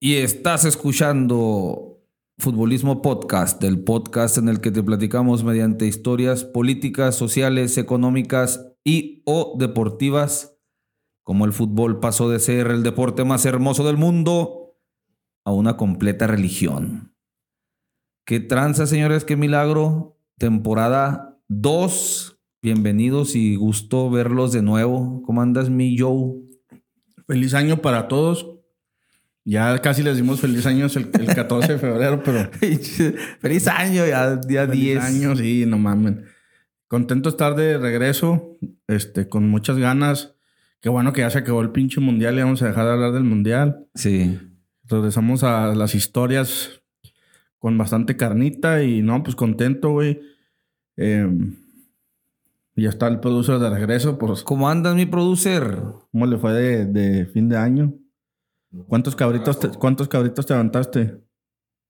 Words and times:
Y 0.00 0.14
estás 0.14 0.64
escuchando 0.64 2.00
Futbolismo 2.38 3.02
Podcast, 3.02 3.64
el 3.64 3.82
podcast 3.82 4.38
en 4.38 4.48
el 4.48 4.60
que 4.60 4.70
te 4.70 4.84
platicamos 4.84 5.42
mediante 5.42 5.88
historias 5.88 6.44
políticas, 6.44 7.16
sociales, 7.16 7.76
económicas 7.78 8.76
y 8.84 9.24
o 9.26 9.56
deportivas, 9.58 10.56
como 11.24 11.46
el 11.46 11.52
fútbol 11.52 11.98
pasó 11.98 12.30
de 12.30 12.38
ser 12.38 12.68
el 12.68 12.84
deporte 12.84 13.24
más 13.24 13.44
hermoso 13.44 13.84
del 13.84 13.96
mundo 13.96 14.76
a 15.44 15.50
una 15.50 15.76
completa 15.76 16.28
religión. 16.28 17.12
Qué 18.24 18.38
tranza, 18.38 18.86
señores, 18.86 19.24
qué 19.24 19.34
milagro. 19.34 20.16
Temporada 20.38 21.40
2. 21.48 22.38
Bienvenidos 22.62 23.34
y 23.34 23.56
gusto 23.56 24.10
verlos 24.10 24.52
de 24.52 24.62
nuevo. 24.62 25.22
¿Cómo 25.26 25.42
andas, 25.42 25.70
mi 25.70 25.98
Joe? 25.98 26.36
Feliz 27.26 27.52
año 27.54 27.82
para 27.82 28.06
todos. 28.06 28.57
Ya 29.50 29.78
casi 29.78 30.02
les 30.02 30.18
dimos 30.18 30.42
feliz 30.42 30.66
año 30.66 30.84
el, 30.94 31.08
el 31.20 31.26
14 31.34 31.72
de 31.72 31.78
febrero, 31.78 32.22
pero. 32.22 32.50
Feliz 33.40 33.66
año, 33.68 34.06
ya 34.06 34.36
día 34.36 34.66
feliz 34.66 34.82
10. 34.82 35.04
año, 35.04 35.36
sí, 35.36 35.64
no 35.66 35.78
mamen. 35.78 36.26
Contento 36.86 37.30
estar 37.30 37.54
de 37.54 37.78
regreso, 37.78 38.58
este, 38.88 39.26
con 39.26 39.48
muchas 39.48 39.78
ganas. 39.78 40.34
Qué 40.82 40.90
bueno 40.90 41.14
que 41.14 41.22
ya 41.22 41.30
se 41.30 41.38
acabó 41.38 41.62
el 41.62 41.70
pinche 41.70 41.98
mundial 41.98 42.38
y 42.38 42.42
vamos 42.42 42.60
a 42.60 42.66
dejar 42.66 42.84
de 42.84 42.92
hablar 42.92 43.12
del 43.12 43.24
mundial. 43.24 43.86
Sí. 43.94 44.38
Regresamos 44.84 45.42
a 45.44 45.74
las 45.74 45.94
historias 45.94 46.82
con 47.58 47.78
bastante 47.78 48.18
carnita 48.18 48.82
y 48.82 49.00
no, 49.00 49.22
pues 49.22 49.34
contento, 49.34 49.92
güey. 49.92 50.20
Eh, 50.98 51.26
ya 52.76 52.90
está 52.90 53.08
el 53.08 53.20
producer 53.20 53.58
de 53.58 53.70
regreso, 53.70 54.18
pues, 54.18 54.42
¿Cómo 54.42 54.68
andas, 54.68 54.94
mi 54.94 55.06
producer? 55.06 55.78
¿cómo 56.12 56.26
le 56.26 56.36
fue 56.36 56.52
de, 56.52 56.84
de 56.84 57.24
fin 57.24 57.48
de 57.48 57.56
año? 57.56 57.94
¿Cuántos 58.86 59.16
cabritos 59.16 59.58
te, 59.58 59.68
¿Cuántos 59.68 60.08
cabritos 60.08 60.46
te 60.46 60.54
levantaste? 60.54 61.20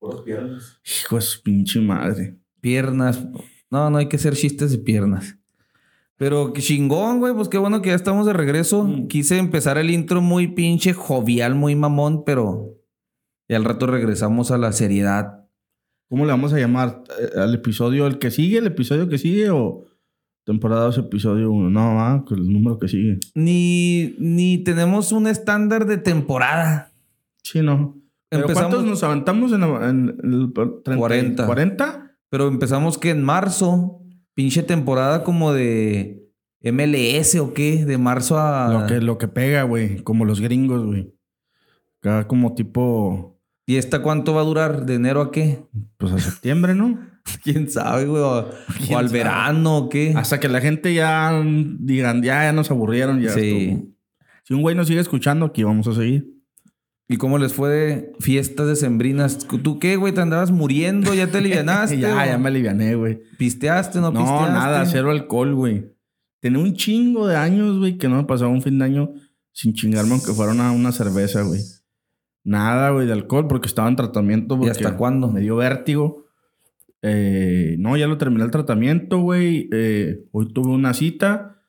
Hijo 0.01 1.17
de 1.17 1.23
su 1.23 1.43
pinche 1.43 1.81
madre. 1.81 2.39
Piernas. 2.61 3.27
No, 3.71 3.91
no 3.91 3.99
hay 3.99 4.09
que 4.09 4.17
hacer 4.17 4.35
chistes 4.35 4.71
de 4.71 4.79
piernas. 4.79 5.37
Pero 6.17 6.53
qué 6.53 6.61
chingón, 6.61 7.21
güey. 7.21 7.35
Pues 7.35 7.49
qué 7.49 7.59
bueno 7.59 7.83
que 7.83 7.91
ya 7.91 7.95
estamos 7.95 8.27
de 8.27 8.33
regreso. 8.33 8.85
Mm. 8.85 9.09
Quise 9.09 9.39
empezar 9.39 9.79
el 9.79 9.91
intro 9.91 10.21
muy 10.21 10.49
pinche 10.49 10.93
jovial, 10.93 11.55
muy 11.55 11.75
mamón, 11.77 12.25
pero. 12.25 12.75
Y 13.49 13.55
al 13.55 13.65
rato 13.65 13.87
regresamos 13.87 14.51
a 14.51 14.59
la 14.59 14.73
seriedad. 14.73 15.47
¿Cómo 16.09 16.25
le 16.25 16.33
vamos 16.33 16.53
a 16.53 16.59
llamar? 16.59 17.03
Eh, 17.21 17.41
¿Al 17.41 17.55
episodio 17.55 18.07
el 18.07 18.19
que 18.19 18.31
sigue? 18.31 18.59
¿El 18.59 18.67
episodio 18.67 19.09
que 19.09 19.19
sigue? 19.19 19.51
¿O 19.51 19.85
temporada 20.49 20.85
2, 20.87 20.99
episodio 20.99 21.53
1? 21.53 21.69
No, 21.69 21.95
va, 21.95 22.25
con 22.25 22.39
el 22.39 22.51
número 22.51 22.79
que 22.79 22.89
sigue. 22.89 23.19
Ni, 23.35 24.15
ni 24.19 24.59
tenemos 24.65 25.13
un 25.13 25.27
estándar 25.27 25.85
de 25.87 25.99
temporada. 25.99 26.91
Sí, 27.43 27.61
no. 27.61 27.97
¿Pero 28.31 28.45
Empezamos- 28.47 28.71
¿Cuántos 28.71 28.91
nos 28.91 29.03
aventamos 29.03 29.53
en, 29.53 29.63
en 29.63 30.09
el 30.25 30.53
30? 30.55 30.97
40. 30.97 31.47
¿40? 31.47 32.11
Pero 32.31 32.49
empezamos 32.49 32.97
que 32.99 33.11
en 33.11 33.23
marzo. 33.23 34.01
Pinche 34.35 34.63
temporada 34.63 35.23
como 35.25 35.53
de 35.53 36.29
MLS 36.63 37.37
o 37.37 37.53
qué. 37.53 37.85
De 37.85 37.99
marzo 37.99 38.39
a. 38.39 38.73
Lo, 38.73 38.87
que, 38.87 39.01
lo 39.01 39.19
que 39.19 39.29
pega, 39.29 39.65
güey. 39.65 40.03
Como 40.03 40.25
los 40.25 40.41
gringos, 40.41 40.85
güey. 40.85 41.13
Cada 42.01 42.27
como 42.27 42.55
tipo... 42.55 43.39
¿Y 43.67 43.77
esta 43.77 44.01
cuánto 44.01 44.33
va 44.33 44.41
a 44.41 44.45
durar? 44.45 44.87
¿De 44.87 44.95
enero 44.95 45.21
a 45.21 45.31
qué? 45.31 45.63
Pues 45.99 46.13
a 46.13 46.19
septiembre, 46.19 46.75
¿no? 46.75 46.99
¿Quién 47.43 47.71
sabe, 47.71 48.07
güey? 48.07 48.23
O, 48.23 48.29
o 48.41 48.51
¿Quién 48.79 48.99
al 48.99 49.07
sabe? 49.09 49.19
verano 49.19 49.77
o 49.79 49.89
qué. 49.89 50.13
Hasta 50.17 50.41
que 50.41 50.49
la 50.49 50.61
gente 50.61 50.93
ya 50.95 51.43
digan, 51.45 52.23
ya, 52.23 52.45
ya 52.45 52.53
nos 52.53 52.71
aburrieron. 52.71 53.21
Ya 53.21 53.31
Sí. 53.33 53.69
estuvo. 53.71 53.87
Si 54.45 54.55
un 54.55 54.63
güey 54.63 54.75
nos 54.75 54.87
sigue 54.89 55.01
escuchando, 55.01 55.47
aquí 55.47 55.63
vamos 55.63 55.87
a 55.89 55.95
seguir. 55.95 56.35
¿Y 57.11 57.17
cómo 57.17 57.39
les 57.39 57.55
fue 57.55 57.71
de 57.71 58.13
fiestas 58.21 58.67
decembrinas? 58.67 59.39
¿Tú 59.39 59.79
qué, 59.79 59.97
güey? 59.97 60.13
¿Te 60.13 60.21
andabas 60.21 60.51
muriendo? 60.51 61.15
¿Ya 61.15 61.27
te 61.27 61.39
alivianaste? 61.39 61.99
ya, 61.99 62.27
ya 62.27 62.37
me 62.39 62.49
aliviané, 62.49 62.95
güey. 62.97 63.21
¿Pisteaste? 63.39 63.99
¿No, 64.01 64.11
No, 64.11 64.21
pisteaste? 64.21 64.53
nada, 64.53 64.85
cero 64.87 65.11
alcohol, 65.11 65.55
güey. 65.55 65.93
Tenía 66.41 66.59
un 66.63 66.75
chingo 66.75 67.27
de 67.27 67.37
años, 67.37 67.79
güey, 67.79 67.97
que 67.99 68.09
no 68.09 68.17
me 68.17 68.25
pasaba 68.25 68.51
un 68.51 68.63
fin 68.63 68.79
de 68.79 68.85
año 68.85 69.11
sin 69.53 69.73
chingarme 69.75 70.13
aunque 70.13 70.33
fuera 70.33 70.53
una, 70.53 70.71
una 70.73 70.93
cerveza, 70.93 71.43
güey. 71.43 71.61
Nada, 72.45 72.91
güey, 72.91 73.07
de 73.07 73.13
alcohol 73.13 73.49
porque 73.49 73.67
estaba 73.69 73.89
en 73.89 73.97
tratamiento. 73.97 74.55
¿Y 74.55 74.59
porque 74.59 74.71
hasta 74.71 74.97
cuándo? 74.97 75.29
Me 75.29 75.41
dio 75.41 75.57
vértigo. 75.57 76.27
Eh, 77.03 77.77
no, 77.79 77.97
ya 77.97 78.07
lo 78.07 78.19
terminé 78.19 78.45
el 78.45 78.51
tratamiento, 78.51 79.19
güey. 79.21 79.69
Eh, 79.73 80.25
hoy 80.33 80.53
tuve 80.53 80.71
una 80.73 80.95
cita 80.95 81.63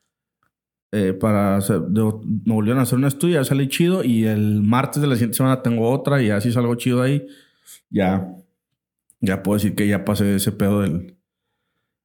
eh, 0.92 1.14
para 1.14 1.58
hacer, 1.58 1.82
de- 1.82 2.02
me 2.46 2.54
volvieron 2.54 2.80
a 2.80 2.84
hacer 2.84 2.98
un 2.98 3.06
estudio, 3.06 3.36
ya 3.36 3.44
salí 3.44 3.68
chido. 3.68 4.04
Y 4.04 4.26
el 4.26 4.62
martes 4.62 5.02
de 5.02 5.08
la 5.08 5.16
siguiente 5.16 5.38
semana 5.38 5.62
tengo 5.62 5.90
otra 5.90 6.22
y 6.22 6.30
así 6.32 6.52
salgo 6.52 6.76
chido 6.76 7.02
ahí. 7.02 7.28
Ya, 7.90 8.28
ya 9.22 9.44
puedo 9.44 9.58
decir 9.58 9.76
que 9.76 9.88
ya 9.88 10.04
pasé 10.06 10.36
ese 10.36 10.52
pedo 10.52 10.82
del... 10.82 11.16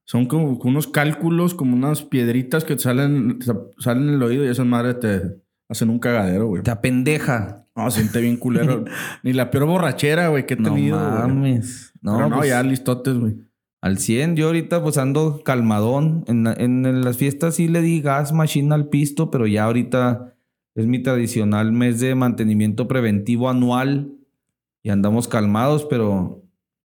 Son 0.06 0.26
como 0.26 0.58
unos 0.58 0.86
cálculos, 0.86 1.54
como 1.54 1.74
unas 1.74 2.02
piedritas 2.02 2.64
que 2.64 2.76
te 2.76 2.82
salen, 2.82 3.38
salen 3.78 4.08
en 4.10 4.14
el 4.16 4.22
oído 4.22 4.44
y 4.44 4.48
esas 4.48 4.66
madres 4.66 5.00
te 5.00 5.22
hacen 5.66 5.88
un 5.88 5.98
cagadero, 5.98 6.46
güey. 6.48 6.62
Te 6.62 6.70
apendeja. 6.70 7.66
No, 7.74 7.90
siente 7.90 8.20
bien 8.20 8.36
culero. 8.36 8.84
Ni 9.22 9.32
la 9.32 9.50
peor 9.50 9.64
borrachera, 9.64 10.28
güey, 10.28 10.44
que 10.44 10.54
he 10.54 10.56
No 10.58 10.68
tenido, 10.74 10.98
güey. 10.98 11.10
mames. 11.22 11.93
No, 12.04 12.16
Pero 12.16 12.28
no, 12.28 12.36
pues, 12.36 12.50
ya 12.50 12.62
listotes, 12.62 13.18
güey. 13.18 13.36
Al 13.80 13.98
100. 13.98 14.36
Yo 14.36 14.46
ahorita 14.46 14.82
pues 14.82 14.98
ando 14.98 15.42
calmadón. 15.42 16.24
En, 16.28 16.46
en 16.46 17.02
las 17.02 17.16
fiestas 17.16 17.56
sí 17.56 17.66
le 17.66 17.80
di 17.80 18.00
gas 18.02 18.32
machine 18.32 18.74
al 18.74 18.88
pisto, 18.88 19.30
pero 19.30 19.46
ya 19.46 19.64
ahorita 19.64 20.36
es 20.74 20.86
mi 20.86 21.02
tradicional 21.02 21.72
mes 21.72 22.00
de 22.00 22.14
mantenimiento 22.14 22.86
preventivo 22.86 23.48
anual. 23.48 24.12
Y 24.82 24.90
andamos 24.90 25.28
calmados, 25.28 25.86
pero 25.88 26.42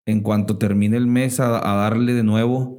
en 0.06 0.22
cuanto 0.22 0.56
termine 0.56 0.96
el 0.96 1.08
mes 1.08 1.40
a, 1.40 1.58
a 1.68 1.76
darle 1.76 2.14
de 2.14 2.22
nuevo. 2.22 2.78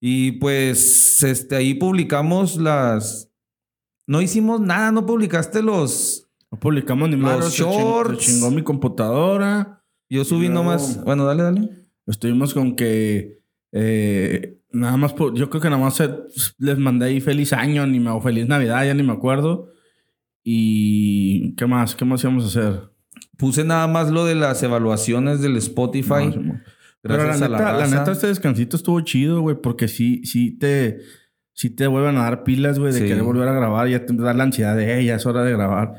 Y 0.00 0.32
pues 0.32 1.22
este, 1.22 1.54
ahí 1.54 1.74
publicamos 1.74 2.56
las... 2.56 3.30
No 4.08 4.20
hicimos 4.20 4.60
nada, 4.60 4.90
no 4.90 5.06
publicaste 5.06 5.62
los... 5.62 6.28
No 6.50 6.58
publicamos 6.58 7.08
ni 7.08 7.16
Los 7.16 7.54
shorts. 7.54 8.24
se 8.24 8.32
chingó 8.32 8.50
mi 8.50 8.62
computadora. 8.62 9.81
Yo 10.12 10.24
subí 10.24 10.48
luego- 10.48 10.54
nomás... 10.64 11.02
Bueno, 11.04 11.24
dale, 11.24 11.42
dale. 11.42 11.68
Estuvimos 12.06 12.52
con 12.54 12.76
que... 12.76 13.38
eh, 13.72 14.58
nada 14.72 14.96
más... 14.96 15.12
po- 15.14 15.32
Yo 15.34 15.48
creo 15.50 15.60
que 15.62 15.70
nada 15.70 15.82
más 15.82 15.94
se- 15.94 16.10
les 16.58 16.78
mandé 16.78 17.06
ahí 17.06 17.20
feliz 17.20 17.52
año 17.52 17.86
ni 17.86 17.98
me, 18.00 18.10
o 18.10 18.20
feliz 18.20 18.46
navidad, 18.46 18.84
ya 18.84 18.94
ni 18.94 19.02
me 19.02 19.12
acuerdo. 19.12 19.68
Y... 20.44 21.54
¿Qué 21.56 21.66
más? 21.66 21.94
¿Qué 21.94 22.04
más 22.04 22.22
íbamos 22.22 22.44
a 22.44 22.48
hacer? 22.48 22.80
Puse 23.38 23.64
nada 23.64 23.86
más 23.86 24.10
lo 24.10 24.24
de 24.24 24.34
las 24.34 24.62
evaluaciones 24.62 25.40
del 25.40 25.56
Spotify. 25.56 26.26
No. 26.36 26.60
Pero 27.00 27.16
la 27.16 27.32
neta, 27.34 27.48
la, 27.48 27.86
neta, 27.88 28.12
este 28.12 28.28
descansito 28.28 28.76
estuvo 28.76 29.00
chido, 29.00 29.40
güey, 29.40 29.56
porque 29.60 29.88
sí, 29.88 30.24
sí 30.24 30.56
te, 30.56 31.00
sí 31.52 31.70
te 31.70 31.88
vuelven 31.88 32.16
a 32.16 32.22
dar 32.22 32.44
pilas, 32.44 32.78
güey, 32.78 32.92
de 32.92 33.00
Sí. 33.00 33.06
querer 33.06 33.24
volver 33.24 33.48
a 33.48 33.52
grabar, 33.54 33.88
ya 33.88 34.06
te 34.06 34.14
da 34.14 34.32
la 34.34 34.44
ansiedad 34.44 34.76
de, 34.76 34.98
"Ey, 34.98 35.06
ya 35.06 35.16
es 35.16 35.26
hora 35.26 35.42
de 35.42 35.50
grabar. 35.50 35.94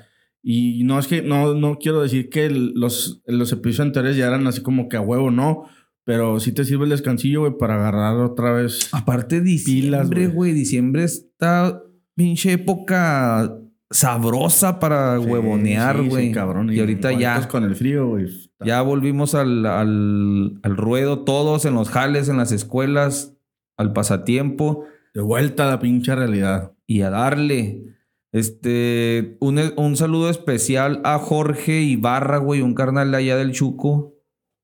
Y 0.46 0.84
no 0.84 1.00
es 1.00 1.08
que, 1.08 1.22
no, 1.22 1.54
no 1.54 1.78
quiero 1.78 2.02
decir 2.02 2.30
que 2.30 2.50
los, 2.50 3.22
los 3.26 3.52
episodios 3.54 3.80
anteriores 3.88 4.18
ya 4.18 4.28
eran 4.28 4.46
así 4.46 4.62
como 4.62 4.90
que 4.90 4.98
a 4.98 5.02
huevo, 5.02 5.32
no, 5.32 5.64
pero 6.04 6.40
sí 6.42 6.52
te 6.52 6.66
sirve 6.66 6.84
el 6.84 6.90
descansillo, 6.90 7.40
güey, 7.42 7.54
para 7.58 7.76
agarrar 7.76 8.18
otra 8.18 8.52
vez. 8.52 8.90
Aparte, 8.92 9.40
diciembre, 9.40 10.28
güey. 10.28 10.52
Diciembre 10.52 11.06
está 11.06 11.82
pinche 12.16 12.52
época 12.52 13.58
sabrosa 13.90 14.80
para 14.80 15.18
Sí, 15.20 15.26
huevonear, 15.26 15.98
sí, 15.98 16.04
sí, 16.04 16.10
güey. 16.10 16.32
cabrón. 16.32 16.74
y 16.74 16.80
ahorita 16.80 17.14
ya, 17.14 17.48
con 17.48 17.64
el 17.64 17.76
frío, 17.76 18.08
güey. 18.10 18.26
ya 18.66 18.82
volvimos 18.82 19.36
al, 19.36 19.66
al, 19.66 20.60
al 20.62 20.78
ruedo 20.78 21.24
todos 21.24 21.64
en 21.66 21.76
los 21.76 21.90
jales, 21.90 22.28
en 22.28 22.38
las 22.38 22.52
escuelas, 22.52 23.38
al 23.78 23.94
pasatiempo 23.94 24.84
De 25.14 25.22
vuelta 25.22 25.68
a 25.68 25.70
la 25.70 25.80
pinche 25.80 26.14
realidad. 26.16 26.74
y 26.86 27.02
a 27.02 27.10
darle. 27.12 27.93
Este, 28.34 29.38
un, 29.40 29.60
un 29.78 29.96
saludo 29.96 30.30
especial 30.30 31.02
a 31.04 31.20
Jorge 31.20 31.82
Ibarra, 31.82 32.40
güey, 32.40 32.62
un 32.62 32.74
carnal 32.74 33.12
de 33.12 33.18
allá 33.18 33.38
del 33.38 33.52
Chuco. 33.52 34.16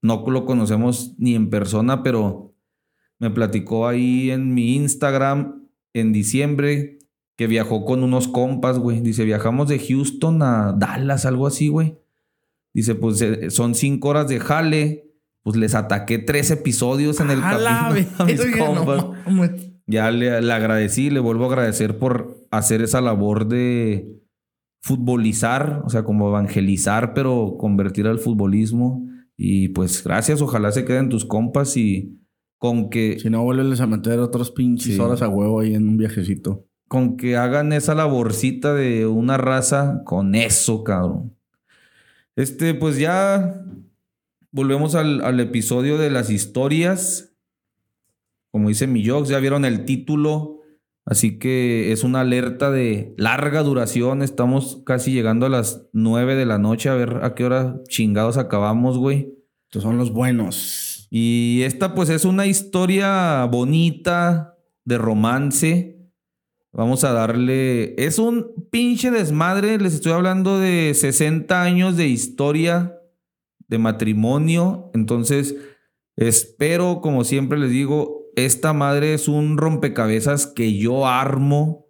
No 0.02 0.26
lo 0.28 0.46
conocemos 0.46 1.16
ni 1.20 1.36
en 1.36 1.50
persona, 1.52 2.02
pero 2.02 2.56
me 3.20 3.30
platicó 3.30 3.88
ahí 3.88 4.32
en 4.32 4.54
mi 4.54 4.76
Instagram 4.76 5.70
en 5.94 6.12
diciembre 6.12 6.98
que 7.38 7.48
viajó 7.48 7.86
con 7.86 8.04
unos 8.04 8.28
compas, 8.28 8.80
güey. 8.80 9.02
Dice, 9.02 9.24
viajamos 9.24 9.68
de 9.70 9.80
Houston 9.80 10.42
a 10.42 10.74
Dallas, 10.74 11.26
algo 11.26 11.46
así, 11.46 11.68
güey. 11.68 11.98
Dice, 12.74 12.96
pues 12.96 13.22
eh, 13.22 13.52
son 13.52 13.76
cinco 13.76 14.10
horas 14.10 14.28
de 14.28 14.40
jale. 14.40 15.06
Pues 15.42 15.56
les 15.56 15.74
ataqué 15.74 16.20
tres 16.20 16.52
episodios 16.52 17.20
en 17.22 17.30
el 17.30 17.40
camino 17.40 17.68
a 18.18 18.26
mis 18.26 18.46
no. 18.46 19.69
Ya 19.90 20.12
le, 20.12 20.42
le 20.42 20.54
agradecí, 20.54 21.10
le 21.10 21.20
vuelvo 21.20 21.46
a 21.46 21.48
agradecer 21.48 21.98
por 21.98 22.46
hacer 22.52 22.82
esa 22.82 23.02
labor 23.02 23.48
de 23.48 24.22
futbolizar, 24.82 25.82
o 25.86 25.90
sea, 25.90 26.04
como 26.04 26.30
evangelizar, 26.30 27.14
pero 27.14 27.56
convertir 27.60 28.08
al 28.08 28.20
futbolismo. 28.20 29.06
Y 29.36 29.70
pues 29.70 30.04
gracias, 30.04 30.42
ojalá 30.42 30.72
se 30.72 30.86
queden 30.86 31.10
tus 31.10 31.26
compas 31.26 31.76
y 31.78 32.20
con 32.58 32.90
que, 32.90 33.18
Si 33.20 33.30
no, 33.30 33.44
vuelves 33.44 33.80
a 33.82 33.88
meter 33.88 34.20
otros 34.20 34.52
pinches 34.52 34.96
Sí. 34.96 35.00
horas 35.00 35.22
a 35.22 35.30
huevo 35.30 35.62
ahí 35.62 35.74
en 35.76 35.88
un 35.88 35.98
viajecito. 35.98 36.66
con 36.90 37.18
que 37.18 37.38
hagan 37.38 37.72
esa 37.72 37.94
laborcita 37.94 38.74
de 38.74 39.06
una 39.06 39.38
raza, 39.38 40.02
con 40.06 40.34
eso, 40.36 40.84
cabrón. 40.84 41.36
Este, 42.36 42.74
pues 42.74 42.98
ya 42.98 43.64
volvemos 44.52 44.96
al, 44.96 45.22
al 45.24 45.40
episodio 45.40 45.98
de 46.00 46.10
las 46.10 46.30
historias. 46.32 47.29
Como 48.52 48.70
dice 48.70 48.88
mi 48.88 49.06
Jox, 49.06 49.30
ya 49.30 49.40
vieron 49.40 49.66
el 49.66 49.86
título. 49.86 50.60
Así 51.06 51.40
que 51.40 51.92
es 51.92 52.04
una 52.04 52.22
alerta 52.22 52.70
de 52.70 53.14
larga 53.18 53.64
duración. 53.64 54.22
Estamos 54.22 54.84
casi 54.86 55.12
llegando 55.12 55.48
a 55.48 55.50
las 55.50 55.88
9 55.94 56.36
de 56.36 56.46
la 56.46 56.60
noche. 56.60 56.90
A 56.90 56.94
ver 56.94 57.20
a 57.24 57.34
qué 57.34 57.46
hora 57.46 57.82
chingados 57.88 58.38
acabamos, 58.38 58.98
güey. 58.98 59.34
Estos 59.66 59.84
son 59.84 59.98
los 59.98 60.12
buenos. 60.12 61.08
Y 61.10 61.62
esta 61.64 61.96
pues 61.96 62.10
es 62.10 62.26
una 62.26 62.46
historia 62.46 63.44
bonita 63.46 64.56
de 64.86 64.98
romance. 64.98 65.98
Vamos 66.72 67.04
a 67.04 67.14
darle... 67.14 67.96
Es 67.98 68.20
un 68.20 68.68
pinche 68.70 69.10
desmadre. 69.10 69.80
Les 69.80 69.96
estoy 69.96 70.12
hablando 70.12 70.60
de 70.60 70.94
60 70.94 71.62
años 71.62 71.98
de 71.98 72.08
historia 72.08 72.96
de 73.68 73.78
matrimonio. 73.80 74.92
Entonces, 74.94 75.56
espero, 76.16 77.02
como 77.02 77.24
siempre 77.24 77.58
les 77.58 77.72
digo, 77.72 78.19
esta 78.46 78.74
madre 78.74 79.14
es 79.14 79.28
un 79.28 79.58
rompecabezas 79.58 80.48
que 80.48 80.78
yo 80.78 81.08
armo. 81.08 81.88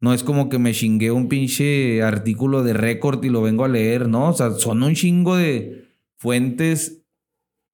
No 0.00 0.12
es 0.12 0.22
como 0.22 0.48
que 0.48 0.58
me 0.58 0.72
chingué 0.72 1.10
un 1.10 1.28
pinche 1.28 2.02
artículo 2.02 2.62
de 2.62 2.74
récord 2.74 3.24
y 3.24 3.30
lo 3.30 3.42
vengo 3.42 3.64
a 3.64 3.68
leer, 3.68 4.08
¿no? 4.08 4.28
O 4.28 4.32
sea, 4.32 4.52
son 4.52 4.82
un 4.82 4.94
chingo 4.94 5.36
de 5.36 5.88
fuentes, 6.16 7.04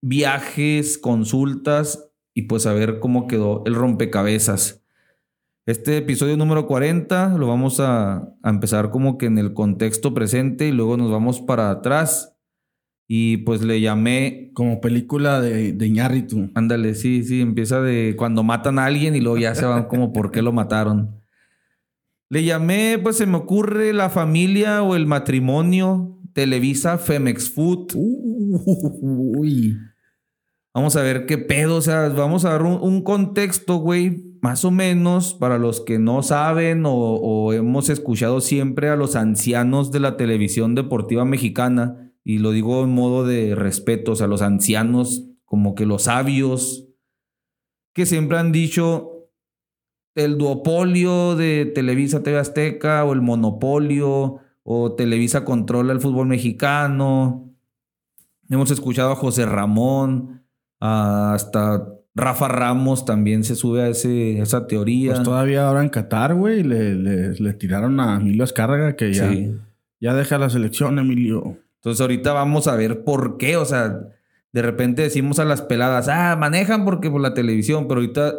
viajes, 0.00 0.98
consultas 0.98 2.10
y 2.34 2.42
pues 2.42 2.66
a 2.66 2.72
ver 2.72 3.00
cómo 3.00 3.26
quedó 3.26 3.62
el 3.66 3.74
rompecabezas. 3.74 4.84
Este 5.66 5.96
episodio 5.98 6.36
número 6.36 6.66
40 6.66 7.36
lo 7.36 7.46
vamos 7.46 7.80
a, 7.80 8.34
a, 8.42 8.50
empezar 8.50 8.90
como 8.90 9.18
que 9.18 9.26
en 9.26 9.38
el 9.38 9.52
contexto 9.52 10.14
presente 10.14 10.66
y 10.66 10.72
luego 10.72 10.96
nos 10.96 11.10
vamos 11.10 11.40
para 11.40 11.70
atrás. 11.70 12.36
Y 13.12 13.38
pues 13.38 13.62
le 13.62 13.80
llamé... 13.80 14.52
Como 14.54 14.80
película 14.80 15.40
de, 15.40 15.72
de 15.72 15.86
Iñárritu. 15.86 16.50
Ándale, 16.54 16.94
sí, 16.94 17.24
sí, 17.24 17.40
empieza 17.40 17.80
de 17.80 18.14
cuando 18.16 18.44
matan 18.44 18.78
a 18.78 18.84
alguien 18.84 19.16
y 19.16 19.20
luego 19.20 19.36
ya 19.36 19.54
se 19.54 19.64
van 19.64 19.86
como 19.86 20.12
por 20.12 20.30
qué 20.30 20.42
lo 20.42 20.52
mataron. 20.52 21.20
Le 22.28 22.44
llamé, 22.44 23.00
pues 23.02 23.16
se 23.16 23.26
me 23.26 23.36
ocurre 23.36 23.92
la 23.92 24.10
familia 24.10 24.84
o 24.84 24.94
el 24.94 25.06
matrimonio, 25.06 26.20
Televisa, 26.34 26.98
Femex 26.98 27.50
Food. 27.50 27.94
Uy. 27.96 29.76
Vamos 30.72 30.94
a 30.94 31.02
ver 31.02 31.26
qué 31.26 31.38
pedo, 31.38 31.76
o 31.76 31.80
sea, 31.80 32.10
vamos 32.10 32.44
a 32.44 32.50
dar 32.50 32.62
un, 32.62 32.78
un 32.80 33.02
contexto, 33.02 33.76
güey, 33.76 34.36
más 34.40 34.64
o 34.64 34.70
menos 34.70 35.34
para 35.34 35.58
los 35.58 35.80
que 35.80 35.98
no 35.98 36.22
saben 36.22 36.86
o, 36.86 36.92
o, 36.94 37.52
hemos 37.52 37.88
escuchado 37.88 38.40
siempre 38.40 38.88
a 38.88 38.96
los 38.96 39.16
ancianos 39.16 39.90
de 39.90 39.98
la 39.98 40.16
televisión 40.16 40.76
deportiva 40.76 41.24
mexicana, 41.24 42.09
y 42.25 42.38
lo 42.38 42.50
digo 42.50 42.84
en 42.84 42.90
modo 42.90 43.25
de 43.25 43.55
respeto, 43.55 44.12
o 44.12 44.17
sea, 44.17 44.26
los 44.26 44.43
ancianos, 44.43 45.26
como 45.44 45.75
que 45.75 45.87
los 45.87 46.02
sabios, 46.05 46.87
que 47.93 48.06
siempre 48.06 48.38
han 48.38 48.52
dicho 48.52 49.28
el 50.14 50.38
duopolio 50.38 51.37
de 51.37 51.67
Televisa 51.67 52.22
TV 52.22 52.38
Azteca 52.38 53.05
o 53.05 53.12
el 53.12 53.22
monopolio 53.22 54.38
o 54.62 54.93
Televisa 54.93 55.44
controla 55.44 55.93
el 55.93 56.00
fútbol 56.00 56.26
mexicano. 56.26 57.52
Hemos 58.49 58.70
escuchado 58.70 59.12
a 59.12 59.16
José 59.16 59.46
Ramón, 59.46 60.44
hasta 60.81 61.87
Rafa 62.14 62.49
Ramos 62.49 63.05
también 63.05 63.44
se 63.44 63.55
sube 63.55 63.82
a 63.82 63.88
ese, 63.88 64.40
esa 64.40 64.66
teoría. 64.66 65.12
Pues 65.12 65.23
todavía 65.23 65.69
ahora 65.69 65.82
en 65.82 65.88
Qatar, 65.88 66.34
güey, 66.34 66.62
le, 66.62 66.94
le, 66.94 67.32
le, 67.34 67.55
tiraron 67.55 68.00
a 68.00 68.16
Emilio 68.16 68.44
Escárraga 68.44 68.96
que 68.96 69.12
ya, 69.12 69.31
sí. 69.31 69.56
ya 70.00 70.14
deja 70.14 70.38
la 70.38 70.50
selección, 70.50 70.99
Emilio. 70.99 71.58
Entonces 71.80 72.00
ahorita 72.00 72.32
vamos 72.32 72.68
a 72.68 72.76
ver 72.76 73.04
por 73.04 73.38
qué, 73.38 73.56
o 73.56 73.64
sea, 73.64 74.00
de 74.52 74.62
repente 74.62 75.02
decimos 75.02 75.38
a 75.38 75.44
las 75.44 75.62
peladas, 75.62 76.08
ah, 76.08 76.36
manejan 76.38 76.84
porque 76.84 77.10
por 77.10 77.20
la 77.20 77.34
televisión, 77.34 77.88
pero 77.88 78.00
ahorita 78.00 78.34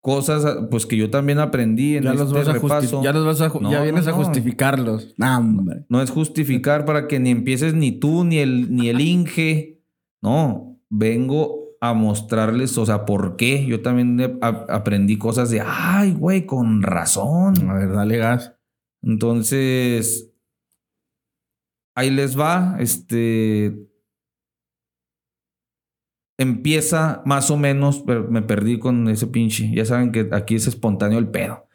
cosas 0.00 0.44
pues 0.70 0.84
que 0.84 0.96
yo 0.96 1.10
también 1.10 1.38
aprendí 1.38 1.96
en 1.96 2.04
ya 2.04 2.10
este 2.10 2.24
los 2.24 2.32
vas 2.32 2.46
repaso. 2.46 3.00
A 3.00 3.04
ya 3.04 3.12
los 3.12 3.24
vas 3.24 3.40
a 3.40 3.58
no, 3.60 3.70
ya 3.70 3.82
vienes 3.82 4.06
no, 4.06 4.10
no. 4.10 4.16
a 4.16 4.24
justificarlos. 4.24 5.14
No, 5.16 5.64
no 5.88 6.02
es 6.02 6.10
justificar 6.10 6.84
para 6.84 7.06
que 7.08 7.20
ni 7.20 7.30
empieces 7.30 7.74
ni 7.74 7.92
tú 7.92 8.24
ni 8.24 8.38
el 8.38 8.74
ni 8.74 8.88
el 8.88 9.00
Inge. 9.00 9.80
No, 10.20 10.78
vengo 10.88 11.62
a 11.80 11.94
mostrarles, 11.94 12.78
o 12.78 12.86
sea, 12.86 13.04
por 13.04 13.36
qué. 13.36 13.66
Yo 13.66 13.82
también 13.82 14.38
aprendí 14.40 15.18
cosas 15.18 15.50
de, 15.50 15.62
ay, 15.66 16.12
güey, 16.12 16.46
con 16.46 16.80
razón. 16.82 17.68
A 17.68 17.74
ver, 17.74 17.92
dale 17.92 18.18
gas. 18.18 18.54
Entonces, 19.02 20.31
ahí 21.94 22.10
les 22.10 22.38
va. 22.38 22.76
Este. 22.78 23.88
Empieza 26.38 27.22
más 27.24 27.50
o 27.50 27.56
menos, 27.56 28.04
me 28.06 28.42
perdí 28.42 28.78
con 28.78 29.08
ese 29.08 29.26
pinche. 29.26 29.70
Ya 29.72 29.84
saben 29.84 30.10
que 30.10 30.28
aquí 30.32 30.56
es 30.56 30.66
espontáneo 30.66 31.18
el 31.18 31.28
pedo. 31.28 31.68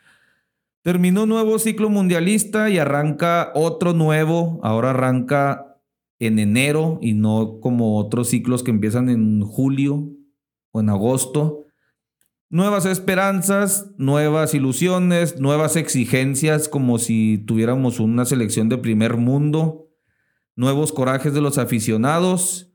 Terminó 0.81 1.23
un 1.23 1.29
nuevo 1.29 1.59
ciclo 1.59 1.89
mundialista 1.89 2.69
y 2.69 2.77
arranca 2.77 3.51
otro 3.55 3.93
nuevo. 3.93 4.59
Ahora 4.63 4.91
arranca 4.91 5.67
en 6.19 6.39
enero 6.39 6.97
y 7.01 7.13
no 7.13 7.59
como 7.61 7.97
otros 7.97 8.29
ciclos 8.29 8.63
que 8.63 8.71
empiezan 8.71 9.09
en 9.09 9.41
julio 9.41 10.09
o 10.71 10.79
en 10.79 10.89
agosto. 10.89 11.65
Nuevas 12.49 12.85
esperanzas, 12.85 13.91
nuevas 13.97 14.53
ilusiones, 14.53 15.39
nuevas 15.39 15.75
exigencias 15.75 16.69
como 16.69 16.97
si 16.97 17.37
tuviéramos 17.39 17.99
una 17.99 18.23
selección 18.23 18.69
de 18.69 18.77
primer 18.77 19.17
mundo, 19.17 19.86
nuevos 20.57 20.91
corajes 20.91 21.33
de 21.33 21.39
los 21.39 21.57
aficionados, 21.57 22.73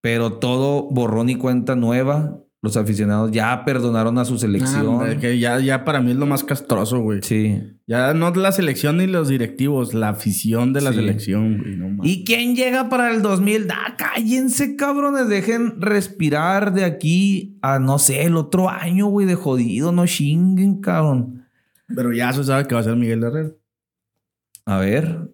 pero 0.00 0.34
todo 0.34 0.88
borrón 0.90 1.30
y 1.30 1.34
cuenta 1.34 1.74
nueva. 1.74 2.38
Los 2.64 2.76
aficionados 2.76 3.32
ya 3.32 3.64
perdonaron 3.64 4.18
a 4.18 4.24
su 4.24 4.38
selección. 4.38 5.18
Que 5.18 5.40
ya, 5.40 5.58
ya 5.58 5.84
para 5.84 6.00
mí 6.00 6.12
es 6.12 6.16
lo 6.16 6.26
más 6.26 6.44
castroso, 6.44 7.00
güey. 7.00 7.20
Sí. 7.22 7.60
Ya 7.88 8.14
no 8.14 8.30
la 8.30 8.52
selección 8.52 8.98
ni 8.98 9.08
los 9.08 9.26
directivos, 9.26 9.94
la 9.94 10.10
afición 10.10 10.72
de 10.72 10.80
la 10.80 10.90
sí. 10.90 10.96
selección, 10.96 11.58
güey. 11.58 11.76
No 11.76 12.04
¿Y 12.04 12.24
quién 12.24 12.54
llega 12.54 12.88
para 12.88 13.12
el 13.12 13.20
2000? 13.20 13.68
Ah, 13.72 13.96
cállense, 13.98 14.76
cabrones. 14.76 15.28
Dejen 15.28 15.80
respirar 15.80 16.72
de 16.72 16.84
aquí 16.84 17.58
a, 17.62 17.80
no 17.80 17.98
sé, 17.98 18.22
el 18.22 18.36
otro 18.36 18.68
año, 18.68 19.06
güey, 19.06 19.26
de 19.26 19.34
jodido. 19.34 19.90
No 19.90 20.06
chinguen, 20.06 20.80
cabrón. 20.80 21.48
Pero 21.88 22.12
ya 22.12 22.32
se 22.32 22.44
sabe 22.44 22.68
que 22.68 22.76
va 22.76 22.80
a 22.80 22.84
ser 22.84 22.94
Miguel 22.94 23.24
Herrera. 23.24 23.50
A 24.66 24.78
ver, 24.78 25.32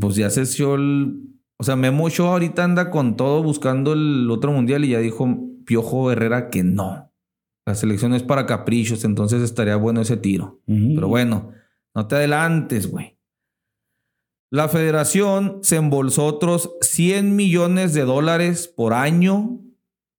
pues 0.00 0.16
ya 0.16 0.30
se 0.30 0.42
echó 0.42 0.74
el... 0.76 1.22
O 1.58 1.64
sea, 1.64 1.76
Memo 1.76 2.04
Ochoa 2.04 2.32
ahorita 2.32 2.64
anda 2.64 2.90
con 2.90 3.16
todo 3.16 3.42
buscando 3.42 3.94
el 3.94 4.30
otro 4.30 4.52
mundial 4.52 4.84
y 4.84 4.90
ya 4.90 4.98
dijo 4.98 5.26
Piojo 5.64 6.10
Herrera 6.10 6.50
que 6.50 6.62
no. 6.62 7.12
La 7.66 7.74
selección 7.74 8.14
es 8.14 8.22
para 8.22 8.46
caprichos, 8.46 9.04
entonces 9.04 9.42
estaría 9.42 9.76
bueno 9.76 10.02
ese 10.02 10.16
tiro. 10.16 10.60
Uh 10.66 10.74
-huh. 10.74 10.94
Pero 10.94 11.08
bueno, 11.08 11.50
no 11.94 12.06
te 12.06 12.16
adelantes, 12.16 12.90
güey. 12.90 13.18
La 14.52 14.68
federación 14.68 15.58
se 15.62 15.76
embolsó 15.76 16.26
otros 16.26 16.70
100 16.80 17.34
millones 17.34 17.94
de 17.94 18.02
dólares 18.02 18.68
por 18.68 18.92
año 18.92 19.60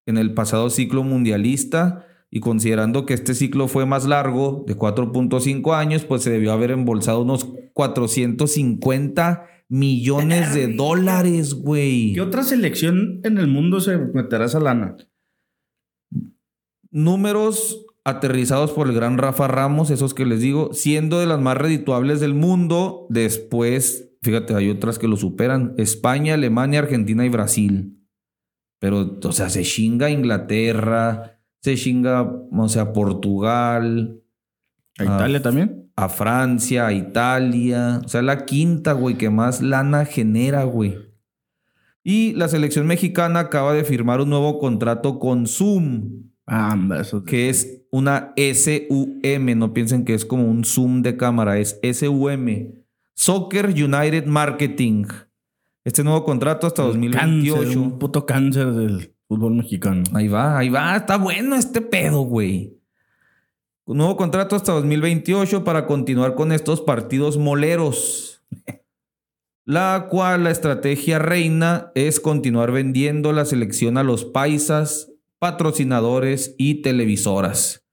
en 0.06 0.18
el 0.18 0.34
pasado 0.34 0.70
ciclo 0.70 1.04
mundialista 1.04 2.07
y 2.30 2.40
considerando 2.40 3.06
que 3.06 3.14
este 3.14 3.34
ciclo 3.34 3.68
fue 3.68 3.86
más 3.86 4.06
largo, 4.06 4.64
de 4.68 4.78
4.5 4.78 5.76
años, 5.76 6.04
pues 6.04 6.24
se 6.24 6.30
debió 6.30 6.52
haber 6.52 6.72
embolsado 6.72 7.22
unos 7.22 7.48
450 7.74 9.46
millones 9.70 10.54
de 10.54 10.74
dólares, 10.74 11.54
güey. 11.54 12.14
¿Qué 12.14 12.22
otra 12.22 12.44
selección 12.44 13.22
en 13.24 13.38
el 13.38 13.48
mundo 13.48 13.80
se 13.80 13.98
meterá 13.98 14.46
esa 14.46 14.60
lana? 14.60 14.98
Números 16.92 17.86
aterrizados 18.04 18.72
por 18.72 18.88
el 18.88 18.96
gran 18.96 19.18
Rafa 19.18 19.48
Ramos, 19.48 19.90
esos 19.90 20.14
que 20.14 20.26
les 20.26 20.40
digo, 20.40 20.74
siendo 20.74 21.20
de 21.20 21.28
las 21.28 21.42
más 21.42 21.58
redituables 21.58 22.20
del 22.20 22.34
mundo. 22.34 23.06
Después, 23.10 24.14
fíjate, 24.22 24.56
hay 24.56 24.70
otras 24.70 24.98
que 24.98 25.10
lo 25.10 25.18
superan. 25.18 25.76
España, 25.78 26.36
Alemania, 26.36 26.80
Argentina 26.80 27.26
y 27.26 27.30
Brasil. 27.30 28.02
Pero, 28.80 29.18
o 29.22 29.32
sea, 29.32 29.50
se 29.50 29.64
chinga 29.64 30.10
Inglaterra, 30.10 31.37
se 31.62 31.76
chinga, 31.76 32.22
o 32.24 32.70
sea, 32.70 32.94
Portugal. 32.94 34.22
¿A 34.98 35.04
Italia 35.04 35.38
a, 35.40 35.42
también? 35.42 35.92
A 35.96 36.10
Francia, 36.10 36.88
a 36.88 36.94
Italia. 36.94 38.02
O 38.04 38.08
sea, 38.08 38.22
la 38.22 38.46
quinta, 38.46 38.94
güey, 38.94 39.18
que 39.18 39.30
más 39.30 39.62
lana 39.62 40.06
genera, 40.06 40.64
güey. 40.64 40.98
Y 42.04 42.34
la 42.34 42.48
selección 42.48 42.88
mexicana 42.88 43.42
acaba 43.42 43.74
de 43.74 43.84
firmar 43.84 44.22
un 44.22 44.30
nuevo 44.30 44.60
contrato 44.60 45.20
con 45.20 45.46
Zoom. 45.46 46.30
Ah, 46.46 46.78
eso... 47.02 47.24
Que 47.26 47.50
es 47.50 47.82
una 47.92 48.34
SUM. 48.38 49.58
No 49.58 49.74
piensen 49.74 50.06
que 50.06 50.14
es 50.14 50.24
como 50.24 50.50
un 50.50 50.64
Zoom 50.64 51.02
de 51.02 51.18
cámara. 51.18 51.60
Es 51.60 51.80
SUM. 51.84 52.72
Soccer 53.14 53.68
United 53.68 54.26
Marketing. 54.26 55.06
Este 55.84 56.04
nuevo 56.04 56.24
contrato 56.24 56.68
hasta 56.68 56.84
un 56.84 56.90
2028. 56.92 57.56
Cáncer, 57.56 57.78
un 57.78 58.00
puto 58.00 58.26
cáncer 58.26 58.72
del 58.72 59.17
fútbol 59.28 59.56
mexicano. 59.56 60.04
Ahí 60.14 60.28
va, 60.28 60.58
ahí 60.58 60.70
va. 60.70 60.96
Está 60.96 61.18
bueno 61.18 61.56
este 61.56 61.82
pedo, 61.82 62.22
güey. 62.22 62.78
Un 63.86 63.98
nuevo 63.98 64.18
contrato 64.18 64.56
hasta 64.56 64.74
2028 64.74 65.64
para 65.64 65.86
continuar 65.86 66.36
con 66.36 66.52
estos 66.52 66.82
partidos 66.82 67.38
moleros. 67.38 68.44
la 69.68 70.08
cual 70.10 70.46
la 70.46 70.52
estrategia 70.52 71.20
reina 71.20 71.92
es 71.94 72.22
continuar 72.22 72.72
vendiendo 72.72 73.34
la 73.34 73.44
selección 73.44 73.98
a 73.98 74.04
los 74.04 74.24
paisas, 74.24 75.12
patrocinadores 75.40 76.56
y 76.58 76.76
televisoras. 76.82 77.86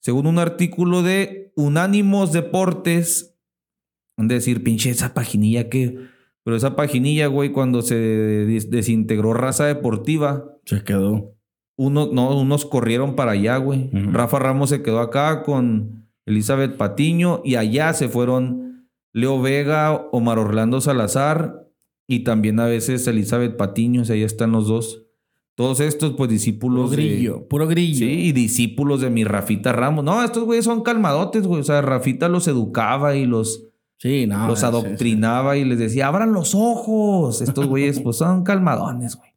Según 0.00 0.26
un 0.26 0.38
artículo 0.38 1.02
de 1.02 1.52
Unánimos 1.54 2.32
Deportes, 2.32 3.34
decir, 4.16 4.64
pinche 4.64 4.88
esa 4.88 5.12
paginilla 5.12 5.68
que... 5.68 6.15
Pero 6.46 6.56
esa 6.56 6.76
paginilla, 6.76 7.26
güey, 7.26 7.50
cuando 7.50 7.82
se 7.82 7.96
des- 7.96 8.70
desintegró 8.70 9.34
Raza 9.34 9.66
Deportiva, 9.66 10.44
Se 10.64 10.84
quedó. 10.84 11.34
uno, 11.76 12.08
no, 12.12 12.38
unos 12.38 12.64
corrieron 12.66 13.16
para 13.16 13.32
allá, 13.32 13.56
güey. 13.56 13.90
Rafa 13.92 14.38
Ramos 14.38 14.70
se 14.70 14.80
quedó 14.80 15.00
acá 15.00 15.42
con 15.42 16.06
Elizabeth 16.24 16.76
Patiño 16.76 17.42
y 17.44 17.56
allá 17.56 17.92
se 17.94 18.08
fueron 18.08 18.86
Leo 19.12 19.42
Vega, 19.42 20.06
Omar 20.12 20.38
Orlando 20.38 20.80
Salazar 20.80 21.66
y 22.06 22.20
también 22.20 22.60
a 22.60 22.66
veces 22.66 23.04
Elizabeth 23.08 23.56
Patiño, 23.56 24.02
o 24.02 24.04
sea, 24.04 24.14
ahí 24.14 24.22
están 24.22 24.52
los 24.52 24.68
dos. 24.68 25.02
Todos 25.56 25.80
estos, 25.80 26.10
pues, 26.10 26.16
Puro 26.18 26.28
discípulos 26.28 26.90
de- 26.92 26.96
grillo. 26.98 27.48
Puro 27.48 27.66
grillo. 27.66 27.98
Sí, 28.06 28.26
y 28.26 28.30
discípulos 28.32 29.00
de 29.00 29.10
mi 29.10 29.24
Rafita 29.24 29.72
Ramos. 29.72 30.04
No, 30.04 30.22
estos 30.22 30.44
güeyes 30.44 30.64
son 30.66 30.82
calmadotes, 30.84 31.44
güey. 31.46 31.60
O 31.62 31.64
sea, 31.64 31.82
Rafita 31.82 32.28
los 32.28 32.46
educaba 32.46 33.16
y 33.16 33.26
los, 33.26 33.65
Sí, 33.98 34.26
no. 34.26 34.46
los 34.46 34.60
sí, 34.60 34.66
adoctrinaba 34.66 35.56
y 35.56 35.64
les 35.64 35.78
decía, 35.78 36.08
abran 36.08 36.32
los 36.32 36.54
ojos. 36.54 37.40
Estos 37.40 37.66
güeyes, 37.66 38.00
pues 38.00 38.16
son 38.16 38.44
calmadones, 38.44 39.16
güey. 39.16 39.30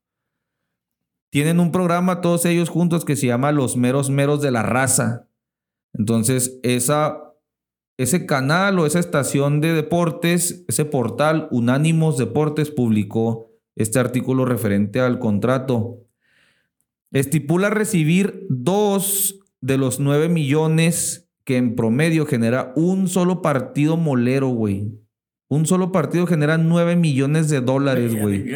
Tienen 1.30 1.60
un 1.60 1.72
programa 1.72 2.22
todos 2.22 2.46
ellos 2.46 2.70
juntos 2.70 3.06
que 3.06 3.16
se 3.16 3.28
llama 3.28 3.52
Los 3.52 3.78
Meros 3.78 4.10
Meros 4.10 4.42
de 4.42 4.52
la 4.52 4.64
Raza. 4.64 5.28
Entonces, 5.94 6.60
esa, 6.64 7.34
ese 7.98 8.26
canal 8.26 8.80
o 8.80 8.86
esa 8.86 9.00
estación 9.00 9.62
de 9.62 9.74
deportes, 9.74 10.66
ese 10.68 10.86
portal 10.86 11.48
Unánimos 11.52 12.18
Deportes 12.18 12.72
publicó 12.72 13.52
este 13.76 14.00
artículo 14.00 14.46
referente 14.46 15.00
al 15.00 15.20
contrato. 15.20 16.06
Estipula 17.12 17.70
recibir 17.70 18.46
dos 18.50 19.40
de 19.62 19.78
los 19.78 20.00
nueve 20.00 20.30
millones 20.30 21.29
que 21.50 21.58
en 21.58 21.74
promedio 21.76 22.28
genera 22.28 22.74
un 22.76 23.08
solo 23.08 23.42
partido 23.42 23.98
molero, 23.98 24.50
güey. 24.50 24.94
Un 25.48 25.66
solo 25.66 25.92
partido 25.92 26.28
genera 26.28 26.60
nueve 26.60 26.96
millones 26.96 27.50
de 27.50 27.60
dólares, 27.60 28.16
güey. 28.22 28.54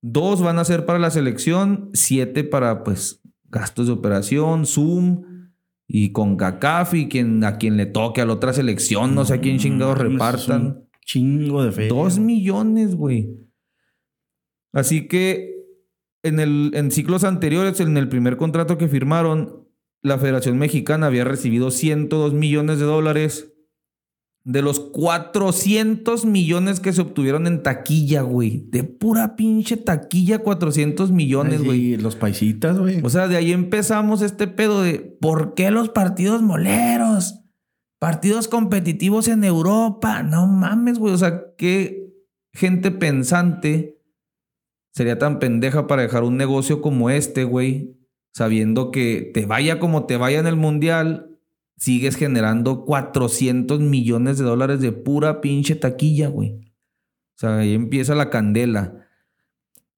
Dos 0.00 0.40
van 0.40 0.58
a 0.58 0.64
ser 0.64 0.86
para 0.86 0.98
la 0.98 1.10
selección, 1.10 1.90
siete 1.92 2.42
para, 2.42 2.84
pues, 2.84 3.20
gastos 3.50 3.86
de 3.86 3.92
operación, 3.92 4.64
Zoom 4.64 5.24
y 5.86 6.12
con 6.12 6.38
CACAF 6.38 6.94
y 6.94 7.06
quien, 7.06 7.44
a 7.44 7.58
quien 7.58 7.76
le 7.76 7.84
toque 7.84 8.22
a 8.22 8.24
la 8.24 8.32
otra 8.32 8.54
selección, 8.54 9.14
no 9.14 9.26
sé 9.26 9.34
a 9.34 9.40
quién 9.42 9.58
chingados 9.58 9.98
repartan. 9.98 10.88
Chingo 11.04 11.62
de 11.62 11.70
fe. 11.70 11.88
Dos 11.88 12.18
millones, 12.18 12.94
güey. 12.94 13.28
Así 14.72 15.06
que 15.06 15.52
en, 16.22 16.40
el, 16.40 16.70
en 16.72 16.92
ciclos 16.92 17.24
anteriores, 17.24 17.78
en 17.78 17.98
el 17.98 18.08
primer 18.08 18.38
contrato 18.38 18.78
que 18.78 18.88
firmaron, 18.88 19.59
la 20.02 20.18
Federación 20.18 20.58
Mexicana 20.58 21.06
había 21.06 21.24
recibido 21.24 21.70
102 21.70 22.32
millones 22.32 22.78
de 22.78 22.84
dólares 22.84 23.52
de 24.44 24.62
los 24.62 24.80
400 24.80 26.24
millones 26.24 26.80
que 26.80 26.92
se 26.92 27.02
obtuvieron 27.02 27.46
en 27.46 27.62
taquilla, 27.62 28.22
güey. 28.22 28.64
De 28.70 28.84
pura 28.84 29.36
pinche 29.36 29.76
taquilla, 29.76 30.38
400 30.38 31.10
millones, 31.12 31.62
güey. 31.62 31.78
sí, 31.78 31.96
los 31.96 32.16
paisitas, 32.16 32.78
güey. 32.78 33.00
O 33.02 33.10
sea, 33.10 33.28
de 33.28 33.36
ahí 33.36 33.52
empezamos 33.52 34.22
este 34.22 34.46
pedo 34.46 34.82
de 34.82 34.98
¿por 35.20 35.54
qué 35.54 35.70
los 35.70 35.90
partidos 35.90 36.40
moleros? 36.40 37.40
Partidos 37.98 38.48
competitivos 38.48 39.28
en 39.28 39.44
Europa. 39.44 40.22
No 40.22 40.46
mames, 40.46 40.98
güey. 40.98 41.12
O 41.12 41.18
sea, 41.18 41.42
qué 41.58 42.10
gente 42.54 42.90
pensante 42.90 44.00
sería 44.92 45.18
tan 45.18 45.38
pendeja 45.38 45.86
para 45.86 46.02
dejar 46.02 46.24
un 46.24 46.36
negocio 46.36 46.80
como 46.80 47.10
este, 47.10 47.44
güey, 47.44 47.99
sabiendo 48.32 48.90
que 48.90 49.30
te 49.34 49.46
vaya 49.46 49.78
como 49.78 50.06
te 50.06 50.16
vaya 50.16 50.38
en 50.38 50.46
el 50.46 50.56
mundial, 50.56 51.38
sigues 51.76 52.16
generando 52.16 52.84
400 52.84 53.80
millones 53.80 54.38
de 54.38 54.44
dólares 54.44 54.80
de 54.80 54.92
pura 54.92 55.40
pinche 55.40 55.74
taquilla, 55.74 56.28
güey. 56.28 56.52
O 56.52 57.38
sea, 57.40 57.58
ahí 57.58 57.74
empieza 57.74 58.14
la 58.14 58.30
candela. 58.30 59.06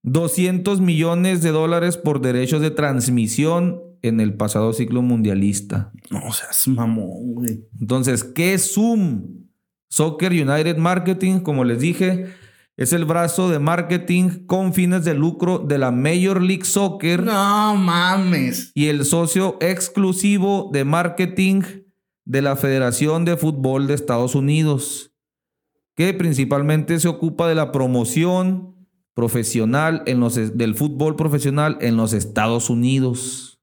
200 0.03 0.81
millones 0.81 1.41
de 1.41 1.49
dólares 1.49 1.97
por 1.97 2.21
derechos 2.21 2.61
de 2.61 2.71
transmisión 2.71 3.81
en 4.01 4.19
el 4.19 4.33
pasado 4.35 4.73
ciclo 4.73 5.01
mundialista. 5.01 5.91
No 6.09 6.31
seas 6.31 6.67
mamón, 6.67 7.35
güey. 7.35 7.65
Entonces, 7.79 8.23
¿qué 8.23 8.53
es 8.53 8.73
Zoom? 8.73 9.43
Soccer 9.89 10.31
United 10.31 10.77
Marketing, 10.77 11.39
como 11.39 11.63
les 11.63 11.79
dije, 11.79 12.27
es 12.75 12.91
el 12.93 13.05
brazo 13.05 13.49
de 13.49 13.59
marketing 13.59 14.45
con 14.47 14.73
fines 14.73 15.05
de 15.05 15.13
lucro 15.13 15.59
de 15.59 15.77
la 15.77 15.91
Major 15.91 16.41
League 16.41 16.65
Soccer 16.65 17.23
No 17.23 17.75
mames. 17.75 18.71
y 18.73 18.87
el 18.87 19.05
socio 19.05 19.57
exclusivo 19.61 20.69
de 20.73 20.83
marketing 20.83 21.61
de 22.25 22.41
la 22.41 22.55
Federación 22.55 23.25
de 23.25 23.37
Fútbol 23.37 23.85
de 23.87 23.93
Estados 23.93 24.33
Unidos, 24.33 25.11
que 25.95 26.13
principalmente 26.13 26.99
se 26.99 27.07
ocupa 27.07 27.47
de 27.47 27.55
la 27.55 27.71
promoción 27.71 28.87
profesional 29.13 30.01
en 30.07 30.19
los, 30.19 30.35
del 30.57 30.73
fútbol 30.73 31.15
profesional 31.15 31.77
en 31.81 31.97
los 31.97 32.13
Estados 32.13 32.69
Unidos. 32.71 33.59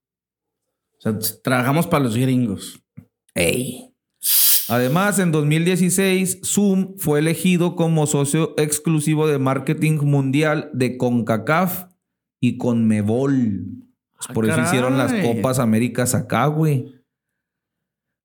O 0.97 1.01
sea, 1.01 1.17
trabajamos 1.43 1.87
para 1.87 2.05
los 2.05 2.15
gringos. 2.15 2.81
Ey. 3.33 3.90
Además, 4.71 5.19
en 5.19 5.33
2016, 5.33 6.39
Zoom 6.45 6.95
fue 6.97 7.19
elegido 7.19 7.75
como 7.75 8.07
socio 8.07 8.53
exclusivo 8.57 9.27
de 9.27 9.37
marketing 9.37 9.99
mundial 10.01 10.69
de 10.73 10.97
CONCACAF 10.97 11.87
y 12.39 12.57
CONMEBOL. 12.57 13.65
Pues 14.15 14.29
Ah, 14.29 14.33
por 14.33 14.45
eso 14.49 14.61
hicieron 14.61 14.97
las. 14.97 15.11
Copas 15.13 15.59
Américas 15.59 16.15
acá, 16.15 16.45
güey. 16.45 16.95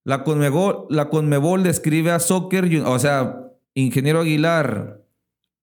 La 0.05 0.23
CONMEBOL, 0.23 0.87
la 0.89 1.09
CONMEBOL 1.09 1.65
describe 1.65 2.13
a 2.13 2.21
Soccer, 2.21 2.83
o 2.85 2.99
sea, 3.01 3.51
ingeniero 3.75 4.21
Aguilar, 4.21 5.03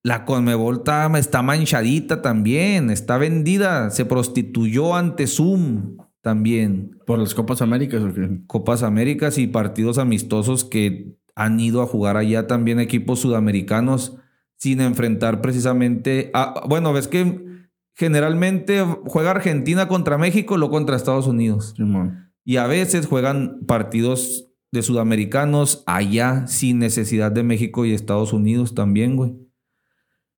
la 0.03 0.25
CONMEBOL 0.25 0.79
está, 0.79 1.09
está 1.17 1.41
manchadita 1.41 2.21
también, 2.21 2.89
está 2.89 3.17
vendida, 3.17 3.89
se 3.89 4.03
prostituyó 4.03 4.95
ante 4.95 5.27
Zoom 5.27 5.95
también. 6.23 6.97
Por 7.05 7.19
las 7.19 7.35
Copas 7.35 7.61
Américas, 7.61 8.01
¿o 8.01 8.13
qué? 8.13 8.41
Copas 8.47 8.81
Américas 8.81 9.37
y 9.37 9.45
partidos 9.45 9.97
amistosos 9.97 10.63
que 10.63 11.17
han 11.35 11.59
ido 11.59 11.81
a 11.81 11.85
jugar 11.85 12.15
allá 12.15 12.47
también 12.47 12.79
equipos 12.79 13.19
sudamericanos 13.19 14.15
sin 14.55 14.79
enfrentar 14.79 15.41
precisamente 15.41 16.31
a... 16.33 16.63
Bueno, 16.67 16.93
ves 16.93 17.09
que 17.09 17.45
generalmente 17.93 18.83
juega 19.05 19.31
Argentina 19.31 19.89
contra 19.89 20.17
México, 20.17 20.57
lo 20.57 20.69
contra 20.69 20.95
Estados 20.95 21.27
Unidos. 21.27 21.75
Y 22.45 22.55
a 22.55 22.67
veces 22.67 23.05
juegan 23.05 23.59
partidos 23.67 24.49
de 24.71 24.81
sudamericanos 24.81 25.83
allá 25.85 26.47
sin 26.47 26.79
necesidad 26.79 27.33
de 27.33 27.43
México 27.43 27.85
y 27.85 27.93
Estados 27.93 28.31
Unidos 28.31 28.73
también, 28.73 29.17
güey. 29.17 29.35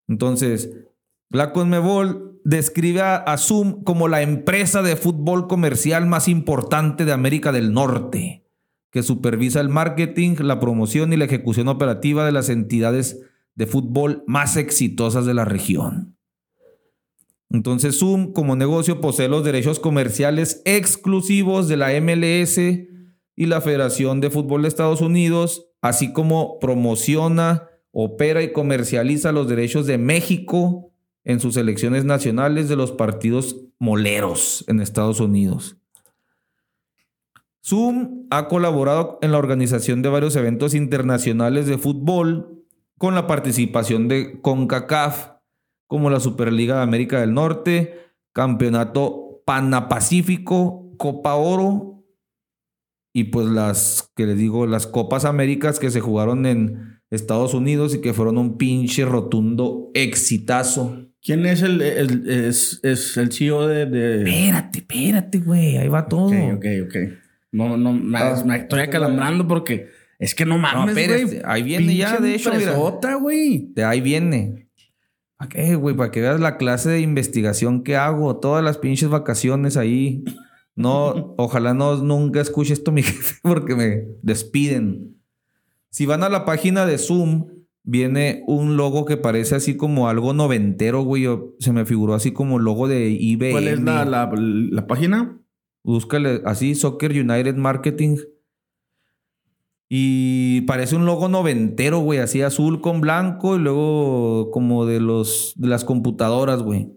Entonces, 0.08 0.76
la 1.30 1.54
Conmebol 1.54 2.35
describe 2.46 3.02
a, 3.02 3.38
Zoom 3.38 3.84
como 3.84 4.08
la 4.08 4.22
empresa 4.22 4.84
de 4.84 4.96
fútbol 4.96 5.48
comercial 5.48 6.06
más 6.06 6.28
importante 6.28 7.04
de 7.04 7.12
América 7.12 7.52
del 7.52 7.74
Norte, 7.74 8.46
que 8.92 9.02
supervisa 9.02 9.60
el 9.60 9.70
marketing, 9.70 10.36
la 10.40 10.60
promoción 10.60 11.12
y 11.12 11.18
la 11.18 11.26
ejecución 11.26 11.68
operativa 11.68 12.24
de 12.24 12.32
las 12.32 12.50
entidades 12.50 13.20
de 13.56 13.66
fútbol 13.66 14.24
más 14.28 14.58
exitosas 14.58 15.26
de 15.26 15.34
la 15.34 15.44
región. 15.44 16.18
Entonces 17.50 17.98
Zoom 17.98 18.32
como 18.32 18.56
negocio 18.56 19.02
posee 19.02 19.28
los 19.28 19.44
derechos 19.44 19.80
comerciales 19.80 20.62
exclusivos 20.66 21.68
de 21.68 21.78
la 21.78 22.00
MLS 22.00 22.60
y 22.60 23.46
la 23.48 23.60
Federación 23.60 24.22
de 24.22 24.30
Fútbol 24.30 24.62
de 24.62 24.68
Estados 24.68 25.02
Unidos, 25.02 25.72
así 25.82 26.14
como 26.14 26.60
promociona, 26.60 27.70
opera 27.92 28.44
y 28.44 28.54
comercializa 28.54 29.32
los 29.32 29.48
derechos 29.48 29.88
de 29.88 29.98
México 29.98 30.92
en 31.26 31.40
sus 31.40 31.56
selecciones 31.56 32.06
nacionales 32.06 32.70
de 32.70 32.78
los 32.78 32.92
partidos 32.92 33.58
moleros 33.80 34.64
en 34.68 34.80
Estados 34.80 35.20
Unidos. 35.20 35.78
Zoom 37.66 38.28
ha 38.30 38.48
colaborado 38.48 39.18
en 39.22 39.32
la 39.32 39.40
organización 39.40 40.04
de 40.04 40.10
varios 40.10 40.36
eventos 40.36 40.76
internacionales 40.76 41.66
de 41.66 41.80
fútbol 41.80 42.64
con 42.98 43.16
la 43.16 43.28
participación 43.28 44.08
de 44.08 44.40
CONCACAF, 44.42 45.32
como 45.88 46.10
la 46.10 46.20
Superliga 46.20 46.78
de 46.78 46.84
América 46.84 47.20
del 47.20 47.34
Norte, 47.34 48.00
Campeonato 48.32 49.42
Panapacífico, 49.46 50.92
Copa 50.98 51.36
Oro 51.36 52.04
y 53.14 53.26
pues 53.26 53.48
las 53.48 54.12
que 54.16 54.26
les 54.26 54.38
digo, 54.38 54.68
las 54.68 54.88
Copas 54.88 55.26
Américas 55.26 55.80
que 55.80 55.90
se 55.90 56.02
jugaron 56.02 56.46
en 56.46 57.00
Estados 57.10 57.54
Unidos 57.54 57.96
y 57.96 58.02
que 58.02 58.14
fueron 58.14 58.38
un 58.38 58.58
pinche 58.58 59.06
rotundo 59.06 59.90
exitazo. 59.94 61.08
¿Quién 61.26 61.46
es 61.48 61.64
el, 61.64 61.82
el- 61.82 62.30
es, 62.30 62.80
es 62.84 63.18
el 63.18 63.32
CEO 63.34 63.68
de. 63.68 63.86
de... 63.88 64.18
Espérate, 64.30 64.80
espérate, 64.80 65.40
güey, 65.40 65.78
ahí 65.78 65.88
va 65.88 66.08
todo. 66.08 66.28
Ok, 66.28 66.34
ok, 66.58 66.66
ok. 66.86 66.96
No, 67.52 67.78
no, 67.78 67.94
me, 67.94 68.18
Ah, 68.20 68.44
me 68.46 68.58
estoy 68.58 68.82
acalambrando 68.82 69.48
porque 69.48 69.88
Es 70.20 70.36
que 70.36 70.46
no 70.46 70.58
mames, 70.58 70.96
espérate, 70.96 71.26
güey. 71.26 71.42
ahí 71.46 71.64
viene 71.64 71.96
ya, 71.96 72.18
de 72.20 72.36
hecho, 72.36 72.52
mira. 72.52 72.62
empresota, 72.64 73.16
güey. 73.16 73.70
De 73.74 73.84
ahí 73.84 74.02
viene. 74.02 74.68
¿Para 75.38 75.50
qué, 75.50 75.76
güey? 75.76 75.96
Para 75.96 76.12
que 76.12 76.22
veas 76.22 76.40
la 76.40 76.58
clase 76.58 76.90
de 76.90 77.00
investigación 77.02 77.84
que 77.84 77.96
hago. 77.96 78.38
Todas 78.38 78.64
las 78.64 78.78
pinches 78.78 79.10
vacaciones 79.10 79.78
ahí. 79.78 80.24
No, 80.76 81.34
ojalá 81.38 81.74
no 81.74 81.96
nunca 81.98 82.40
escuche 82.42 82.74
esto 82.74 82.92
mi 82.92 83.02
jefe 83.04 83.36
porque 83.42 83.76
me 83.76 84.04
despiden. 84.22 85.16
Si 85.90 86.06
van 86.06 86.24
a 86.24 86.30
la 86.30 86.46
página 86.46 86.86
de 86.86 86.98
Zoom, 86.98 87.48
viene 87.86 88.44
un 88.48 88.76
logo 88.78 89.06
que 89.06 89.16
parece 89.18 89.56
así 89.56 89.78
como 89.78 90.10
algo 90.10 90.34
noventero, 90.34 91.04
güey. 91.04 91.24
Yo- 91.24 91.54
Se 91.60 91.72
me 91.72 91.86
figuró 91.86 92.14
así 92.16 92.32
como 92.32 92.60
logo 92.60 92.88
de 92.88 93.10
IBM. 93.10 93.52
¿Cuál 93.52 93.68
es 93.68 93.82
la, 93.82 94.04
la, 94.06 94.32
la 94.36 94.88
página? 94.88 95.40
Búscale 95.84 96.42
así, 96.46 96.76
Soccer 96.76 97.12
United 97.12 97.56
Marketing. 97.56 98.18
Y 99.88 100.62
parece 100.62 100.96
un 100.96 101.06
logo 101.06 101.30
noventero, 101.30 102.00
güey, 102.00 102.18
así 102.20 102.42
azul 102.42 102.82
con 102.82 103.02
blanco 103.02 103.56
y 103.56 103.60
luego 103.60 104.50
como 104.52 104.86
de 104.88 105.00
los 105.00 105.54
de 105.58 105.68
las 105.68 105.86
computadoras, 105.86 106.64
güey. 106.64 106.92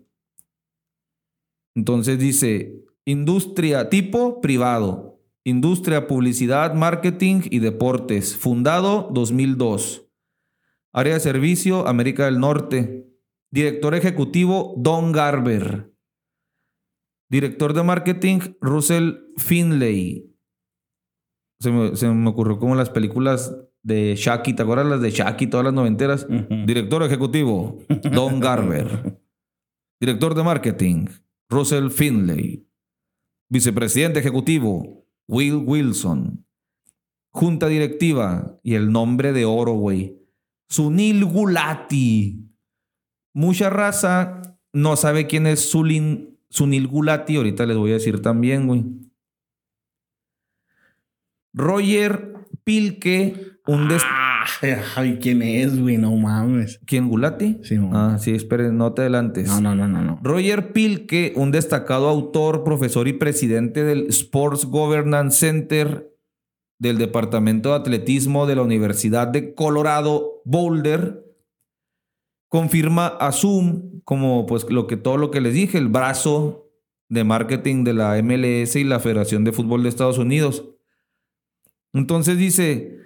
Entonces 1.77 2.19
dice, 2.19 2.83
industria 3.05 3.91
tipo 3.91 4.41
privado, 4.41 5.21
industria, 5.45 6.07
publicidad, 6.07 6.75
marketing 6.75 7.43
y 7.51 7.59
deportes, 7.59 8.37
fundado 8.37 9.11
2002. 9.13 10.08
Área 10.93 11.15
de 11.15 11.21
servicio, 11.21 11.87
América 11.87 12.25
del 12.25 12.41
Norte. 12.41 13.07
Director 13.51 13.95
ejecutivo, 13.95 14.75
Don 14.79 15.13
Garber. 15.13 15.93
Director 17.31 17.75
de 17.75 17.83
marketing, 17.83 18.39
Russell 18.61 19.13
Finlay. 19.37 20.35
Se 21.61 21.71
me, 21.71 21.97
se 21.97 22.09
me 22.09 22.31
ocurrió 22.31 22.59
como 22.59 22.75
las 22.75 22.91
películas 22.91 23.55
de 23.83 24.15
Shaki, 24.17 24.55
¿te 24.55 24.63
acuerdas 24.63 24.87
las 24.87 25.01
de 25.01 25.11
Shaki, 25.11 25.47
todas 25.47 25.65
las 25.65 25.75
noventeras? 25.75 26.27
Director 26.67 27.03
ejecutivo, 27.03 27.79
Don 28.13 28.41
Garber. 28.41 29.21
Director 30.01 30.35
de 30.35 30.43
marketing, 30.43 31.07
Russell 31.49 31.91
Finlay. 31.91 32.67
Vicepresidente 33.51 34.21
ejecutivo, 34.21 35.07
Will 35.27 35.57
Wilson. 35.57 36.47
Junta 37.33 37.69
directiva 37.69 38.59
y 38.63 38.75
el 38.75 38.93
nombre 38.93 39.33
de 39.33 39.45
oro, 39.45 39.73
güey. 39.73 40.19
Sunil 40.69 41.25
Gulati. 41.25 42.45
Mucha 43.35 43.71
raza 43.71 44.43
no 44.73 44.97
sabe 44.97 45.27
quién 45.27 45.47
es 45.47 45.73
Sulin- 45.75 46.39
Sunil 46.51 46.87
Gulati. 46.89 47.37
Ahorita 47.37 47.67
les 47.67 47.77
voy 47.77 47.91
a 47.91 47.95
decir 47.95 48.21
también, 48.23 48.67
güey. 48.67 48.85
Roger 51.55 52.35
Pilke, 52.65 53.59
un 53.67 53.89
des... 53.89 54.03
Ah, 54.05 54.45
ay, 54.97 55.19
¿quién 55.21 55.43
es, 55.43 55.79
güey? 55.81 55.97
No 55.97 56.15
mames. 56.17 56.81
¿Quién, 56.87 57.09
Gulati? 57.09 57.59
Sí, 57.63 57.77
no. 57.77 57.91
Ah, 57.95 58.19
sí, 58.19 58.33
esperen, 58.33 58.77
no 58.77 58.93
te 58.93 59.03
adelantes. 59.03 59.49
No, 59.49 59.61
no, 59.61 59.75
no, 59.75 59.89
no, 59.89 60.03
no. 60.03 60.21
Roger 60.23 60.73
Pilke, 60.73 61.33
un 61.37 61.51
destacado 61.51 62.09
autor, 62.09 62.65
profesor 62.65 63.09
y 63.09 63.15
presidente 63.15 63.85
del 63.85 64.07
Sports 64.09 64.67
Governance 64.67 65.39
Center 65.39 66.11
del 66.79 66.99
Departamento 66.99 67.71
de 67.71 67.77
Atletismo 67.77 68.47
de 68.47 68.57
la 68.57 68.63
Universidad 68.63 69.29
de 69.29 69.55
Colorado 69.55 70.43
Boulder, 70.45 71.25
confirma 72.49 73.09
a 73.09 73.33
Zoom 73.33 74.01
como 74.05 74.47
pues 74.47 74.69
lo 74.71 74.87
que 74.87 74.97
todo 74.97 75.17
lo 75.17 75.31
que 75.31 75.41
les 75.41 75.55
dije, 75.55 75.79
el 75.79 75.89
brazo 75.89 76.71
de 77.09 77.25
marketing 77.25 77.85
de 77.85 77.95
la 77.95 78.23
MLS 78.23 78.77
y 78.77 78.85
la 78.85 79.01
Federación 79.01 79.45
de 79.45 79.53
Fútbol 79.53 79.83
de 79.83 79.89
Estados 79.89 80.19
Unidos. 80.19 80.65
Entonces 81.93 82.39
dice, 82.39 82.99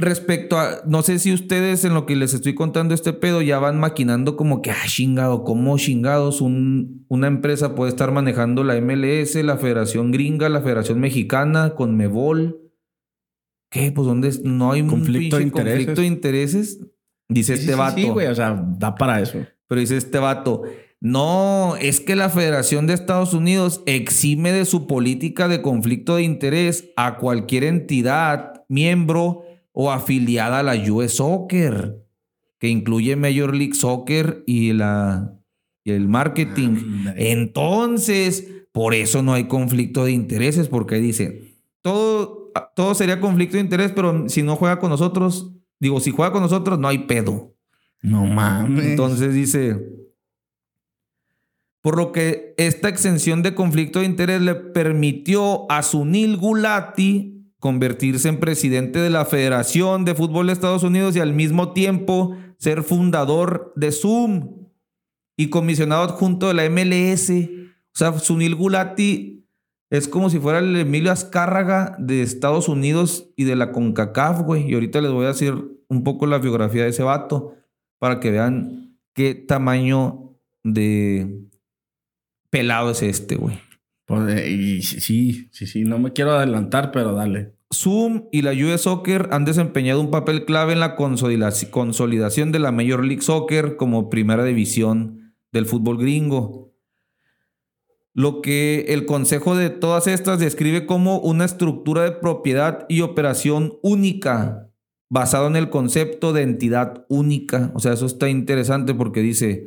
respecto 0.00 0.56
a, 0.58 0.80
no 0.86 1.02
sé 1.02 1.18
si 1.18 1.32
ustedes 1.32 1.84
en 1.84 1.92
lo 1.92 2.06
que 2.06 2.14
les 2.16 2.32
estoy 2.32 2.54
contando 2.54 2.94
este 2.94 3.12
pedo 3.12 3.42
ya 3.42 3.58
van 3.58 3.78
maquinando 3.80 4.36
como 4.36 4.62
que, 4.62 4.70
ah, 4.70 4.76
chingado, 4.86 5.42
¿cómo 5.44 5.76
chingados 5.76 6.40
un- 6.40 7.04
una 7.08 7.26
empresa 7.26 7.74
puede 7.74 7.90
estar 7.90 8.12
manejando 8.12 8.62
la 8.64 8.76
MLS, 8.76 9.42
la 9.42 9.58
Federación 9.58 10.12
Gringa, 10.12 10.48
la 10.48 10.62
Federación 10.62 11.00
Mexicana, 11.00 11.74
con 11.74 11.96
Mebol? 11.96 12.60
¿Qué? 13.70 13.92
Pues 13.92 14.06
¿dónde 14.06 14.28
es? 14.28 14.42
no 14.44 14.72
hay 14.72 14.80
un 14.82 14.88
Conflicto 14.88 15.36
de 15.36 15.42
pinche 15.42 15.58
intereses. 15.58 15.76
conflicto 15.86 16.00
de 16.00 16.06
intereses. 16.06 16.80
Dice 17.28 17.56
Sí, 17.56 17.60
este 17.62 17.72
sí, 17.74 17.78
vato. 17.78 17.96
Sí, 17.98 18.08
güey, 18.08 18.26
o 18.28 18.34
sea, 18.34 18.64
da 18.78 18.94
para 18.94 19.20
eso. 19.20 19.38
Pero 19.68 19.80
dice 19.80 19.96
este 19.98 20.18
vato, 20.18 20.62
no, 21.00 21.74
es 21.80 22.00
que 22.00 22.16
la 22.16 22.30
Federación 22.30 22.86
de 22.86 22.94
Estados 22.94 23.34
Unidos 23.34 23.82
exime 23.86 24.52
de 24.52 24.64
su 24.64 24.86
política 24.86 25.46
de 25.48 25.60
conflicto 25.60 26.16
de 26.16 26.22
interés 26.22 26.90
a 26.96 27.18
cualquier 27.18 27.64
entidad, 27.64 28.64
miembro 28.68 29.42
o 29.80 29.92
afiliada 29.92 30.58
a 30.58 30.62
la 30.64 30.74
US 30.92 31.12
Soccer, 31.12 32.04
que 32.58 32.66
incluye 32.66 33.14
Major 33.14 33.54
League 33.54 33.74
Soccer 33.74 34.42
y, 34.44 34.72
la, 34.72 35.38
y 35.84 35.92
el 35.92 36.08
marketing. 36.08 37.04
Entonces, 37.14 38.48
por 38.72 38.92
eso 38.92 39.22
no 39.22 39.34
hay 39.34 39.44
conflicto 39.44 40.04
de 40.04 40.10
intereses, 40.10 40.66
porque 40.66 40.96
dice, 40.96 41.54
todo, 41.80 42.50
todo 42.74 42.92
sería 42.96 43.20
conflicto 43.20 43.56
de 43.56 43.62
interés, 43.62 43.92
pero 43.92 44.28
si 44.28 44.42
no 44.42 44.56
juega 44.56 44.80
con 44.80 44.90
nosotros, 44.90 45.52
digo, 45.78 46.00
si 46.00 46.10
juega 46.10 46.32
con 46.32 46.42
nosotros, 46.42 46.76
no 46.80 46.88
hay 46.88 46.98
pedo. 47.06 47.54
No 48.02 48.26
mames. 48.26 48.84
Entonces 48.84 49.32
dice, 49.32 49.76
por 51.82 51.96
lo 51.96 52.10
que 52.10 52.52
esta 52.56 52.88
exención 52.88 53.44
de 53.44 53.54
conflicto 53.54 54.00
de 54.00 54.06
interés 54.06 54.40
le 54.40 54.56
permitió 54.56 55.70
a 55.70 55.84
Sunil 55.84 56.36
Gulati 56.36 57.37
convertirse 57.60 58.28
en 58.28 58.38
presidente 58.38 58.98
de 58.98 59.10
la 59.10 59.24
Federación 59.24 60.04
de 60.04 60.14
Fútbol 60.14 60.46
de 60.46 60.52
Estados 60.52 60.82
Unidos 60.82 61.16
y 61.16 61.20
al 61.20 61.32
mismo 61.32 61.72
tiempo 61.72 62.36
ser 62.56 62.82
fundador 62.82 63.72
de 63.76 63.92
Zoom 63.92 64.68
y 65.36 65.50
comisionado 65.50 66.02
adjunto 66.02 66.48
de 66.48 66.54
la 66.54 66.68
MLS. 66.68 67.30
O 67.30 67.98
sea, 67.98 68.18
Sunil 68.18 68.54
Gulati 68.54 69.46
es 69.90 70.06
como 70.06 70.30
si 70.30 70.38
fuera 70.38 70.58
el 70.58 70.76
Emilio 70.76 71.10
Azcárraga 71.10 71.96
de 71.98 72.22
Estados 72.22 72.68
Unidos 72.68 73.30
y 73.36 73.44
de 73.44 73.56
la 73.56 73.72
CONCACAF, 73.72 74.42
güey. 74.42 74.70
Y 74.70 74.74
ahorita 74.74 75.00
les 75.00 75.12
voy 75.12 75.24
a 75.24 75.28
decir 75.28 75.54
un 75.88 76.04
poco 76.04 76.26
la 76.26 76.38
biografía 76.38 76.84
de 76.84 76.90
ese 76.90 77.02
vato 77.02 77.54
para 77.98 78.20
que 78.20 78.30
vean 78.30 78.98
qué 79.14 79.34
tamaño 79.34 80.36
de 80.62 81.48
pelado 82.50 82.90
es 82.90 83.02
este, 83.02 83.36
güey. 83.36 83.58
Pues, 84.08 84.34
eh, 84.38 84.50
y 84.50 84.82
sí, 84.82 85.48
sí, 85.52 85.66
sí, 85.66 85.84
no 85.84 85.98
me 85.98 86.14
quiero 86.14 86.32
adelantar, 86.32 86.92
pero 86.92 87.12
dale. 87.12 87.52
Zoom 87.72 88.24
y 88.32 88.40
la 88.40 88.52
US 88.52 88.80
Soccer 88.80 89.28
han 89.32 89.44
desempeñado 89.44 90.00
un 90.00 90.10
papel 90.10 90.46
clave 90.46 90.72
en 90.72 90.80
la 90.80 90.96
consolidaci- 90.96 91.68
consolidación 91.68 92.50
de 92.50 92.58
la 92.58 92.72
Major 92.72 93.04
League 93.04 93.20
Soccer 93.20 93.76
como 93.76 94.08
primera 94.08 94.44
división 94.44 95.34
del 95.52 95.66
fútbol 95.66 95.98
gringo. 95.98 96.72
Lo 98.14 98.40
que 98.40 98.86
el 98.88 99.04
consejo 99.04 99.54
de 99.54 99.68
todas 99.68 100.06
estas 100.06 100.40
describe 100.40 100.86
como 100.86 101.18
una 101.18 101.44
estructura 101.44 102.04
de 102.04 102.12
propiedad 102.12 102.86
y 102.88 103.02
operación 103.02 103.74
única, 103.82 104.70
basado 105.10 105.48
en 105.48 105.56
el 105.56 105.68
concepto 105.68 106.32
de 106.32 106.42
entidad 106.42 107.04
única. 107.10 107.72
O 107.74 107.80
sea, 107.80 107.92
eso 107.92 108.06
está 108.06 108.30
interesante 108.30 108.94
porque 108.94 109.20
dice, 109.20 109.66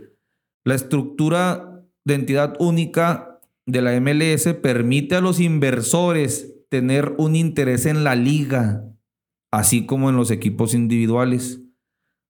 la 0.65 0.73
estructura 0.73 1.85
de 2.03 2.15
entidad 2.15 2.55
única 2.59 3.30
de 3.65 3.81
la 3.81 3.99
MLS 3.99 4.53
permite 4.61 5.15
a 5.15 5.21
los 5.21 5.39
inversores 5.39 6.55
tener 6.69 7.13
un 7.17 7.35
interés 7.35 7.85
en 7.85 8.03
la 8.03 8.15
liga, 8.15 8.85
así 9.51 9.85
como 9.85 10.09
en 10.09 10.15
los 10.15 10.31
equipos 10.31 10.73
individuales. 10.73 11.61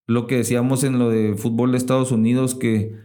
Lo 0.07 0.27
que 0.27 0.37
decíamos 0.37 0.83
en 0.83 0.99
lo 0.99 1.09
de 1.09 1.35
fútbol 1.35 1.71
de 1.71 1.77
Estados 1.77 2.11
Unidos, 2.11 2.55
que 2.55 2.95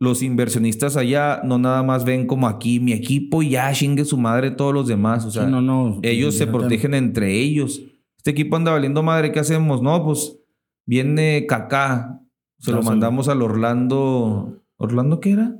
los 0.00 0.22
inversionistas 0.22 0.96
allá 0.96 1.40
no 1.44 1.58
nada 1.58 1.82
más 1.82 2.04
ven 2.04 2.26
como 2.26 2.48
aquí 2.48 2.80
mi 2.80 2.92
equipo 2.92 3.42
y 3.42 3.50
ya 3.50 3.72
chingue 3.72 4.04
su 4.04 4.18
madre 4.18 4.50
todos 4.50 4.74
los 4.74 4.86
demás. 4.88 5.24
O 5.24 5.30
sea, 5.30 5.44
Sí, 5.44 5.50
no, 5.50 5.62
no. 5.62 6.00
ellos 6.02 6.36
se 6.36 6.46
protegen 6.46 6.94
entre 6.94 7.32
ellos. 7.38 7.82
Este 8.18 8.30
equipo 8.30 8.56
anda 8.56 8.72
valiendo 8.72 9.02
madre, 9.02 9.30
¿qué 9.32 9.38
hacemos? 9.40 9.82
No, 9.82 10.04
pues 10.04 10.36
viene 10.84 11.46
Kaká. 11.46 12.20
Se 12.58 12.72
lo 12.72 12.82
mandamos 12.82 13.28
al 13.28 13.42
Orlando. 13.42 14.62
¿Orlando 14.78 15.20
qué 15.20 15.32
era? 15.32 15.56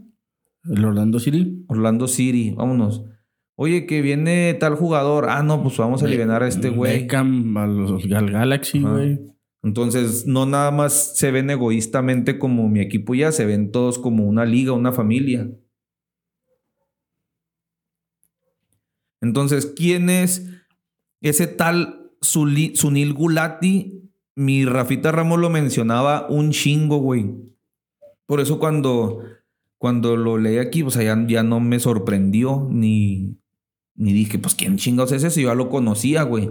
El 0.71 0.85
Orlando 0.85 1.19
City. 1.19 1.65
Orlando 1.69 2.09
City, 2.09 2.53
vámonos. 2.57 3.05
Oye, 3.55 3.87
que 3.87 4.03
viene 4.03 4.55
tal 4.55 4.75
jugador. 4.75 5.29
Ah, 5.31 5.43
no, 5.43 5.63
pues 5.63 5.77
vamos 5.79 6.03
a 6.03 6.07
aliviar 6.07 6.43
a 6.43 6.49
este 6.49 6.69
güey. 6.69 7.03
Beckham, 7.03 7.57
a 7.57 7.67
los 7.67 8.05
al 8.13 8.31
Galaxy, 8.31 8.81
güey. 8.81 9.19
Entonces, 9.63 10.27
no 10.27 10.47
nada 10.47 10.71
más 10.71 11.17
se 11.17 11.31
ven 11.31 11.51
egoístamente 11.51 12.39
como 12.39 12.69
mi 12.69 12.81
equipo 12.81 13.15
ya, 13.15 13.33
se 13.33 13.47
ven 13.47 13.73
todos 13.73 13.99
como 13.99 14.25
una 14.25 14.45
liga, 14.45 14.73
una 14.73 14.93
familia. 14.93 15.51
Entonces, 19.21 19.73
¿quién 19.75 20.09
es 20.11 20.47
ese 21.21 21.47
tal 21.47 22.13
Sunil 22.21 23.13
Gulati? 23.13 24.13
Mi 24.37 24.67
Rafita 24.67 25.11
Ramos 25.11 25.41
lo 25.41 25.51
mencionaba 25.51 26.29
un 26.29 26.51
chingo, 26.51 26.99
güey. 26.99 27.35
Por 28.27 28.41
eso 28.41 28.59
cuando, 28.59 29.23
cuando 29.79 30.17
lo 30.17 30.39
leí 30.39 30.59
aquí, 30.59 30.83
pues 30.83 30.95
ya, 30.97 31.23
ya 31.29 31.43
no 31.43 31.61
me 31.61 31.79
sorprendió 31.81 32.67
ni, 32.71 33.39
ni 33.95 34.13
dije, 34.13 34.39
pues 34.39 34.55
quién 34.55 34.77
chingados 34.77 35.13
es 35.13 35.25
ese, 35.25 35.43
yo 35.43 35.49
ya 35.49 35.55
lo 35.55 35.69
conocía, 35.69 36.23
güey. 36.23 36.51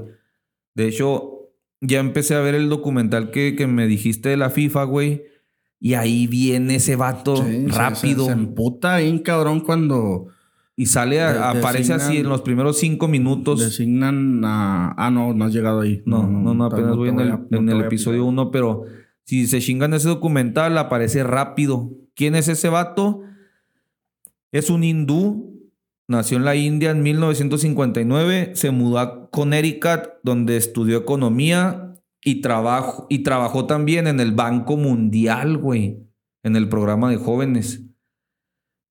De 0.76 0.88
hecho, 0.88 1.50
ya 1.82 2.00
empecé 2.00 2.36
a 2.36 2.40
ver 2.42 2.56
el 2.56 2.70
documental 2.70 3.32
que, 3.32 3.56
que 3.56 3.68
me 3.68 3.88
dijiste 3.88 4.30
de 4.30 4.38
la 4.38 4.50
FIFA, 4.50 4.84
güey. 4.86 5.24
Y 5.80 5.94
ahí 5.94 6.26
viene 6.28 6.76
ese 6.76 6.96
vato 6.96 7.38
Sí, 7.38 7.66
se- 7.70 7.78
rápido. 7.78 8.26
Se, 8.26 8.34
se 8.34 8.38
emputa 8.40 8.98
bien 8.98 9.20
cabrón 9.20 9.60
cuando 9.60 10.28
y 10.78 10.88
sale, 10.88 11.22
a- 11.22 11.34
de- 11.54 11.60
aparece 11.60 11.94
así 11.94 12.18
en 12.18 12.30
los 12.30 12.42
primeros 12.42 12.78
cinco 12.80 13.08
minutos. 13.08 13.60
designan 13.60 14.44
a... 14.44 14.94
Ah, 14.98 15.10
no, 15.12 15.34
no 15.34 15.46
has 15.46 15.54
llegado 15.54 15.82
ahí. 15.82 16.02
No, 16.06 16.28
no, 16.28 16.54
no, 16.54 16.66
apenas 16.66 16.92
te 16.92 16.98
voy 16.98 17.10
en 17.10 17.20
el, 17.20 17.32
a- 17.32 17.46
no 17.50 17.58
en 17.58 17.70
el 17.70 17.82
episodio. 17.82 18.26
1, 18.26 18.52
pero 18.52 18.84
si 19.24 19.48
se 19.48 19.60
chingan 19.60 19.94
ese 19.94 20.08
documental, 20.10 20.78
aparece 20.78 21.24
rápido. 21.24 21.92
¿Quién 22.16 22.36
es 22.36 22.48
ese 22.48 22.70
vato? 22.70 23.24
Es 24.52 24.70
un 24.70 24.84
hindú, 24.84 25.70
nació 26.08 26.38
en 26.38 26.46
la 26.46 26.56
India 26.56 26.92
en 26.92 27.04
1959, 27.04 28.52
se 28.56 28.72
mudó 28.72 29.00
a 29.00 29.30
Connecticut, 29.30 30.14
donde 30.24 30.56
estudió 30.56 30.98
economía 30.98 31.94
y, 32.24 32.42
trabajo, 32.42 33.06
y 33.10 33.20
trabajó 33.20 33.66
también 33.66 34.08
en 34.08 34.20
el 34.20 34.32
Banco 34.32 34.78
Mundial, 34.78 35.58
güey, 35.58 36.08
en 36.44 36.56
el 36.56 36.70
programa 36.70 37.10
de 37.10 37.18
jóvenes. 37.18 37.84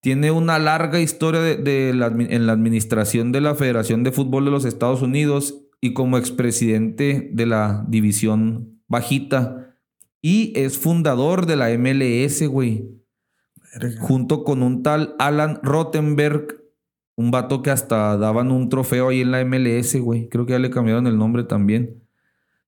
Tiene 0.02 0.30
una 0.30 0.58
larga 0.58 1.00
historia 1.00 1.40
en 1.50 2.46
la 2.46 2.52
administración 2.52 3.32
de 3.32 3.40
la 3.40 3.54
Federación 3.54 4.04
de 4.04 4.12
Fútbol 4.12 4.44
de 4.44 4.50
los 4.50 4.66
Estados 4.66 5.00
Unidos 5.00 5.62
y 5.80 5.94
como 5.94 6.18
expresidente 6.18 7.30
de 7.32 7.46
la 7.46 7.86
división 7.88 8.82
bajita. 8.86 9.78
Y 10.20 10.52
es 10.56 10.76
fundador 10.76 11.46
de 11.46 11.56
la 11.56 11.70
MLS, 11.70 12.46
güey. 12.46 12.93
Junto 14.00 14.44
con 14.44 14.62
un 14.62 14.82
tal 14.82 15.14
Alan 15.18 15.60
Rottenberg, 15.62 16.62
un 17.16 17.30
vato 17.30 17.62
que 17.62 17.70
hasta 17.70 18.16
daban 18.16 18.50
un 18.50 18.68
trofeo 18.68 19.08
ahí 19.08 19.20
en 19.20 19.30
la 19.30 19.44
MLS, 19.44 19.96
güey. 20.00 20.28
Creo 20.28 20.46
que 20.46 20.52
ya 20.52 20.58
le 20.58 20.70
cambiaron 20.70 21.06
el 21.06 21.18
nombre 21.18 21.44
también. 21.44 22.02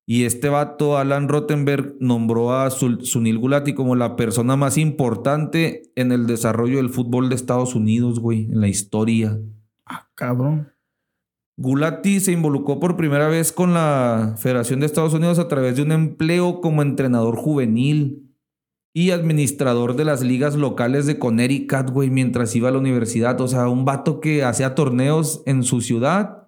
Y 0.05 0.23
este 0.23 0.47
vato, 0.47 0.97
Alan 0.97 1.27
Rottenberg, 1.27 1.95
nombró 1.99 2.53
a 2.53 2.69
Sunil 2.69 3.39
Gulati 3.39 3.73
como 3.73 3.95
la 3.95 4.15
persona 4.15 4.55
más 4.55 4.77
importante 4.77 5.91
en 5.95 6.13
el 6.13 6.27
desarrollo 6.27 6.77
del 6.77 6.89
fútbol 6.89 7.27
de 7.27 7.35
Estados 7.35 7.75
Unidos, 7.75 8.19
güey, 8.19 8.45
en 8.45 8.61
la 8.61 8.69
historia. 8.69 9.37
Ah, 9.85 10.07
cabrón. 10.15 10.71
Gulati 11.57 12.21
se 12.21 12.31
involucró 12.31 12.79
por 12.79 12.95
primera 12.95 13.27
vez 13.27 13.51
con 13.51 13.73
la 13.73 14.35
Federación 14.37 14.79
de 14.79 14.85
Estados 14.85 15.13
Unidos 15.13 15.39
a 15.39 15.47
través 15.47 15.75
de 15.75 15.81
un 15.81 15.91
empleo 15.91 16.61
como 16.61 16.83
entrenador 16.83 17.35
juvenil 17.35 18.26
y 18.99 19.11
administrador 19.11 19.95
de 19.95 20.05
las 20.05 20.23
ligas 20.23 20.55
locales 20.55 21.05
de 21.05 21.19
Connecticut, 21.19 21.91
güey, 21.91 22.09
mientras 22.09 22.55
iba 22.55 22.69
a 22.69 22.71
la 22.71 22.79
universidad. 22.79 23.39
O 23.41 23.47
sea, 23.47 23.67
un 23.69 23.85
vato 23.85 24.19
que 24.19 24.43
hacía 24.43 24.73
torneos 24.73 25.43
en 25.45 25.61
su 25.61 25.81
ciudad 25.81 26.47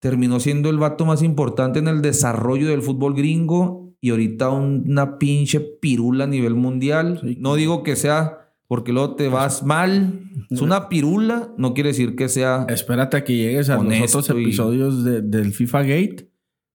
terminó 0.00 0.38
siendo 0.38 0.70
el 0.70 0.78
vato 0.78 1.04
más 1.04 1.22
importante 1.22 1.78
en 1.80 1.88
el 1.88 2.02
desarrollo 2.02 2.68
del 2.68 2.82
fútbol 2.82 3.14
gringo 3.14 3.94
y 4.00 4.10
ahorita 4.10 4.50
una 4.50 5.18
pinche 5.18 5.58
pirula 5.60 6.24
a 6.24 6.26
nivel 6.28 6.54
mundial. 6.54 7.18
Sí. 7.22 7.36
No 7.40 7.54
digo 7.56 7.82
que 7.82 7.96
sea 7.96 8.38
porque 8.68 8.92
luego 8.92 9.16
te 9.16 9.28
vas 9.28 9.64
mal. 9.64 10.20
Es 10.50 10.60
una 10.60 10.88
pirula, 10.88 11.52
no 11.58 11.74
quiere 11.74 11.88
decir 11.90 12.14
que 12.16 12.28
sea 12.28 12.66
Espérate 12.68 13.16
a 13.16 13.24
que 13.24 13.36
llegues 13.36 13.70
a 13.70 13.82
los 13.82 14.14
otros 14.14 14.38
y- 14.38 14.42
episodios 14.42 15.02
de- 15.04 15.22
del 15.22 15.52
FIFA 15.52 15.80
Gate. 15.82 16.30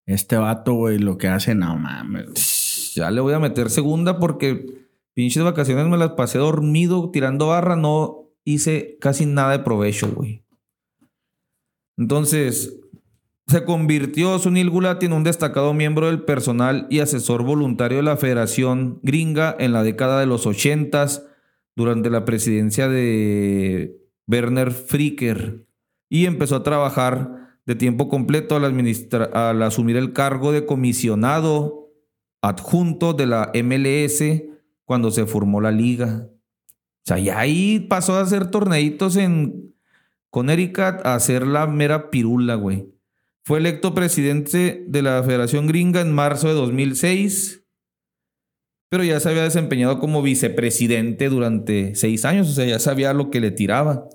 Este 0.05 0.35
vato, 0.37 0.73
güey, 0.73 0.97
lo 0.97 1.17
que 1.17 1.27
hace, 1.29 1.53
no 1.55 1.77
mames. 1.77 2.58
Güey. 2.95 3.05
Ya 3.05 3.11
le 3.11 3.21
voy 3.21 3.33
a 3.33 3.39
meter 3.39 3.69
segunda 3.69 4.19
porque 4.19 4.87
pinches 5.13 5.43
vacaciones 5.43 5.87
me 5.87 5.97
las 5.97 6.11
pasé 6.11 6.37
dormido 6.37 7.09
tirando 7.11 7.47
barra, 7.47 7.75
no 7.75 8.29
hice 8.43 8.97
casi 8.99 9.25
nada 9.25 9.51
de 9.51 9.59
provecho, 9.59 10.11
güey. 10.11 10.43
Entonces, 11.97 12.79
se 13.47 13.65
convirtió 13.65 14.37
Sunil 14.39 14.69
Gulati 14.69 15.07
en 15.07 15.13
un 15.13 15.23
destacado 15.23 15.73
miembro 15.73 16.07
del 16.07 16.21
personal 16.21 16.87
y 16.89 16.99
asesor 16.99 17.43
voluntario 17.43 17.97
de 17.97 18.03
la 18.03 18.15
Federación 18.15 18.99
Gringa 19.01 19.55
en 19.59 19.73
la 19.73 19.83
década 19.83 20.19
de 20.19 20.25
los 20.25 20.45
ochentas 20.45 21.25
durante 21.75 22.09
la 22.09 22.25
presidencia 22.25 22.87
de 22.87 23.97
Werner 24.27 24.71
Fricker 24.71 25.65
y 26.09 26.25
empezó 26.25 26.57
a 26.57 26.63
trabajar 26.63 27.57
de 27.65 27.75
tiempo 27.75 28.07
completo 28.07 28.55
al, 28.55 28.63
al 29.33 29.63
asumir 29.63 29.97
el 29.97 30.13
cargo 30.13 30.51
de 30.51 30.65
comisionado 30.65 31.78
adjunto 32.41 33.13
de 33.13 33.25
la 33.25 33.51
MLS 33.63 34.23
cuando 34.85 35.11
se 35.11 35.25
formó 35.25 35.61
la 35.61 35.71
liga. 35.71 36.29
O 36.29 37.05
sea, 37.05 37.19
ya 37.19 37.39
ahí 37.39 37.79
pasó 37.79 38.15
a 38.15 38.21
hacer 38.21 38.51
torneitos 38.51 39.15
en 39.15 39.75
Connecticut 40.29 41.05
a 41.05 41.15
hacer 41.15 41.45
la 41.45 41.67
mera 41.67 42.09
pirula, 42.11 42.55
güey. 42.55 42.87
Fue 43.43 43.57
electo 43.57 43.93
presidente 43.93 44.85
de 44.87 45.01
la 45.01 45.23
Federación 45.23 45.67
Gringa 45.67 46.01
en 46.01 46.13
marzo 46.13 46.47
de 46.47 46.53
2006, 46.53 47.65
pero 48.89 49.03
ya 49.03 49.19
se 49.19 49.29
había 49.29 49.43
desempeñado 49.43 49.99
como 49.99 50.21
vicepresidente 50.21 51.29
durante 51.29 51.95
seis 51.95 52.25
años, 52.25 52.49
o 52.49 52.51
sea, 52.51 52.65
ya 52.65 52.79
sabía 52.79 53.13
lo 53.13 53.31
que 53.31 53.39
le 53.39 53.51
tiraba. 53.51 54.07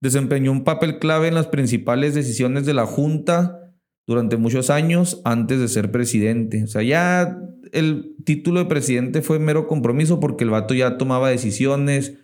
Desempeñó 0.00 0.52
un 0.52 0.64
papel 0.64 0.98
clave 1.00 1.28
en 1.28 1.34
las 1.34 1.48
principales 1.48 2.14
decisiones 2.14 2.66
de 2.66 2.74
la 2.74 2.86
Junta 2.86 3.74
durante 4.06 4.36
muchos 4.36 4.70
años 4.70 5.20
antes 5.24 5.58
de 5.58 5.68
ser 5.68 5.90
presidente. 5.90 6.62
O 6.64 6.68
sea, 6.68 6.82
ya 6.82 7.36
el 7.72 8.14
título 8.24 8.60
de 8.60 8.66
presidente 8.66 9.22
fue 9.22 9.38
mero 9.38 9.66
compromiso 9.66 10.20
porque 10.20 10.44
el 10.44 10.50
vato 10.50 10.74
ya 10.74 10.98
tomaba 10.98 11.30
decisiones, 11.30 12.18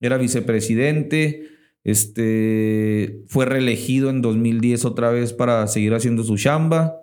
era 0.00 0.18
vicepresidente, 0.18 1.48
este, 1.84 3.22
fue 3.28 3.44
reelegido 3.44 4.10
en 4.10 4.22
2010 4.22 4.84
otra 4.84 5.10
vez 5.10 5.32
para 5.32 5.66
seguir 5.66 5.94
haciendo 5.94 6.24
su 6.24 6.36
chamba. 6.36 6.94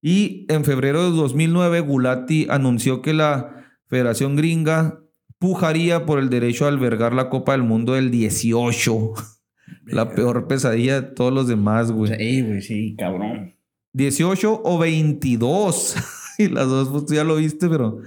Y 0.00 0.46
en 0.48 0.64
febrero 0.64 1.10
de 1.10 1.16
2009, 1.16 1.80
Gulati 1.80 2.46
anunció 2.50 3.02
que 3.02 3.14
la 3.14 3.64
Federación 3.86 4.36
Gringa 4.36 5.00
pujaría 5.38 6.06
por 6.06 6.18
el 6.18 6.30
derecho 6.30 6.66
a 6.66 6.68
albergar 6.68 7.14
la 7.14 7.28
Copa 7.30 7.52
del 7.52 7.62
Mundo 7.62 7.94
del 7.94 8.10
18. 8.10 9.12
la 9.86 10.10
peor 10.14 10.46
pesadilla 10.46 11.00
de 11.00 11.08
todos 11.08 11.32
los 11.32 11.48
demás, 11.48 11.90
güey. 11.90 12.16
Sí, 12.16 12.42
güey, 12.42 12.62
sí, 12.62 12.94
cabrón. 12.96 13.54
18 13.92 14.62
o 14.64 14.78
22. 14.78 15.96
y 16.38 16.48
las 16.48 16.68
dos, 16.68 16.88
pues 16.88 17.06
tú 17.06 17.14
ya 17.14 17.24
lo 17.24 17.36
viste, 17.36 17.68
pero 17.68 18.00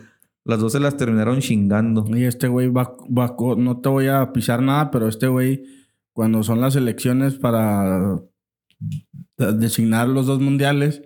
las 0.43 0.59
dos 0.59 0.71
se 0.71 0.79
las 0.79 0.97
terminaron 0.97 1.39
chingando. 1.39 2.05
Y 2.15 2.23
este 2.23 2.47
güey 2.47 2.69
va, 2.69 2.95
va 3.07 3.35
no 3.57 3.81
te 3.81 3.89
voy 3.89 4.07
a 4.07 4.31
pisar 4.31 4.61
nada, 4.61 4.91
pero 4.91 5.07
este 5.07 5.27
güey, 5.27 5.63
cuando 6.13 6.43
son 6.43 6.61
las 6.61 6.75
elecciones 6.75 7.35
para 7.35 8.21
designar 9.37 10.07
los 10.07 10.25
dos 10.25 10.39
mundiales, 10.39 11.01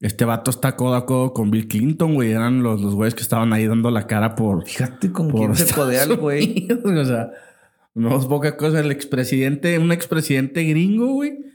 este 0.00 0.24
vato 0.24 0.50
está 0.50 0.76
codo 0.76 0.96
a 0.96 1.06
codo 1.06 1.32
con 1.32 1.50
Bill 1.50 1.68
Clinton, 1.68 2.14
güey. 2.14 2.32
Eran 2.32 2.62
los, 2.62 2.80
los 2.80 2.94
güeyes 2.94 3.14
que 3.14 3.22
estaban 3.22 3.52
ahí 3.52 3.66
dando 3.66 3.90
la 3.90 4.06
cara 4.06 4.34
por, 4.34 4.66
Fíjate 4.66 5.10
con 5.12 5.28
por 5.28 5.40
quién 5.40 5.56
se 5.56 5.74
codea 5.74 6.02
el 6.02 6.16
güey. 6.18 6.68
O 6.84 7.04
sea, 7.04 7.30
no 7.94 8.18
es 8.18 8.26
poca 8.26 8.56
cosa. 8.56 8.80
El 8.80 8.90
expresidente, 8.90 9.78
un 9.78 9.92
expresidente 9.92 10.64
gringo, 10.64 11.06
güey. 11.06 11.53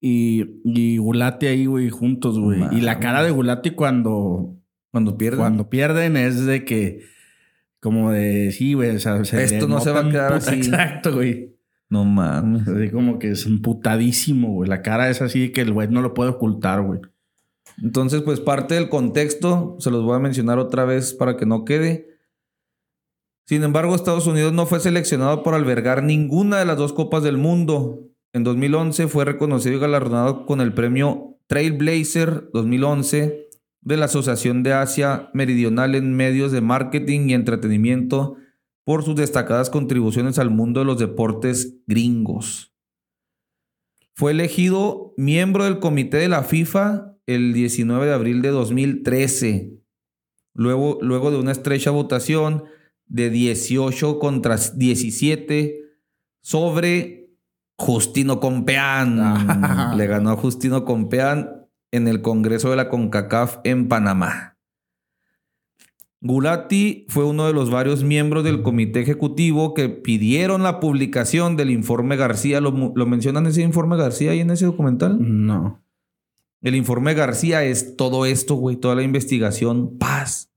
Y, 0.00 0.60
y 0.64 0.98
Gulati 0.98 1.46
ahí, 1.46 1.66
güey, 1.66 1.88
juntos, 1.90 2.38
güey. 2.38 2.62
Y 2.72 2.80
la 2.80 3.00
cara 3.00 3.22
de 3.22 3.30
Gulati 3.30 3.70
cuando, 3.70 4.54
Cuando 4.92 5.16
pierde. 5.16 5.38
cuando 5.38 5.68
pierden 5.70 6.16
es 6.16 6.44
de 6.44 6.64
que, 6.64 7.00
como 7.80 8.12
de, 8.12 8.52
sí, 8.52 8.74
güey, 8.74 8.96
o 8.96 8.98
sea, 9.00 9.24
se 9.24 9.42
Esto 9.42 9.66
no 9.68 9.80
se 9.80 9.90
va 9.90 10.00
a 10.00 10.08
quedar 10.10 10.34
puta- 10.38 10.50
así. 10.50 10.56
Exacto, 10.60 11.14
güey. 11.14 11.56
No 11.88 12.04
mames. 12.04 12.66
Así 12.68 12.90
como 12.90 13.18
que 13.18 13.30
es 13.30 13.46
emputadísimo, 13.46 14.52
güey. 14.52 14.68
La 14.68 14.82
cara 14.82 15.08
es 15.08 15.22
así 15.22 15.50
que 15.52 15.60
el 15.62 15.72
güey 15.72 15.88
no 15.88 16.02
lo 16.02 16.14
puede 16.14 16.30
ocultar, 16.30 16.82
güey. 16.82 17.00
Entonces, 17.82 18.22
pues 18.22 18.40
parte 18.40 18.74
del 18.74 18.88
contexto, 18.88 19.76
se 19.80 19.90
los 19.90 20.02
voy 20.02 20.16
a 20.16 20.20
mencionar 20.20 20.58
otra 20.58 20.84
vez 20.84 21.14
para 21.14 21.36
que 21.36 21.46
no 21.46 21.64
quede. 21.64 22.08
Sin 23.46 23.62
embargo, 23.62 23.94
Estados 23.94 24.26
Unidos 24.26 24.52
no 24.52 24.66
fue 24.66 24.80
seleccionado 24.80 25.42
por 25.42 25.54
albergar 25.54 26.02
ninguna 26.02 26.58
de 26.58 26.64
las 26.64 26.76
dos 26.76 26.92
Copas 26.92 27.22
del 27.22 27.36
Mundo. 27.38 28.02
En 28.36 28.44
2011 28.44 29.08
fue 29.08 29.24
reconocido 29.24 29.76
y 29.76 29.80
galardonado 29.80 30.44
con 30.44 30.60
el 30.60 30.74
premio 30.74 31.38
Trailblazer 31.46 32.50
2011 32.52 33.48
de 33.80 33.96
la 33.96 34.04
Asociación 34.04 34.62
de 34.62 34.74
Asia 34.74 35.30
Meridional 35.32 35.94
en 35.94 36.14
Medios 36.14 36.52
de 36.52 36.60
Marketing 36.60 37.30
y 37.30 37.32
Entretenimiento 37.32 38.36
por 38.84 39.04
sus 39.04 39.16
destacadas 39.16 39.70
contribuciones 39.70 40.38
al 40.38 40.50
mundo 40.50 40.80
de 40.80 40.84
los 40.84 40.98
deportes 40.98 41.78
gringos. 41.86 42.74
Fue 44.12 44.32
elegido 44.32 45.14
miembro 45.16 45.64
del 45.64 45.78
comité 45.78 46.18
de 46.18 46.28
la 46.28 46.42
FIFA 46.42 47.16
el 47.24 47.54
19 47.54 48.04
de 48.04 48.12
abril 48.12 48.42
de 48.42 48.50
2013. 48.50 49.80
Luego, 50.52 50.98
luego 51.00 51.30
de 51.30 51.38
una 51.38 51.52
estrecha 51.52 51.90
votación 51.90 52.64
de 53.06 53.30
18 53.30 54.18
contra 54.18 54.58
17 54.58 55.80
sobre 56.42 57.25
Justino 57.78 58.40
Compeán. 58.40 59.96
Le 59.96 60.06
ganó 60.06 60.30
a 60.30 60.36
Justino 60.36 60.84
Compeán 60.84 61.66
en 61.90 62.08
el 62.08 62.22
Congreso 62.22 62.70
de 62.70 62.76
la 62.76 62.88
CONCACAF 62.88 63.58
en 63.64 63.88
Panamá. 63.88 64.56
Gulati 66.20 67.06
fue 67.08 67.24
uno 67.24 67.46
de 67.46 67.52
los 67.52 67.70
varios 67.70 68.02
miembros 68.02 68.42
del 68.42 68.62
comité 68.62 69.00
ejecutivo 69.00 69.74
que 69.74 69.88
pidieron 69.88 70.62
la 70.62 70.80
publicación 70.80 71.56
del 71.56 71.70
informe 71.70 72.16
García. 72.16 72.60
¿Lo, 72.60 72.92
lo 72.94 73.06
mencionan 73.06 73.46
ese 73.46 73.62
informe 73.62 73.96
García 73.96 74.32
ahí 74.32 74.40
en 74.40 74.50
ese 74.50 74.64
documental? 74.64 75.18
No. 75.20 75.82
El 76.62 76.74
informe 76.74 77.14
García 77.14 77.62
es 77.64 77.96
todo 77.96 78.26
esto, 78.26 78.54
güey, 78.56 78.76
toda 78.76 78.94
la 78.94 79.02
investigación, 79.02 79.98
paz. 79.98 80.50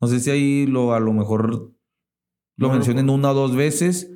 No 0.00 0.08
sé 0.08 0.20
si 0.20 0.30
ahí 0.30 0.66
lo, 0.66 0.94
a 0.94 1.00
lo 1.00 1.12
mejor 1.12 1.72
lo 2.56 2.68
No, 2.68 2.72
mencionen 2.72 3.08
una 3.08 3.30
o 3.30 3.34
dos 3.34 3.56
veces, 3.56 4.10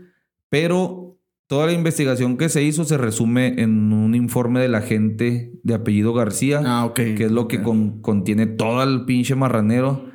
pero 0.50 1.05
toda 1.48 1.66
la 1.66 1.72
investigación 1.72 2.36
que 2.36 2.48
se 2.48 2.62
hizo 2.62 2.84
se 2.84 2.98
resume 2.98 3.60
en 3.62 3.92
un 3.92 4.14
informe 4.14 4.60
de 4.60 4.68
la 4.68 4.80
gente 4.82 5.52
de 5.62 5.74
apellido 5.74 6.12
García, 6.12 6.60
Ah, 6.64 6.92
que 6.94 7.12
es 7.24 7.30
lo 7.30 7.46
que 7.48 7.62
con- 7.62 8.00
contiene 8.02 8.46
todo 8.46 8.82
el 8.82 9.04
pinche 9.04 9.34
marranero 9.34 10.10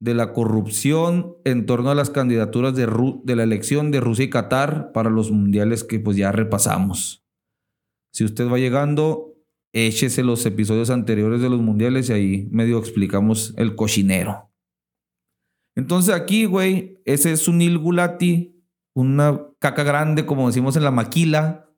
de 0.00 0.12
la 0.14 0.32
corrupción 0.34 1.36
en 1.44 1.64
torno 1.64 1.90
a 1.90 1.94
las 1.94 2.10
candidaturas 2.10 2.74
de, 2.76 2.86
Ru- 2.86 3.22
de 3.24 3.36
la 3.36 3.44
elección 3.44 3.90
de 3.90 4.00
Rusia 4.00 4.26
y 4.26 4.30
Qatar 4.30 4.92
para 4.92 5.08
los 5.08 5.30
mundiales 5.30 5.84
que 5.84 5.98
pues 6.00 6.16
ya 6.18 6.30
repasamos. 6.32 7.24
Si 8.12 8.24
usted 8.24 8.46
va 8.50 8.58
llegando, 8.58 9.34
échese 9.72 10.22
los 10.22 10.44
episodios 10.44 10.90
anteriores 10.90 11.40
de 11.40 11.48
los 11.48 11.60
mundiales 11.62 12.10
y 12.10 12.12
ahí 12.12 12.48
medio 12.50 12.78
explicamos 12.78 13.54
el 13.56 13.74
cochinero. 13.74 14.50
Entonces 15.76 16.14
aquí, 16.14 16.44
güey, 16.44 17.00
ese 17.04 17.32
es 17.32 17.48
un 17.48 17.60
ilgulati, 17.62 18.62
una 18.94 19.40
caca 19.70 19.82
grande, 19.82 20.26
como 20.26 20.46
decimos 20.46 20.76
en 20.76 20.84
la 20.84 20.90
maquila, 20.90 21.70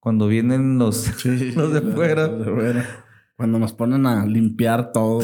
cuando 0.00 0.26
vienen 0.28 0.78
los... 0.78 0.96
Sí, 0.96 1.52
Los 1.56 1.72
de 1.72 1.80
fuera. 1.80 2.26
Los 2.28 2.44
de 2.46 2.52
fuera. 2.52 3.04
Cuando 3.36 3.58
nos 3.58 3.72
ponen 3.72 4.04
a 4.04 4.26
limpiar 4.26 4.92
todo. 4.92 5.20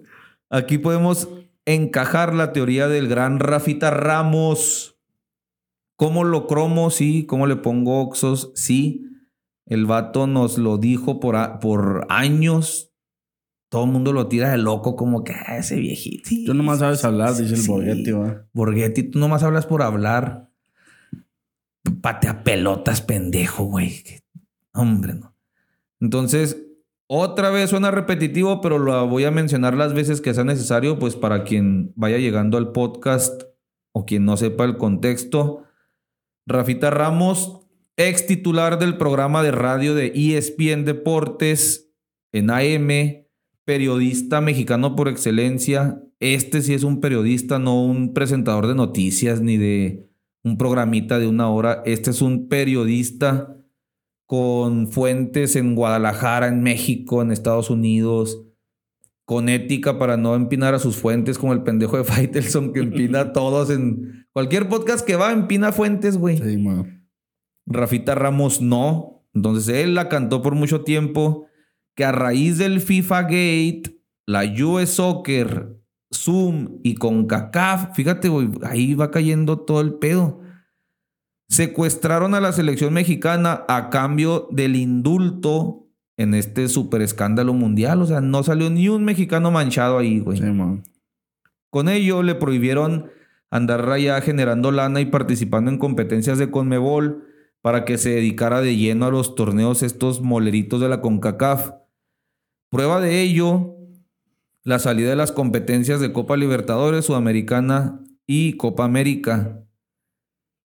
Aquí 0.50 0.78
podemos 0.78 1.28
encajar 1.66 2.34
la 2.34 2.52
teoría 2.52 2.88
del 2.88 3.08
gran 3.08 3.38
Rafita 3.40 3.90
Ramos. 3.90 4.96
¿Cómo 5.96 6.24
lo 6.24 6.46
cromo? 6.46 6.90
Sí. 6.90 7.26
¿Cómo 7.26 7.46
le 7.46 7.56
pongo 7.56 8.00
oxos? 8.00 8.52
Sí. 8.54 9.06
El 9.66 9.84
vato 9.84 10.26
nos 10.26 10.56
lo 10.56 10.78
dijo 10.78 11.20
por, 11.20 11.36
a- 11.36 11.58
por 11.58 12.06
años. 12.08 12.86
Todo 13.70 13.84
el 13.84 13.90
mundo 13.90 14.12
lo 14.14 14.26
tira 14.28 14.50
de 14.50 14.58
loco, 14.58 14.96
como 14.96 15.22
que 15.22 15.32
"Ah, 15.32 15.58
ese 15.58 15.76
viejito. 15.76 16.30
Tú 16.46 16.54
nomás 16.54 16.80
sabes 16.80 17.04
hablar, 17.04 17.36
dice 17.36 17.54
el 17.54 17.60
sí. 17.60 17.68
Borghetti, 17.70 18.10
va. 18.12 18.46
Borghetti, 18.52 19.02
tú 19.04 19.18
nomás 19.20 19.42
hablas 19.44 19.66
por 19.66 19.82
hablar. 19.82 20.49
Patea 22.02 22.44
pelotas, 22.44 23.00
pendejo, 23.00 23.64
güey. 23.64 24.02
Hombre, 24.72 25.14
no. 25.14 25.34
Entonces, 26.00 26.56
otra 27.06 27.50
vez 27.50 27.70
suena 27.70 27.90
repetitivo, 27.90 28.60
pero 28.60 28.78
lo 28.78 29.08
voy 29.08 29.24
a 29.24 29.30
mencionar 29.30 29.76
las 29.76 29.94
veces 29.94 30.20
que 30.20 30.32
sea 30.32 30.44
necesario, 30.44 30.98
pues 30.98 31.16
para 31.16 31.42
quien 31.42 31.92
vaya 31.96 32.18
llegando 32.18 32.56
al 32.56 32.72
podcast 32.72 33.42
o 33.92 34.06
quien 34.06 34.24
no 34.24 34.36
sepa 34.36 34.64
el 34.64 34.76
contexto. 34.76 35.64
Rafita 36.46 36.90
Ramos, 36.90 37.66
ex 37.96 38.26
titular 38.26 38.78
del 38.78 38.96
programa 38.96 39.42
de 39.42 39.50
radio 39.50 39.94
de 39.94 40.12
ESPN 40.14 40.84
Deportes 40.84 41.90
en 42.32 42.50
AM, 42.50 43.26
periodista 43.64 44.40
mexicano 44.40 44.94
por 44.94 45.08
excelencia. 45.08 46.00
Este 46.20 46.62
sí 46.62 46.74
es 46.74 46.84
un 46.84 47.00
periodista, 47.00 47.58
no 47.58 47.82
un 47.82 48.14
presentador 48.14 48.66
de 48.66 48.74
noticias 48.74 49.40
ni 49.40 49.56
de 49.56 50.09
un 50.42 50.56
programita 50.56 51.18
de 51.18 51.26
una 51.26 51.48
hora. 51.48 51.82
Este 51.84 52.10
es 52.10 52.22
un 52.22 52.48
periodista 52.48 53.56
con 54.26 54.88
fuentes 54.88 55.56
en 55.56 55.74
Guadalajara, 55.74 56.48
en 56.48 56.62
México, 56.62 57.20
en 57.20 57.32
Estados 57.32 57.68
Unidos, 57.68 58.42
con 59.24 59.48
ética 59.48 59.98
para 59.98 60.16
no 60.16 60.34
empinar 60.34 60.74
a 60.74 60.78
sus 60.78 60.96
fuentes 60.96 61.38
como 61.38 61.52
el 61.52 61.62
pendejo 61.62 61.96
de 61.96 62.04
Faitelson 62.04 62.72
que 62.72 62.80
empina 62.80 63.20
a 63.20 63.32
todos 63.32 63.70
en 63.70 64.26
cualquier 64.32 64.68
podcast 64.68 65.06
que 65.06 65.16
va, 65.16 65.32
empina 65.32 65.72
fuentes, 65.72 66.16
güey. 66.16 66.38
Sí. 66.38 66.64
Rafita 67.66 68.14
Ramos 68.14 68.60
no. 68.60 69.24
Entonces 69.34 69.74
él 69.74 69.94
la 69.94 70.08
cantó 70.08 70.42
por 70.42 70.54
mucho 70.54 70.82
tiempo. 70.82 71.46
Que 71.96 72.04
a 72.04 72.12
raíz 72.12 72.56
del 72.56 72.80
FIFA 72.80 73.22
Gate, 73.22 73.82
la 74.26 74.44
US 74.44 74.90
Soccer, 74.90 75.79
Zoom 76.12 76.80
y 76.82 76.94
CONCACAF, 76.96 77.94
fíjate, 77.94 78.28
güey, 78.28 78.50
ahí 78.62 78.94
va 78.94 79.10
cayendo 79.10 79.60
todo 79.60 79.80
el 79.80 79.94
pedo. 79.94 80.40
Secuestraron 81.48 82.34
a 82.34 82.40
la 82.40 82.52
selección 82.52 82.92
mexicana 82.92 83.64
a 83.68 83.90
cambio 83.90 84.48
del 84.50 84.76
indulto 84.76 85.88
en 86.16 86.34
este 86.34 86.68
super 86.68 87.02
escándalo 87.02 87.54
mundial. 87.54 88.02
O 88.02 88.06
sea, 88.06 88.20
no 88.20 88.42
salió 88.42 88.70
ni 88.70 88.88
un 88.88 89.04
mexicano 89.04 89.50
manchado 89.50 89.98
ahí, 89.98 90.20
güey. 90.20 90.38
Sí. 90.38 90.44
Con 91.70 91.88
ello 91.88 92.22
le 92.22 92.34
prohibieron 92.34 93.10
andar 93.50 93.88
allá 93.90 94.20
generando 94.20 94.70
lana 94.70 95.00
y 95.00 95.06
participando 95.06 95.70
en 95.70 95.78
competencias 95.78 96.38
de 96.38 96.50
Conmebol 96.50 97.24
para 97.62 97.84
que 97.84 97.98
se 97.98 98.10
dedicara 98.10 98.60
de 98.60 98.76
lleno 98.76 99.06
a 99.06 99.10
los 99.10 99.34
torneos 99.34 99.82
estos 99.82 100.20
moleritos 100.20 100.80
de 100.80 100.88
la 100.88 101.00
CONCACAF. 101.00 101.72
Prueba 102.70 103.00
de 103.00 103.22
ello, 103.22 103.76
la 104.70 104.78
salida 104.78 105.10
de 105.10 105.16
las 105.16 105.32
competencias 105.32 106.00
de 106.00 106.12
Copa 106.12 106.36
Libertadores, 106.36 107.06
Sudamericana 107.06 108.00
y 108.24 108.52
Copa 108.52 108.84
América. 108.84 109.64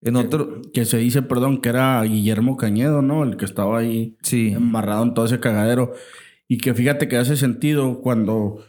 En 0.03 0.17
otro... 0.17 0.61
Que 0.75 0.85
se 0.85 0.99
dice, 0.99 1.23
perdón, 1.23 1.63
que 1.63 1.71
era 1.71 2.03
Guillermo 2.03 2.59
Cañedo, 2.59 3.01
¿no? 3.01 3.25
El 3.25 3.39
que 3.39 3.47
estaba 3.47 3.79
ahí 3.79 4.19
Sí, 4.21 4.49
embarrado 4.49 5.05
en 5.05 5.15
todo 5.15 5.25
ese 5.25 5.41
cagadero. 5.41 5.95
Y 6.47 6.59
que 6.59 6.75
fíjate 6.75 7.09
que 7.09 7.17
hace 7.17 7.37
sentido 7.39 8.03
cuando... 8.03 8.63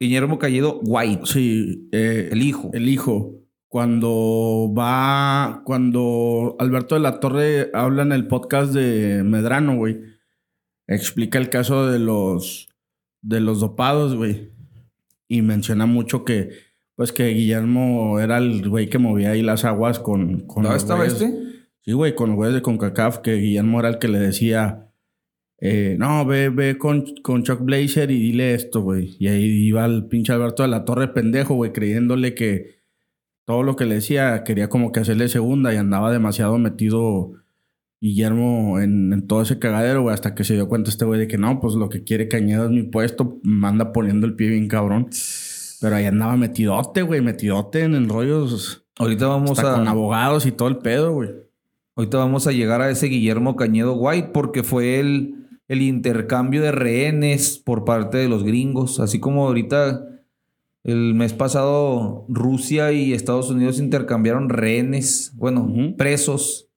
Guillermo 0.00 0.38
Calledo 0.38 0.80
White, 0.82 1.26
Sí, 1.26 1.90
eh, 1.92 2.30
el 2.32 2.40
hijo. 2.40 2.70
El 2.72 2.88
hijo. 2.88 3.34
Cuando 3.68 4.72
va, 4.76 5.60
cuando 5.66 6.56
Alberto 6.58 6.94
de 6.94 7.02
la 7.02 7.20
Torre 7.20 7.70
habla 7.74 8.02
en 8.02 8.12
el 8.12 8.26
podcast 8.26 8.72
de 8.72 9.22
Medrano, 9.24 9.76
güey, 9.76 10.00
explica 10.86 11.38
el 11.38 11.50
caso 11.50 11.86
de 11.86 11.98
los, 11.98 12.70
de 13.20 13.40
los 13.40 13.60
dopados, 13.60 14.16
güey. 14.16 14.58
Y 15.30 15.42
menciona 15.42 15.86
mucho 15.86 16.24
que, 16.24 16.50
pues 16.96 17.12
que 17.12 17.28
Guillermo 17.28 18.18
era 18.18 18.38
el 18.38 18.68
güey 18.68 18.88
que 18.90 18.98
movía 18.98 19.30
ahí 19.30 19.42
las 19.42 19.64
aguas 19.64 20.00
con... 20.00 20.40
con 20.40 20.64
¿No 20.64 20.70
los 20.70 20.82
estaba 20.82 21.04
güeyes- 21.06 21.12
este? 21.12 21.32
Sí, 21.82 21.92
güey, 21.92 22.14
con 22.16 22.30
los 22.30 22.36
güeyes 22.36 22.56
de 22.56 22.62
CONCACAF, 22.62 23.18
que 23.18 23.36
Guillermo 23.36 23.78
era 23.78 23.88
el 23.90 23.98
que 23.98 24.08
le 24.08 24.18
decía, 24.18 24.90
eh, 25.58 25.94
no, 25.98 26.26
ve, 26.26 26.48
ve 26.48 26.76
con, 26.78 27.04
con 27.22 27.42
Chuck 27.44 27.60
Blazer 27.62 28.10
y 28.10 28.18
dile 28.20 28.54
esto, 28.54 28.82
güey. 28.82 29.16
Y 29.20 29.28
ahí 29.28 29.44
iba 29.44 29.84
el 29.86 30.06
pinche 30.06 30.32
Alberto 30.32 30.62
de 30.64 30.68
la 30.68 30.84
Torre 30.84 31.08
pendejo, 31.08 31.54
güey, 31.54 31.72
creyéndole 31.72 32.34
que 32.34 32.80
todo 33.46 33.62
lo 33.62 33.76
que 33.76 33.86
le 33.86 33.94
decía 33.96 34.42
quería 34.44 34.68
como 34.68 34.90
que 34.92 35.00
hacerle 35.00 35.28
segunda 35.28 35.72
y 35.72 35.76
andaba 35.76 36.10
demasiado 36.12 36.58
metido 36.58 37.32
Guillermo 38.00 38.80
en, 38.80 39.12
en 39.12 39.26
todo 39.26 39.42
ese 39.42 39.58
cagadero, 39.58 40.02
güey, 40.02 40.14
hasta 40.14 40.34
que 40.34 40.44
se 40.44 40.54
dio 40.54 40.68
cuenta 40.68 40.90
este 40.90 41.04
güey 41.04 41.20
de 41.20 41.28
que 41.28 41.38
no, 41.38 41.60
pues 41.60 41.74
lo 41.74 41.88
que 41.88 42.02
quiere 42.02 42.28
Cañedo 42.28 42.64
es 42.64 42.70
mi 42.70 42.82
puesto, 42.82 43.38
manda 43.42 43.92
poniendo 43.92 44.26
el 44.26 44.34
pie 44.34 44.48
bien 44.48 44.68
cabrón. 44.68 45.08
Pero 45.80 45.96
ahí 45.96 46.04
andaba 46.04 46.36
metidote, 46.36 47.02
güey, 47.02 47.20
metidote 47.20 47.82
en 47.82 48.08
rollos, 48.08 48.84
Ahorita 49.00 49.28
vamos 49.28 49.58
hasta 49.58 49.72
a... 49.72 49.76
con 49.76 49.88
abogados 49.88 50.44
y 50.44 50.52
todo 50.52 50.68
el 50.68 50.76
pedo, 50.76 51.14
güey. 51.14 51.30
Ahorita 51.96 52.18
vamos 52.18 52.46
a 52.46 52.52
llegar 52.52 52.82
a 52.82 52.90
ese 52.90 53.06
Guillermo 53.06 53.56
Cañedo 53.56 53.94
White 53.94 54.30
porque 54.34 54.62
fue 54.62 55.00
el, 55.00 55.48
el 55.68 55.80
intercambio 55.80 56.60
de 56.60 56.70
rehenes 56.70 57.58
por 57.58 57.86
parte 57.86 58.18
de 58.18 58.28
los 58.28 58.44
gringos. 58.44 59.00
Así 59.00 59.18
como 59.18 59.46
ahorita 59.46 60.06
el 60.84 61.14
mes 61.14 61.32
pasado 61.32 62.26
Rusia 62.28 62.92
y 62.92 63.14
Estados 63.14 63.50
Unidos 63.50 63.80
intercambiaron 63.80 64.50
rehenes, 64.50 65.32
bueno, 65.34 65.72
presos. 65.96 66.69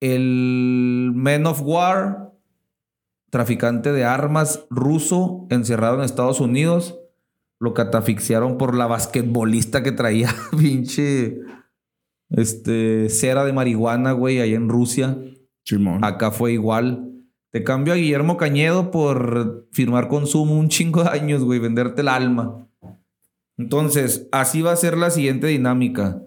El 0.00 1.12
Men 1.14 1.46
of 1.46 1.62
War, 1.62 2.32
traficante 3.30 3.92
de 3.92 4.04
armas 4.04 4.66
ruso, 4.70 5.46
encerrado 5.50 5.96
en 5.96 6.04
Estados 6.04 6.40
Unidos, 6.40 6.98
lo 7.60 7.74
catafixiaron 7.74 8.56
por 8.56 8.74
la 8.74 8.86
basquetbolista 8.86 9.82
que 9.82 9.92
traía 9.92 10.34
pinche 10.58 11.38
este, 12.30 13.08
cera 13.08 13.44
de 13.44 13.52
marihuana, 13.52 14.12
güey, 14.12 14.40
ahí 14.40 14.54
en 14.54 14.68
Rusia. 14.68 15.18
Simón. 15.64 16.04
Acá 16.04 16.30
fue 16.30 16.52
igual. 16.52 17.04
Te 17.50 17.64
cambio 17.64 17.94
a 17.94 17.96
Guillermo 17.96 18.36
Cañedo 18.36 18.90
por 18.90 19.68
firmar 19.72 20.08
consumo 20.08 20.58
un 20.58 20.68
chingo 20.68 21.02
de 21.02 21.10
años, 21.10 21.42
güey, 21.42 21.58
venderte 21.58 22.02
el 22.02 22.08
alma. 22.08 22.68
Entonces, 23.56 24.28
así 24.32 24.62
va 24.62 24.72
a 24.72 24.76
ser 24.76 24.96
la 24.96 25.10
siguiente 25.10 25.46
dinámica. 25.48 26.22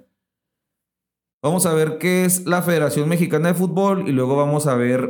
Vamos 1.44 1.66
a 1.66 1.74
ver 1.74 1.98
qué 1.98 2.24
es 2.24 2.46
la 2.46 2.62
Federación 2.62 3.10
Mexicana 3.10 3.48
de 3.48 3.54
Fútbol 3.56 4.08
y 4.08 4.12
luego 4.12 4.36
vamos 4.36 4.68
a 4.68 4.76
ver 4.76 5.10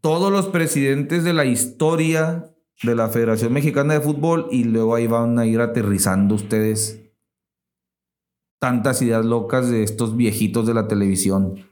todos 0.00 0.30
los 0.30 0.46
presidentes 0.46 1.24
de 1.24 1.32
la 1.32 1.46
historia 1.46 2.54
de 2.84 2.94
la 2.94 3.08
Federación 3.08 3.52
Mexicana 3.52 3.94
de 3.94 4.00
Fútbol 4.00 4.46
y 4.52 4.62
luego 4.62 4.94
ahí 4.94 5.08
van 5.08 5.36
a 5.36 5.46
ir 5.46 5.60
aterrizando 5.60 6.36
ustedes 6.36 7.02
tantas 8.60 9.02
ideas 9.02 9.24
locas 9.24 9.68
de 9.68 9.82
estos 9.82 10.16
viejitos 10.16 10.64
de 10.64 10.74
la 10.74 10.86
televisión. 10.86 11.66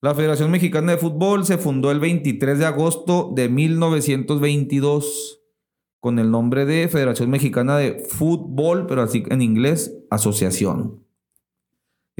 La 0.00 0.14
Federación 0.14 0.50
Mexicana 0.50 0.92
de 0.92 0.98
Fútbol 0.98 1.44
se 1.44 1.58
fundó 1.58 1.90
el 1.90 2.00
23 2.00 2.58
de 2.58 2.64
agosto 2.64 3.32
de 3.34 3.50
1922 3.50 5.42
con 5.98 6.18
el 6.18 6.30
nombre 6.30 6.64
de 6.64 6.88
Federación 6.88 7.28
Mexicana 7.28 7.76
de 7.76 8.02
Fútbol, 8.08 8.86
pero 8.86 9.02
así 9.02 9.24
en 9.28 9.42
inglés, 9.42 9.94
Asociación. 10.08 10.99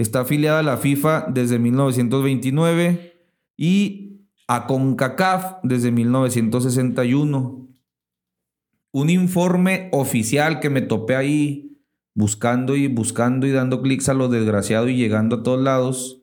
Está 0.00 0.20
afiliada 0.20 0.60
a 0.60 0.62
la 0.62 0.78
FIFA 0.78 1.26
desde 1.28 1.58
1929 1.58 3.18
y 3.58 4.24
a 4.48 4.66
CONCACAF 4.66 5.56
desde 5.62 5.90
1961. 5.90 7.68
Un 8.92 9.10
informe 9.10 9.90
oficial 9.92 10.58
que 10.58 10.70
me 10.70 10.80
topé 10.80 11.16
ahí 11.16 11.82
buscando 12.14 12.76
y 12.76 12.86
buscando 12.86 13.46
y 13.46 13.50
dando 13.50 13.82
clics 13.82 14.08
a 14.08 14.14
lo 14.14 14.28
desgraciado 14.28 14.88
y 14.88 14.96
llegando 14.96 15.36
a 15.36 15.42
todos 15.42 15.60
lados. 15.60 16.22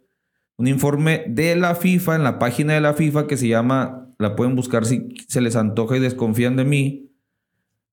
Un 0.57 0.67
informe 0.67 1.25
de 1.27 1.55
la 1.55 1.75
FIFA 1.75 2.15
en 2.15 2.23
la 2.23 2.39
página 2.39 2.73
de 2.73 2.81
la 2.81 2.95
FIFA 2.95 3.27
que 3.27 3.37
se 3.37 3.47
llama, 3.47 4.11
la 4.17 4.35
pueden 4.35 4.55
buscar 4.55 4.87
si 4.87 5.13
se 5.27 5.39
les 5.39 5.55
antoja 5.55 5.97
y 5.97 5.99
desconfían 5.99 6.55
de 6.55 6.65
mí. 6.65 7.11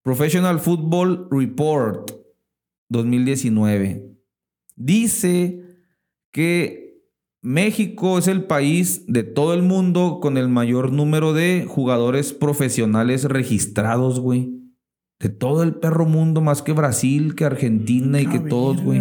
Professional 0.03 0.61
Football 0.61 1.29
Report 1.31 2.11
2019. 2.89 4.13
Dice 4.77 5.61
que 6.35 7.01
México 7.43 8.19
es 8.19 8.27
el 8.27 8.43
país 8.43 9.05
de 9.07 9.23
todo 9.23 9.55
el 9.55 9.63
mundo 9.63 10.19
con 10.21 10.37
el 10.37 10.49
mayor 10.49 10.91
número 10.91 11.33
de 11.33 11.65
jugadores 11.69 12.33
profesionales 12.33 13.23
registrados, 13.23 14.19
güey. 14.19 14.51
De 15.21 15.29
todo 15.29 15.63
el 15.63 15.77
perro 15.77 16.07
mundo, 16.07 16.41
más 16.41 16.61
que 16.63 16.73
Brasil, 16.73 17.37
que 17.37 17.45
Argentina 17.45 18.21
y 18.21 18.27
que 18.27 18.41
todos, 18.41 18.83
güey. 18.83 19.01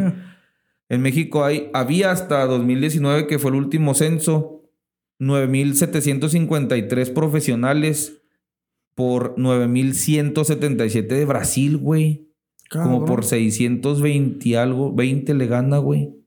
En 0.89 1.01
México 1.01 1.43
hay, 1.43 1.71
había 1.73 2.11
hasta 2.11 2.45
2019, 2.45 3.25
que 3.25 3.39
fue 3.39 3.49
el 3.49 3.57
último 3.57 3.95
censo, 3.95 4.61
9.753 5.19 7.13
profesionales 7.13 8.21
por 8.93 9.35
9.177 9.37 11.07
de 11.07 11.25
Brasil, 11.25 11.77
güey. 11.77 12.29
Como 12.69 13.05
por 13.05 13.25
620 13.25 14.47
y 14.47 14.53
algo, 14.53 14.93
20 14.93 15.33
le 15.33 15.47
gana, 15.47 15.79
güey. 15.79 16.22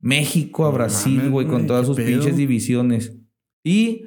México 0.00 0.64
a 0.64 0.70
Brasil, 0.70 1.30
güey, 1.30 1.46
con 1.46 1.66
todas 1.66 1.86
sus 1.86 1.96
pinches 1.96 2.36
divisiones. 2.36 3.16
Y 3.62 4.04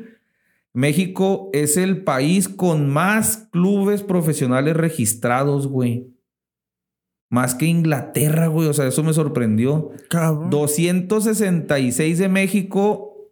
México 0.73 1.49
es 1.53 1.77
el 1.77 2.03
país 2.03 2.49
con 2.49 2.89
más 2.89 3.49
clubes 3.51 4.01
profesionales 4.01 4.75
registrados, 4.75 5.67
güey. 5.67 6.07
Más 7.29 7.55
que 7.55 7.65
Inglaterra, 7.65 8.47
güey. 8.47 8.67
O 8.67 8.73
sea, 8.73 8.87
eso 8.87 9.03
me 9.03 9.13
sorprendió. 9.13 9.91
Cabrón. 10.09 10.49
266 10.49 12.17
de 12.17 12.29
México 12.29 13.31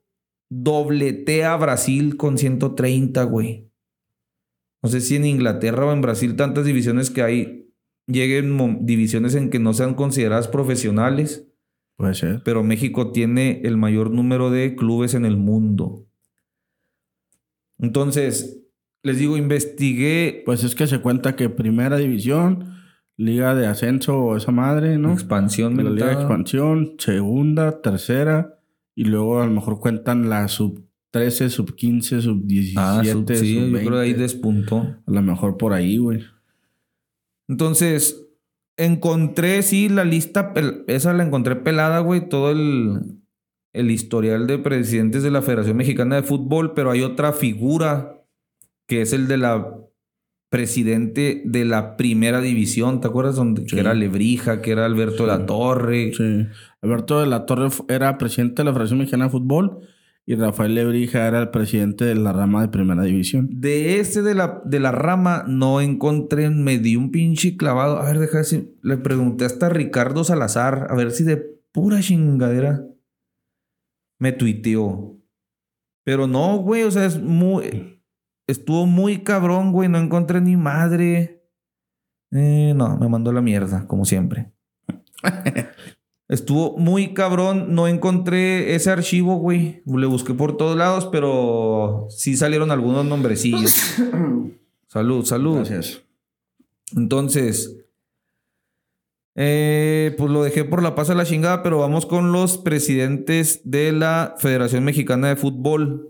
dobletea 0.49 1.53
a 1.53 1.57
Brasil 1.57 2.17
con 2.17 2.37
130, 2.37 3.23
güey. 3.23 3.71
No 4.83 4.89
sé 4.89 5.01
si 5.01 5.15
en 5.15 5.25
Inglaterra 5.25 5.85
o 5.85 5.93
en 5.93 6.01
Brasil 6.01 6.35
tantas 6.35 6.65
divisiones 6.65 7.09
que 7.09 7.21
hay 7.21 7.73
lleguen 8.07 8.85
divisiones 8.85 9.35
en 9.35 9.49
que 9.49 9.59
no 9.59 9.73
sean 9.73 9.93
consideradas 9.93 10.47
profesionales. 10.47 11.47
Puede 12.01 12.15
ser. 12.15 12.41
Pero 12.43 12.63
México 12.63 13.11
tiene 13.11 13.61
el 13.63 13.77
mayor 13.77 14.11
número 14.11 14.49
de 14.49 14.75
clubes 14.75 15.13
en 15.13 15.25
el 15.25 15.37
mundo. 15.37 16.07
Entonces, 17.77 18.63
les 19.03 19.17
digo, 19.17 19.37
investigué. 19.37 20.43
Pues 20.45 20.63
es 20.63 20.75
que 20.75 20.87
se 20.87 20.99
cuenta 20.99 21.35
que 21.35 21.49
primera 21.49 21.97
división, 21.97 22.75
liga 23.17 23.55
de 23.55 23.67
ascenso, 23.67 24.35
esa 24.35 24.51
madre, 24.51 24.97
¿no? 24.97 25.13
Expansión, 25.13 25.77
La 25.77 25.89
liga 25.89 26.07
de 26.07 26.13
expansión, 26.13 26.95
segunda, 26.97 27.81
tercera, 27.81 28.59
y 28.95 29.05
luego 29.05 29.41
a 29.41 29.45
lo 29.45 29.51
mejor 29.51 29.79
cuentan 29.79 30.29
la 30.29 30.47
sub 30.47 30.83
13, 31.11 31.49
sub 31.49 31.75
15, 31.75 32.21
sub 32.21 32.45
17. 32.45 32.79
Ah, 32.79 33.03
sub, 33.03 33.25
sí, 33.35 33.55
sub 33.55 33.69
yo 33.69 33.79
creo 33.79 33.91
que 33.91 33.99
ahí 33.99 34.13
20. 34.13 34.21
despuntó. 34.21 34.77
A 35.05 35.11
lo 35.11 35.21
mejor 35.21 35.57
por 35.57 35.73
ahí, 35.73 35.97
güey. 35.97 36.23
Entonces, 37.47 38.27
encontré, 38.77 39.61
sí, 39.63 39.89
la 39.89 40.03
lista, 40.03 40.53
esa 40.87 41.13
la 41.13 41.23
encontré 41.23 41.55
pelada, 41.55 41.99
güey, 41.99 42.27
todo 42.27 42.51
el, 42.51 43.21
el 43.73 43.91
historial 43.91 44.47
de 44.47 44.57
presidentes 44.57 45.23
de 45.23 45.31
la 45.31 45.41
Federación 45.41 45.77
Mexicana 45.77 46.15
de 46.15 46.23
Fútbol, 46.23 46.73
pero 46.73 46.91
hay 46.91 47.01
otra 47.01 47.33
figura 47.33 48.23
que 48.87 49.01
es 49.01 49.13
el 49.13 49.27
de 49.27 49.37
la 49.37 49.77
presidente 50.49 51.41
de 51.45 51.63
la 51.63 51.95
primera 51.95 52.41
división, 52.41 52.99
¿te 52.99 53.07
acuerdas? 53.07 53.37
Donde, 53.37 53.61
Sí. 53.61 53.67
Que 53.75 53.79
era 53.79 53.93
Lebrija, 53.93 54.61
que 54.61 54.71
era 54.71 54.85
Alberto 54.85 55.23
de 55.23 55.27
la 55.27 55.45
Torre. 55.45 56.11
Sí. 56.13 56.45
Alberto 56.81 57.21
de 57.21 57.27
la 57.27 57.45
Torre 57.45 57.69
era 57.87 58.17
presidente 58.17 58.55
de 58.61 58.65
la 58.65 58.73
Federación 58.73 58.99
Mexicana 58.99 59.25
de 59.25 59.31
Fútbol 59.31 59.79
y 60.25 60.35
Rafael 60.35 60.75
Lebrija 60.75 61.27
era 61.27 61.39
el 61.39 61.49
presidente 61.49 62.05
de 62.05 62.15
la 62.15 62.31
rama 62.31 62.61
de 62.61 62.67
primera 62.67 63.03
división. 63.03 63.49
De 63.51 63.99
ese 63.99 64.21
de 64.21 64.35
la, 64.35 64.61
de 64.65 64.79
la 64.79 64.91
rama 64.91 65.43
no 65.47 65.81
encontré, 65.81 66.49
me 66.49 66.77
di 66.77 66.95
un 66.95 67.11
pinche 67.11 67.57
clavado. 67.57 67.97
A 67.97 68.05
ver, 68.05 68.19
deja 68.19 68.33
de 68.33 68.43
decir, 68.43 68.77
le 68.83 68.97
pregunté 68.97 69.45
hasta 69.45 69.69
Ricardo 69.69 70.23
Salazar, 70.23 70.87
a 70.89 70.95
ver 70.95 71.11
si 71.11 71.23
de 71.23 71.37
pura 71.71 71.99
chingadera 72.01 72.85
me 74.19 74.31
tuiteó. 74.31 75.17
Pero 76.03 76.27
no, 76.27 76.57
güey, 76.57 76.83
o 76.83 76.91
sea, 76.91 77.05
es 77.05 77.19
muy. 77.19 78.01
Estuvo 78.47 78.85
muy 78.85 79.23
cabrón, 79.23 79.71
güey, 79.71 79.89
no 79.89 79.97
encontré 79.97 80.39
ni 80.41 80.55
madre. 80.55 81.43
Eh, 82.31 82.73
no, 82.75 82.97
me 82.97 83.09
mandó 83.09 83.31
la 83.33 83.41
mierda, 83.41 83.87
como 83.87 84.05
siempre. 84.05 84.53
Estuvo 86.31 86.77
muy 86.77 87.13
cabrón, 87.13 87.75
no 87.75 87.89
encontré 87.89 88.73
ese 88.73 88.89
archivo, 88.89 89.35
güey. 89.35 89.83
Le 89.85 90.05
busqué 90.07 90.33
por 90.33 90.55
todos 90.55 90.77
lados, 90.77 91.09
pero 91.11 92.07
sí 92.09 92.37
salieron 92.37 92.71
algunos 92.71 93.03
nombrecillos. 93.05 93.97
salud, 94.87 95.25
salud. 95.25 95.57
Gracias. 95.57 96.03
Entonces, 96.95 97.83
eh, 99.35 100.15
pues 100.17 100.31
lo 100.31 100.43
dejé 100.43 100.63
por 100.63 100.81
la 100.81 100.95
paz 100.95 101.09
a 101.09 101.15
la 101.15 101.25
chingada, 101.25 101.63
pero 101.63 101.79
vamos 101.79 102.05
con 102.05 102.31
los 102.31 102.57
presidentes 102.57 103.59
de 103.65 103.91
la 103.91 104.35
Federación 104.37 104.85
Mexicana 104.85 105.27
de 105.27 105.35
Fútbol. 105.35 106.07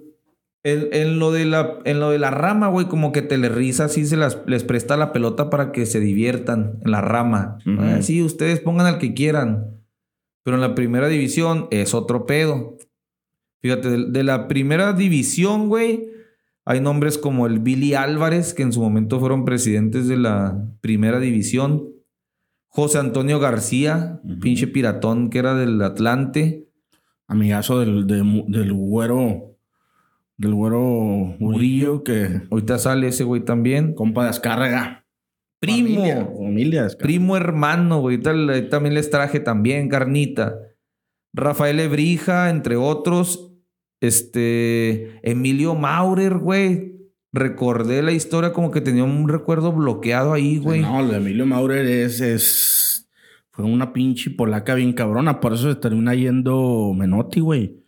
En, 0.63 0.89
en 0.91 1.17
lo, 1.17 1.31
de 1.31 1.45
la, 1.45 1.79
en 1.83 1.99
lo 1.99 2.11
de 2.11 2.19
la 2.19 2.29
rama, 2.29 2.67
güey, 2.67 2.85
como 2.85 3.11
que 3.11 3.23
Telerisa 3.23 3.89
sí 3.89 4.05
se 4.05 4.17
las, 4.17 4.37
les 4.45 4.63
presta 4.63 4.97
la 4.97 5.13
pelota 5.13 5.49
para 5.49 5.71
que 5.71 5.87
se 5.87 5.99
diviertan 5.99 6.77
en 6.85 6.91
la 6.91 7.01
rama. 7.01 7.57
Ujú. 7.65 7.81
Ah, 7.81 8.03
sí, 8.03 8.21
ustedes 8.21 8.59
pongan 8.59 8.85
al 8.85 8.99
que 8.99 9.15
quieran. 9.15 9.80
Pero 10.43 10.55
en 10.55 10.61
la 10.61 10.75
primera 10.75 11.07
división 11.07 11.67
es 11.71 11.93
otro 11.93 12.25
pedo. 12.25 12.77
Fíjate, 13.61 13.89
de, 13.89 14.05
de 14.09 14.23
la 14.23 14.47
primera 14.47 14.93
división, 14.93 15.69
güey, 15.69 16.09
hay 16.65 16.79
nombres 16.79 17.17
como 17.17 17.47
el 17.47 17.59
Billy 17.59 17.93
Álvarez, 17.93 18.53
que 18.53 18.63
en 18.63 18.73
su 18.73 18.81
momento 18.81 19.19
fueron 19.19 19.45
presidentes 19.45 20.07
de 20.07 20.17
la 20.17 20.67
primera 20.81 21.19
división. 21.19 21.89
José 22.67 22.99
Antonio 22.99 23.39
García, 23.39 24.21
pinche 24.41 24.67
piratón 24.67 25.29
que 25.29 25.39
era 25.39 25.55
del 25.55 25.81
Atlante. 25.81 26.69
Amigazo 27.27 27.79
del, 27.79 28.07
de 28.07 28.17
del 28.47 28.73
güero. 28.73 29.57
Del 30.37 30.53
güero 30.55 30.79
Murillo, 31.39 32.03
que 32.03 32.41
Ahorita 32.49 32.77
sale 32.77 33.07
ese 33.07 33.23
güey 33.23 33.43
también. 33.43 33.93
compa 33.93 34.23
de 34.23 34.29
Azcárraga. 34.29 35.00
Primo. 35.61 36.03
Familia. 36.35 36.87
Primo 36.97 37.37
hermano, 37.37 38.01
güey. 38.01 38.17
También 38.17 38.95
les 38.95 39.11
traje 39.11 39.39
también 39.39 39.89
carnita. 39.89 40.57
Rafael 41.33 41.79
Ebrija, 41.79 42.49
entre 42.49 42.75
otros. 42.75 43.53
Este. 44.01 45.19
Emilio 45.21 45.75
Maurer, 45.75 46.39
güey. 46.39 46.97
Recordé 47.31 48.01
la 48.01 48.11
historia 48.11 48.51
como 48.51 48.71
que 48.71 48.81
tenía 48.81 49.03
un 49.03 49.29
recuerdo 49.29 49.71
bloqueado 49.71 50.33
ahí, 50.33 50.57
güey. 50.57 50.81
No, 50.81 51.01
lo 51.01 51.09
de 51.09 51.17
Emilio 51.17 51.45
Maurer 51.45 51.85
es, 51.85 52.19
es. 52.19 53.09
Fue 53.51 53.63
una 53.63 53.93
pinche 53.93 54.31
polaca 54.31 54.73
bien 54.73 54.93
cabrona. 54.93 55.39
Por 55.39 55.53
eso 55.53 55.69
se 55.69 55.79
termina 55.79 56.15
yendo 56.15 56.93
Menotti, 56.97 57.39
güey. 57.39 57.80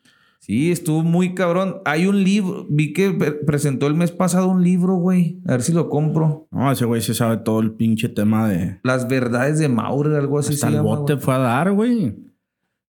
Sí, 0.45 0.73
estuvo 0.73 1.03
muy 1.03 1.35
cabrón. 1.35 1.77
Hay 1.85 2.05
un 2.05 2.21
libro. 2.21 2.67
Vi 2.69 2.91
que 2.91 3.11
pre- 3.11 3.31
presentó 3.31 3.87
el 3.87 3.93
mes 3.95 4.11
pasado 4.11 4.49
un 4.49 4.61
libro, 4.61 4.95
güey. 4.95 5.39
A 5.47 5.51
ver 5.51 5.61
si 5.61 5.71
lo 5.71 5.87
compro. 5.89 6.49
No, 6.51 6.69
ese 6.69 6.83
güey 6.83 7.01
se 7.01 7.13
sabe 7.13 7.37
todo 7.37 7.61
el 7.61 7.71
pinche 7.75 8.09
tema 8.09 8.49
de. 8.49 8.77
Las 8.83 9.07
verdades 9.07 9.57
de 9.59 9.69
Maurer, 9.69 10.15
algo 10.19 10.39
así 10.39 10.55
Hasta 10.55 10.67
se 10.67 10.71
el 10.73 10.79
llama, 10.79 10.95
bote 10.97 11.13
güey. 11.13 11.23
fue 11.23 11.33
a 11.35 11.37
dar, 11.37 11.71
güey. 11.71 12.15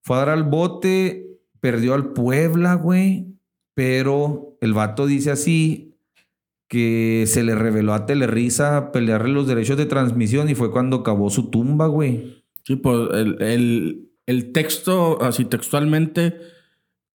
Fue 0.03 0.17
a 0.17 0.19
dar 0.19 0.29
al 0.31 0.43
bote, 0.43 1.39
perdió 1.61 1.93
al 1.93 2.11
Puebla, 2.11 2.73
güey. 2.73 3.27
Pero 3.73 4.57
el 4.59 4.73
vato 4.73 5.05
dice 5.05 5.31
así 5.31 5.95
que 6.67 7.23
se 7.27 7.43
le 7.43 7.55
reveló 7.55 7.93
a 7.93 8.05
Telerisa 8.05 8.91
pelearle 8.91 9.31
los 9.33 9.47
derechos 9.47 9.77
de 9.77 9.85
transmisión 9.85 10.49
y 10.49 10.55
fue 10.55 10.71
cuando 10.71 10.97
acabó 10.97 11.29
su 11.29 11.49
tumba, 11.49 11.87
güey. 11.87 12.43
Sí, 12.65 12.75
pues 12.75 13.07
el, 13.13 13.41
el- 13.41 14.11
el 14.27 14.51
texto, 14.51 15.21
así 15.21 15.45
textualmente, 15.45 16.33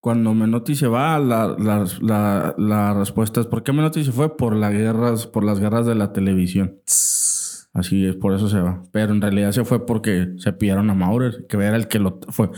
cuando 0.00 0.32
Menotti 0.34 0.74
se 0.74 0.86
va, 0.86 1.18
la, 1.18 1.54
la- 1.58 1.84
la- 2.00 2.54
la 2.58 2.94
respuesta 2.94 3.40
es: 3.40 3.46
¿por 3.46 3.62
qué 3.62 3.72
Menotti 3.72 4.04
se 4.04 4.12
fue? 4.12 4.36
Por, 4.36 4.56
las 4.56 4.72
guerras, 4.72 5.26
por 5.26 5.44
las 5.44 5.60
guerras 5.60 5.86
de 5.86 5.94
la 5.94 6.12
televisión. 6.12 6.80
Así 7.72 8.04
es, 8.06 8.16
por 8.16 8.34
eso 8.34 8.48
se 8.48 8.60
va. 8.60 8.82
Pero 8.92 9.12
en 9.12 9.20
realidad 9.20 9.52
se 9.52 9.64
fue 9.64 9.86
porque 9.86 10.34
se 10.38 10.52
pillaron 10.52 10.90
a 10.90 10.94
Maurer, 10.94 11.46
que 11.48 11.56
era 11.56 11.76
el 11.76 11.86
que 11.88 11.98
lo 12.00 12.18
fue. 12.28 12.50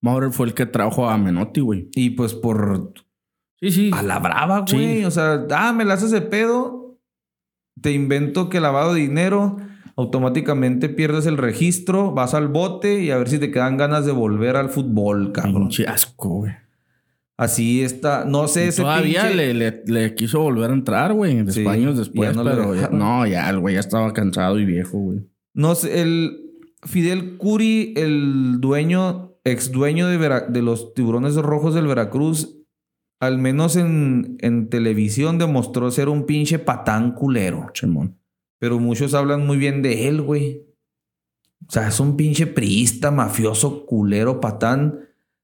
Maurer 0.00 0.30
fue 0.32 0.46
el 0.46 0.54
que 0.54 0.66
trajo 0.66 1.08
a 1.08 1.16
Menotti, 1.18 1.60
güey. 1.60 1.88
Y 1.94 2.10
pues 2.10 2.34
por 2.34 2.92
Sí, 3.60 3.70
sí. 3.70 3.90
a 3.94 4.02
la 4.02 4.18
brava, 4.18 4.64
güey. 4.70 4.98
Sí. 5.00 5.04
O 5.04 5.10
sea, 5.10 5.46
ah, 5.50 5.72
me 5.72 5.84
la 5.84 5.94
haces 5.94 6.10
de 6.10 6.20
pedo. 6.20 6.98
Te 7.80 7.92
invento 7.92 8.48
que 8.48 8.60
lavado 8.60 8.94
de 8.94 9.00
dinero. 9.00 9.56
Automáticamente 9.96 10.88
pierdes 10.88 11.26
el 11.26 11.36
registro, 11.38 12.12
vas 12.12 12.34
al 12.34 12.48
bote 12.48 13.02
y 13.02 13.10
a 13.10 13.18
ver 13.18 13.28
si 13.28 13.38
te 13.38 13.50
quedan 13.50 13.76
ganas 13.76 14.06
de 14.06 14.12
volver 14.12 14.56
al 14.56 14.68
fútbol, 14.70 15.32
cabrón. 15.32 15.54
Pinche 15.68 15.86
asco, 15.86 16.28
güey. 16.30 16.52
Así 17.38 17.82
está. 17.82 18.24
No 18.24 18.46
sé 18.46 18.68
ese 18.68 18.82
Todavía 18.82 19.22
pinche- 19.24 19.34
le, 19.34 19.54
le- 19.54 19.82
le 19.86 20.14
quiso 20.14 20.40
volver 20.40 20.70
a 20.70 20.74
entrar, 20.74 21.12
güey, 21.14 21.50
Sí, 21.50 21.66
años 21.66 21.96
después, 21.98 22.36
no 22.36 22.44
pero 22.44 22.74
ya- 22.74 22.88
no, 22.90 23.26
ya 23.26 23.48
el 23.50 23.58
güey 23.58 23.74
ya 23.74 23.80
estaba 23.80 24.12
cansado 24.12 24.58
y 24.60 24.64
viejo, 24.64 24.98
güey. 24.98 25.20
No 25.54 25.74
sé, 25.74 26.00
el 26.02 26.38
Fidel 26.84 27.36
Curi, 27.38 27.94
el 27.96 28.60
dueño, 28.60 29.38
ex 29.44 29.72
dueño 29.72 30.08
de, 30.08 30.16
Vera- 30.18 30.46
de 30.48 30.62
los 30.62 30.94
tiburones 30.94 31.34
rojos 31.36 31.74
del 31.74 31.86
Veracruz, 31.86 32.58
al 33.20 33.38
menos 33.38 33.76
en, 33.76 34.36
en 34.40 34.68
televisión 34.68 35.38
demostró 35.38 35.90
ser 35.90 36.08
un 36.08 36.26
pinche 36.26 36.58
patán 36.58 37.12
culero. 37.12 37.68
Chimón. 37.72 38.18
Pero 38.58 38.78
muchos 38.78 39.14
hablan 39.14 39.46
muy 39.46 39.56
bien 39.56 39.80
de 39.82 40.08
él, 40.08 40.22
güey. 40.22 40.66
O 41.68 41.70
sea, 41.72 41.88
es 41.88 41.98
un 42.00 42.16
pinche 42.16 42.46
priista, 42.46 43.10
mafioso, 43.10 43.86
culero, 43.86 44.40
patán. 44.40 45.00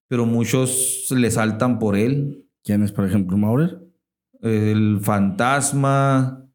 Pero 0.09 0.27
muchos 0.27 1.07
le 1.11 1.31
saltan 1.31 1.79
por 1.79 1.97
él. 1.97 2.47
¿Quién 2.65 2.83
es, 2.83 2.93
por 2.93 3.07
ejemplo, 3.07 3.37
Maurer? 3.37 3.79
El 4.41 4.99
fantasma. 5.03 6.47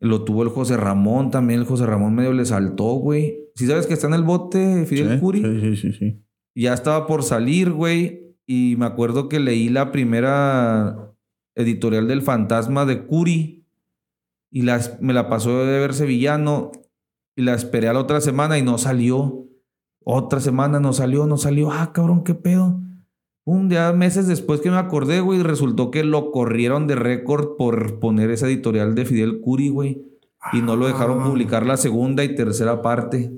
Lo 0.00 0.24
tuvo 0.24 0.42
el 0.42 0.48
José 0.48 0.76
Ramón 0.76 1.30
también. 1.30 1.60
El 1.60 1.66
José 1.66 1.86
Ramón 1.86 2.14
medio 2.14 2.32
le 2.32 2.44
saltó, 2.44 2.94
güey. 2.94 3.38
¿Sí 3.54 3.66
sabes 3.66 3.86
que 3.86 3.94
está 3.94 4.08
en 4.08 4.14
el 4.14 4.22
bote 4.22 4.84
Fidel 4.86 5.14
Sí, 5.14 5.20
Curi? 5.20 5.40
Sí, 5.40 5.60
sí, 5.60 5.76
sí, 5.76 5.92
sí. 5.92 6.24
Ya 6.56 6.74
estaba 6.74 7.06
por 7.06 7.22
salir, 7.22 7.70
güey. 7.72 8.36
Y 8.46 8.74
me 8.76 8.86
acuerdo 8.86 9.28
que 9.28 9.40
leí 9.40 9.68
la 9.68 9.92
primera 9.92 11.14
editorial 11.54 12.08
del 12.08 12.22
fantasma 12.22 12.84
de 12.84 13.06
Curi. 13.06 13.66
Y 14.50 14.62
las, 14.62 15.00
me 15.00 15.14
la 15.14 15.28
pasó 15.28 15.64
de 15.64 15.78
ver 15.78 15.94
sevillano. 15.94 16.72
Y 17.36 17.42
la 17.42 17.54
esperé 17.54 17.88
a 17.88 17.92
la 17.92 18.00
otra 18.00 18.20
semana 18.20 18.58
y 18.58 18.62
no 18.62 18.78
salió. 18.78 19.43
Otra 20.04 20.40
semana 20.40 20.80
no 20.80 20.92
salió, 20.92 21.26
no 21.26 21.36
salió. 21.38 21.70
Ah, 21.72 21.92
cabrón, 21.92 22.24
qué 22.24 22.34
pedo. 22.34 22.80
Un 23.46 23.68
día, 23.68 23.92
meses 23.92 24.26
después 24.26 24.60
que 24.60 24.70
me 24.70 24.76
acordé, 24.78 25.20
güey, 25.20 25.42
resultó 25.42 25.90
que 25.90 26.04
lo 26.04 26.30
corrieron 26.30 26.86
de 26.86 26.94
récord 26.94 27.56
por 27.58 27.98
poner 28.00 28.30
esa 28.30 28.46
editorial 28.46 28.94
de 28.94 29.04
Fidel 29.04 29.40
Curi, 29.40 29.68
güey. 29.68 30.02
Y 30.52 30.60
no 30.62 30.76
lo 30.76 30.86
dejaron 30.86 31.20
Ah. 31.20 31.24
publicar 31.24 31.64
la 31.66 31.76
segunda 31.76 32.22
y 32.24 32.34
tercera 32.34 32.82
parte. 32.82 33.32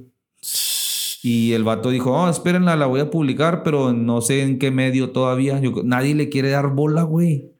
Y 1.22 1.52
el 1.52 1.64
vato 1.64 1.90
dijo, 1.90 2.12
oh, 2.12 2.28
espérenla, 2.28 2.76
la 2.76 2.86
voy 2.86 3.00
a 3.00 3.10
publicar, 3.10 3.62
pero 3.64 3.92
no 3.92 4.20
sé 4.20 4.42
en 4.42 4.58
qué 4.58 4.70
medio 4.70 5.10
todavía. 5.10 5.58
Yo- 5.60 5.82
nadie 5.84 6.14
le 6.14 6.28
quiere 6.28 6.50
dar 6.50 6.72
bola, 6.74 7.02
güey. 7.02 7.52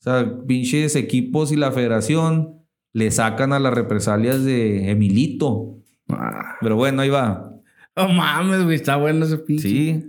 O 0.00 0.02
sea, 0.02 0.38
pinches 0.46 0.94
equipos 0.96 1.50
y 1.52 1.56
la 1.56 1.72
federación 1.72 2.60
le 2.92 3.10
sacan 3.10 3.52
a 3.52 3.58
las 3.58 3.74
represalias 3.74 4.44
de 4.44 4.90
Emilito. 4.90 5.76
Ah. 6.08 6.56
Pero 6.60 6.76
bueno, 6.76 7.02
ahí 7.02 7.10
va. 7.10 7.49
No 7.96 8.08
mames, 8.08 8.64
güey, 8.64 8.76
está 8.76 8.96
bueno 8.96 9.24
ese 9.24 9.38
pinche. 9.38 9.68
Sí. 9.68 10.06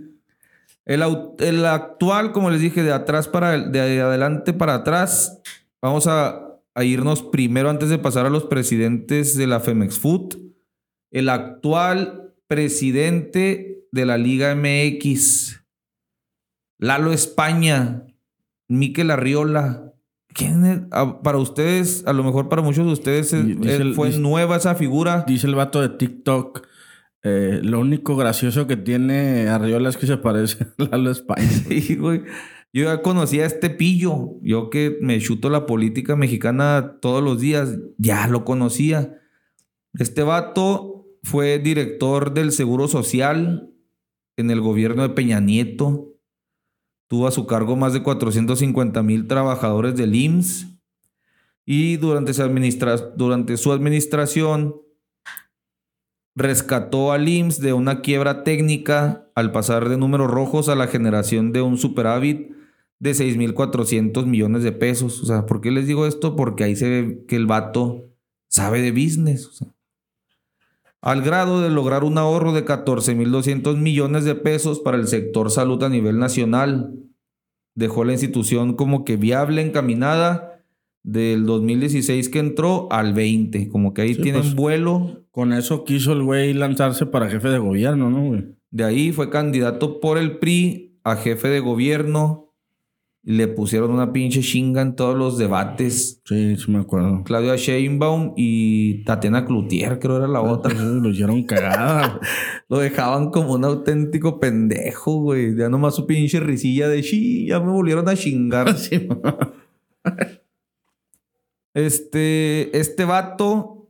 El, 0.84 1.02
au- 1.02 1.34
el 1.40 1.64
actual, 1.66 2.32
como 2.32 2.50
les 2.50 2.60
dije, 2.60 2.82
de 2.82 2.92
atrás 2.92 3.28
para 3.28 3.54
el- 3.54 3.70
de 3.72 4.00
adelante 4.00 4.52
para 4.52 4.74
atrás, 4.74 5.40
vamos 5.80 6.06
a, 6.06 6.40
a 6.74 6.84
irnos 6.84 7.22
primero 7.22 7.70
antes 7.70 7.88
de 7.88 7.98
pasar 7.98 8.26
a 8.26 8.30
los 8.30 8.44
presidentes 8.44 9.36
de 9.36 9.46
la 9.46 9.60
Femex 9.60 9.98
Food. 9.98 10.36
El 11.10 11.28
actual 11.28 12.32
presidente 12.48 13.84
de 13.92 14.06
la 14.06 14.16
Liga 14.16 14.54
MX, 14.56 15.60
Lalo 16.78 17.12
España, 17.12 18.04
Miquel 18.68 19.10
Arriola. 19.10 19.92
¿Quién 20.34 20.64
es? 20.64 20.80
Ah, 20.90 21.20
Para 21.22 21.38
ustedes, 21.38 22.04
a 22.06 22.12
lo 22.14 22.24
mejor 22.24 22.48
para 22.48 22.62
muchos 22.62 22.86
de 22.86 22.92
ustedes, 22.92 23.32
eh, 23.34 23.42
Dice 23.42 23.76
el- 23.76 23.94
fue 23.94 24.08
dice- 24.08 24.20
nueva 24.20 24.56
esa 24.56 24.74
figura. 24.74 25.24
Dice 25.28 25.46
el 25.46 25.54
vato 25.54 25.80
de 25.82 25.90
TikTok. 25.90 26.66
Eh, 27.24 27.60
lo 27.62 27.78
único 27.78 28.16
gracioso 28.16 28.66
que 28.66 28.76
tiene 28.76 29.48
Arriola 29.48 29.88
es 29.88 29.96
que 29.96 30.06
se 30.06 30.16
parece 30.16 30.64
a 30.78 30.84
Lalo 30.84 31.10
España. 31.10 31.48
Sí, 31.48 31.96
güey. 31.96 32.22
Yo 32.72 32.84
ya 32.84 33.02
conocía 33.02 33.44
a 33.44 33.46
este 33.46 33.70
pillo. 33.70 34.38
Yo 34.42 34.70
que 34.70 34.98
me 35.00 35.20
chuto 35.20 35.50
la 35.50 35.66
política 35.66 36.16
mexicana 36.16 36.98
todos 37.00 37.22
los 37.22 37.40
días, 37.40 37.78
ya 37.98 38.26
lo 38.28 38.44
conocía. 38.44 39.18
Este 39.94 40.22
vato 40.22 41.06
fue 41.22 41.58
director 41.58 42.32
del 42.32 42.50
Seguro 42.50 42.88
Social 42.88 43.70
en 44.36 44.50
el 44.50 44.60
gobierno 44.60 45.02
de 45.02 45.10
Peña 45.10 45.40
Nieto. 45.40 46.08
Tuvo 47.08 47.28
a 47.28 47.30
su 47.30 47.46
cargo 47.46 47.76
más 47.76 47.92
de 47.92 48.02
450 48.02 49.02
mil 49.02 49.28
trabajadores 49.28 49.94
del 49.94 50.14
IMSS. 50.14 50.68
Y 51.66 51.98
durante 51.98 52.32
su, 52.34 52.42
durante 53.16 53.56
su 53.58 53.70
administración 53.70 54.74
rescató 56.34 57.12
al 57.12 57.28
IMSS 57.28 57.60
de 57.60 57.72
una 57.72 58.00
quiebra 58.00 58.42
técnica 58.44 59.28
al 59.34 59.52
pasar 59.52 59.88
de 59.88 59.96
números 59.98 60.30
rojos 60.30 60.68
a 60.68 60.74
la 60.74 60.86
generación 60.86 61.52
de 61.52 61.60
un 61.62 61.76
superávit 61.78 62.50
de 62.98 63.12
6.400 63.12 64.26
millones 64.26 64.62
de 64.62 64.72
pesos. 64.72 65.22
O 65.22 65.26
sea, 65.26 65.44
¿por 65.46 65.60
qué 65.60 65.70
les 65.70 65.86
digo 65.86 66.06
esto? 66.06 66.36
Porque 66.36 66.64
ahí 66.64 66.76
se 66.76 66.88
ve 66.88 67.24
que 67.26 67.36
el 67.36 67.46
vato 67.46 68.08
sabe 68.48 68.80
de 68.80 68.92
business. 68.92 69.46
o 69.46 69.52
sea. 69.52 69.68
al 71.00 71.22
grado 71.22 71.60
de 71.60 71.68
lograr 71.70 72.04
un 72.04 72.16
ahorro 72.16 72.52
de 72.52 72.64
14.200 72.64 73.76
millones 73.76 74.24
de 74.24 74.34
pesos 74.34 74.78
para 74.80 74.96
el 74.96 75.08
sector 75.08 75.50
salud 75.50 75.82
a 75.82 75.88
nivel 75.88 76.18
nacional. 76.18 76.94
Dejó 77.74 78.04
la 78.04 78.12
institución 78.12 78.74
como 78.74 79.04
que 79.04 79.16
viable, 79.16 79.62
encaminada 79.62 80.62
del 81.02 81.44
2016 81.46 82.28
que 82.28 82.38
entró 82.38 82.86
al 82.92 83.12
20. 83.14 83.68
Como 83.68 83.92
que 83.94 84.02
ahí 84.02 84.14
Sí, 84.14 84.22
tienen 84.22 84.42
pues. 84.42 84.54
vuelo. 84.54 85.21
Con 85.32 85.54
eso 85.54 85.84
quiso 85.84 86.12
el 86.12 86.22
güey 86.22 86.52
lanzarse 86.52 87.06
para 87.06 87.30
jefe 87.30 87.48
de 87.48 87.58
gobierno, 87.58 88.10
¿no, 88.10 88.26
güey? 88.26 88.54
De 88.70 88.84
ahí 88.84 89.12
fue 89.12 89.30
candidato 89.30 89.98
por 89.98 90.18
el 90.18 90.38
PRI 90.38 90.98
a 91.04 91.16
jefe 91.16 91.48
de 91.48 91.60
gobierno. 91.60 92.54
Le 93.24 93.48
pusieron 93.48 93.92
una 93.92 94.12
pinche 94.12 94.40
chinga 94.40 94.82
en 94.82 94.94
todos 94.94 95.16
los 95.16 95.38
debates. 95.38 96.20
Sí, 96.26 96.56
sí 96.56 96.70
me 96.70 96.80
acuerdo. 96.80 97.22
Claudia 97.24 97.56
Sheinbaum 97.56 98.34
y 98.36 99.04
Tatiana 99.04 99.46
Cloutier, 99.46 99.98
creo 99.98 100.18
era 100.18 100.26
la 100.26 100.42
otra. 100.42 100.72
Sí, 100.72 100.84
Lo 101.00 101.08
hicieron 101.08 101.42
cagada. 101.46 102.20
Lo 102.68 102.78
dejaban 102.78 103.30
como 103.30 103.54
un 103.54 103.64
auténtico 103.64 104.38
pendejo, 104.38 105.22
güey. 105.22 105.56
Ya 105.56 105.70
nomás 105.70 105.94
su 105.94 106.06
pinche 106.06 106.40
risilla 106.40 106.88
de 106.88 107.02
sí, 107.02 107.46
ya 107.46 107.58
me 107.58 107.70
volvieron 107.70 108.06
a 108.08 108.16
chingar. 108.16 108.76
Sí, 108.76 109.08
Este, 111.74 112.76
este 112.76 113.04
vato 113.06 113.81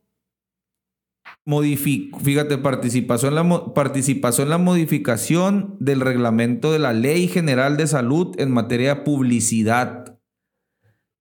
fíjate, 2.22 2.58
participó 2.58 3.14
en, 3.26 3.34
la, 3.34 3.42
mo- 3.42 3.74
participó 3.74 4.28
en 4.38 4.48
la 4.48 4.58
modificación 4.58 5.76
del 5.80 6.00
reglamento 6.00 6.72
de 6.72 6.78
la 6.78 6.92
Ley 6.92 7.26
General 7.26 7.76
de 7.76 7.86
Salud 7.88 8.34
en 8.38 8.52
materia 8.52 8.94
de 8.94 9.00
publicidad 9.02 10.18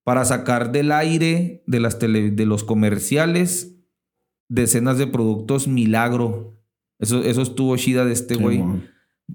para 0.03 0.25
sacar 0.25 0.71
del 0.71 0.91
aire 0.91 1.63
de, 1.65 1.79
las 1.79 1.97
tele- 1.99 2.31
de 2.31 2.45
los 2.45 2.63
comerciales 2.63 3.75
decenas 4.47 4.97
de 4.97 5.07
productos 5.07 5.67
milagro. 5.67 6.57
Eso, 6.99 7.23
eso 7.23 7.41
estuvo 7.41 7.75
chida 7.77 8.05
de 8.05 8.13
este 8.13 8.35
güey. 8.35 8.61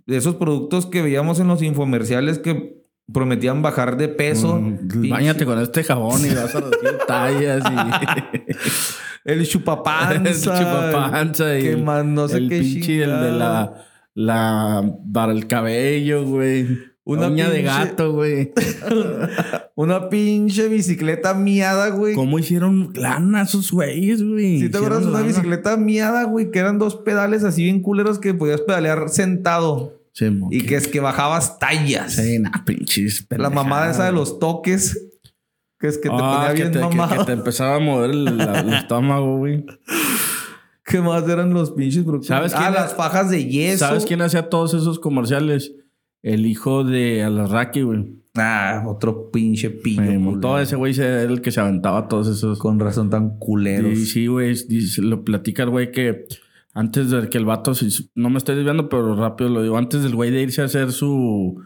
de 0.07 0.16
esos 0.16 0.37
productos 0.37 0.87
que 0.87 1.03
veíamos 1.03 1.41
en 1.41 1.49
los 1.49 1.62
infomerciales 1.62 2.39
que 2.39 2.84
prometían 3.12 3.62
bajar 3.62 3.96
de 3.96 4.09
peso. 4.09 4.57
Mm, 4.61 5.09
Báñate 5.09 5.44
con 5.44 5.61
este 5.61 5.84
jabón 5.84 6.24
y 6.24 6.28
vas 6.34 6.54
a 6.54 6.61
recibir 6.61 6.98
tallas 7.07 7.62
y... 7.70 8.57
El 9.26 9.44
chupapanza. 9.48 10.20
el 10.20 10.34
chupapanza 10.64 11.59
y 11.59 11.62
¿Qué 11.62 11.76
más? 11.76 12.04
No 12.04 12.28
sé 12.28 12.36
el 12.36 12.48
qué 12.48 12.61
pinche 12.61 13.02
el 13.02 13.11
de 13.11 13.32
la 13.32 13.84
la 14.14 14.88
para 15.12 15.32
el 15.32 15.48
cabello, 15.48 16.24
güey. 16.24 16.68
Una 17.02 17.26
uña 17.26 17.50
de 17.50 17.59
pinche- 17.62 17.64
gato, 17.64 18.12
güey. 18.12 18.52
Una 19.74 20.09
pinche 20.09 20.68
bicicleta 20.68 21.34
miada, 21.34 21.88
güey. 21.88 22.14
¿Cómo 22.14 22.38
hicieron 22.38 22.92
lana 22.94 23.42
esos 23.42 23.72
güeyes, 23.72 24.22
güey? 24.22 24.61
Si 24.61 24.68
te 24.70 24.76
acuerdas 24.78 25.02
de 25.02 25.09
una 25.09 25.22
bicicleta 25.22 25.76
miada, 25.76 26.22
güey, 26.24 26.50
que 26.52 26.61
eran 26.61 26.78
dos 26.78 26.94
pedales 26.96 27.42
así 27.44 27.64
bien 27.64 27.82
culeros 27.82 28.18
que 28.20 28.32
podías 28.32 28.61
pedalear 28.61 29.09
sentado 29.09 30.00
Sí, 30.16 30.30
y 30.50 30.62
que 30.62 30.76
es 30.76 30.88
que 30.88 30.98
bajabas 31.00 31.58
tallas. 31.58 32.14
Sí, 32.14 32.38
nah, 32.38 32.64
pinches. 32.64 33.26
La 33.36 33.50
mamada 33.50 33.90
esa 33.90 34.06
de 34.06 34.12
los 34.12 34.38
toques, 34.38 35.08
que 35.78 35.88
es 35.88 35.98
que 35.98 36.08
te 36.08 36.14
Ah, 36.18 36.46
ponía 36.46 36.54
que 36.54 36.70
bien 36.70 36.72
te, 36.72 37.16
que- 37.18 37.24
te 37.26 37.32
empezaba 37.32 37.76
a 37.76 37.80
mover 37.80 38.10
el, 38.12 38.24
la- 38.38 38.60
el 38.60 38.72
estómago, 38.80 39.36
güey. 39.36 39.66
¿Qué 40.86 41.00
más 41.02 41.28
eran 41.28 41.52
los 41.52 41.72
pinches 41.72 42.02
productos? 42.04 42.28
¿Sabes 42.28 42.54
ah, 42.54 42.58
quién 42.60 42.72
las 42.72 42.94
fajas 42.94 43.28
de 43.30 43.44
yeso. 43.44 43.78
¿Sabes 43.86 44.06
quién 44.06 44.22
hacía 44.22 44.48
todos 44.48 44.72
esos 44.72 44.98
comerciales? 44.98 45.74
El 46.22 46.46
hijo 46.46 46.82
de 46.82 47.22
Alarraqui, 47.22 47.82
güey. 47.82 48.06
Ah, 48.36 48.84
otro 48.86 49.30
pinche 49.30 49.68
pillo. 49.70 50.02
Eh, 50.02 50.38
todo 50.40 50.58
ese 50.60 50.76
güey 50.76 50.94
era 50.98 51.22
el 51.22 51.40
que 51.42 51.50
se 51.50 51.60
aventaba 51.60 52.08
todos 52.08 52.28
esos. 52.28 52.58
Con 52.58 52.80
razón 52.80 53.10
tan 53.10 53.38
culeros. 53.38 53.92
Sí, 53.98 54.06
sí, 54.06 54.26
güey. 54.28 54.54
Lo 54.98 55.24
platica 55.24 55.64
el 55.64 55.70
güey 55.70 55.90
que 55.92 56.26
antes 56.77 57.11
de 57.11 57.29
que 57.29 57.39
el 57.39 57.45
vato, 57.47 57.74
si- 57.74 58.11
no 58.14 58.29
me 58.31 58.39
estoy 58.39 58.55
desviando, 58.55 58.89
pero 58.89 59.16
rápido 59.16 59.51
lo 59.51 59.62
digo, 59.62 59.79
antes 59.79 60.03
del 60.03 60.14
güey 60.14 60.31
de 60.31 60.43
irse 60.43 60.61
a 60.62 60.66
hacer 60.66 60.93
su, 60.93 61.61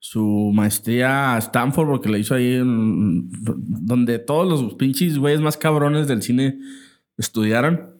su 0.00 0.50
maestría 0.52 1.34
a 1.34 1.38
Stanford, 1.38 1.86
porque 1.88 2.08
la 2.08 2.18
hizo 2.18 2.34
ahí 2.34 2.54
en- 2.54 3.30
donde 3.86 4.18
todos 4.18 4.46
los 4.60 4.74
pinches 4.74 5.16
güeyes 5.18 5.40
más 5.40 5.56
cabrones 5.56 6.08
del 6.08 6.22
cine 6.22 6.58
estudiaron. 7.16 7.90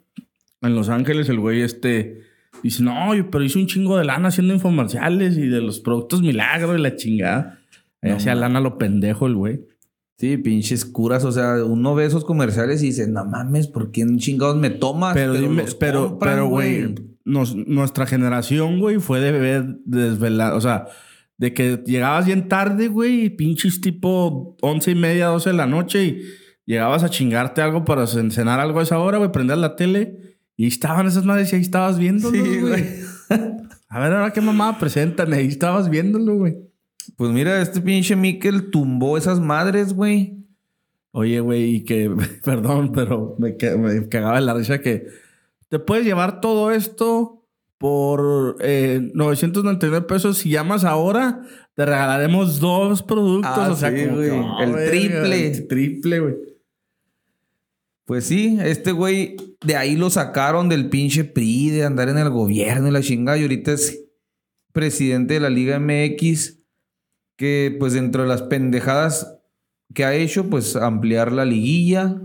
En 0.60 0.74
Los 0.74 0.88
Ángeles, 0.88 1.28
el 1.28 1.38
güey 1.38 1.62
este 1.62 2.22
dice, 2.62 2.82
no, 2.82 3.10
pero 3.30 3.44
hizo 3.44 3.58
un 3.60 3.66
chingo 3.68 3.96
de 3.96 4.04
lana 4.04 4.28
haciendo 4.28 4.52
infomerciales 4.54 5.36
y 5.38 5.46
de 5.46 5.60
los 5.60 5.78
productos 5.80 6.20
milagro 6.22 6.76
y 6.76 6.80
la 6.82 6.96
chingada. 6.96 7.60
Ahí 8.02 8.10
hacía 8.10 8.34
lana 8.34 8.60
lo 8.60 8.78
pendejo 8.78 9.26
el 9.28 9.34
güey. 9.34 9.60
Sí, 10.18 10.36
pinches 10.36 10.84
curas. 10.84 11.24
O 11.24 11.32
sea, 11.32 11.64
uno 11.64 11.94
ve 11.94 12.04
esos 12.06 12.24
comerciales 12.24 12.82
y 12.82 12.86
dice, 12.86 13.06
no 13.06 13.24
mames, 13.24 13.68
¿por 13.68 13.90
qué 13.92 14.04
chingados 14.16 14.56
me 14.56 14.70
tomas? 14.70 15.14
Pero 15.14 15.32
dime, 15.34 15.64
pero, 15.78 16.08
compran, 16.08 16.32
pero, 16.34 16.48
güey, 16.48 16.94
nos- 17.24 17.54
nuestra 17.54 18.04
generación, 18.06 18.80
güey, 18.80 18.98
fue 18.98 19.20
de 19.20 19.32
ver 19.32 19.78
desvelado. 19.84 20.56
O 20.56 20.60
sea, 20.60 20.86
de 21.36 21.54
que 21.54 21.80
llegabas 21.86 22.26
bien 22.26 22.48
tarde, 22.48 22.88
güey, 22.88 23.26
y 23.26 23.30
pinches 23.30 23.80
tipo 23.80 24.56
once 24.60 24.90
y 24.90 24.94
media, 24.96 25.26
doce 25.26 25.50
de 25.50 25.56
la 25.56 25.66
noche 25.66 26.04
y 26.04 26.20
llegabas 26.66 27.04
a 27.04 27.10
chingarte 27.10 27.62
algo 27.62 27.84
para 27.84 28.02
cen- 28.04 28.32
cenar 28.32 28.58
algo 28.58 28.80
a 28.80 28.82
esa 28.82 28.98
hora, 28.98 29.18
güey, 29.18 29.30
prendías 29.30 29.58
la 29.58 29.76
tele 29.76 30.38
y 30.56 30.66
estaban 30.66 31.06
esas 31.06 31.24
madres 31.24 31.52
y 31.52 31.56
ahí 31.56 31.62
estabas 31.62 31.96
viéndolo, 31.98 32.42
güey. 32.60 32.84
A 33.88 34.00
ver, 34.00 34.12
ahora 34.12 34.32
qué 34.32 34.40
mamá 34.40 34.78
presentan, 34.80 35.32
ahí 35.32 35.46
estabas 35.46 35.88
viéndolo, 35.88 36.36
güey. 36.38 36.56
Pues 37.18 37.30
mira, 37.32 37.60
este 37.60 37.80
pinche 37.82 38.16
Miquel 38.16 38.70
tumbó 38.70 39.18
esas 39.18 39.38
madres, 39.40 39.92
güey. 39.92 40.36
Oye, 41.10 41.40
güey, 41.40 41.74
y 41.76 41.84
que, 41.84 42.10
perdón, 42.44 42.92
pero 42.92 43.34
me, 43.38 43.56
ca- 43.56 43.76
me 43.76 44.08
cagaba 44.08 44.36
de 44.36 44.46
la 44.46 44.54
risa 44.54 44.80
que 44.80 45.06
te 45.68 45.78
puedes 45.78 46.04
llevar 46.06 46.40
todo 46.40 46.70
esto 46.70 47.44
por 47.76 48.56
eh, 48.60 49.10
999 49.14 50.06
pesos. 50.06 50.38
Si 50.38 50.50
llamas 50.50 50.84
ahora, 50.84 51.42
te 51.74 51.84
regalaremos 51.84 52.60
dos 52.60 53.02
productos. 53.02 53.52
Ah, 53.52 53.70
o 53.72 53.76
sea, 53.76 53.90
sí, 53.90 54.06
como 54.06 54.60
El 54.60 54.88
triple. 54.88 55.46
el 55.48 55.66
triple, 55.68 56.20
güey. 56.20 56.34
Pues 58.04 58.24
sí, 58.24 58.56
este 58.62 58.92
güey, 58.92 59.36
de 59.64 59.76
ahí 59.76 59.94
lo 59.96 60.08
sacaron 60.08 60.68
del 60.70 60.88
pinche 60.88 61.24
PRI, 61.24 61.70
de 61.70 61.84
andar 61.84 62.08
en 62.08 62.16
el 62.16 62.30
gobierno 62.30 62.88
y 62.88 62.90
la 62.90 63.02
chingada. 63.02 63.36
Y 63.36 63.42
ahorita 63.42 63.72
es 63.72 64.02
presidente 64.72 65.34
de 65.34 65.40
la 65.40 65.50
Liga 65.50 65.78
MX, 65.78 66.57
que 67.38 67.74
pues 67.78 67.94
dentro 67.94 68.22
de 68.22 68.28
las 68.28 68.42
pendejadas 68.42 69.38
que 69.94 70.04
ha 70.04 70.14
hecho, 70.14 70.50
pues 70.50 70.76
ampliar 70.76 71.32
la 71.32 71.46
liguilla, 71.46 72.20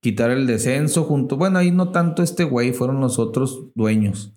quitar 0.00 0.30
el 0.30 0.46
descenso 0.46 1.04
junto. 1.04 1.36
Bueno, 1.36 1.58
ahí 1.58 1.70
no 1.70 1.90
tanto 1.92 2.22
este 2.22 2.42
güey, 2.42 2.72
fueron 2.72 3.00
los 3.00 3.18
otros 3.20 3.68
dueños. 3.74 4.34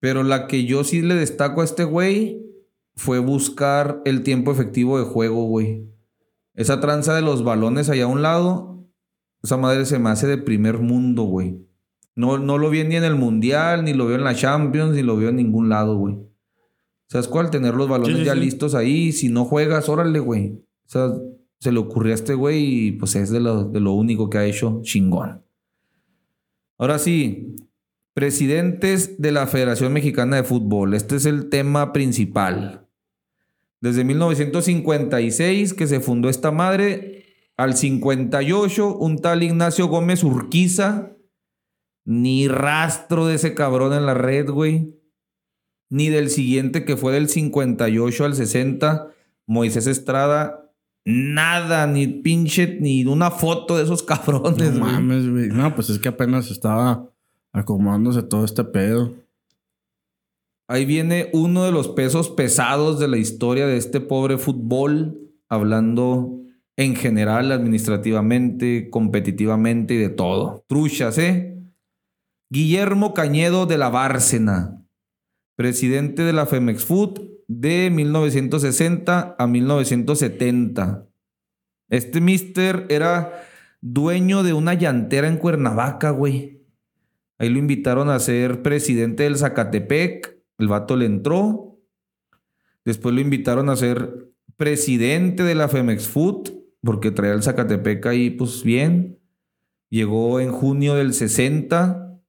Pero 0.00 0.22
la 0.22 0.46
que 0.46 0.64
yo 0.64 0.84
sí 0.84 1.02
le 1.02 1.14
destaco 1.14 1.60
a 1.60 1.64
este 1.64 1.84
güey 1.84 2.46
fue 2.94 3.18
buscar 3.18 4.00
el 4.04 4.22
tiempo 4.22 4.52
efectivo 4.52 4.98
de 4.98 5.04
juego, 5.04 5.44
güey. 5.44 5.84
Esa 6.54 6.80
tranza 6.80 7.14
de 7.14 7.22
los 7.22 7.42
balones 7.42 7.90
allá 7.90 8.04
a 8.04 8.08
un 8.08 8.22
lado, 8.22 8.86
esa 9.42 9.56
madre 9.56 9.84
se 9.84 9.98
me 9.98 10.10
hace 10.10 10.28
de 10.28 10.38
primer 10.38 10.78
mundo, 10.78 11.24
güey. 11.24 11.66
No, 12.14 12.38
no 12.38 12.56
lo 12.56 12.70
vi 12.70 12.84
ni 12.84 12.96
en 12.96 13.04
el 13.04 13.16
Mundial, 13.16 13.84
ni 13.84 13.94
lo 13.94 14.06
veo 14.06 14.16
en 14.16 14.24
la 14.24 14.34
Champions, 14.34 14.94
ni 14.94 15.02
lo 15.02 15.16
veo 15.16 15.30
en 15.30 15.36
ningún 15.36 15.68
lado, 15.68 15.96
güey. 15.96 16.31
¿Sabes 17.12 17.28
cuál? 17.28 17.50
Tener 17.50 17.74
los 17.74 17.90
balones 17.90 18.16
Sí, 18.16 18.22
sí, 18.22 18.24
ya 18.24 18.32
sí. 18.32 18.40
listos 18.40 18.74
ahí. 18.74 19.12
Si 19.12 19.28
no 19.28 19.44
juegas, 19.44 19.90
órale, 19.90 20.18
güey. 20.18 20.52
O 20.86 20.88
sea, 20.88 21.12
se 21.58 21.70
le 21.70 21.78
ocurrió 21.78 22.12
a 22.12 22.14
este 22.14 22.32
güey 22.32 22.86
y 22.86 22.92
pues 22.92 23.14
es 23.16 23.28
de 23.28 23.38
lo, 23.38 23.64
de 23.64 23.80
lo 23.80 23.92
único 23.92 24.30
que 24.30 24.38
ha 24.38 24.46
hecho 24.46 24.80
chingón. 24.82 25.44
Ahora 26.78 26.98
sí, 26.98 27.54
presidentes 28.14 29.20
de 29.20 29.30
la 29.30 29.46
Federación 29.46 29.92
Mexicana 29.92 30.36
de 30.36 30.44
Fútbol. 30.44 30.94
Este 30.94 31.16
es 31.16 31.26
el 31.26 31.50
tema 31.50 31.92
principal. 31.92 32.88
Desde 33.82 34.04
1956 34.04 35.74
que 35.74 35.86
se 35.86 36.00
fundó 36.00 36.30
esta 36.30 36.50
madre, 36.50 37.26
al 37.58 37.76
58 37.76 38.96
un 38.96 39.18
tal 39.18 39.42
Ignacio 39.42 39.86
Gómez 39.86 40.24
Urquiza, 40.24 41.12
ni 42.06 42.48
rastro 42.48 43.26
de 43.26 43.34
ese 43.34 43.52
cabrón 43.52 43.92
en 43.92 44.06
la 44.06 44.14
red, 44.14 44.48
güey. 44.48 45.01
Ni 45.92 46.08
del 46.08 46.30
siguiente 46.30 46.86
que 46.86 46.96
fue 46.96 47.12
del 47.12 47.28
58 47.28 48.24
al 48.24 48.34
60, 48.34 49.08
Moisés 49.46 49.86
Estrada, 49.86 50.72
nada, 51.04 51.86
ni 51.86 52.06
pinche, 52.06 52.78
ni 52.80 53.04
una 53.04 53.30
foto 53.30 53.76
de 53.76 53.82
esos 53.84 54.02
cabrones, 54.02 54.72
No 54.72 54.86
mames, 54.86 55.28
güey. 55.28 55.48
No, 55.48 55.74
pues 55.74 55.90
es 55.90 55.98
que 55.98 56.08
apenas 56.08 56.50
estaba 56.50 57.10
acomodándose 57.52 58.22
todo 58.22 58.46
este 58.46 58.64
pedo. 58.64 59.12
Ahí 60.66 60.86
viene 60.86 61.28
uno 61.34 61.64
de 61.64 61.72
los 61.72 61.88
pesos 61.88 62.30
pesados 62.30 62.98
de 62.98 63.08
la 63.08 63.18
historia 63.18 63.66
de 63.66 63.76
este 63.76 64.00
pobre 64.00 64.38
fútbol, 64.38 65.30
hablando 65.50 66.40
en 66.78 66.96
general, 66.96 67.52
administrativamente, 67.52 68.88
competitivamente 68.88 69.92
y 69.92 69.98
de 69.98 70.08
todo. 70.08 70.64
Truchas, 70.68 71.18
¿eh? 71.18 71.62
Guillermo 72.48 73.12
Cañedo 73.12 73.66
de 73.66 73.76
la 73.76 73.90
Bárcena, 73.90 74.81
presidente 75.56 76.22
de 76.22 76.32
la 76.32 76.46
Femex 76.46 76.84
Food 76.84 77.20
de 77.48 77.90
1960 77.90 79.36
a 79.38 79.46
1970. 79.46 81.08
Este 81.88 82.20
mister 82.20 82.86
era 82.88 83.44
dueño 83.80 84.42
de 84.42 84.54
una 84.54 84.74
llantera 84.74 85.28
en 85.28 85.36
Cuernavaca, 85.36 86.10
güey. 86.10 86.62
Ahí 87.38 87.50
lo 87.50 87.58
invitaron 87.58 88.08
a 88.08 88.18
ser 88.18 88.62
presidente 88.62 89.24
del 89.24 89.36
Zacatepec. 89.36 90.38
El 90.58 90.68
vato 90.68 90.96
le 90.96 91.06
entró. 91.06 91.80
Después 92.84 93.14
lo 93.14 93.20
invitaron 93.20 93.68
a 93.68 93.76
ser 93.76 94.30
presidente 94.56 95.42
de 95.42 95.54
la 95.54 95.68
Femex 95.68 96.08
Food, 96.08 96.50
porque 96.82 97.10
traía 97.10 97.34
el 97.34 97.42
Zacatepec 97.42 98.06
ahí, 98.06 98.30
pues 98.30 98.62
bien. 98.62 99.18
Llegó 99.90 100.40
en 100.40 100.52
junio 100.52 100.94
del 100.94 101.12
60. 101.12 102.20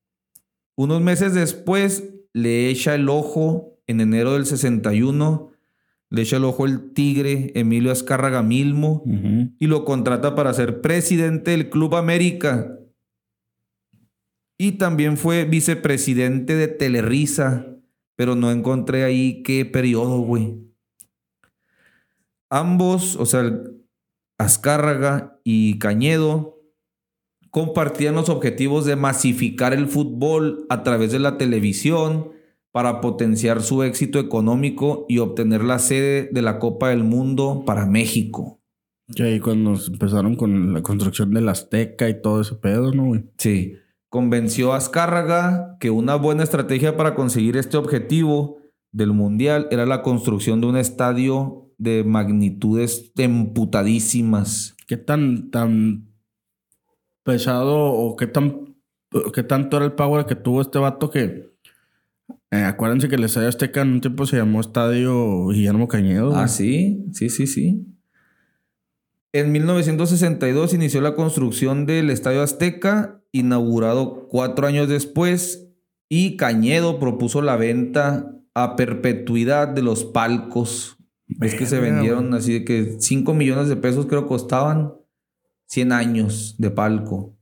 Unos 0.76 1.01
meses 1.01 1.34
después 1.34 2.12
le 2.34 2.69
echa 2.69 2.95
el 2.95 3.07
ojo, 3.09 3.79
en 3.88 4.01
enero 4.01 4.34
del 4.34 4.45
61, 4.45 5.51
le 6.09 6.21
echa 6.21 6.38
el 6.38 6.45
ojo 6.45 6.65
el 6.65 6.93
tigre 6.93 7.51
Emilio 7.55 7.91
Azcárraga 7.91 8.43
Milmo 8.43 9.03
y 9.57 9.67
lo 9.67 9.86
contrata 9.86 10.36
para 10.36 10.53
ser 10.53 10.81
presidente 10.81 11.51
del 11.51 11.69
Club 11.69 11.95
América. 11.95 12.77
Y 14.57 14.73
también 14.73 15.17
fue 15.17 15.45
vicepresidente 15.45 16.55
de 16.55 16.67
Telerisa, 16.67 17.67
pero 18.15 18.36
no 18.36 18.51
encontré 18.51 19.03
ahí 19.03 19.41
qué 19.41 19.65
periodo, 19.65 20.19
güey. 20.19 20.59
Ambos, 22.49 23.15
o 23.15 23.25
sea, 23.25 23.51
Azcárraga 24.38 25.39
y 25.43 25.79
Cañedo, 25.79 26.53
compartían 27.54 28.16
los 28.16 28.30
objetivos 28.30 28.84
de 28.84 28.95
masificar 28.95 29.74
el 29.74 29.88
fútbol 29.88 30.66
a 30.70 30.82
través 30.82 31.12
de 31.12 31.20
la 31.20 31.38
televisión 31.38 32.32
para 32.72 32.99
potenciar 32.99 33.62
su 33.62 33.84
éxito 33.84 34.18
económico 34.18 35.06
y 35.08 35.20
obtener 35.20 35.64
la 35.64 35.78
sede 35.78 36.30
de 36.32 36.41
la 36.41 36.58
Copa 36.58 36.89
del 36.89 37.04
Mundo 37.04 37.62
para 37.64 37.86
México. 37.86 38.60
Y 39.08 39.22
ahí 39.22 39.39
cuando 39.39 39.76
empezaron 39.76 40.36
con 40.36 40.74
la 40.74 40.82
construcción 40.82 41.32
del 41.32 41.47
Azteca 41.47 42.10
y 42.10 42.20
todo 42.20 42.41
ese 42.41 42.56
pedo, 42.56 42.91
¿no, 42.91 43.06
güey? 43.06 43.26
Sí. 43.38 43.76
Convenció 44.10 44.74
a 44.74 44.78
Azcárraga 44.78 45.78
que 45.80 45.91
una 45.91 46.16
buena 46.16 46.41
estrategia 46.41 46.97
para 46.97 47.14
conseguir 47.14 47.56
este 47.56 47.78
objetivo 47.78 48.58
del 48.91 49.14
Mundial 49.14 49.68
era 49.70 49.86
la 49.86 50.01
construcción 50.01 50.60
de 50.60 50.68
un 50.68 50.78
estadio 50.78 51.70
de 51.78 52.04
magnitudes 52.04 53.12
emputadísimas. 53.16 54.76
¿Qué 54.88 54.97
tan, 54.97 55.51
tan 55.51 56.12
pesado 57.24 57.76
o 57.76 58.15
qué 58.15 58.28
tan 58.28 58.76
qué 59.34 59.43
tanto 59.43 59.78
era 59.78 59.86
el 59.86 59.93
power 59.93 60.26
que 60.26 60.36
tuvo 60.36 60.61
este 60.61 60.80
vato 60.80 61.09
que 61.09 61.53
eh, 62.51 62.63
acuérdense 62.63 63.09
que 63.09 63.15
el 63.15 63.24
Estadio 63.24 63.49
Azteca 63.49 63.82
en 63.82 63.93
un 63.93 64.01
tiempo 64.01 64.26
se 64.28 64.38
llamó 64.38 64.61
Estadio 64.61 65.47
Guillermo 65.47 65.88
Cañedo. 65.88 66.30
güey. 66.30 66.41
Ah, 66.41 66.47
sí, 66.47 67.05
sí, 67.11 67.30
sí, 67.30 67.47
sí. 67.47 67.88
En 69.32 69.51
1962 69.51 70.76
inició 70.76 71.01
la 71.01 71.15
construcción 71.15 71.88
del 71.88 72.11
Estadio 72.11 72.43
Azteca, 72.43 73.24
inaugurado 73.32 74.28
cuatro 74.28 74.67
años 74.67 74.88
después, 74.88 75.67
y 76.09 76.38
Cañedo 76.38 76.99
propuso 76.99 77.41
la 77.41 77.55
venta 77.55 78.32
a 78.53 78.76
perpetuidad 78.76 79.67
de 79.67 79.82
los 79.82 80.05
palcos. 80.05 80.97
Es 81.41 81.55
que 81.55 81.65
se 81.65 81.80
vendieron 81.80 82.28
güey. 82.28 82.39
así 82.39 82.53
de 82.53 82.65
que 82.65 82.97
5 82.99 83.34
millones 83.34 83.67
de 83.67 83.76
pesos 83.76 84.05
creo 84.05 84.28
costaban 84.28 84.93
100 85.74 85.91
años 85.91 86.55
de 86.59 86.69
palco. 86.69 87.36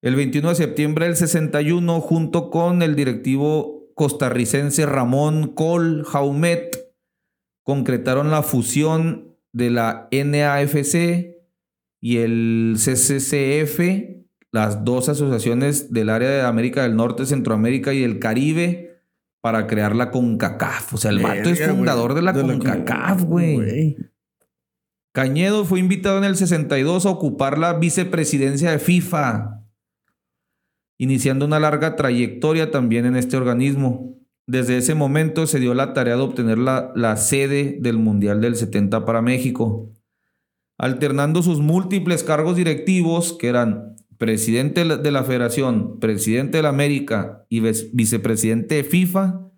El 0.00 0.16
21 0.16 0.48
de 0.48 0.54
septiembre 0.54 1.04
del 1.04 1.16
61, 1.16 2.00
junto 2.00 2.48
con 2.48 2.80
el 2.80 2.96
directivo 2.96 3.90
costarricense 3.94 4.86
Ramón 4.86 5.48
Col 5.48 6.06
Jaumet, 6.06 6.94
concretaron 7.64 8.30
la 8.30 8.42
fusión 8.42 9.36
de 9.52 9.68
la 9.68 10.08
NAFC 10.10 11.36
y 12.00 12.16
el 12.16 12.76
CCCF, 12.78 13.80
las 14.50 14.82
dos 14.82 15.10
asociaciones 15.10 15.92
del 15.92 16.08
área 16.08 16.30
de 16.30 16.40
América 16.40 16.84
del 16.84 16.96
Norte, 16.96 17.26
Centroamérica 17.26 17.92
y 17.92 18.04
el 18.04 18.18
Caribe, 18.18 19.02
para 19.42 19.66
crear 19.66 19.94
la 19.94 20.10
CONCACAF. 20.10 20.94
O 20.94 20.96
sea, 20.96 21.10
el 21.10 21.18
vato 21.18 21.50
es 21.50 21.62
fundador 21.68 22.14
de 22.14 22.22
la 22.22 22.32
De 22.32 22.40
CONCACAF, 22.40 23.24
güey. 23.24 23.98
Cañedo 25.12 25.64
fue 25.64 25.80
invitado 25.80 26.18
en 26.18 26.24
el 26.24 26.36
62 26.36 27.04
a 27.04 27.10
ocupar 27.10 27.58
la 27.58 27.72
vicepresidencia 27.74 28.70
de 28.70 28.78
FIFA, 28.78 29.64
iniciando 30.98 31.46
una 31.46 31.58
larga 31.58 31.96
trayectoria 31.96 32.70
también 32.70 33.06
en 33.06 33.16
este 33.16 33.36
organismo. 33.36 34.16
Desde 34.46 34.76
ese 34.76 34.94
momento 34.94 35.46
se 35.46 35.58
dio 35.58 35.74
la 35.74 35.94
tarea 35.94 36.16
de 36.16 36.22
obtener 36.22 36.58
la, 36.58 37.16
sede 37.16 37.78
del 37.80 37.98
Mundial 37.98 38.40
del 38.40 38.54
70 38.54 39.04
para 39.04 39.20
México, 39.20 39.90
alternando 40.78 41.42
sus 41.42 41.58
múltiples 41.58 42.22
cargos 42.22 42.56
directivos, 42.56 43.32
que 43.32 43.48
eran 43.48 43.96
presidente 44.16 44.84
de 44.84 45.10
la 45.10 45.24
Federación, 45.24 45.98
presidente 45.98 46.58
de 46.58 46.62
la 46.62 46.68
América 46.68 47.46
y 47.48 47.60
vicepresidente 47.60 48.76
de 48.76 48.84
FIFA, 48.84 49.50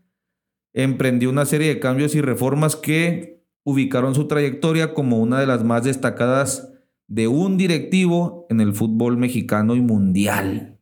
emprendió 0.72 1.28
una 1.28 1.44
serie 1.44 1.68
de 1.68 1.80
cambios 1.80 2.14
y 2.14 2.22
reformas 2.22 2.76
que 2.76 3.41
ubicaron 3.64 4.14
su 4.14 4.26
trayectoria 4.26 4.94
como 4.94 5.18
una 5.18 5.40
de 5.40 5.46
las 5.46 5.64
más 5.64 5.84
destacadas 5.84 6.72
de 7.06 7.28
un 7.28 7.58
directivo 7.58 8.46
en 8.48 8.60
el 8.60 8.72
fútbol 8.72 9.16
mexicano 9.16 9.76
y 9.76 9.80
mundial. 9.80 10.78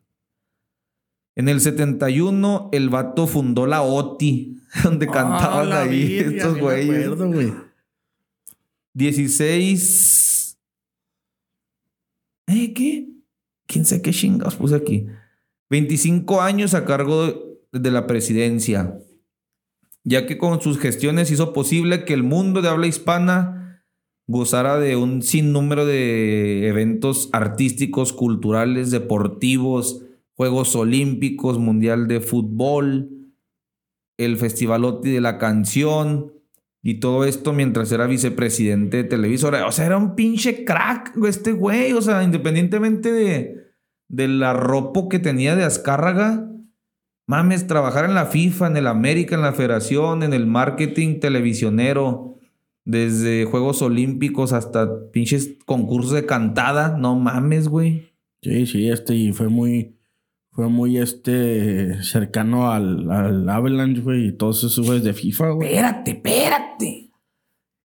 En 1.37 1.49
el 1.49 1.61
71, 1.61 2.71
el 2.73 2.91
vato 2.91 3.27
fundó 3.27 3.67
la 3.67 3.83
OTI, 3.83 4.59
donde 4.85 5.07
ah, 5.09 5.13
cantaban 5.13 5.73
ahí 5.73 6.19
estos 6.19 6.59
güeyes. 6.59 7.09
16. 8.95 10.59
¿Eh? 12.49 12.73
¿Qué? 12.75 13.09
¿Quién 13.67 13.85
sabe 13.85 14.03
qué 14.03 14.11
chingados 14.11 14.57
puse 14.57 14.75
aquí? 14.75 15.07
25 15.71 16.41
años 16.41 16.75
a 16.75 16.85
cargo 16.85 17.59
de 17.73 17.91
la 17.91 18.07
presidencia, 18.09 18.99
ya 20.05 20.27
que 20.27 20.39
con 20.39 20.61
sus 20.61 20.79
gestiones 20.79 21.31
hizo 21.31 21.53
posible 21.53 22.05
que 22.05 22.15
el 22.15 22.23
mundo 22.23 22.63
de 22.63 22.69
habla 22.69 22.87
hispana 22.87 23.85
gozara 24.27 24.79
de 24.79 24.97
un 24.97 25.23
sinnúmero 25.23 25.85
de 25.85 26.69
eventos 26.69 27.29
artísticos, 27.33 28.13
culturales, 28.13 28.91
deportivos, 28.91 30.05
Juegos 30.35 30.75
Olímpicos, 30.77 31.59
Mundial 31.59 32.07
de 32.07 32.21
Fútbol, 32.21 33.11
el 34.17 34.37
Festival 34.37 34.85
OTI 34.85 35.11
de 35.11 35.21
la 35.21 35.37
Canción 35.37 36.33
y 36.83 37.01
todo 37.01 37.25
esto 37.25 37.53
mientras 37.53 37.93
era 37.93 38.07
vicepresidente 38.07 38.99
de 38.99 39.05
Televisora. 39.05 39.67
O 39.67 39.73
sea, 39.73 39.87
era 39.87 39.99
un 39.99 40.15
pinche 40.15 40.65
crack 40.65 41.13
este 41.27 41.53
güey. 41.53 41.93
O 41.93 42.01
sea, 42.01 42.23
independientemente 42.23 43.13
de, 43.13 43.57
de 44.09 44.29
la 44.29 44.53
ropa 44.53 45.09
que 45.11 45.19
tenía 45.19 45.57
de 45.57 45.65
Azcárraga, 45.65 46.50
mames, 47.31 47.69
trabajar 47.69 48.07
en 48.07 48.15
la 48.17 48.27
FIFA, 48.27 48.67
en 48.67 48.77
el 48.77 48.89
América, 48.89 49.37
en 49.37 49.43
la 49.43 49.53
Federación, 49.53 50.25
en 50.25 50.35
el 50.35 50.49
marketing 50.49 51.21
televisionero, 51.21 52.41
desde 52.85 53.45
Juegos 53.45 53.83
Olímpicos 53.83 54.53
hasta 54.53 54.89
pinches 55.13 55.53
concursos 55.65 56.11
de 56.13 56.27
cantada. 56.27 56.97
No 56.99 57.15
mames, 57.15 57.69
güey. 57.69 58.11
Sí, 58.43 58.67
sí, 58.67 58.91
este 58.91 59.33
fue 59.33 59.49
muy 59.49 59.95
fue 60.51 60.69
muy 60.69 60.99
este 60.99 62.03
cercano 62.03 62.73
al, 62.73 63.09
al 63.13 63.49
Avalanche, 63.49 64.01
güey, 64.01 64.27
y 64.27 64.33
todos 64.33 64.65
esos 64.65 64.85
güeyes 64.85 65.05
de 65.05 65.15
FIFA, 65.15 65.51
güey. 65.51 65.69
Espérate, 65.69 66.11
espérate. 66.11 67.11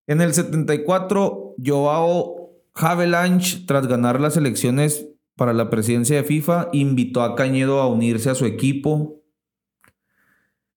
En 0.08 0.22
el 0.22 0.34
74, 0.34 1.54
Joao 1.64 2.50
Havelange, 2.74 3.60
tras 3.68 3.86
ganar 3.86 4.20
las 4.20 4.38
elecciones 4.38 5.08
para 5.36 5.54
la 5.54 5.70
presidencia 5.70 6.16
de 6.16 6.24
FIFA, 6.24 6.70
invitó 6.74 7.22
a 7.22 7.36
Cañedo 7.36 7.80
a 7.80 7.88
unirse 7.88 8.32
a 8.32 8.36
su 8.36 8.46
equipo. 8.46 9.22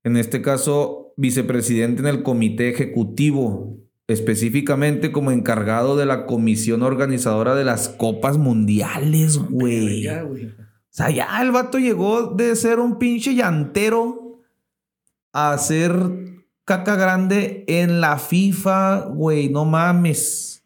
En 0.09 0.17
este 0.17 0.41
caso, 0.41 1.13
vicepresidente 1.19 2.01
en 2.01 2.09
el 2.09 2.23
comité 2.23 2.71
ejecutivo, 2.71 3.77
específicamente 4.07 5.13
como 5.13 5.33
encargado 5.33 5.99
de 5.99 6.07
la 6.07 6.25
comisión 6.25 6.83
organizadora 6.83 7.55
de 7.55 7.65
las 7.65 7.91
copas 7.91 8.39
mundiales, 8.39 9.37
güey. 9.37 10.09
O 10.09 10.39
sea, 10.89 11.11
ya 11.11 11.43
el 11.43 11.51
vato 11.51 11.79
llegó 11.79 12.29
de 12.29 12.57
ser 12.57 12.79
un 12.79 12.99
pinche 12.99 13.35
llantero 13.35 14.41
a 15.35 15.59
ser 15.59 15.93
caca 16.65 16.97
grande 16.97 17.65
en 17.69 18.01
la 18.01 18.19
FIFA, 18.19 19.11
güey, 19.15 19.51
no 19.51 19.67
mames. 19.67 20.65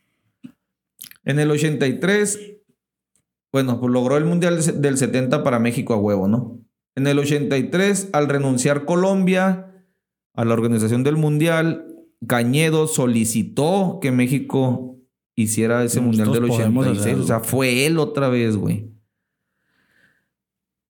En 1.24 1.40
el 1.40 1.51
83, 1.51 2.38
bueno, 3.51 3.80
pues 3.80 3.93
logró 3.93 4.16
el 4.16 4.24
Mundial 4.24 4.61
del 4.80 4.97
70 4.97 5.43
para 5.43 5.59
México 5.59 5.95
a 5.95 5.97
huevo, 5.97 6.28
¿no? 6.28 6.61
En 6.95 7.07
el 7.07 7.18
83, 7.18 8.11
al 8.12 8.28
renunciar 8.28 8.84
Colombia 8.84 9.84
a 10.34 10.45
la 10.45 10.55
organización 10.55 11.05
del 11.05 11.16
Mundial, 11.16 11.86
Cañedo 12.26 12.86
solicitó 12.86 13.99
que 14.01 14.12
México 14.12 14.99
hiciera 15.34 15.82
ese 15.84 16.01
Mundial 16.01 16.32
del 16.32 16.45
86. 16.45 17.16
O 17.18 17.26
sea, 17.26 17.40
fue 17.40 17.86
él 17.86 17.99
otra 17.99 18.28
vez, 18.28 18.57
güey. 18.57 18.90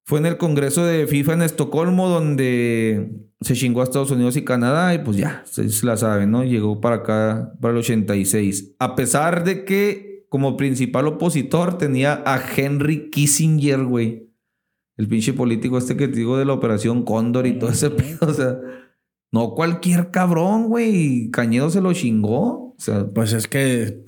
Fue 0.05 0.19
en 0.19 0.25
el 0.25 0.37
Congreso 0.37 0.85
de 0.85 1.07
FIFA 1.07 1.33
en 1.33 1.41
Estocolmo 1.43 2.09
donde 2.09 3.09
se 3.39 3.55
chingó 3.55 3.81
a 3.81 3.85
Estados 3.85 4.11
Unidos 4.11 4.35
y 4.35 4.43
Canadá 4.43 4.93
y 4.93 4.99
pues 4.99 5.15
ya, 5.15 5.43
se 5.45 5.67
la 5.85 5.95
saben, 5.95 6.31
¿no? 6.31 6.43
Llegó 6.43 6.81
para 6.81 6.97
acá, 6.97 7.53
para 7.61 7.73
el 7.73 7.79
86. 7.79 8.75
A 8.79 8.95
pesar 8.95 9.45
de 9.45 9.63
que 9.63 10.25
como 10.27 10.57
principal 10.57 11.07
opositor 11.07 11.77
tenía 11.77 12.21
a 12.25 12.41
Henry 12.55 13.09
Kissinger, 13.11 13.83
güey. 13.83 14.32
El 14.97 15.07
pinche 15.07 15.33
político 15.33 15.77
este 15.77 15.97
que 15.97 16.07
te 16.07 16.17
digo 16.17 16.37
de 16.37 16.45
la 16.45 16.53
Operación 16.53 17.03
Cóndor 17.03 17.47
y 17.47 17.57
todo 17.57 17.69
ese 17.71 17.89
pedo, 17.89 18.27
o 18.27 18.33
sea... 18.33 18.57
No 19.33 19.55
cualquier 19.55 20.11
cabrón, 20.11 20.69
güey. 20.69 21.31
Cañedo 21.31 21.71
se 21.71 21.81
lo 21.81 21.91
chingó. 21.91 22.67
O 22.67 22.75
sea, 22.77 23.07
pues 23.07 23.33
es 23.33 23.47
que 23.47 24.03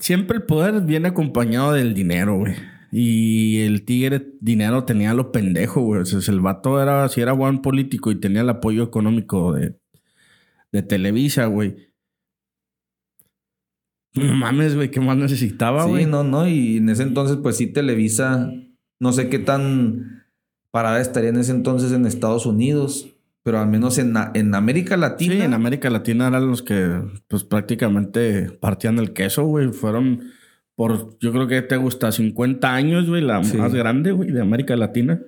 siempre 0.00 0.38
el 0.38 0.42
poder 0.42 0.80
viene 0.80 1.06
acompañado 1.06 1.72
del 1.72 1.94
dinero, 1.94 2.38
güey. 2.38 2.56
Y 2.90 3.60
el 3.60 3.84
tigre 3.84 4.34
dinero 4.40 4.82
tenía 4.82 5.14
lo 5.14 5.30
pendejo, 5.30 5.82
güey. 5.82 6.00
O 6.00 6.04
sea, 6.04 6.18
el 6.34 6.40
vato 6.40 6.82
era, 6.82 7.08
si 7.08 7.20
era 7.20 7.32
buen 7.32 7.62
político 7.62 8.10
y 8.10 8.18
tenía 8.18 8.40
el 8.40 8.48
apoyo 8.48 8.82
económico 8.82 9.52
de, 9.52 9.78
de 10.72 10.82
Televisa, 10.82 11.46
güey. 11.46 11.76
No 14.14 14.34
mames, 14.34 14.74
güey, 14.74 14.90
¿qué 14.90 14.98
más 14.98 15.16
necesitaba, 15.16 15.84
güey? 15.84 16.06
Sí, 16.06 16.10
no, 16.10 16.24
no. 16.24 16.48
Y 16.48 16.78
en 16.78 16.88
ese 16.88 17.04
entonces, 17.04 17.36
pues 17.40 17.56
sí, 17.56 17.68
Televisa, 17.68 18.52
no 19.02 19.12
sé 19.12 19.28
qué 19.28 19.40
tan 19.40 20.26
parada 20.70 21.00
estaría 21.00 21.30
en 21.30 21.36
ese 21.36 21.50
entonces 21.50 21.90
en 21.90 22.06
Estados 22.06 22.46
Unidos. 22.46 23.08
Pero 23.42 23.58
al 23.58 23.66
menos 23.66 23.98
en, 23.98 24.14
en 24.34 24.54
América 24.54 24.96
Latina. 24.96 25.34
Sí, 25.34 25.40
en 25.40 25.54
América 25.54 25.90
Latina 25.90 26.28
eran 26.28 26.46
los 26.46 26.62
que, 26.62 27.02
pues 27.26 27.42
prácticamente 27.42 28.52
partían 28.60 29.00
el 29.00 29.12
queso, 29.12 29.44
güey. 29.44 29.72
Fueron 29.72 30.30
por, 30.76 31.18
yo 31.18 31.32
creo 31.32 31.48
que 31.48 31.62
te 31.62 31.76
gusta 31.76 32.12
50 32.12 32.72
años, 32.72 33.08
güey, 33.08 33.22
la 33.22 33.40
más 33.40 33.74
grande, 33.74 34.12
güey, 34.12 34.30
de 34.30 34.40
América 34.40 34.76
Latina. 34.76 35.20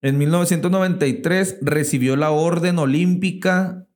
En 0.00 0.16
1993 0.16 1.58
recibió 1.62 2.14
la 2.14 2.30
Orden 2.30 2.78
Olímpica 2.78 3.88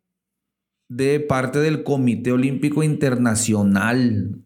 de 0.88 1.20
parte 1.20 1.60
del 1.60 1.84
Comité 1.84 2.32
Olímpico 2.32 2.82
Internacional. 2.82 4.42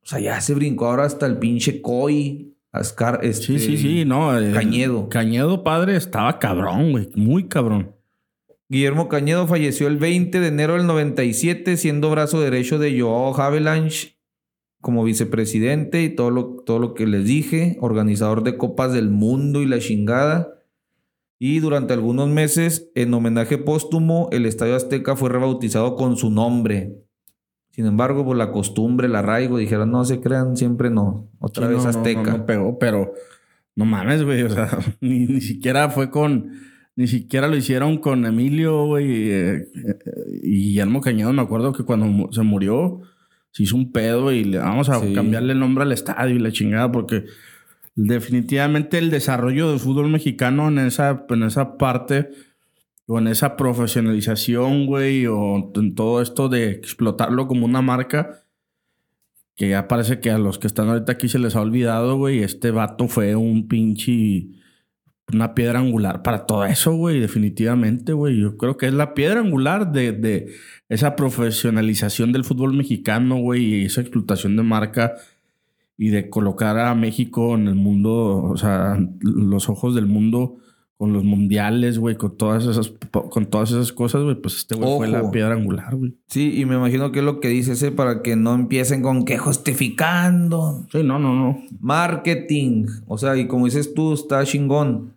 O 0.00 0.06
sea, 0.06 0.20
ya 0.20 0.40
se 0.40 0.54
brincó 0.54 0.86
ahora 0.86 1.06
hasta 1.06 1.26
el 1.26 1.38
pinche 1.38 1.82
COI. 1.82 2.55
Ascar, 2.76 3.20
este, 3.22 3.46
sí, 3.46 3.58
sí, 3.58 3.76
sí, 3.76 4.04
no. 4.04 4.30
Cañedo. 4.52 5.08
Cañedo 5.08 5.64
padre 5.64 5.96
estaba 5.96 6.38
cabrón, 6.38 6.92
güey, 6.92 7.08
muy 7.14 7.48
cabrón. 7.48 7.96
Guillermo 8.68 9.08
Cañedo 9.08 9.46
falleció 9.46 9.86
el 9.86 9.96
20 9.96 10.40
de 10.40 10.48
enero 10.48 10.74
del 10.74 10.86
97, 10.86 11.76
siendo 11.76 12.10
brazo 12.10 12.40
derecho 12.40 12.78
de 12.78 13.00
Joao 13.00 13.40
Havelange 13.40 14.16
como 14.80 15.04
vicepresidente 15.04 16.02
y 16.02 16.10
todo 16.10 16.30
lo, 16.30 16.44
todo 16.64 16.78
lo 16.78 16.94
que 16.94 17.06
les 17.06 17.24
dije, 17.24 17.76
organizador 17.80 18.42
de 18.42 18.56
Copas 18.56 18.92
del 18.92 19.10
Mundo 19.10 19.62
y 19.62 19.66
la 19.66 19.78
chingada. 19.78 20.62
Y 21.38 21.58
durante 21.60 21.92
algunos 21.92 22.28
meses, 22.28 22.90
en 22.94 23.12
homenaje 23.12 23.58
póstumo, 23.58 24.28
el 24.32 24.46
Estadio 24.46 24.76
Azteca 24.76 25.16
fue 25.16 25.28
rebautizado 25.28 25.96
con 25.96 26.16
su 26.16 26.30
nombre. 26.30 27.05
Sin 27.76 27.84
embargo, 27.84 28.24
por 28.24 28.38
la 28.38 28.52
costumbre, 28.52 29.06
el 29.06 29.14
arraigo, 29.14 29.58
dijeron, 29.58 29.90
no 29.90 30.02
se 30.06 30.22
crean, 30.22 30.56
siempre 30.56 30.88
no. 30.88 31.28
Otra 31.38 31.68
vez 31.68 31.84
Azteca. 31.84 32.38
No, 32.38 32.46
pegó, 32.46 32.78
pero 32.78 33.12
no 33.74 33.84
mames, 33.84 34.24
güey. 34.24 34.42
O 34.44 34.48
sea, 34.48 34.70
ni, 35.02 35.26
ni, 35.26 35.42
siquiera 35.42 35.90
fue 35.90 36.10
con. 36.10 36.52
Ni 36.96 37.06
siquiera 37.06 37.48
lo 37.48 37.54
hicieron 37.54 37.98
con 37.98 38.24
Emilio, 38.24 38.86
güey. 38.86 39.30
Eh, 39.30 39.56
eh, 39.56 39.98
y 40.42 40.68
Guillermo 40.68 41.02
Cañedo, 41.02 41.34
me 41.34 41.42
acuerdo 41.42 41.74
que 41.74 41.84
cuando 41.84 42.32
se 42.32 42.40
murió 42.40 43.02
se 43.50 43.64
hizo 43.64 43.76
un 43.76 43.92
pedo 43.92 44.32
y 44.32 44.44
le 44.44 44.56
vamos 44.56 44.88
a 44.88 44.98
cambiarle 45.14 45.52
el 45.52 45.58
nombre 45.58 45.84
al 45.84 45.92
estadio 45.92 46.34
y 46.34 46.38
la 46.38 46.52
chingada, 46.52 46.90
porque 46.90 47.24
definitivamente 47.94 48.96
el 48.96 49.10
desarrollo 49.10 49.70
del 49.70 49.80
fútbol 49.80 50.08
mexicano 50.08 50.68
en 50.68 50.78
esa, 50.78 51.26
en 51.28 51.42
esa 51.42 51.76
parte, 51.76 52.30
en 53.08 53.28
esa 53.28 53.56
profesionalización, 53.56 54.86
güey, 54.86 55.26
o 55.26 55.72
en 55.74 55.94
todo 55.94 56.20
esto 56.20 56.48
de 56.48 56.70
explotarlo 56.70 57.46
como 57.46 57.64
una 57.64 57.82
marca, 57.82 58.44
que 59.54 59.70
ya 59.70 59.88
parece 59.88 60.20
que 60.20 60.30
a 60.30 60.38
los 60.38 60.58
que 60.58 60.66
están 60.66 60.88
ahorita 60.88 61.12
aquí 61.12 61.28
se 61.28 61.38
les 61.38 61.56
ha 61.56 61.60
olvidado, 61.60 62.16
güey, 62.16 62.40
este 62.42 62.70
vato 62.70 63.08
fue 63.08 63.36
un 63.36 63.68
pinche 63.68 64.48
una 65.32 65.54
piedra 65.54 65.80
angular 65.80 66.22
para 66.22 66.46
todo 66.46 66.64
eso, 66.66 66.94
güey, 66.94 67.18
definitivamente, 67.18 68.12
güey. 68.12 68.40
Yo 68.40 68.56
creo 68.56 68.76
que 68.76 68.86
es 68.86 68.94
la 68.94 69.14
piedra 69.14 69.40
angular 69.40 69.90
de, 69.90 70.12
de 70.12 70.54
esa 70.88 71.16
profesionalización 71.16 72.32
del 72.32 72.44
fútbol 72.44 72.74
mexicano, 72.74 73.36
güey, 73.36 73.64
y 73.64 73.84
esa 73.86 74.02
explotación 74.02 74.56
de 74.56 74.62
marca 74.62 75.14
y 75.98 76.10
de 76.10 76.30
colocar 76.30 76.78
a 76.78 76.94
México 76.94 77.54
en 77.54 77.66
el 77.68 77.74
mundo, 77.74 78.36
o 78.44 78.56
sea, 78.56 78.98
los 79.20 79.68
ojos 79.68 79.94
del 79.94 80.06
mundo 80.06 80.58
con 80.98 81.12
los 81.12 81.24
mundiales, 81.24 81.98
güey, 81.98 82.16
con 82.16 82.36
todas 82.38 82.64
esas, 82.64 82.92
con 83.30 83.44
todas 83.46 83.70
esas 83.70 83.92
cosas, 83.92 84.22
güey, 84.22 84.34
pues 84.36 84.56
este 84.56 84.76
güey 84.76 84.96
fue 84.96 85.08
la 85.08 85.30
piedra 85.30 85.52
angular, 85.54 85.94
güey. 85.94 86.14
Sí, 86.28 86.58
y 86.58 86.64
me 86.64 86.76
imagino 86.76 87.12
que 87.12 87.18
es 87.18 87.24
lo 87.24 87.38
que 87.40 87.48
dice 87.48 87.72
ese 87.72 87.92
para 87.92 88.22
que 88.22 88.34
no 88.34 88.54
empiecen 88.54 89.02
con 89.02 89.24
que 89.26 89.36
justificando. 89.36 90.86
Sí, 90.90 91.02
no, 91.02 91.18
no, 91.18 91.34
no. 91.34 91.62
Marketing. 91.80 92.86
O 93.06 93.18
sea, 93.18 93.36
y 93.36 93.46
como 93.46 93.66
dices 93.66 93.94
tú, 93.94 94.14
está 94.14 94.44
chingón. 94.44 95.14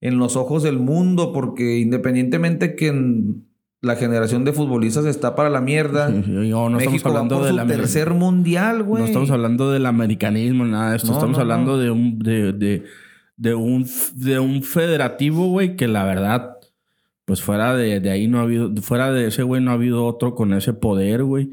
En 0.00 0.18
los 0.18 0.36
ojos 0.36 0.62
del 0.62 0.78
mundo, 0.78 1.32
porque 1.32 1.78
independientemente 1.78 2.76
que 2.76 2.88
en 2.88 3.46
la 3.80 3.96
generación 3.96 4.44
de 4.44 4.52
futbolistas 4.52 5.06
está 5.06 5.34
para 5.34 5.48
la 5.50 5.60
mierda. 5.60 6.08
Sí, 6.10 6.22
sí, 6.24 6.30
no, 6.30 6.68
no 6.70 6.76
México 6.76 6.96
estamos 6.96 7.14
va 7.16 7.20
hablando 7.20 7.36
por 7.38 7.44
del 7.46 7.54
su 7.56 7.60
amer- 7.62 7.76
tercer 7.78 8.14
mundial, 8.14 8.82
güey. 8.82 9.02
No 9.02 9.06
estamos 9.06 9.30
hablando 9.30 9.70
del 9.72 9.86
americanismo, 9.86 10.64
nada 10.64 10.90
de 10.90 10.96
esto. 10.98 11.08
No, 11.08 11.14
estamos 11.14 11.36
no, 11.36 11.42
hablando 11.42 11.78
de 11.78 11.90
un, 11.90 12.18
de, 12.18 12.52
de, 12.52 12.84
de 13.36 13.54
un, 13.54 13.86
de 14.14 14.38
un 14.38 14.62
federativo, 14.62 15.48
güey, 15.48 15.76
que 15.76 15.88
la 15.88 16.04
verdad, 16.04 16.56
pues 17.24 17.42
fuera 17.42 17.74
de, 17.74 18.00
de 18.00 18.10
ahí 18.10 18.28
no 18.28 18.38
ha 18.38 18.42
habido, 18.42 18.74
fuera 18.82 19.12
de 19.12 19.28
ese 19.28 19.42
güey 19.42 19.62
no 19.62 19.70
ha 19.70 19.74
habido 19.74 20.04
otro 20.06 20.34
con 20.34 20.52
ese 20.52 20.72
poder, 20.72 21.24
güey. 21.24 21.50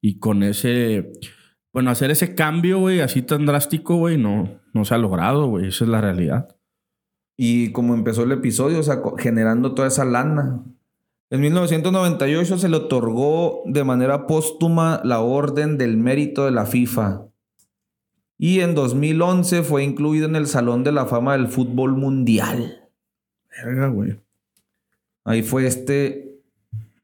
Y 0.00 0.18
con 0.18 0.42
ese, 0.42 1.12
bueno, 1.72 1.90
hacer 1.90 2.10
ese 2.10 2.34
cambio, 2.34 2.80
güey, 2.80 3.00
así 3.00 3.22
tan 3.22 3.46
drástico, 3.46 3.96
güey, 3.96 4.18
no, 4.18 4.60
no 4.74 4.84
se 4.84 4.94
ha 4.94 4.98
logrado, 4.98 5.46
güey. 5.46 5.68
Esa 5.68 5.84
es 5.84 5.90
la 5.90 6.00
realidad. 6.00 6.56
Y 7.36 7.72
como 7.72 7.94
empezó 7.94 8.24
el 8.24 8.32
episodio, 8.32 8.80
o 8.80 8.82
sea, 8.82 9.00
generando 9.18 9.74
toda 9.74 9.88
esa 9.88 10.04
lana. 10.04 10.64
En 11.30 11.40
1998 11.40 12.58
se 12.58 12.68
le 12.68 12.76
otorgó 12.76 13.62
de 13.64 13.84
manera 13.84 14.26
póstuma 14.26 15.00
la 15.02 15.20
Orden 15.20 15.78
del 15.78 15.96
Mérito 15.96 16.44
de 16.44 16.50
la 16.50 16.66
FIFA. 16.66 17.31
Y 18.42 18.58
en 18.58 18.74
2011 18.74 19.62
fue 19.62 19.84
incluido 19.84 20.26
en 20.26 20.34
el 20.34 20.48
Salón 20.48 20.82
de 20.82 20.90
la 20.90 21.06
Fama 21.06 21.34
del 21.34 21.46
Fútbol 21.46 21.92
Mundial. 21.92 22.90
Verga, 23.48 23.86
güey. 23.86 24.20
Ahí 25.22 25.44
fue 25.44 25.64
este 25.64 26.40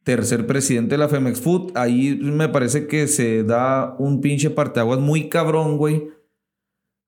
tercer 0.03 0.49
presidente 0.49 0.97
de 0.97 0.99
la 0.99 1.09
Femex 1.09 1.41
Food. 1.41 1.77
Ahí 1.77 2.19
me 2.21 2.49
parece 2.49 2.89
que 2.89 3.07
se 3.07 3.45
da 3.45 3.95
un 4.01 4.21
pinche 4.21 4.51
parteaguas 4.51 4.99
muy 4.99 5.29
cabrón, 5.29 5.77
güey. 5.77 6.09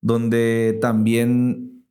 Donde 0.00 0.78
también 0.80 1.84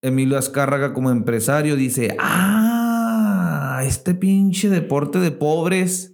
Emilio 0.00 0.38
Azcárraga 0.38 0.94
como 0.94 1.10
empresario 1.10 1.76
dice, 1.76 2.16
ah, 2.18 3.82
este 3.84 4.14
pinche 4.14 4.70
deporte 4.70 5.18
de 5.20 5.32
pobres 5.32 6.13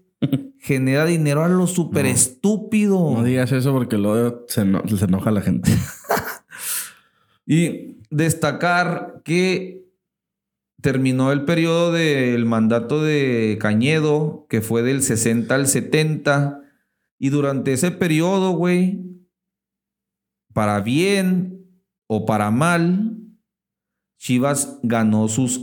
genera 0.74 1.04
dinero 1.04 1.42
a 1.42 1.48
lo 1.48 1.66
súper 1.66 2.06
estúpido. 2.06 3.12
No 3.12 3.24
digas 3.24 3.50
eso 3.50 3.72
porque 3.72 3.98
luego 3.98 4.44
se, 4.46 4.60
eno- 4.62 4.82
se 4.86 5.04
enoja 5.04 5.30
la 5.32 5.40
gente. 5.40 5.70
Y 7.46 7.96
destacar 8.10 9.22
que 9.24 9.84
terminó 10.80 11.32
el 11.32 11.44
periodo 11.44 11.90
del 11.90 12.46
mandato 12.46 13.02
de 13.02 13.58
Cañedo, 13.60 14.46
que 14.48 14.60
fue 14.60 14.82
del 14.82 15.02
60 15.02 15.52
al 15.52 15.66
70. 15.66 16.62
Y 17.18 17.30
durante 17.30 17.72
ese 17.72 17.90
periodo, 17.90 18.52
güey, 18.52 19.02
para 20.54 20.80
bien 20.80 21.66
o 22.06 22.24
para 22.24 22.52
mal, 22.52 23.16
Chivas 24.18 24.78
ganó 24.84 25.26
sus 25.26 25.60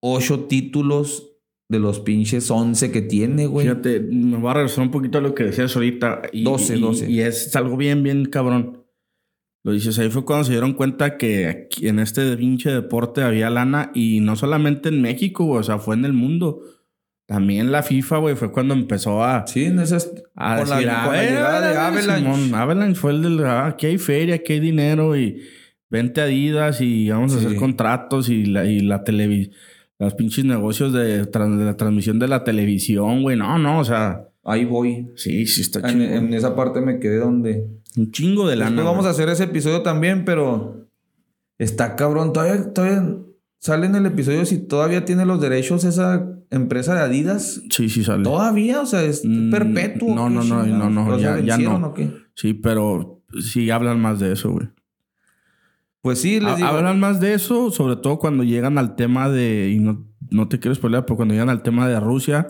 ocho 0.00 0.44
títulos 0.44 1.29
de 1.70 1.78
los 1.78 2.00
pinches 2.00 2.50
11 2.50 2.90
que 2.90 3.00
tiene, 3.00 3.46
güey. 3.46 3.66
Fíjate, 3.66 4.00
me 4.00 4.36
voy 4.36 4.50
a 4.50 4.54
regresar 4.54 4.84
un 4.84 4.90
poquito 4.90 5.18
a 5.18 5.20
lo 5.20 5.34
que 5.34 5.44
decías 5.44 5.74
ahorita. 5.74 6.22
Y, 6.32 6.42
12, 6.42 6.76
y- 6.76 6.80
12. 6.80 7.10
Y 7.10 7.20
es 7.20 7.54
algo 7.56 7.76
bien, 7.78 8.02
bien 8.02 8.26
cabrón. 8.26 8.84
Lo 9.62 9.72
dices, 9.72 9.98
ahí 9.98 10.10
fue 10.10 10.24
cuando 10.24 10.44
se 10.44 10.52
dieron 10.52 10.72
cuenta 10.72 11.16
que 11.16 11.46
aquí 11.46 11.86
en 11.88 11.98
este 12.00 12.36
pinche 12.36 12.70
deporte 12.70 13.22
había 13.22 13.50
lana 13.50 13.90
y 13.94 14.20
no 14.20 14.34
solamente 14.36 14.88
en 14.88 15.00
México, 15.00 15.44
güey, 15.44 15.60
o 15.60 15.62
sea, 15.62 15.78
fue 15.78 15.94
en 15.94 16.04
el 16.04 16.12
mundo. 16.12 16.60
También 17.28 17.70
la 17.70 17.84
FIFA, 17.84 18.18
güey, 18.18 18.34
fue 18.34 18.50
cuando 18.50 18.74
empezó 18.74 19.22
a, 19.22 19.46
Sí, 19.46 19.66
en 19.66 19.78
esas... 19.78 20.10
a 20.34 20.56
con 20.58 20.68
la- 20.70 20.76
con 20.76 20.84
la 20.86 21.04
"Ah, 21.04 21.12
de 21.60 21.68
ah, 21.76 21.86
Avalanche". 21.86 22.32
Simón, 22.32 22.54
Avalanche 22.54 22.98
fue 22.98 23.12
el 23.12 23.22
del, 23.22 23.44
ah, 23.46 23.66
aquí 23.68 23.86
hay 23.86 23.98
feria, 23.98 24.34
aquí 24.36 24.54
hay 24.54 24.60
dinero 24.60 25.16
y 25.16 25.40
vente 25.88 26.20
a 26.20 26.24
Adidas 26.24 26.80
y 26.80 27.08
vamos 27.10 27.32
a 27.34 27.38
hacer 27.38 27.54
contratos 27.56 28.28
y 28.28 28.46
la, 28.46 28.64
y 28.64 28.80
la 28.80 29.04
televi- 29.04 29.52
los 30.00 30.14
pinches 30.14 30.44
negocios 30.44 30.92
de, 30.92 31.18
la 31.32 31.76
transmisión 31.76 32.18
de 32.18 32.26
la 32.26 32.42
televisión, 32.42 33.22
güey. 33.22 33.36
No, 33.36 33.58
no, 33.58 33.78
o 33.78 33.84
sea, 33.84 34.26
Ahí 34.42 34.64
voy. 34.64 35.08
sí, 35.16 35.46
sí 35.46 35.60
está 35.60 35.82
chido. 35.82 36.02
en 36.02 36.32
esa 36.34 36.56
parte 36.56 36.80
me 36.80 36.98
quedé 36.98 37.18
donde... 37.18 37.68
Un 37.96 38.10
chingo 38.10 38.48
de 38.48 38.56
lana. 38.56 38.70
Después 38.70 38.86
vamos 38.86 39.06
a 39.06 39.10
hacer 39.10 39.28
ese 39.28 39.44
episodio 39.44 39.82
también, 39.82 40.24
pero 40.24 40.86
está 41.58 41.96
cabrón. 41.96 42.32
Todavía, 42.32 42.72
todavía 42.72 43.16
sale 43.60 43.86
en 43.86 43.96
el 43.96 44.06
episodio 44.06 44.46
si 44.46 44.58
todavía 44.58 45.04
tiene 45.04 45.26
los 45.26 45.40
derechos 45.40 45.84
esa 45.84 46.26
empresa 46.50 46.94
de 46.94 47.00
Adidas. 47.00 47.60
Sí, 47.70 47.88
sí 47.90 48.02
sale. 48.04 48.22
Todavía, 48.24 48.80
o 48.80 48.86
sea, 48.86 49.02
es 49.02 49.22
Mm, 49.24 49.50
perpetuo. 49.50 50.14
no, 50.14 50.28
¿qué 50.28 50.34
no, 50.34 50.44
no, 50.64 50.64
no, 50.66 50.90
no, 50.90 51.14
¿O 51.14 51.18
ya- 51.18 51.40
ya 51.40 51.58
no. 51.58 51.92
Sí, 52.34 52.54
pero 52.54 53.22
sí 53.40 53.70
hablan 53.70 54.00
más 54.00 54.18
de 54.20 54.32
eso, 54.32 54.52
güey. 54.52 54.68
Pues 56.02 56.20
sí, 56.20 56.40
les 56.40 56.56
digo. 56.56 56.68
Hablan 56.68 56.98
más 57.00 57.20
de 57.20 57.34
eso, 57.34 57.70
sobre 57.70 57.96
todo 57.96 58.18
cuando 58.18 58.42
llegan 58.44 58.78
al 58.78 58.96
tema 58.96 59.28
de. 59.28 59.70
Y 59.70 59.78
no, 59.78 60.06
no 60.30 60.48
te 60.48 60.58
quiero 60.58 60.74
spoiler, 60.74 61.04
pero 61.04 61.16
cuando 61.16 61.34
llegan 61.34 61.50
al 61.50 61.62
tema 61.62 61.88
de 61.88 62.00
Rusia 62.00 62.48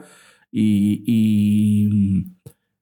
y. 0.51 1.03
y, 1.07 2.37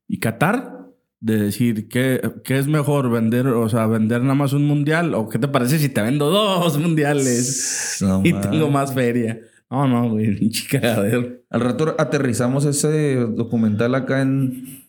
y 0.06 0.18
Qatar. 0.18 0.76
De 1.20 1.36
decir, 1.36 1.88
¿qué, 1.88 2.20
¿qué 2.44 2.58
es 2.58 2.68
mejor? 2.68 3.10
¿Vender, 3.10 3.48
o 3.48 3.68
sea, 3.68 3.88
vender 3.88 4.22
nada 4.22 4.36
más 4.36 4.52
un 4.52 4.68
mundial? 4.68 5.14
¿O 5.14 5.28
qué 5.28 5.40
te 5.40 5.48
parece 5.48 5.80
si 5.80 5.88
te 5.88 6.00
vendo 6.00 6.30
dos 6.30 6.78
mundiales? 6.78 7.98
No 8.02 8.22
y 8.24 8.32
tengo 8.34 8.70
más 8.70 8.94
feria. 8.94 9.40
No, 9.68 9.88
no, 9.88 10.10
güey, 10.10 10.48
cagadero. 10.70 11.40
Al 11.50 11.60
rato 11.60 11.96
aterrizamos 11.98 12.64
ese 12.66 13.16
documental 13.16 13.96
acá 13.96 14.22
en. 14.22 14.86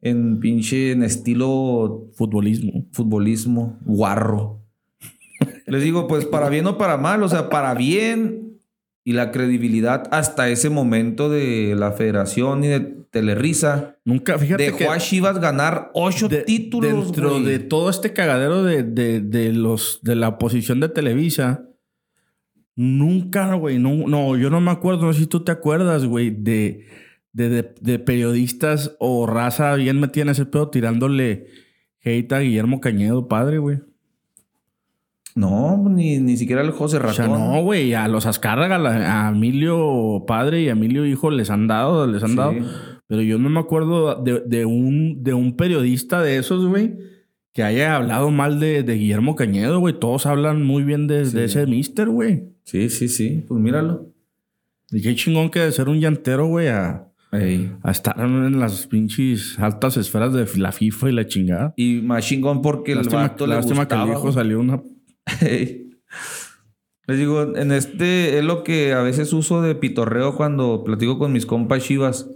En 0.00 0.38
pinche. 0.38 0.92
En 0.92 1.02
estilo 1.02 2.08
Futbolismo. 2.14 2.86
futbolismo 2.92 3.80
guarro. 3.84 4.57
Les 5.70 5.82
digo, 5.82 6.06
pues 6.08 6.24
para 6.24 6.48
bien 6.48 6.66
o 6.66 6.78
para 6.78 6.96
mal, 6.96 7.22
o 7.22 7.28
sea, 7.28 7.48
para 7.50 7.74
bien 7.74 8.60
y 9.04 9.12
la 9.12 9.30
credibilidad 9.30 10.06
hasta 10.10 10.48
ese 10.50 10.68
momento 10.70 11.28
de 11.30 11.74
la 11.76 11.92
federación 11.92 12.62
y 12.64 12.68
de 12.68 12.80
Telerisa 13.10 13.96
Nunca, 14.04 14.38
fíjate 14.38 14.64
dejó 14.64 14.76
que. 14.78 14.88
a 14.88 14.98
Chivas 14.98 15.40
ganar 15.40 15.90
ocho 15.94 16.28
de- 16.28 16.42
títulos. 16.42 17.06
dentro 17.06 17.40
de 17.40 17.58
todo 17.58 17.88
este 17.88 18.12
cagadero 18.12 18.62
de, 18.64 18.82
de, 18.82 19.20
de 19.20 19.52
los 19.54 20.00
de 20.02 20.14
la 20.14 20.28
oposición 20.28 20.80
de 20.80 20.90
Televisa 20.90 21.64
nunca 22.76 23.54
güey 23.54 23.78
no, 23.78 24.06
no 24.06 24.36
yo 24.36 24.50
no 24.50 24.60
me 24.60 24.70
acuerdo 24.70 25.06
no 25.06 25.12
sé 25.12 25.20
si 25.20 25.26
tú 25.26 25.42
te 25.42 25.52
acuerdas 25.52 26.04
güey 26.04 26.30
de, 26.30 26.84
de, 27.32 27.48
de- 27.48 27.74
de 27.80 27.98
periodistas 27.98 28.94
o 29.00 29.26
raza 29.26 29.74
bien 29.74 30.00
metida 30.00 30.22
en 30.24 30.28
ese 30.30 30.46
pedo 30.46 30.68
tirándole 30.70 31.46
hate 32.04 32.32
a 32.32 32.38
Guillermo 32.40 32.80
Cañedo 32.80 33.26
padre 33.26 33.58
güey 33.58 33.80
No, 35.38 35.88
ni, 35.88 36.18
ni 36.18 36.36
siquiera 36.36 36.62
el 36.62 36.70
José 36.72 36.96
o 36.96 37.00
Ratón. 37.00 37.14
sea 37.14 37.28
no 37.28 37.62
güey 37.62 37.94
a 37.94 38.08
los 38.08 38.26
Azcárraga 38.26 39.26
a 39.26 39.30
Emilio 39.30 40.24
padre 40.26 40.62
y 40.62 40.68
a 40.68 40.72
Emilio 40.72 41.06
hijo 41.06 41.30
les 41.30 41.50
han 41.50 41.66
dado 41.66 42.06
les 42.06 42.22
han 42.22 42.30
Sí. 42.30 42.36
dado 42.36 42.54
pero 43.06 43.22
yo 43.22 43.38
no 43.38 43.48
me 43.48 43.60
acuerdo 43.60 44.22
de, 44.22 44.40
de 44.46 44.64
un, 44.66 45.22
de 45.22 45.32
un 45.32 45.56
periodista 45.56 46.20
de 46.20 46.36
esos, 46.36 46.66
güey, 46.66 46.94
que 47.54 47.62
haya 47.62 47.96
hablado 47.96 48.30
mal 48.30 48.60
de, 48.60 48.82
de 48.82 48.94
Guillermo 48.96 49.34
Cañedo, 49.34 49.80
güey. 49.80 49.98
Todos 49.98 50.26
hablan 50.26 50.62
muy 50.66 50.82
bien 50.82 51.06
de, 51.06 51.24
Sí. 51.24 51.34
de 51.34 51.44
ese 51.46 51.66
mister, 51.66 52.08
güey. 52.10 52.50
Sí, 52.64 52.90
sí, 52.90 53.08
sí. 53.08 53.44
Pues 53.48 53.58
míralo. 53.62 54.12
Y 54.90 55.00
qué 55.00 55.14
chingón 55.14 55.48
que 55.48 55.60
de 55.60 55.72
ser 55.72 55.88
un 55.88 56.00
llantero, 56.00 56.48
güey, 56.48 56.68
a, 56.68 57.08
Ey. 57.32 57.72
a 57.82 57.90
estar 57.92 58.14
en 58.20 58.60
las 58.60 58.86
pinches 58.86 59.58
altas 59.58 59.96
esferas 59.96 60.34
de 60.34 60.46
la 60.58 60.72
FIFA 60.72 61.08
y 61.08 61.12
la 61.12 61.26
chingada. 61.26 61.72
Y 61.78 62.02
más 62.02 62.26
chingón 62.26 62.60
porque 62.60 62.92
el 62.92 62.98
lástima 62.98 63.22
vato 63.22 63.46
le 63.46 63.54
lástima 63.54 63.88
que 63.88 63.94
el 63.94 64.08
hijo 64.10 64.30
salió 64.32 64.60
una... 64.60 64.82
Les 67.08 67.18
digo, 67.18 67.56
en 67.56 67.72
este 67.72 68.38
es 68.38 68.44
lo 68.44 68.62
que 68.64 68.92
a 68.92 69.00
veces 69.00 69.32
uso 69.32 69.62
de 69.62 69.74
pitorreo 69.74 70.36
cuando 70.36 70.84
platico 70.84 71.18
con 71.18 71.32
mis 71.32 71.46
compas 71.46 71.82
Chivas. 71.82 72.28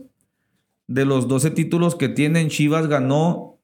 De 0.87 1.05
los 1.05 1.29
12 1.29 1.51
títulos 1.51 1.95
que 1.95 2.09
tienen, 2.09 2.49
Chivas 2.49 2.87
ganó 2.87 3.59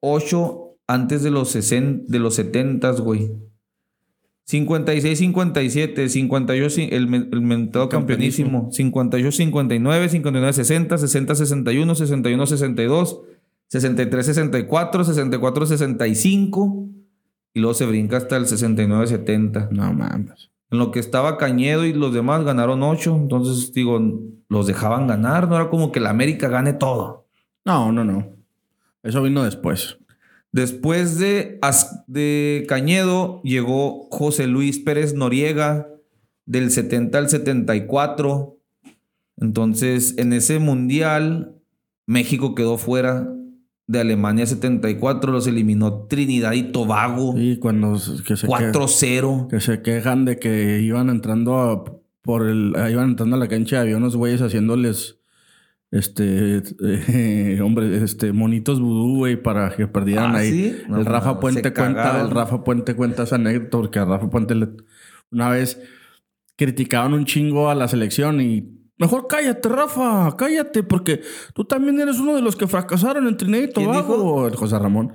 8 0.00 0.76
antes 0.86 1.22
de 1.22 1.30
los, 1.30 1.48
60, 1.50 2.12
de 2.12 2.18
los 2.18 2.34
70, 2.34 2.90
güey. 2.92 3.32
56-57, 4.46 6.08
58, 6.08 6.82
el, 6.90 7.14
el 7.14 7.40
mentado 7.40 7.88
campeonísimo. 7.88 8.70
58-59, 8.70 10.10
59-60, 10.10 10.88
60-61, 10.88 11.94
61-62, 11.94 13.22
63-64, 13.72 14.68
64-65. 14.68 17.03
Y 17.54 17.60
luego 17.60 17.74
se 17.74 17.86
brinca 17.86 18.16
hasta 18.16 18.36
el 18.36 18.46
69-70. 18.46 19.70
No 19.70 19.94
mames. 19.94 20.50
En 20.70 20.78
lo 20.78 20.90
que 20.90 20.98
estaba 20.98 21.38
Cañedo 21.38 21.84
y 21.84 21.92
los 21.92 22.12
demás 22.12 22.44
ganaron 22.44 22.82
8. 22.82 23.14
Entonces, 23.14 23.72
digo, 23.72 24.00
los 24.48 24.66
dejaban 24.66 25.06
ganar. 25.06 25.48
No 25.48 25.54
era 25.54 25.70
como 25.70 25.92
que 25.92 26.00
la 26.00 26.10
América 26.10 26.48
gane 26.48 26.72
todo. 26.72 27.28
No, 27.64 27.92
no, 27.92 28.04
no. 28.04 28.34
Eso 29.04 29.22
vino 29.22 29.44
después. 29.44 29.98
Después 30.50 31.18
de, 31.18 31.60
de 32.08 32.64
Cañedo 32.68 33.40
llegó 33.42 34.08
José 34.10 34.46
Luis 34.46 34.78
Pérez 34.78 35.14
Noriega, 35.14 35.88
del 36.46 36.70
70 36.70 37.18
al 37.18 37.28
74. 37.28 38.58
Entonces, 39.36 40.14
en 40.18 40.32
ese 40.32 40.58
mundial, 40.58 41.56
México 42.06 42.54
quedó 42.54 42.78
fuera 42.78 43.32
de 43.86 44.00
Alemania 44.00 44.46
74, 44.46 45.30
los 45.30 45.46
eliminó 45.46 46.06
Trinidad 46.06 46.52
y 46.52 46.64
Tobago. 46.72 47.34
Y 47.36 47.58
cuando 47.58 47.98
que 48.26 48.36
se, 48.36 48.46
4-0. 48.48 49.48
que 49.48 49.60
se 49.60 49.82
quejan 49.82 50.24
de 50.24 50.38
que 50.38 50.80
iban 50.80 51.10
entrando 51.10 51.58
a, 51.60 51.84
por 52.22 52.46
el, 52.46 52.74
iban 52.90 53.10
entrando 53.10 53.36
a 53.36 53.38
la 53.38 53.48
cancha, 53.48 53.80
había 53.80 53.96
unos 53.98 54.16
güeyes 54.16 54.40
haciéndoles 54.40 55.20
este 55.90 56.62
eh, 56.82 57.60
hombre, 57.62 58.02
este 58.02 58.32
monitos 58.32 58.80
vudú, 58.80 59.18
güey, 59.18 59.40
para 59.40 59.70
que 59.76 59.86
perdieran 59.86 60.34
Ah, 60.34 60.38
ahí. 60.38 60.50
¿sí? 60.50 60.76
No, 60.88 60.98
el 60.98 61.04
Rafa 61.04 61.34
no, 61.34 61.40
Puente 61.40 61.72
cuenta, 61.72 62.02
cagaron. 62.02 62.26
el 62.26 62.30
Rafa 62.34 62.64
Puente 62.64 62.94
cuenta 62.94 63.22
esa 63.24 63.36
anécdota 63.36 63.70
porque 63.78 63.98
a 63.98 64.04
Rafa 64.04 64.30
Puente 64.30 64.54
le- 64.54 64.68
una 65.30 65.50
vez 65.50 65.80
criticaban 66.56 67.12
un 67.14 67.24
chingo 67.26 67.68
a 67.70 67.74
la 67.74 67.86
selección 67.88 68.40
y 68.40 68.70
mejor 68.98 69.26
cállate, 69.28 69.68
Rafa, 69.68 70.34
cállate, 70.36 70.82
porque 70.82 71.20
tú 71.54 71.64
también 71.64 72.00
eres 72.00 72.18
uno 72.18 72.34
de 72.34 72.42
los 72.42 72.56
que 72.56 72.66
fracasaron 72.66 73.26
en 73.26 73.36
Trinidad 73.36 73.64
y 73.64 73.72
¿Quién 73.72 73.86
Tobago, 73.86 74.50
José 74.54 74.78
Ramón. 74.78 75.12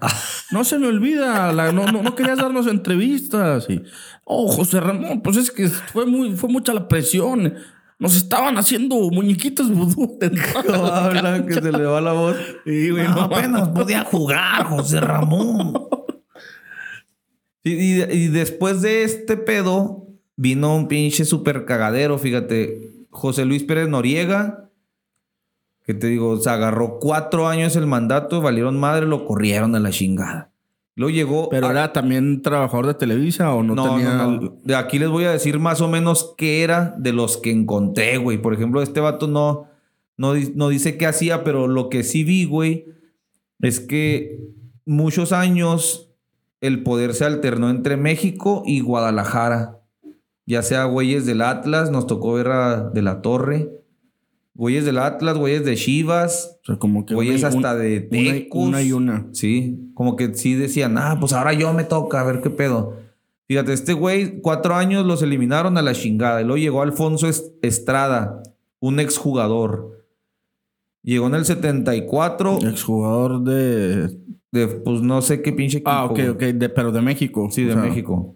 No 0.52 0.64
se 0.64 0.78
me 0.80 0.88
olvida, 0.88 1.52
la- 1.54 1.72
no, 1.72 1.86
no, 1.92 2.02
no 2.04 2.16
querías 2.16 2.38
darnos 2.38 2.68
entrevistas. 2.68 3.68
Y, 3.70 3.82
oh, 4.26 4.52
José 4.52 4.80
Ramón, 4.80 5.22
pues 5.22 5.38
es 5.38 5.52
que 5.52 5.68
fue, 5.70 6.06
muy, 6.06 6.36
fue 6.36 6.50
mucha 6.50 6.74
la 6.74 6.88
presión. 6.88 7.54
Nos 8.00 8.16
estaban 8.16 8.58
haciendo 8.58 8.96
muñequitos 9.12 9.70
vudú. 9.72 10.18
No 10.68 10.86
habla, 10.86 11.46
que 11.46 11.54
se 11.56 11.72
le 11.72 11.84
va 11.86 12.00
la 12.02 12.14
voz. 12.14 12.38
Güey, 12.66 12.92
No, 12.92 13.16
no 13.16 13.22
apenas 13.24 13.70
podía 13.70 14.04
jugar, 14.06 14.64
José 14.66 15.02
Ramón. 15.02 15.74
Y, 17.64 17.72
y- 17.74 18.02
y 18.12 18.28
después 18.30 18.82
de 18.82 19.04
este 19.04 19.36
pedo, 19.38 20.08
vino 20.38 20.76
un 20.76 20.88
pinche 20.88 21.26
super 21.26 21.66
cagadero, 21.66 22.18
fíjate. 22.18 22.99
José 23.10 23.46
Luis 23.46 23.64
Pérez 23.64 23.88
Noriega, 23.90 24.70
que 25.86 25.94
te 25.94 26.08
digo, 26.08 26.38
se 26.38 26.50
agarró 26.50 27.00
cuatro 27.00 27.48
años 27.48 27.76
el 27.76 27.88
mandato, 27.88 28.42
valieron 28.42 28.80
madre, 28.80 29.06
lo 29.08 29.26
corrieron 29.26 29.76
a 29.76 29.80
la 29.80 29.90
chingada. 29.90 30.52
Luego 30.96 31.16
llegó. 31.16 31.50
Pero 31.50 31.68
a- 31.68 31.72
era 31.72 31.94
también 31.94 32.42
trabajador 32.42 32.88
de 32.88 32.94
Televisa 32.94 33.54
o 33.54 33.64
no, 33.64 33.74
no, 33.74 33.96
tenía. 33.96 34.14
no, 34.16 34.32
no. 34.42 34.58
De 34.64 34.76
aquí 34.76 35.00
les 35.00 35.10
voy 35.10 35.24
a 35.24 35.32
decir 35.32 35.58
más 35.60 35.82
o 35.82 35.88
menos 35.88 36.36
qué 36.38 36.62
era 36.64 36.94
de 36.98 37.14
los 37.14 37.38
que 37.38 37.52
encontré, 37.52 38.18
güey. 38.18 38.38
Por 38.38 38.54
ejemplo, 38.54 38.82
este 38.82 39.00
vato 39.00 39.28
no, 39.28 39.68
no, 40.18 40.34
no 40.56 40.70
dice 40.70 40.98
qué 40.98 41.06
hacía, 41.08 41.44
pero 41.44 41.68
lo 41.68 41.90
que 41.90 42.04
sí 42.04 42.24
vi, 42.24 42.46
güey, 42.46 42.86
es 43.62 43.80
que 43.80 44.40
muchos 44.86 45.32
años 45.32 46.12
el 46.62 46.84
poder 46.84 47.14
se 47.14 47.24
alternó 47.26 47.70
entre 47.70 47.96
México 47.98 48.64
y 48.66 48.82
Guadalajara. 48.82 49.79
Ya 50.50 50.64
sea 50.64 50.86
güeyes 50.86 51.28
del 51.28 51.42
Atlas, 51.44 51.92
nos 51.92 52.08
tocó 52.08 52.34
ver 52.34 52.48
a 52.48 52.90
de 52.90 53.02
la 53.04 53.22
Torre. 53.22 53.70
Güeyes 54.56 54.84
del 54.84 54.98
Atlas, 54.98 55.38
güeyes 55.38 55.64
de 55.64 55.76
Chivas, 55.76 56.58
O 56.64 56.66
sea, 56.66 56.76
como 56.78 57.06
que. 57.06 57.14
güeyes 57.14 57.42
una- 57.42 57.48
hasta 57.50 57.74
un- 57.76 57.80
de 57.82 58.00
Tecos. 58.02 58.68
una 58.68 58.82
y 58.82 58.92
una. 58.92 59.28
Sí, 59.32 59.92
como 59.94 60.16
que 60.16 60.34
sí 60.34 60.56
decían, 60.56 60.98
ah, 60.98 61.18
pues 61.20 61.34
ahora 61.34 61.54
yo 61.54 61.72
me 61.74 61.84
toca, 61.84 62.20
a 62.20 62.24
ver 62.24 62.42
qué 62.42 62.50
pedo. 62.50 62.96
Fíjate, 63.48 63.74
este 63.74 63.94
güey, 63.94 64.42
cuatro 64.42 64.74
años 64.76 65.06
los 65.06 65.22
eliminaron 65.22 65.78
a 65.78 65.82
la 65.84 65.94
chingada. 65.94 66.42
Y 66.42 66.46
luego 66.46 66.58
llegó 66.58 66.82
Alfonso 66.82 67.28
Est- 67.28 67.54
Estrada, 67.64 68.42
un 68.80 69.00
exjugador. 69.00 70.04
Llegó 71.04 71.28
en 71.28 71.36
el 71.36 71.46
74, 71.46 72.58
Exjugador 72.68 73.44
de. 73.44 74.18
de, 74.52 74.68
pues 74.68 75.02
no 75.02 75.22
sé 75.22 75.42
qué 75.44 75.54
pinche 75.54 75.78
equipo. 75.78 75.92
Ah, 75.92 76.06
ok, 76.06 76.20
ok. 76.32 76.40
de- 76.42 76.70
pero 76.70 76.92
de 76.92 77.02
México. 77.02 77.48
Sí, 77.52 77.64
de 77.66 77.74
sea, 77.74 77.82
México. 77.84 78.36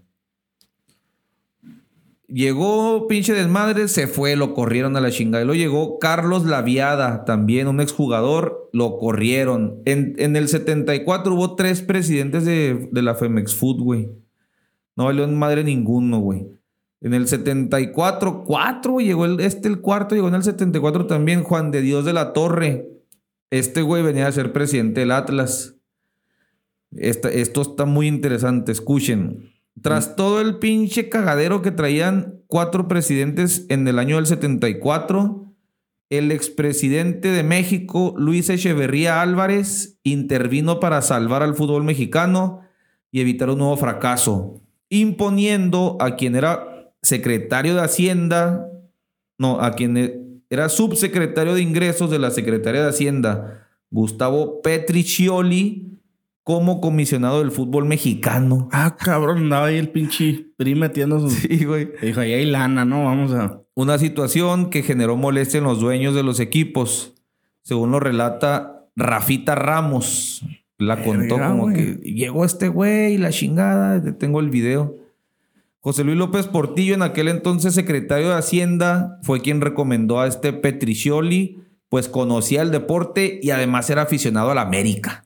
Llegó 2.34 3.06
pinche 3.08 3.34
desmadre, 3.34 3.88
se 3.88 4.08
fue, 4.08 4.36
lo 4.36 4.56
corrieron 4.56 4.98
a 4.98 5.02
la 5.02 5.12
chingada. 5.12 5.44
Y 5.44 5.46
luego 5.46 5.60
llegó 5.62 6.00
Carlos 6.00 6.46
Laviada, 6.46 7.26
también 7.26 7.68
un 7.68 7.80
exjugador, 7.80 8.72
lo 8.74 8.98
corrieron. 8.98 9.84
En, 9.86 10.16
en 10.18 10.36
el 10.36 10.48
74 10.48 11.36
hubo 11.36 11.56
tres 11.56 11.84
presidentes 11.84 12.44
de, 12.44 12.90
de 12.92 13.02
la 13.04 13.14
Femex 13.14 13.54
Food, 13.54 13.82
güey. 13.84 14.10
No 14.96 15.06
valió 15.06 15.26
en 15.26 15.38
madre 15.38 15.64
ninguno, 15.64 16.20
güey. 16.22 16.48
En 17.02 17.14
el 17.14 17.28
74, 17.28 18.44
cuatro, 18.46 18.94
güey, 18.94 19.06
llegó 19.06 19.26
el, 19.26 19.40
este 19.40 19.68
el 19.68 19.80
cuarto, 19.82 20.16
llegó 20.16 20.30
en 20.30 20.36
el 20.36 20.44
74 20.44 21.06
también 21.06 21.44
Juan 21.44 21.70
de 21.70 21.82
Dios 21.82 22.04
de 22.04 22.14
la 22.14 22.34
Torre. 22.34 22.90
Este 23.52 23.84
güey 23.84 24.02
venía 24.02 24.26
a 24.26 24.32
ser 24.32 24.54
presidente 24.54 25.02
del 25.02 25.12
Atlas. 25.12 25.76
Esta- 26.96 27.30
esto 27.32 27.62
está 27.62 27.86
muy 27.86 28.08
interesante, 28.08 28.72
escuchen. 28.72 29.53
Tras 29.82 30.16
todo 30.16 30.40
el 30.40 30.60
pinche 30.60 31.10
cagadero 31.10 31.62
que 31.62 31.72
traían 31.72 32.42
cuatro 32.48 32.88
presidentes 32.88 33.66
en 33.70 33.88
el 33.88 33.98
año 34.00 34.18
del 34.18 34.28
74, 34.28 35.44
el 36.10 36.32
expresidente 36.32 37.30
de 37.30 37.44
México, 37.44 38.14
Luis 38.18 38.50
Echeverría 38.50 39.22
Álvarez, 39.22 40.00
intervino 40.04 40.80
para 40.80 41.02
salvar 41.02 41.42
al 41.42 41.56
fútbol 41.56 41.84
mexicano 41.84 42.62
y 43.12 43.22
evitar 43.22 43.50
un 43.50 43.60
nuevo 43.60 43.78
fracaso, 43.78 44.62
imponiendo 44.90 45.98
a 46.00 46.16
quien 46.16 46.36
era 46.36 46.92
secretario 47.02 47.74
de 47.76 47.82
Hacienda, 47.82 48.68
no, 49.40 49.60
a 49.60 49.72
quien 49.72 50.44
era 50.50 50.70
subsecretario 50.70 51.56
de 51.56 51.62
Ingresos 51.62 52.12
de 52.12 52.20
la 52.20 52.30
Secretaría 52.30 52.84
de 52.84 52.90
Hacienda, 52.90 53.68
Gustavo 53.90 54.62
Petriccioli, 54.62 56.00
como 56.44 56.82
comisionado 56.82 57.40
del 57.40 57.52
fútbol 57.52 57.86
mexicano. 57.86 58.68
Ah, 58.72 58.98
cabrón, 58.98 59.38
andaba 59.38 59.68
ahí 59.68 59.78
el 59.78 59.90
pinche 59.90 60.48
PRI 60.58 60.76
metiendo 60.76 61.20
su. 61.20 61.30
Sí, 61.30 61.66
güey. 61.66 61.90
Dijo, 62.02 62.20
ahí 62.20 62.34
hay 62.34 62.46
lana, 62.46 62.86
¿no? 62.86 63.06
Vamos 63.06 63.34
a. 63.34 63.62
Una 63.76 63.98
situación 63.98 64.70
que 64.70 64.84
generó 64.84 65.16
molestia 65.16 65.58
en 65.58 65.64
los 65.64 65.80
dueños 65.80 66.16
de 66.16 66.24
los 66.24 66.40
equipos. 66.40 67.14
Según 67.64 67.92
lo 67.92 68.00
relata 68.00 68.88
Rafita 68.96 69.56
Ramos. 69.56 70.46
La 70.78 71.02
contó 71.02 71.38
como 71.38 71.70
que 71.70 71.94
llegó 72.04 72.44
este 72.44 72.68
güey, 72.68 73.18
la 73.18 73.30
chingada. 73.30 74.18
Tengo 74.18 74.42
el 74.42 74.50
video. 74.50 74.98
José 75.80 76.04
Luis 76.04 76.18
López 76.18 76.48
Portillo, 76.48 76.94
en 76.94 77.02
aquel 77.02 77.28
entonces 77.28 77.74
secretario 77.74 78.30
de 78.30 78.36
Hacienda, 78.36 79.20
fue 79.22 79.42
quien 79.42 79.62
recomendó 79.62 80.20
a 80.20 80.28
este 80.28 80.54
Petricioli, 80.54 81.62
pues 81.90 82.08
conocía 82.08 82.62
el 82.62 82.72
deporte 82.72 83.40
y 83.42 83.52
además 83.52 83.90
era 83.90 84.04
aficionado 84.04 84.52
a 84.52 84.56
la 84.56 84.62
América. 84.62 85.26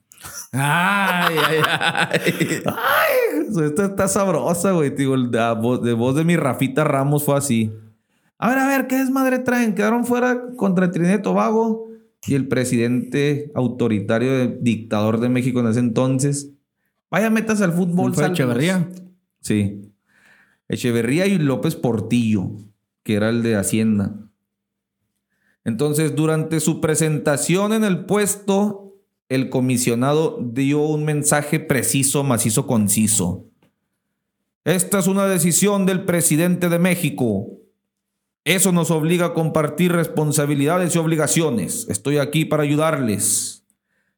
Ay, 0.51 1.35
ay, 1.47 1.57
ay. 1.65 2.19
Ay, 2.65 3.65
esta 3.65 3.85
está 3.85 4.07
sabrosa, 4.07 4.71
güey. 4.71 4.89
Digo, 4.89 5.17
de, 5.17 5.55
voz, 5.59 5.81
de 5.83 5.93
voz 5.93 6.15
de 6.15 6.23
mi 6.23 6.35
Rafita 6.35 6.83
Ramos 6.83 7.23
fue 7.23 7.37
así. 7.37 7.71
A 8.37 8.49
ver, 8.49 8.57
a 8.59 8.67
ver, 8.67 8.87
¿qué 8.87 8.97
desmadre 8.97 9.39
traen? 9.39 9.75
Quedaron 9.75 10.05
fuera 10.05 10.41
contra 10.55 10.91
Trinidad 10.91 11.19
y 11.19 11.21
Tobago. 11.21 11.87
Y 12.25 12.35
el 12.35 12.47
presidente 12.47 13.51
autoritario, 13.55 14.47
dictador 14.59 15.19
de 15.19 15.29
México 15.29 15.59
en 15.59 15.67
ese 15.67 15.79
entonces. 15.79 16.51
Vaya, 17.09 17.29
metas 17.29 17.61
al 17.61 17.73
fútbol. 17.73 18.13
¿Fue. 18.13 18.25
Echeverría? 18.27 18.89
Sí. 19.41 19.93
Echeverría 20.67 21.25
y 21.27 21.37
López 21.37 21.75
Portillo, 21.75 22.51
que 23.03 23.15
era 23.15 23.29
el 23.29 23.43
de 23.43 23.55
Hacienda. 23.55 24.27
Entonces, 25.63 26.15
durante 26.15 26.59
su 26.59 26.81
presentación 26.81 27.73
en 27.73 27.83
el 27.83 28.05
puesto, 28.05 28.86
el 29.29 29.49
comisionado 29.49 30.39
dio 30.41 30.81
un 30.81 31.03
mensaje 31.05 31.59
preciso, 31.59 32.23
macizo, 32.23 32.65
conciso. 32.67 33.45
Esta 34.63 34.99
es 34.99 35.07
una 35.07 35.25
decisión 35.27 35.85
del 35.85 36.03
presidente 36.05 36.69
de 36.69 36.79
México. 36.79 37.47
Eso 38.45 38.71
nos 38.71 38.91
obliga 38.91 39.27
a 39.27 39.33
compartir 39.33 39.91
responsabilidades 39.91 40.95
y 40.95 40.99
obligaciones. 40.99 41.85
Estoy 41.89 42.17
aquí 42.17 42.45
para 42.45 42.63
ayudarles. 42.63 43.65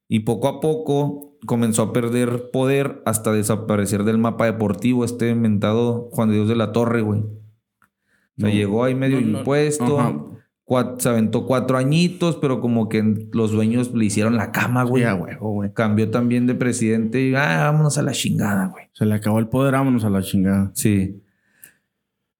Y 0.07 0.19
poco 0.21 0.47
a 0.47 0.59
poco 0.59 1.35
comenzó 1.45 1.83
a 1.83 1.93
perder 1.93 2.49
poder 2.51 3.01
hasta 3.05 3.31
desaparecer 3.31 4.03
del 4.03 4.17
mapa 4.17 4.45
deportivo 4.45 5.05
este 5.05 5.29
inventado 5.29 6.09
Juan 6.11 6.29
de 6.29 6.35
Dios 6.35 6.47
de 6.47 6.55
la 6.55 6.71
Torre, 6.71 7.01
güey. 7.01 7.21
O 7.21 8.41
sea, 8.41 8.49
No. 8.49 8.53
llegó 8.55 8.83
ahí 8.83 8.95
medio 8.95 9.19
No, 9.21 9.27
no. 9.27 9.37
impuesto. 9.39 10.31
Cua- 10.69 10.95
se 10.99 11.09
aventó 11.09 11.45
cuatro 11.47 11.77
añitos, 11.77 12.35
pero 12.37 12.61
como 12.61 12.87
que 12.87 13.27
los 13.33 13.51
dueños 13.51 13.93
le 13.95 14.05
hicieron 14.05 14.37
la 14.37 14.51
cama, 14.51 14.83
güey. 14.83 15.03
Sí, 15.03 15.09
a 15.09 15.15
huevo, 15.15 15.51
güey. 15.53 15.73
Cambió 15.73 16.11
también 16.11 16.45
de 16.45 16.53
presidente 16.53 17.21
y 17.21 17.33
ah, 17.35 17.63
vámonos 17.71 17.97
a 17.97 18.03
la 18.03 18.11
chingada, 18.11 18.67
güey. 18.67 18.85
Se 18.93 19.05
le 19.05 19.15
acabó 19.15 19.39
el 19.39 19.47
poder, 19.47 19.73
vámonos 19.73 20.03
a 20.05 20.09
la 20.11 20.21
chingada. 20.21 20.71
Sí. 20.75 21.21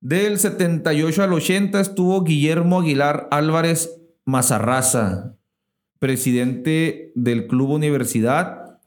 Del 0.01 0.38
78 0.38 1.23
al 1.23 1.34
80 1.34 1.80
estuvo 1.82 2.23
Guillermo 2.23 2.80
Aguilar 2.80 3.27
Álvarez 3.32 3.99
Mazarraza, 4.25 5.34
presidente 5.99 7.11
del 7.15 7.47
Club 7.47 7.71
Universidad 7.71 8.80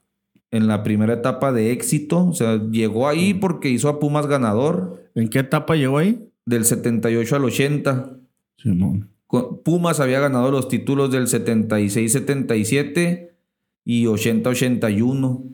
en 0.51 0.68
la 0.68 0.82
primera 0.82 1.14
etapa 1.14 1.53
de 1.53 1.72
éxito. 1.72 2.26
O 2.28 2.32
sea, 2.32 2.57
llegó 2.70 3.09
ahí 3.09 3.34
porque 3.34 3.68
hizo 3.68 3.88
a 3.88 3.99
Pumas 3.99 4.26
ganador 4.26 5.03
¿En 5.14 5.28
qué 5.28 5.40
etapa 5.40 5.74
llegó 5.76 5.99
ahí? 5.99 6.30
del 6.47 6.64
78 6.64 7.36
al 7.36 7.45
80. 7.45 8.11
Simón. 8.57 9.11
Pumas 9.64 10.01
había 10.01 10.20
ganado 10.20 10.51
los 10.51 10.68
títulos 10.68 11.11
del 11.11 11.26
76-77 11.26 13.30
y 13.85 14.05
80-81. 14.05 15.51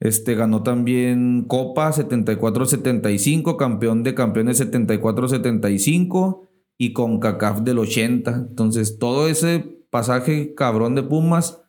Este 0.00 0.34
ganó 0.34 0.64
también 0.64 1.44
Copa 1.46 1.92
74-75, 1.92 3.56
campeón 3.56 4.02
de 4.02 4.14
campeones 4.14 4.60
74-75 4.60 6.48
y 6.76 6.92
con 6.92 7.20
CACAF 7.20 7.60
del 7.60 7.78
80. 7.78 8.46
Entonces, 8.48 8.98
todo 8.98 9.28
ese 9.28 9.84
pasaje 9.90 10.54
cabrón 10.54 10.96
de 10.96 11.04
Pumas 11.04 11.62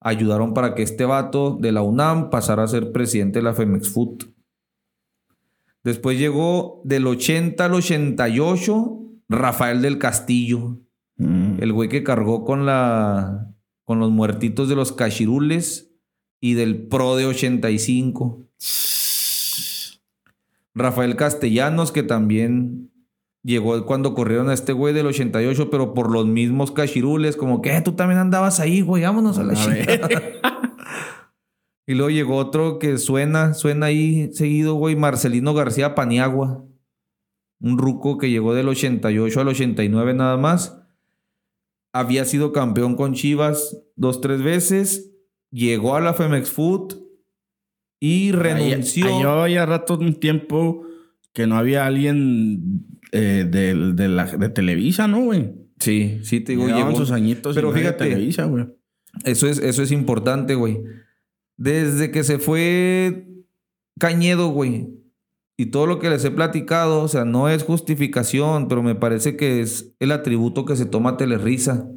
ayudaron 0.00 0.52
para 0.52 0.74
que 0.74 0.82
este 0.82 1.04
vato 1.04 1.56
de 1.60 1.70
la 1.70 1.82
UNAM 1.82 2.30
pasara 2.30 2.64
a 2.64 2.68
ser 2.68 2.90
presidente 2.90 3.38
de 3.38 3.44
la 3.44 3.54
Femex 3.54 3.90
Food. 3.90 4.24
Después 5.84 6.18
llegó 6.18 6.82
del 6.84 7.06
80 7.06 7.64
al 7.64 7.74
88 7.74 9.07
Rafael 9.28 9.82
del 9.82 9.98
Castillo, 9.98 10.78
Mm. 11.20 11.56
el 11.60 11.72
güey 11.72 11.88
que 11.88 12.04
cargó 12.04 12.44
con 12.44 12.64
la 12.66 13.52
con 13.84 13.98
los 13.98 14.10
muertitos 14.10 14.68
de 14.68 14.76
los 14.76 14.92
cachirules 14.92 15.90
y 16.40 16.54
del 16.54 16.86
Pro 16.88 17.16
de 17.16 17.26
85. 17.26 18.46
Rafael 20.74 21.16
Castellanos, 21.16 21.90
que 21.90 22.02
también 22.04 22.90
llegó 23.42 23.84
cuando 23.86 24.14
corrieron 24.14 24.48
a 24.48 24.54
este 24.54 24.72
güey 24.72 24.94
del 24.94 25.06
88, 25.06 25.70
pero 25.70 25.94
por 25.94 26.12
los 26.12 26.26
mismos 26.26 26.70
cachirules, 26.70 27.36
como 27.36 27.62
que 27.62 27.76
"Eh, 27.76 27.80
tú 27.82 27.92
también 27.92 28.20
andabas 28.20 28.60
ahí, 28.60 28.80
güey, 28.82 29.02
vámonos 29.02 29.38
a 29.38 29.44
la 29.44 29.54
A 29.60 29.66
ver. 29.66 29.86
chingada. 29.86 30.08
y 31.86 31.94
luego 31.94 32.10
llegó 32.10 32.36
otro 32.36 32.78
que 32.78 32.98
suena, 32.98 33.54
suena 33.54 33.86
ahí 33.86 34.30
seguido, 34.34 34.74
güey, 34.74 34.94
Marcelino 34.96 35.54
García 35.54 35.94
Paniagua. 35.94 36.64
Un 37.60 37.76
ruco 37.78 38.18
que 38.18 38.30
llegó 38.30 38.54
del 38.54 38.68
88 38.68 39.40
al 39.40 39.48
89 39.48 40.14
nada 40.14 40.36
más. 40.36 40.80
Había 41.92 42.24
sido 42.24 42.52
campeón 42.52 42.94
con 42.96 43.14
Chivas 43.14 43.76
dos, 43.96 44.20
tres 44.20 44.42
veces. 44.42 45.12
Llegó 45.50 45.96
a 45.96 46.00
la 46.00 46.14
Femex 46.14 46.50
Food 46.50 46.94
y 48.00 48.32
renunció. 48.32 49.06
Ahí- 49.06 49.12
ahí 49.12 49.18
Llevaba 49.18 49.48
ya 49.48 49.66
rato 49.66 49.98
un 49.98 50.14
tiempo 50.14 50.84
que 51.32 51.46
no 51.46 51.56
había 51.56 51.86
alguien 51.86 52.84
eh, 53.12 53.46
de, 53.50 53.74
de 53.94 54.08
la, 54.08 54.26
de 54.26 54.48
Televisa, 54.50 55.08
¿no, 55.08 55.22
güey? 55.24 55.54
Sí, 55.80 56.18
sí, 56.22 56.40
te 56.40 56.52
digo, 56.52 56.66
Llevaban 56.66 56.88
llegó. 56.92 56.98
sus 56.98 57.10
añitos 57.12 57.54
Pero 57.54 57.70
y 57.70 57.78
fíjate, 57.78 58.04
Televisa, 58.08 58.44
güey. 58.44 58.66
Eso 59.24 59.46
es, 59.48 59.58
eso 59.58 59.82
es 59.82 59.90
importante, 59.92 60.54
güey. 60.54 60.82
Desde 61.56 62.10
que 62.10 62.22
se 62.24 62.38
fue 62.38 63.26
Cañedo, 63.98 64.48
güey, 64.50 64.88
y 65.60 65.66
todo 65.66 65.86
lo 65.86 65.98
que 65.98 66.08
les 66.08 66.24
he 66.24 66.30
platicado, 66.30 67.02
o 67.02 67.08
sea, 67.08 67.24
no 67.24 67.48
es 67.48 67.64
justificación, 67.64 68.68
pero 68.68 68.80
me 68.80 68.94
parece 68.94 69.36
que 69.36 69.60
es 69.60 69.92
el 69.98 70.12
atributo 70.12 70.64
que 70.64 70.76
se 70.76 70.86
toma 70.86 71.16
Telerisa. 71.16 71.90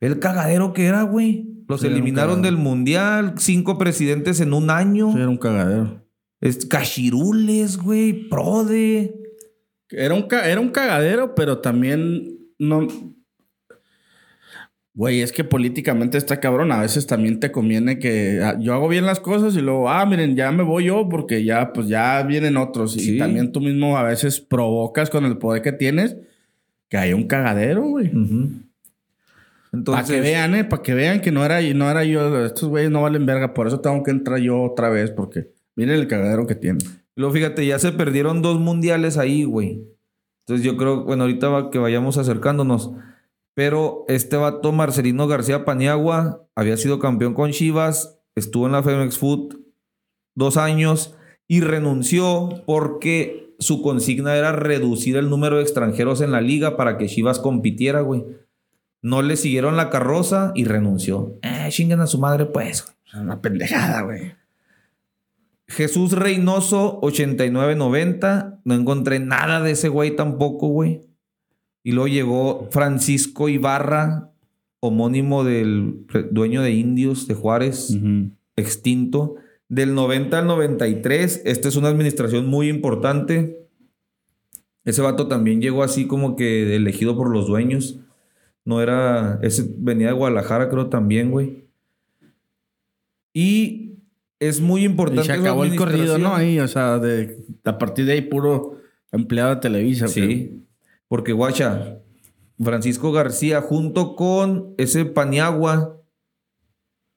El 0.00 0.18
cagadero 0.18 0.72
que 0.72 0.86
era, 0.86 1.02
güey. 1.02 1.46
Los 1.68 1.82
Sí, 1.82 1.86
eliminaron 1.86 2.42
del 2.42 2.56
mundial, 2.56 3.34
cinco 3.36 3.78
presidentes 3.78 4.40
en 4.40 4.52
un 4.52 4.70
año. 4.70 5.12
Sí, 5.12 5.18
era 5.18 5.28
un 5.28 5.38
cagadero. 5.38 6.04
Es 6.40 6.66
cachirules, 6.66 7.76
güey, 7.76 8.28
prode. 8.28 9.14
Era 9.90 10.14
un, 10.14 10.26
era 10.44 10.60
un 10.60 10.70
cagadero, 10.70 11.36
pero 11.36 11.58
también 11.58 12.40
no. 12.58 12.88
Güey, 15.00 15.22
es 15.22 15.32
que 15.32 15.44
políticamente 15.44 16.18
está 16.18 16.40
cabrón. 16.40 16.72
A 16.72 16.82
veces 16.82 17.06
también 17.06 17.40
te 17.40 17.50
conviene 17.50 17.98
que 17.98 18.42
ah, 18.44 18.58
yo 18.60 18.74
hago 18.74 18.86
bien 18.86 19.06
las 19.06 19.18
cosas 19.18 19.56
y 19.56 19.62
luego, 19.62 19.88
ah, 19.88 20.04
miren, 20.04 20.36
ya 20.36 20.52
me 20.52 20.62
voy 20.62 20.84
yo 20.84 21.08
porque 21.08 21.42
ya, 21.42 21.72
pues 21.72 21.88
ya 21.88 22.22
vienen 22.22 22.58
otros. 22.58 22.92
Sí. 22.92 23.14
Y 23.14 23.18
también 23.18 23.50
tú 23.50 23.62
mismo 23.62 23.96
a 23.96 24.02
veces 24.02 24.40
provocas 24.42 25.08
con 25.08 25.24
el 25.24 25.38
poder 25.38 25.62
que 25.62 25.72
tienes 25.72 26.18
que 26.90 26.98
haya 26.98 27.16
un 27.16 27.22
cagadero, 27.26 27.80
güey. 27.80 28.08
Ujú. 28.14 28.50
Para 29.70 29.78
Entonces, 29.80 30.16
que 30.16 30.20
vean, 30.20 30.54
eh, 30.54 30.64
para 30.64 30.82
que 30.82 30.92
vean 30.92 31.22
que 31.22 31.32
no 31.32 31.46
era, 31.46 31.62
no 31.62 31.90
era 31.90 32.04
yo. 32.04 32.44
Estos 32.44 32.68
güeyes 32.68 32.90
no 32.90 33.00
valen 33.00 33.24
verga. 33.24 33.54
Por 33.54 33.68
eso 33.68 33.80
tengo 33.80 34.02
que 34.02 34.10
entrar 34.10 34.38
yo 34.40 34.60
otra 34.60 34.90
vez 34.90 35.10
porque 35.12 35.48
miren 35.76 35.94
el 35.94 36.08
cagadero 36.08 36.46
que 36.46 36.56
tienen. 36.56 36.86
Luego, 37.16 37.32
fíjate, 37.32 37.64
ya 37.66 37.78
se 37.78 37.92
perdieron 37.92 38.42
dos 38.42 38.60
mundiales 38.60 39.16
ahí, 39.16 39.44
güey. 39.44 39.82
Entonces 40.40 40.62
yo 40.62 40.76
creo, 40.76 41.04
bueno, 41.04 41.22
ahorita 41.22 41.48
va- 41.48 41.70
que 41.70 41.78
vayamos 41.78 42.18
acercándonos. 42.18 42.90
Pero 43.54 44.04
este 44.08 44.36
vato, 44.36 44.72
Marcelino 44.72 45.26
García 45.26 45.64
Paniagua, 45.64 46.46
había 46.54 46.76
sido 46.76 46.98
campeón 46.98 47.34
con 47.34 47.50
Chivas, 47.52 48.20
estuvo 48.34 48.66
en 48.66 48.72
la 48.72 48.82
Femex 48.82 49.18
Food 49.18 49.56
dos 50.34 50.56
años 50.56 51.16
y 51.48 51.60
renunció 51.60 52.62
porque 52.66 53.54
su 53.58 53.82
consigna 53.82 54.36
era 54.36 54.52
reducir 54.52 55.16
el 55.16 55.28
número 55.28 55.56
de 55.56 55.62
extranjeros 55.62 56.20
en 56.20 56.32
la 56.32 56.40
liga 56.40 56.76
para 56.76 56.96
que 56.96 57.06
Chivas 57.06 57.38
compitiera, 57.38 58.00
güey. 58.00 58.24
No 59.02 59.22
le 59.22 59.36
siguieron 59.36 59.76
la 59.76 59.90
carroza 59.90 60.52
y 60.54 60.64
renunció. 60.64 61.38
Eh, 61.42 61.68
chinguen 61.70 62.00
a 62.00 62.06
su 62.06 62.18
madre, 62.18 62.46
pues. 62.46 62.84
Es 63.06 63.14
una 63.14 63.40
pendejada, 63.40 64.02
güey. 64.02 64.34
Jesús 65.68 66.12
Reynoso, 66.12 67.00
89-90. 67.00 68.60
No 68.64 68.74
encontré 68.74 69.20
nada 69.20 69.60
de 69.60 69.72
ese 69.72 69.88
güey 69.88 70.16
tampoco, 70.16 70.68
güey. 70.68 71.09
Y 71.82 71.92
luego 71.92 72.08
llegó 72.08 72.68
Francisco 72.70 73.48
Ibarra, 73.48 74.30
homónimo 74.80 75.44
del 75.44 76.06
dueño 76.30 76.62
de 76.62 76.72
Indios 76.72 77.26
de 77.26 77.34
Juárez, 77.34 77.96
extinto. 78.56 79.36
Del 79.68 79.94
90 79.94 80.38
al 80.38 80.46
93, 80.46 81.42
esta 81.44 81.68
es 81.68 81.76
una 81.76 81.88
administración 81.88 82.46
muy 82.46 82.68
importante. 82.68 83.68
Ese 84.84 85.00
vato 85.00 85.28
también 85.28 85.60
llegó 85.60 85.82
así 85.84 86.06
como 86.06 86.34
que 86.34 86.74
elegido 86.74 87.16
por 87.16 87.30
los 87.30 87.46
dueños. 87.46 88.00
No 88.64 88.82
era. 88.82 89.38
Ese 89.42 89.64
venía 89.78 90.08
de 90.08 90.12
Guadalajara, 90.14 90.68
creo 90.70 90.88
también, 90.88 91.30
güey. 91.30 91.64
Y 93.32 93.98
es 94.40 94.60
muy 94.60 94.82
Y 94.82 94.84
importante. 94.86 95.24
se 95.24 95.34
su 95.34 95.40
acabó 95.40 95.64
el 95.64 95.76
corrido, 95.76 96.18
¿no? 96.18 96.34
Ahí, 96.34 96.58
o 96.58 96.68
sea, 96.68 96.98
de, 96.98 97.38
a 97.64 97.78
partir 97.78 98.06
de 98.06 98.12
ahí 98.14 98.22
puro 98.22 98.78
empleado 99.12 99.54
de 99.54 99.60
Televisa. 99.60 100.06
güey. 100.06 100.14
Sí. 100.14 100.64
Porque, 101.10 101.32
guacha, 101.32 101.98
Francisco 102.62 103.10
García, 103.10 103.60
junto 103.62 104.14
con 104.14 104.74
ese 104.78 105.04
Paniagua, 105.06 106.00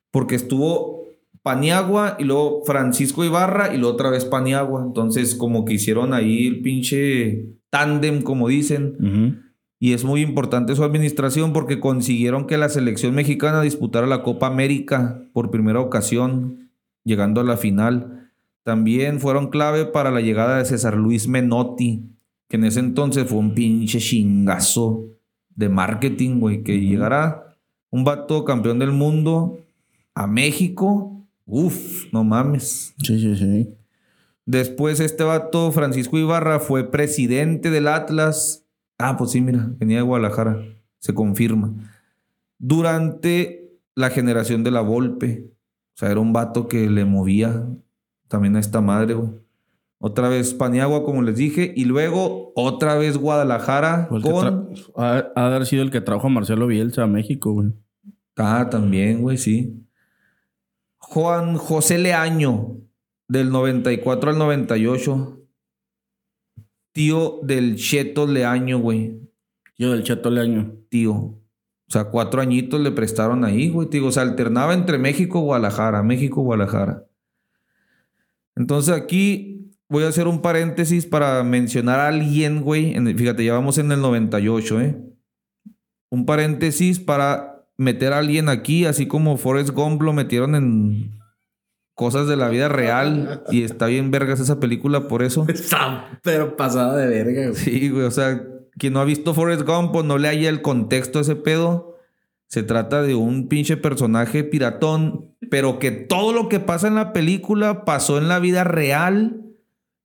porque 0.09 0.33
estuvo 0.33 1.03
Paniagua 1.43 2.15
y 2.17 2.23
luego 2.23 2.63
Francisco 2.65 3.23
Ibarra 3.23 3.71
y 3.71 3.77
luego 3.77 3.93
otra 3.93 4.09
vez 4.09 4.25
Paniagua. 4.25 4.81
Entonces, 4.83 5.35
como 5.35 5.63
que 5.63 5.75
hicieron 5.75 6.15
ahí 6.15 6.47
el 6.47 6.63
pinche 6.63 7.59
tándem, 7.69 8.23
como 8.23 8.47
dicen. 8.47 9.43
Y 9.79 9.93
es 9.93 10.03
muy 10.03 10.21
importante 10.21 10.75
su 10.75 10.83
administración 10.83 11.53
porque 11.53 11.79
consiguieron 11.79 12.47
que 12.47 12.57
la 12.57 12.69
selección 12.69 13.13
mexicana 13.13 13.61
disputara 13.61 14.07
la 14.07 14.23
Copa 14.23 14.47
América 14.47 15.21
por 15.33 15.51
primera 15.51 15.81
ocasión, 15.81 16.71
llegando 17.03 17.41
a 17.41 17.43
la 17.43 17.57
final. 17.57 18.31
También 18.63 19.19
fueron 19.19 19.51
clave 19.51 19.85
para 19.85 20.09
la 20.09 20.21
llegada 20.21 20.57
de 20.57 20.65
César 20.65 20.97
Luis 20.97 21.27
Menotti, 21.27 22.09
que 22.53 22.57
en 22.57 22.65
ese 22.65 22.81
entonces 22.81 23.27
fue 23.27 23.39
un 23.39 23.55
pinche 23.55 23.97
chingazo 23.97 25.07
de 25.55 25.69
marketing, 25.69 26.39
güey, 26.39 26.61
que 26.61 26.79
llegara 26.79 27.57
un 27.89 28.03
vato 28.03 28.45
campeón 28.45 28.77
del 28.77 28.91
mundo 28.91 29.57
a 30.13 30.27
México. 30.27 31.25
Uf, 31.47 32.13
no 32.13 32.23
mames. 32.23 32.93
Sí, 32.99 33.19
sí, 33.19 33.35
sí. 33.37 33.73
Después 34.45 34.99
este 34.99 35.23
vato, 35.23 35.71
Francisco 35.71 36.19
Ibarra, 36.19 36.59
fue 36.59 36.91
presidente 36.91 37.71
del 37.71 37.87
Atlas. 37.87 38.67
Ah, 38.99 39.17
pues 39.17 39.31
sí, 39.31 39.41
mira, 39.41 39.71
venía 39.79 39.97
de 39.97 40.03
Guadalajara. 40.03 40.63
Se 40.99 41.15
confirma. 41.15 41.73
Durante 42.59 43.79
la 43.95 44.11
generación 44.11 44.63
de 44.63 44.69
la 44.69 44.81
Volpe. 44.81 45.49
O 45.95 45.97
sea, 45.97 46.11
era 46.11 46.19
un 46.19 46.33
vato 46.33 46.67
que 46.67 46.87
le 46.87 47.03
movía 47.03 47.67
también 48.27 48.55
a 48.57 48.59
esta 48.59 48.79
madre, 48.79 49.15
güey. 49.15 49.42
Otra 50.05 50.27
vez 50.27 50.53
Paniagua, 50.53 51.05
como 51.05 51.21
les 51.21 51.37
dije. 51.37 51.71
Y 51.77 51.85
luego 51.85 52.51
otra 52.57 52.97
vez 52.97 53.17
Guadalajara 53.17 54.09
con... 54.09 54.69
ha, 54.97 55.31
ha 55.33 55.47
de 55.47 55.55
haber 55.55 55.65
sido 55.65 55.81
el 55.81 55.91
que 55.91 56.01
trajo 56.01 56.27
a 56.27 56.29
Marcelo 56.29 56.67
Bielsa 56.67 57.03
a 57.03 57.07
México, 57.07 57.53
güey. 57.53 57.71
Ah, 58.35 58.67
también, 58.69 59.21
güey, 59.21 59.37
sí. 59.37 59.81
Juan 60.97 61.55
José 61.55 61.99
Leaño, 61.99 62.81
del 63.29 63.49
94 63.49 64.31
al 64.31 64.37
98. 64.39 65.41
Tío 66.91 67.39
del 67.43 67.77
Cheto 67.77 68.27
Leaño, 68.27 68.79
güey. 68.79 69.21
Yo 69.77 69.93
del 69.93 70.03
Cheto 70.03 70.29
Leaño. 70.29 70.79
Tío. 70.89 71.13
O 71.13 71.39
sea, 71.87 72.09
cuatro 72.09 72.41
añitos 72.41 72.81
le 72.81 72.91
prestaron 72.91 73.45
ahí, 73.45 73.69
güey. 73.69 73.87
Digo, 73.89 74.07
o 74.07 74.11
sea, 74.11 74.23
alternaba 74.23 74.73
entre 74.73 74.97
México 74.97 75.39
y 75.39 75.43
Guadalajara, 75.43 76.03
México 76.03 76.41
y 76.41 76.43
Guadalajara. 76.43 77.05
Entonces 78.57 78.93
aquí 78.93 79.52
voy 79.93 80.03
a 80.03 80.07
hacer 80.07 80.27
un 80.27 80.41
paréntesis 80.41 81.05
para 81.05 81.43
mencionar 81.43 81.99
a 81.99 82.07
alguien, 82.07 82.61
güey. 82.61 82.95
Fíjate, 83.15 83.45
ya 83.45 83.53
vamos 83.53 83.77
en 83.77 83.91
el 83.91 84.01
98, 84.01 84.81
¿eh? 84.81 84.97
Un 86.09 86.25
paréntesis 86.25 86.99
para 86.99 87.65
meter 87.77 88.11
a 88.11 88.17
alguien 88.17 88.49
aquí, 88.49 88.85
así 88.85 89.07
como 89.07 89.37
Forrest 89.37 89.69
Gump 89.69 90.01
lo 90.01 90.11
metieron 90.11 90.55
en 90.55 91.19
cosas 91.93 92.27
de 92.27 92.35
la 92.35 92.49
vida 92.49 92.67
real. 92.67 93.43
Y 93.51 93.63
está 93.63 93.85
bien 93.85 94.09
vergas 94.09 94.39
esa 94.39 94.59
película 94.59 95.07
por 95.07 95.21
eso. 95.21 95.45
Está 95.47 96.19
pero 96.23 96.57
pasada 96.57 96.97
de 96.97 97.07
verga, 97.07 97.49
güey. 97.49 97.55
Sí, 97.55 97.89
güey, 97.89 98.03
o 98.03 98.11
sea, 98.11 98.43
quien 98.77 98.93
no 98.93 98.99
ha 98.99 99.05
visto 99.05 99.35
Forrest 99.35 99.61
Gump 99.61 99.95
o 99.95 100.03
no 100.03 100.17
le 100.17 100.27
haya 100.27 100.49
el 100.49 100.63
contexto 100.63 101.19
a 101.19 101.21
ese 101.21 101.35
pedo, 101.35 101.97
se 102.47 102.63
trata 102.63 103.03
de 103.03 103.13
un 103.13 103.47
pinche 103.47 103.77
personaje 103.77 104.43
piratón 104.43 105.33
pero 105.53 105.77
que 105.77 105.91
todo 105.91 106.33
lo 106.33 106.49
que 106.49 106.59
pasa 106.59 106.87
en 106.87 106.95
la 106.95 107.13
película 107.13 107.85
pasó 107.85 108.17
en 108.17 108.27
la 108.27 108.39
vida 108.39 108.63
real 108.63 109.52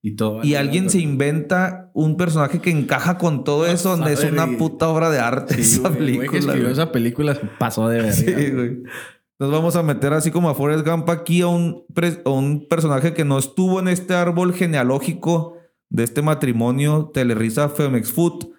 Y 0.01 0.14
todo. 0.14 0.44
y 0.44 0.55
alguien 0.55 0.90
se 0.90 1.01
inventa 1.01 1.90
un 1.92 2.16
personaje 2.16 2.61
que 2.61 2.70
encaja 2.70 3.18
con 3.18 3.42
todo 3.42 3.66
eso, 3.66 3.90
donde 3.96 4.12
es 4.12 4.22
una 4.24 4.46
y- 4.46 4.57
puta 4.57 4.88
obra 4.88 5.11
de 5.11 5.18
arte 5.18 5.55
Sí, 5.55 5.61
esa 5.80 5.88
güey, 5.88 5.92
el 6.11 6.14
güey 6.16 6.28
que 6.28 6.32
película. 6.34 6.53
escribió 6.53 6.68
esa 6.72 6.92
película 6.92 7.34
se 7.34 7.46
pasó 7.59 7.88
de 7.88 7.96
verga. 7.96 8.12
Sí, 8.12 8.51
güey. 8.53 8.82
Nos 9.40 9.51
vamos 9.53 9.74
a 9.76 9.82
meter 9.82 10.12
así 10.12 10.30
como 10.30 10.51
a 10.51 10.55
Forrest 10.55 10.86
Gump 10.86 11.09
aquí 11.11 11.42
a 11.42 11.49
un, 11.49 11.84
pres- 11.94 12.20
a 12.24 12.30
un 12.30 12.66
personaje 12.68 13.12
que 13.14 13.24
no 13.24 13.38
estuvo 13.38 13.80
en 13.80 13.88
este 13.88 14.14
árbol 14.14 14.53
genealógico 14.55 15.55
de 15.90 16.05
este 16.05 16.22
matrimonio 16.22 17.11
Telerisa 17.14 17.68
Femex 17.68 18.12
Food, 18.12 18.51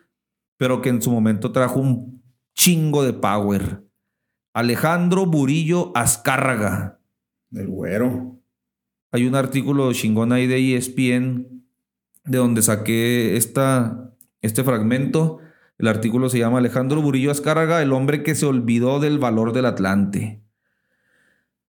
pero 0.58 0.82
que 0.82 0.90
en 0.90 1.02
su 1.02 1.12
momento 1.12 1.52
trajo 1.52 1.80
un 1.80 2.22
chingo 2.56 3.04
de 3.04 3.14
power. 3.14 3.84
Alejandro 4.54 5.26
Burillo 5.26 5.92
Azcárraga. 5.96 7.00
El 7.52 7.68
güero. 7.68 8.39
Hay 9.12 9.26
un 9.26 9.36
artículo 9.36 9.92
chingón 9.94 10.32
ahí 10.32 10.46
de 10.46 10.76
ESPN 10.76 11.66
de 12.26 12.38
donde 12.38 12.62
saqué 12.62 13.38
esta, 13.38 14.14
este 14.42 14.64
fragmento. 14.64 15.40
El 15.78 15.88
artículo 15.88 16.30
se 16.30 16.40
llama 16.40 16.60
Alejandro 16.60 17.02
Burillo 17.02 17.32
Azcárraga, 17.32 17.82
el 17.82 17.94
hombre 17.94 18.22
que 18.22 18.36
se 18.36 18.46
olvidó 18.46 19.00
del 19.00 19.18
valor 19.18 19.54
del 19.54 19.66
Atlante. 19.66 20.44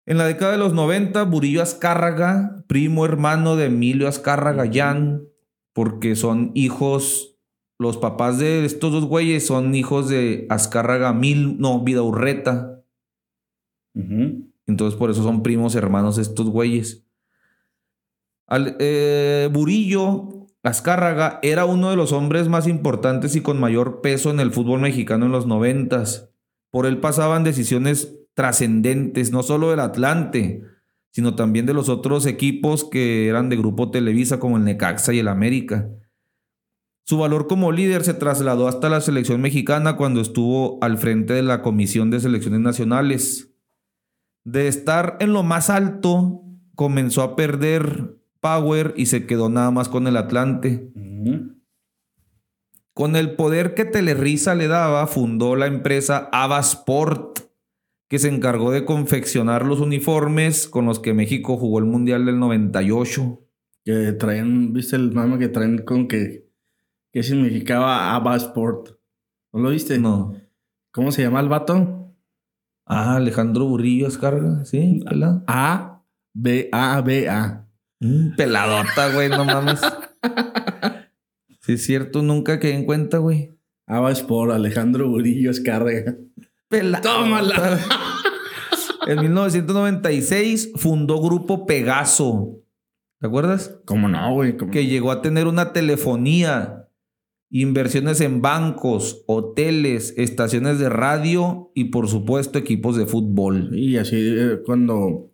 En 0.07 0.17
la 0.17 0.27
década 0.27 0.53
de 0.53 0.59
los 0.59 0.73
90, 0.73 1.23
Burillo 1.25 1.63
Azcárraga, 1.63 2.65
primo 2.67 3.05
hermano 3.05 3.57
de 3.57 3.67
Emilio 3.67 4.09
Azcárraga 4.09 4.65
Jan, 4.73 5.23
porque 5.75 6.17
son 6.17 6.51
hijos, 6.55 7.37
los 7.79 7.99
papás 7.99 8.39
de 8.39 8.65
estos 8.65 8.91
dos 8.91 9.05
güeyes 9.05 9.47
son 9.47 9.75
hijos 9.75 10.09
de 10.09 10.47
Azcárraga 10.49 11.13
Mil, 11.13 11.59
no, 11.61 11.85
Vidaurreta. 11.85 12.83
Entonces 13.95 14.99
por 14.99 15.11
eso 15.11 15.23
son 15.23 15.43
primos 15.43 15.75
hermanos 15.75 16.19
estos 16.19 16.49
güeyes. 16.49 17.08
Al- 18.49 18.77
eh, 18.81 19.49
Burillo 19.53 20.47
Azcárraga 20.63 21.39
era 21.43 21.65
uno 21.65 21.91
de 21.91 21.97
los 21.97 22.13
hombres 22.13 22.49
más 22.49 22.67
importantes 22.67 23.37
y 23.37 23.41
con 23.43 23.61
mayor 23.61 24.01
peso 24.01 24.31
en 24.31 24.41
el 24.41 24.51
fútbol 24.51 24.81
mexicano 24.81 25.27
en 25.27 25.33
los 25.33 25.47
noventas. 25.47 26.31
Por 26.71 26.87
él 26.87 26.99
pasaban 26.99 27.45
decisiones 27.45 28.17
trascendentes, 28.35 29.31
no 29.31 29.43
solo 29.43 29.71
del 29.71 29.81
Atlante, 29.81 30.63
sino 31.11 31.35
también 31.35 31.67
de 31.67 31.75
los 31.75 31.89
otros 31.89 32.27
equipos 32.27 32.85
que 32.85 33.29
eran 33.29 33.49
de 33.49 33.57
Grupo 33.57 33.91
Televisa 33.91 34.39
como 34.39 34.57
el 34.57 34.65
Necaxa 34.65 35.13
y 35.13 35.21
el 35.21 35.29
América. 35.29 35.89
Su 37.05 37.19
valor 37.19 37.47
como 37.47 37.73
líder 37.73 38.05
se 38.05 38.13
trasladó 38.13 38.69
hasta 38.69 38.91
la 38.91 39.01
selección 39.01 39.41
mexicana 39.41 39.97
cuando 39.97 40.21
estuvo 40.21 40.79
al 40.83 40.99
frente 40.99 41.33
de 41.33 41.43
la 41.43 41.63
Comisión 41.63 42.11
de 42.11 42.21
Selecciones 42.21 42.61
Nacionales. 42.61 43.55
De 44.45 44.69
estar 44.69 45.17
en 45.21 45.33
lo 45.33 45.43
más 45.43 45.71
alto, 45.71 46.43
comenzó 46.75 47.23
a 47.23 47.35
perder 47.35 48.18
power 48.41 48.95
y 48.97 49.07
se 49.07 49.27
quedó 49.27 49.49
nada 49.49 49.71
más 49.71 49.89
con 49.89 50.07
el 50.07 50.17
Atlante. 50.17 50.93
Con 52.95 53.15
el 53.15 53.37
poder 53.37 53.75
que 53.75 53.85
Telerisa 53.85 54.55
le 54.55 54.67
daba, 54.67 55.07
fundó 55.07 55.55
la 55.55 55.67
empresa 55.67 56.29
Avasport, 56.33 57.39
que 58.09 58.19
se 58.19 58.29
encargó 58.29 58.73
de 58.73 58.85
confeccionar 58.85 59.65
los 59.65 59.81
uniformes 59.81 60.67
con 60.67 60.87
los 60.87 60.99
que 60.99 61.15
México 61.15 61.57
jugó 61.57 61.79
el 61.79 61.85
Mundial 61.85 62.27
del 62.27 62.41
98. 62.41 63.41
Que 63.85 64.13
traían, 64.13 64.73
¿viste 64.73 64.97
el 64.97 65.13
mame 65.13 65.39
que 65.39 65.49
traen 65.49 65.79
con 65.79 66.09
que, 66.09 66.51
que 67.13 67.23
significaba 67.23 68.17
ABBA 68.17 68.37
Sport? 68.37 68.99
¿No 69.53 69.61
lo 69.61 69.71
viste? 69.71 69.99
No. 69.99 70.35
¿Cómo 70.91 71.13
se 71.13 71.23
llama 71.23 71.41
el 71.41 71.49
vato? 71.49 72.17
Ah, 72.85 73.17
Alejandro 73.17 73.67
Burrillo 73.67 74.09
Escarga, 74.09 74.65
sí. 74.65 75.05
A 75.47 76.03
B 76.35 76.69
A 76.73 77.01
B 77.03 77.29
A. 77.29 77.68
Mm, 78.01 78.37
peladota, 78.37 79.13
güey, 79.13 79.29
no 79.29 79.45
mames. 79.45 79.81
Sí, 81.61 81.75
es 81.75 81.85
cierto, 81.85 82.23
nunca 82.23 82.59
quedé 82.59 82.73
en 82.73 82.87
cuenta, 82.87 83.19
güey. 83.19 83.59
ABBA 83.87 84.13
Sport, 84.13 84.53
Alejandro 84.53 85.07
Burillo 85.07 85.51
Escárrega. 85.51 86.17
Pelada. 86.69 87.03
Tómala. 87.03 87.79
En 89.07 89.21
1996 89.21 90.73
fundó 90.77 91.21
Grupo 91.21 91.65
Pegaso. 91.67 92.63
¿Te 93.21 93.27
acuerdas? 93.27 93.81
¿Cómo 93.87 94.07
no, 94.09 94.35
güey? 94.35 94.57
¿Cómo? 94.57 94.71
Que 94.71 94.87
llegó 94.87 95.11
a 95.11 95.23
tener 95.23 95.47
una 95.47 95.73
telefonía, 95.73 96.89
inversiones 97.51 98.21
en 98.21 98.43
bancos, 98.43 99.25
hoteles, 99.27 100.13
estaciones 100.19 100.79
de 100.79 100.91
radio 100.91 101.73
y 101.75 101.85
por 101.85 102.09
supuesto 102.09 102.59
equipos 102.59 102.97
de 102.97 103.07
fútbol. 103.07 103.71
Y 103.79 103.97
así 103.97 104.17
eh, 104.17 104.59
cuando... 104.65 105.28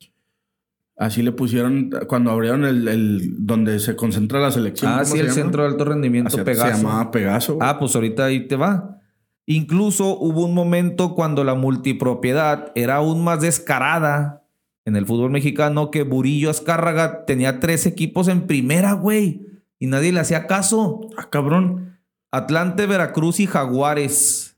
Así 0.96 1.22
le 1.22 1.32
pusieron, 1.32 1.90
cuando 2.08 2.30
abrieron 2.30 2.64
el, 2.64 2.86
el- 2.86 3.46
donde 3.46 3.80
se 3.80 3.96
concentra 3.96 4.38
la 4.40 4.50
selección. 4.52 4.92
Ah, 4.92 4.96
¿cómo 5.02 5.06
sí, 5.06 5.12
se 5.12 5.20
el 5.20 5.26
llama? 5.26 5.34
Centro 5.42 5.62
de 5.62 5.68
Alto 5.70 5.84
Rendimiento 5.84 6.28
Así 6.28 6.36
Se 6.36 6.44
Pegaso. 6.44 6.76
llamaba 6.82 7.10
Pegaso. 7.10 7.58
Ah, 7.60 7.78
pues 7.78 7.94
ahorita 7.96 8.26
ahí 8.26 8.46
te 8.46 8.56
va. 8.56 9.00
Incluso 9.46 10.16
hubo 10.18 10.44
un 10.46 10.54
momento 10.54 11.14
cuando 11.14 11.42
la 11.44 11.54
multipropiedad 11.54 12.70
era 12.76 12.96
aún 12.96 13.24
más 13.24 13.40
descarada 13.40 14.42
en 14.86 14.96
el 14.96 15.04
fútbol 15.06 15.30
mexicano 15.32 15.90
que 15.90 16.02
Burillo 16.02 16.48
Azcárraga 16.50 17.24
tenía 17.26 17.58
tres 17.60 17.86
equipos 17.86 18.28
en 18.28 18.46
primera, 18.46 18.92
güey. 18.92 19.46
Y 19.80 19.86
nadie 19.88 20.12
le 20.12 20.20
hacía 20.20 20.46
caso. 20.46 21.00
Ah, 21.16 21.28
cabrón. 21.28 21.98
Atlante, 22.30 22.86
Veracruz 22.86 23.40
y 23.40 23.46
Jaguares. 23.46 24.56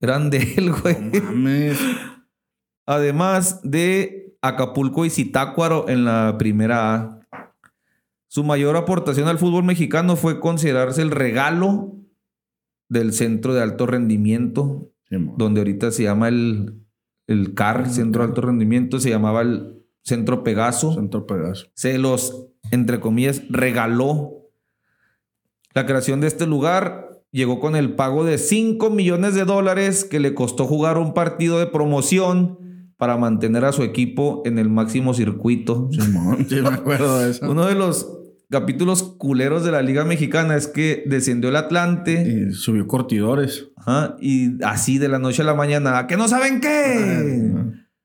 Eran 0.00 0.30
de 0.30 0.54
él, 0.56 0.72
güey. 0.72 0.96
Mames. 1.22 1.78
Además 2.86 3.60
de 3.62 4.19
Acapulco 4.42 5.04
y 5.04 5.10
Zitácuaro 5.10 5.88
en 5.88 6.04
la 6.04 6.36
primera 6.38 6.94
A. 6.94 7.20
Su 8.28 8.44
mayor 8.44 8.76
aportación 8.76 9.28
al 9.28 9.38
fútbol 9.38 9.64
mexicano 9.64 10.16
fue 10.16 10.40
considerarse 10.40 11.02
el 11.02 11.10
regalo 11.10 11.96
del 12.88 13.12
centro 13.12 13.54
de 13.54 13.62
alto 13.62 13.86
rendimiento, 13.86 14.92
donde 15.10 15.60
ahorita 15.60 15.90
se 15.90 16.04
llama 16.04 16.28
el, 16.28 16.80
el 17.30 17.54
CAR, 17.54 17.88
Centro 17.88 18.22
de 18.22 18.28
Alto 18.28 18.40
Rendimiento, 18.40 18.98
se 18.98 19.10
llamaba 19.10 19.42
el 19.42 19.84
Centro 20.02 20.42
Pegaso. 20.42 20.94
Centro 20.94 21.26
Pegaso. 21.26 21.68
Se 21.74 21.96
los, 21.98 22.48
entre 22.72 22.98
comillas, 22.98 23.42
regaló. 23.48 24.50
La 25.72 25.86
creación 25.86 26.20
de 26.20 26.26
este 26.26 26.46
lugar 26.46 27.22
llegó 27.30 27.60
con 27.60 27.76
el 27.76 27.94
pago 27.94 28.24
de 28.24 28.38
5 28.38 28.90
millones 28.90 29.36
de 29.36 29.44
dólares 29.44 30.04
que 30.04 30.18
le 30.18 30.34
costó 30.34 30.66
jugar 30.66 30.98
un 30.98 31.14
partido 31.14 31.60
de 31.60 31.68
promoción 31.68 32.59
para 33.00 33.16
mantener 33.16 33.64
a 33.64 33.72
su 33.72 33.82
equipo 33.82 34.42
en 34.44 34.58
el 34.58 34.68
máximo 34.68 35.14
circuito. 35.14 35.88
Simón, 35.98 36.46
sí 36.48 36.60
me 36.60 36.68
acuerdo 36.68 37.18
de 37.18 37.30
eso. 37.30 37.50
Uno 37.50 37.66
de 37.66 37.74
los 37.74 38.06
capítulos 38.50 39.02
culeros 39.02 39.64
de 39.64 39.72
la 39.72 39.80
Liga 39.80 40.04
Mexicana 40.04 40.54
es 40.54 40.66
que 40.68 41.02
descendió 41.06 41.48
el 41.50 41.56
Atlante 41.56 42.48
Y 42.50 42.52
subió 42.52 42.86
cortidores. 42.86 43.68
ajá, 43.76 44.16
y 44.20 44.62
así 44.64 44.98
de 44.98 45.08
la 45.08 45.18
noche 45.18 45.42
a 45.42 45.46
la 45.46 45.54
mañana, 45.54 46.06
¿que 46.06 46.16
no 46.16 46.28
saben 46.28 46.60
qué? 46.60 47.54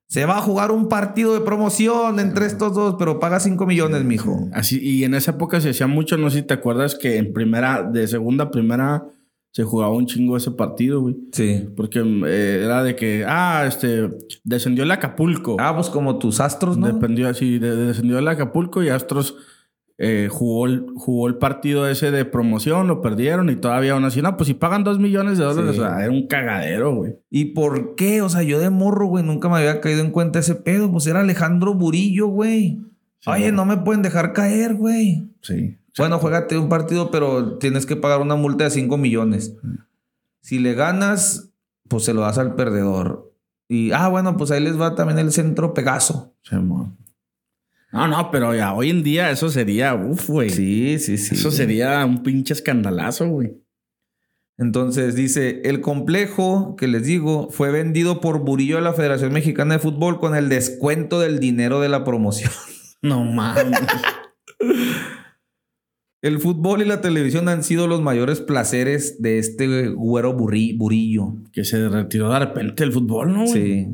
Se 0.07 0.25
va 0.25 0.37
a 0.37 0.41
jugar 0.41 0.71
un 0.71 0.87
partido 0.87 1.33
de 1.33 1.41
promoción 1.41 2.19
entre 2.19 2.45
estos 2.45 2.73
dos, 2.73 2.95
pero 2.97 3.19
paga 3.19 3.39
5 3.39 3.65
millones, 3.65 4.03
mijo. 4.05 4.47
Así, 4.53 4.79
y 4.81 5.03
en 5.03 5.13
esa 5.13 5.31
época 5.31 5.59
se 5.59 5.71
hacía 5.71 5.87
mucho, 5.87 6.15
no 6.15 6.29
sé 6.29 6.37
si 6.37 6.43
te 6.43 6.53
acuerdas 6.53 6.95
que 6.95 7.17
en 7.17 7.33
primera, 7.33 7.83
de 7.83 8.07
segunda 8.07 8.45
a 8.45 8.51
primera, 8.51 9.03
se 9.55 9.63
jugaba 9.63 9.93
un 9.95 10.05
chingo 10.05 10.35
ese 10.35 10.51
partido, 10.51 10.99
güey. 10.99 11.15
Sí. 11.31 11.65
Porque 11.77 11.99
eh, 12.27 12.61
era 12.65 12.83
de 12.83 12.93
que, 12.97 13.23
ah, 13.25 13.63
este, 13.65 14.09
descendió 14.43 14.83
el 14.83 14.91
Acapulco. 14.91 15.55
Ah, 15.61 15.73
pues 15.73 15.87
como 15.89 16.17
tus 16.19 16.41
astros, 16.41 16.77
¿no? 16.77 16.87
Dependió 16.87 17.29
así, 17.29 17.57
de- 17.57 17.73
descendió 17.87 18.19
el 18.19 18.27
Acapulco 18.27 18.83
y 18.83 18.89
Astros 18.89 19.37
eh, 19.97 20.27
jugó, 20.29 20.65
el, 20.65 20.85
jugó 20.97 21.29
el 21.29 21.35
partido 21.37 21.87
ese 21.87 22.11
de 22.11 22.25
promoción, 22.25 22.89
lo 22.89 23.01
perdieron 23.01 23.49
y 23.49 23.55
todavía 23.55 23.93
aún 23.93 24.03
así, 24.03 24.21
no, 24.21 24.35
pues 24.35 24.47
si 24.47 24.53
pagan 24.55 24.83
dos 24.83 24.99
millones 24.99 25.37
de 25.37 25.45
dólares, 25.45 25.75
Sí. 25.75 25.79
o 25.79 25.83
sea, 25.85 26.03
era 26.03 26.11
un 26.11 26.27
cagadero, 26.27 26.93
güey. 26.93 27.13
¿Y 27.29 27.45
por 27.53 27.95
qué? 27.95 28.21
O 28.21 28.27
sea, 28.27 28.43
yo 28.43 28.59
de 28.59 28.69
morro, 28.69 29.07
güey, 29.07 29.23
nunca 29.23 29.47
me 29.47 29.55
había 29.55 29.79
caído 29.79 30.01
en 30.01 30.11
cuenta 30.11 30.39
ese 30.39 30.55
pedo. 30.55 30.91
Pues 30.91 31.07
era 31.07 31.21
Alejandro 31.21 31.75
Burillo, 31.75 32.27
güey. 32.27 32.81
Sí, 33.21 33.29
Oye, 33.29 33.43
güey. 33.43 33.51
no 33.53 33.63
me 33.63 33.77
pueden 33.77 34.01
dejar 34.01 34.33
caer, 34.33 34.75
güey. 34.75 35.29
Sí. 35.41 35.77
Bueno, 35.97 36.19
juégate 36.19 36.57
un 36.57 36.69
partido, 36.69 37.09
pero 37.09 37.57
tienes 37.57 37.85
que 37.85 37.95
pagar 37.95 38.21
una 38.21 38.35
multa 38.35 38.65
de 38.65 38.69
5 38.69 38.97
millones. 38.97 39.55
Si 40.41 40.59
le 40.59 40.73
ganas, 40.73 41.51
pues 41.87 42.03
se 42.03 42.13
lo 42.13 42.21
das 42.21 42.37
al 42.37 42.55
perdedor. 42.55 43.33
Y, 43.67 43.91
ah, 43.91 44.09
bueno, 44.09 44.37
pues 44.37 44.51
ahí 44.51 44.61
les 44.61 44.79
va 44.79 44.95
también 44.95 45.19
el 45.19 45.31
centro 45.31 45.73
Pegaso. 45.73 46.35
No, 46.51 48.07
no, 48.07 48.29
pero 48.29 48.53
ya 48.53 48.73
hoy 48.73 48.89
en 48.89 49.03
día 49.03 49.31
eso 49.31 49.49
sería, 49.49 49.95
uff, 49.95 50.29
güey. 50.29 50.49
Sí, 50.49 50.99
sí, 50.99 51.17
sí. 51.17 51.35
Eso 51.35 51.49
sería 51.49 52.05
un 52.05 52.23
pinche 52.23 52.53
escandalazo, 52.53 53.27
güey. 53.29 53.53
Entonces 54.57 55.15
dice, 55.15 55.61
el 55.65 55.81
complejo 55.81 56.75
que 56.77 56.87
les 56.87 57.05
digo 57.05 57.49
fue 57.51 57.71
vendido 57.71 58.21
por 58.21 58.39
Burillo 58.39 58.77
a 58.77 58.81
la 58.81 58.93
Federación 58.93 59.33
Mexicana 59.33 59.75
de 59.75 59.79
Fútbol 59.79 60.19
con 60.19 60.35
el 60.35 60.47
descuento 60.49 61.19
del 61.19 61.39
dinero 61.39 61.81
de 61.81 61.89
la 61.89 62.03
promoción. 62.03 62.51
No 63.01 63.23
mames. 63.23 63.79
El 66.25 66.39
fútbol 66.39 66.81
y 66.81 66.85
la 66.85 67.01
televisión 67.01 67.47
han 67.49 67.63
sido 67.63 67.85
los 67.85 68.01
mayores 68.01 68.41
placeres 68.41 69.21
de 69.21 69.37
este 69.37 69.89
güero 69.89 70.35
burri- 70.35 70.75
Burillo. 70.75 71.35
que 71.51 71.63
se 71.63 71.87
retiró 71.87 72.31
de 72.33 72.39
repente 72.39 72.83
el 72.83 72.91
fútbol, 72.91 73.31
¿no? 73.31 73.45
Sí. 73.45 73.87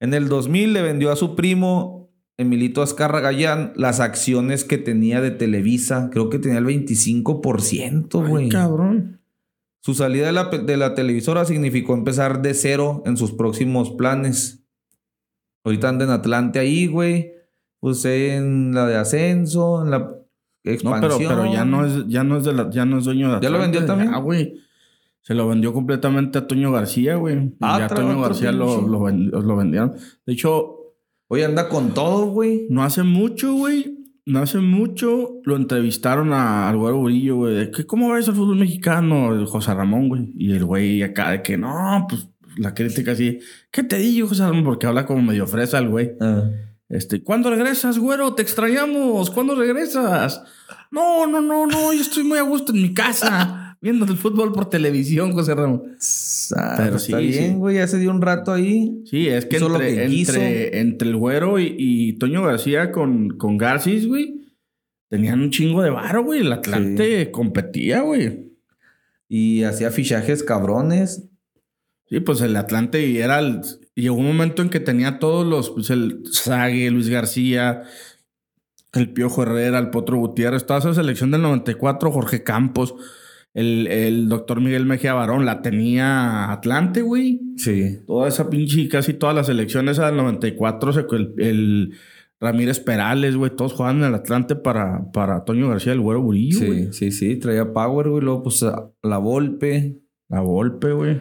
En 0.00 0.12
el 0.12 0.28
2000 0.28 0.72
le 0.72 0.82
vendió 0.82 1.12
a 1.12 1.16
su 1.16 1.36
primo 1.36 2.10
Emilito 2.36 2.82
Azcarra 2.82 3.20
Gallán 3.20 3.72
las 3.76 4.00
acciones 4.00 4.64
que 4.64 4.76
tenía 4.76 5.20
de 5.20 5.30
Televisa. 5.30 6.10
Creo 6.10 6.30
que 6.30 6.40
tenía 6.40 6.58
el 6.58 6.66
25%, 6.66 8.26
güey. 8.28 8.48
Cabrón. 8.48 9.20
Su 9.82 9.94
salida 9.94 10.26
de 10.26 10.32
la, 10.32 10.44
de 10.46 10.76
la 10.76 10.94
televisora 10.96 11.44
significó 11.44 11.94
empezar 11.94 12.42
de 12.42 12.54
cero 12.54 13.04
en 13.06 13.16
sus 13.16 13.30
próximos 13.30 13.90
planes. 13.90 14.64
Ahorita 15.64 15.88
anda 15.88 16.04
en 16.06 16.10
Atlante 16.10 16.58
ahí, 16.58 16.88
güey. 16.88 17.34
Pues 17.78 18.04
en 18.04 18.74
la 18.74 18.86
de 18.88 18.96
ascenso, 18.96 19.84
en 19.84 19.90
la 19.92 20.21
No, 20.64 20.92
pero, 21.00 21.18
pero 21.18 21.52
ya 21.52 21.64
no 21.64 21.84
es, 21.84 22.06
ya 22.06 22.22
no 22.22 22.38
es 22.38 22.44
de 22.44 22.52
la, 22.52 22.70
ya 22.70 22.84
no 22.84 22.98
es 22.98 23.04
dueño 23.04 23.34
de 23.34 23.40
¿Ya 23.40 23.50
lo 23.50 23.58
vendió 23.58 23.84
también? 23.84 24.14
Ah, 24.14 24.18
güey. 24.18 24.60
Se 25.20 25.34
lo 25.34 25.48
vendió 25.48 25.72
completamente 25.72 26.38
a 26.38 26.46
Toño 26.46 26.72
García, 26.72 27.16
güey. 27.16 27.52
Ah, 27.60 27.78
ya 27.80 27.88
Toño 27.88 28.20
García 28.20 28.52
lo, 28.52 28.80
lo, 28.82 29.08
lo 29.08 29.56
vendieron. 29.56 29.94
De 30.26 30.32
hecho, 30.32 30.76
Oye, 31.28 31.44
anda 31.44 31.68
con 31.68 31.94
todo, 31.94 32.26
güey. 32.26 32.66
no 32.70 32.82
hace 32.82 33.02
mucho, 33.02 33.54
güey. 33.54 33.98
No 34.24 34.40
hace 34.40 34.58
mucho 34.58 35.40
lo 35.44 35.56
entrevistaron 35.56 36.32
a, 36.32 36.68
al 36.68 36.76
güero 36.76 36.98
Burillo, 36.98 37.36
güey. 37.36 37.70
que, 37.72 37.86
¿Cómo 37.86 38.12
ves 38.12 38.28
el 38.28 38.34
fútbol 38.34 38.56
mexicano? 38.56 39.34
El 39.34 39.46
José 39.46 39.74
Ramón, 39.74 40.08
güey. 40.08 40.32
Y 40.36 40.52
el 40.52 40.64
güey 40.64 41.02
acá 41.02 41.30
de 41.30 41.42
que 41.42 41.56
no, 41.56 42.06
pues 42.08 42.28
la 42.56 42.74
crítica 42.74 43.12
así. 43.12 43.40
¿Qué 43.70 43.82
te 43.82 43.96
digo, 43.98 44.28
José 44.28 44.44
Ramón? 44.44 44.62
Porque 44.62 44.86
habla 44.86 45.06
como 45.06 45.22
medio 45.22 45.46
fresa 45.46 45.78
el 45.78 45.88
güey. 45.88 46.12
Ah. 46.20 46.50
Este, 46.92 47.22
¿cuándo 47.22 47.48
regresas, 47.48 47.98
güero? 47.98 48.34
Te 48.34 48.42
extrañamos. 48.42 49.30
¿Cuándo 49.30 49.54
regresas? 49.54 50.42
No, 50.90 51.26
no, 51.26 51.40
no, 51.40 51.66
no. 51.66 51.94
Yo 51.94 52.02
estoy 52.02 52.22
muy 52.22 52.38
a 52.38 52.42
gusto 52.42 52.72
en 52.72 52.82
mi 52.82 52.92
casa. 52.92 53.78
Viendo 53.80 54.04
el 54.04 54.18
fútbol 54.18 54.52
por 54.52 54.68
televisión, 54.68 55.32
José 55.32 55.54
Ramón. 55.54 55.96
Ah, 56.54 56.74
Pero 56.76 56.96
está 56.96 57.18
sí, 57.18 57.26
bien, 57.26 57.52
sí. 57.52 57.56
güey. 57.56 57.76
Ya 57.76 57.86
se 57.86 57.98
dio 57.98 58.10
un 58.10 58.20
rato 58.20 58.52
ahí. 58.52 59.02
Sí, 59.06 59.26
es 59.26 59.46
que 59.46 59.56
entre, 59.56 59.94
que 59.94 60.04
entre, 60.04 60.80
entre 60.80 61.08
el 61.08 61.16
güero 61.16 61.58
y, 61.58 61.74
y 61.78 62.12
Toño 62.18 62.42
García 62.42 62.92
con, 62.92 63.38
con 63.38 63.56
Garcis, 63.56 64.06
güey, 64.06 64.42
tenían 65.08 65.40
un 65.40 65.50
chingo 65.50 65.80
de 65.82 65.88
varo, 65.88 66.22
güey. 66.22 66.40
El 66.40 66.52
Atlante 66.52 67.30
competía, 67.30 68.02
güey. 68.02 68.52
Y 69.30 69.62
hacía 69.62 69.90
fichajes 69.90 70.42
cabrones. 70.42 71.26
Sí, 72.10 72.20
pues 72.20 72.42
el 72.42 72.54
Atlante 72.54 73.18
era 73.18 73.38
el... 73.38 73.62
Llegó 73.94 74.16
un 74.16 74.26
momento 74.26 74.62
en 74.62 74.70
que 74.70 74.80
tenía 74.80 75.18
todos 75.18 75.46
los... 75.46 75.70
Pues 75.70 75.90
el 75.90 76.22
Sague, 76.30 76.90
Luis 76.90 77.08
García, 77.08 77.82
el 78.94 79.12
Piojo 79.12 79.42
Herrera, 79.42 79.78
el 79.78 79.90
Potro 79.90 80.16
Gutiérrez, 80.18 80.66
toda 80.66 80.78
esa 80.80 80.94
selección 80.94 81.30
del 81.30 81.42
94, 81.42 82.10
Jorge 82.10 82.42
Campos, 82.42 82.94
el, 83.54 83.86
el 83.88 84.28
doctor 84.28 84.60
Miguel 84.60 84.86
Mejía 84.86 85.14
Barón, 85.14 85.44
la 85.44 85.60
tenía 85.62 86.50
Atlante, 86.52 87.02
güey. 87.02 87.40
Sí. 87.56 87.98
Toda 88.06 88.28
esa 88.28 88.48
pinche, 88.48 88.88
casi 88.88 89.12
todas 89.14 89.34
las 89.34 89.48
elecciones 89.48 89.98
del 89.98 90.16
94, 90.16 90.92
se- 90.94 91.06
el, 91.10 91.34
el 91.38 91.94
Ramírez 92.40 92.80
Perales, 92.80 93.36
güey, 93.36 93.54
todos 93.54 93.74
jugaban 93.74 93.98
en 93.98 94.04
el 94.04 94.14
Atlante 94.14 94.56
para, 94.56 95.10
para 95.12 95.44
Toño 95.44 95.68
García, 95.68 95.92
el 95.92 96.00
güero 96.00 96.22
Burillo. 96.22 96.58
Sí, 96.58 96.88
sí, 96.92 97.12
sí. 97.12 97.36
Traía 97.36 97.72
Power, 97.72 98.08
güey. 98.08 98.22
Luego, 98.24 98.42
pues, 98.44 98.64
la 99.02 99.18
Volpe. 99.18 99.98
La 100.28 100.40
golpe, 100.40 100.92
güey. 100.92 101.20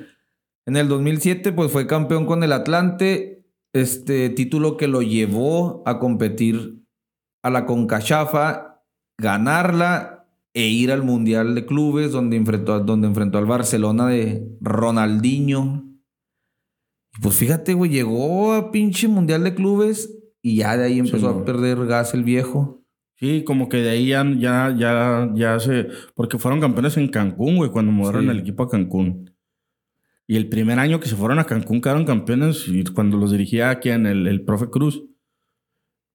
En 0.67 0.77
el 0.77 0.87
2007, 0.87 1.51
pues, 1.53 1.71
fue 1.71 1.87
campeón 1.87 2.25
con 2.25 2.43
el 2.43 2.51
Atlante. 2.53 3.45
Este 3.73 4.29
título 4.29 4.77
que 4.77 4.87
lo 4.87 5.01
llevó 5.01 5.81
a 5.85 5.97
competir 5.99 6.83
a 7.43 7.49
la 7.49 7.65
Concachafa, 7.65 8.83
ganarla 9.17 10.27
e 10.53 10.67
ir 10.67 10.91
al 10.91 11.03
Mundial 11.03 11.55
de 11.55 11.65
Clubes, 11.65 12.11
donde 12.11 12.35
enfrentó, 12.35 12.79
donde 12.81 13.07
enfrentó 13.07 13.37
al 13.37 13.45
Barcelona 13.45 14.07
de 14.07 14.45
Ronaldinho. 14.59 15.85
Y 17.17 17.21
pues 17.21 17.35
fíjate, 17.35 17.73
güey, 17.73 17.89
llegó 17.91 18.53
a 18.53 18.71
pinche 18.71 19.07
Mundial 19.07 19.43
de 19.43 19.55
Clubes 19.55 20.13
y 20.41 20.57
ya 20.57 20.75
de 20.77 20.85
ahí 20.85 20.99
empezó 20.99 21.31
Sí, 21.33 21.39
a 21.39 21.45
perder 21.45 21.85
gas 21.85 22.13
el 22.13 22.23
viejo. 22.23 22.83
Sí, 23.15 23.43
como 23.45 23.69
que 23.69 23.77
de 23.77 23.89
ahí 23.91 24.07
ya, 24.07 24.25
ya, 24.37 24.75
ya, 24.77 25.29
ya 25.33 25.59
se... 25.59 25.87
Porque 26.15 26.39
fueron 26.39 26.59
campeones 26.59 26.97
en 26.97 27.07
Cancún, 27.07 27.55
güey, 27.57 27.69
cuando 27.69 27.91
mudaron 27.91 28.23
Sí. 28.23 28.29
el 28.29 28.39
equipo 28.39 28.63
a 28.63 28.69
Cancún. 28.69 29.30
Y 30.31 30.37
el 30.37 30.47
primer 30.47 30.79
año 30.79 31.01
que 31.01 31.09
se 31.09 31.17
fueron 31.17 31.39
a 31.39 31.43
Cancún 31.43 31.81
quedaron 31.81 32.05
campeones 32.05 32.65
y 32.65 32.85
cuando 32.85 33.17
los 33.17 33.31
dirigía 33.31 33.69
aquí 33.69 33.89
en 33.89 34.05
el, 34.05 34.27
el 34.27 34.45
profe 34.45 34.69
Cruz. 34.69 35.03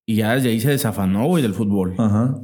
Y 0.06 0.16
ya 0.16 0.34
desde 0.34 0.48
ahí 0.48 0.58
se 0.58 0.70
desafanó, 0.70 1.26
güey, 1.26 1.42
del 1.42 1.52
fútbol. 1.52 1.96
Ajá. 1.98 2.40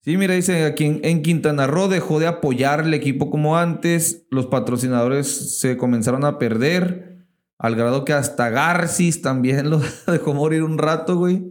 Sí, 0.00 0.16
mira, 0.16 0.32
dice 0.32 0.64
aquí 0.64 0.86
en, 0.86 1.00
en 1.02 1.20
Quintana 1.20 1.66
Roo 1.66 1.88
dejó 1.88 2.20
de 2.20 2.26
apoyar 2.26 2.86
el 2.86 2.94
equipo 2.94 3.28
como 3.28 3.58
antes. 3.58 4.26
Los 4.30 4.46
patrocinadores 4.46 5.58
se 5.60 5.76
comenzaron 5.76 6.24
a 6.24 6.38
perder. 6.38 7.26
Al 7.58 7.76
grado 7.76 8.06
que 8.06 8.14
hasta 8.14 8.48
Garcis 8.48 9.20
también 9.20 9.68
lo 9.68 9.82
dejó 10.06 10.32
morir 10.32 10.62
un 10.62 10.78
rato, 10.78 11.18
güey. 11.18 11.44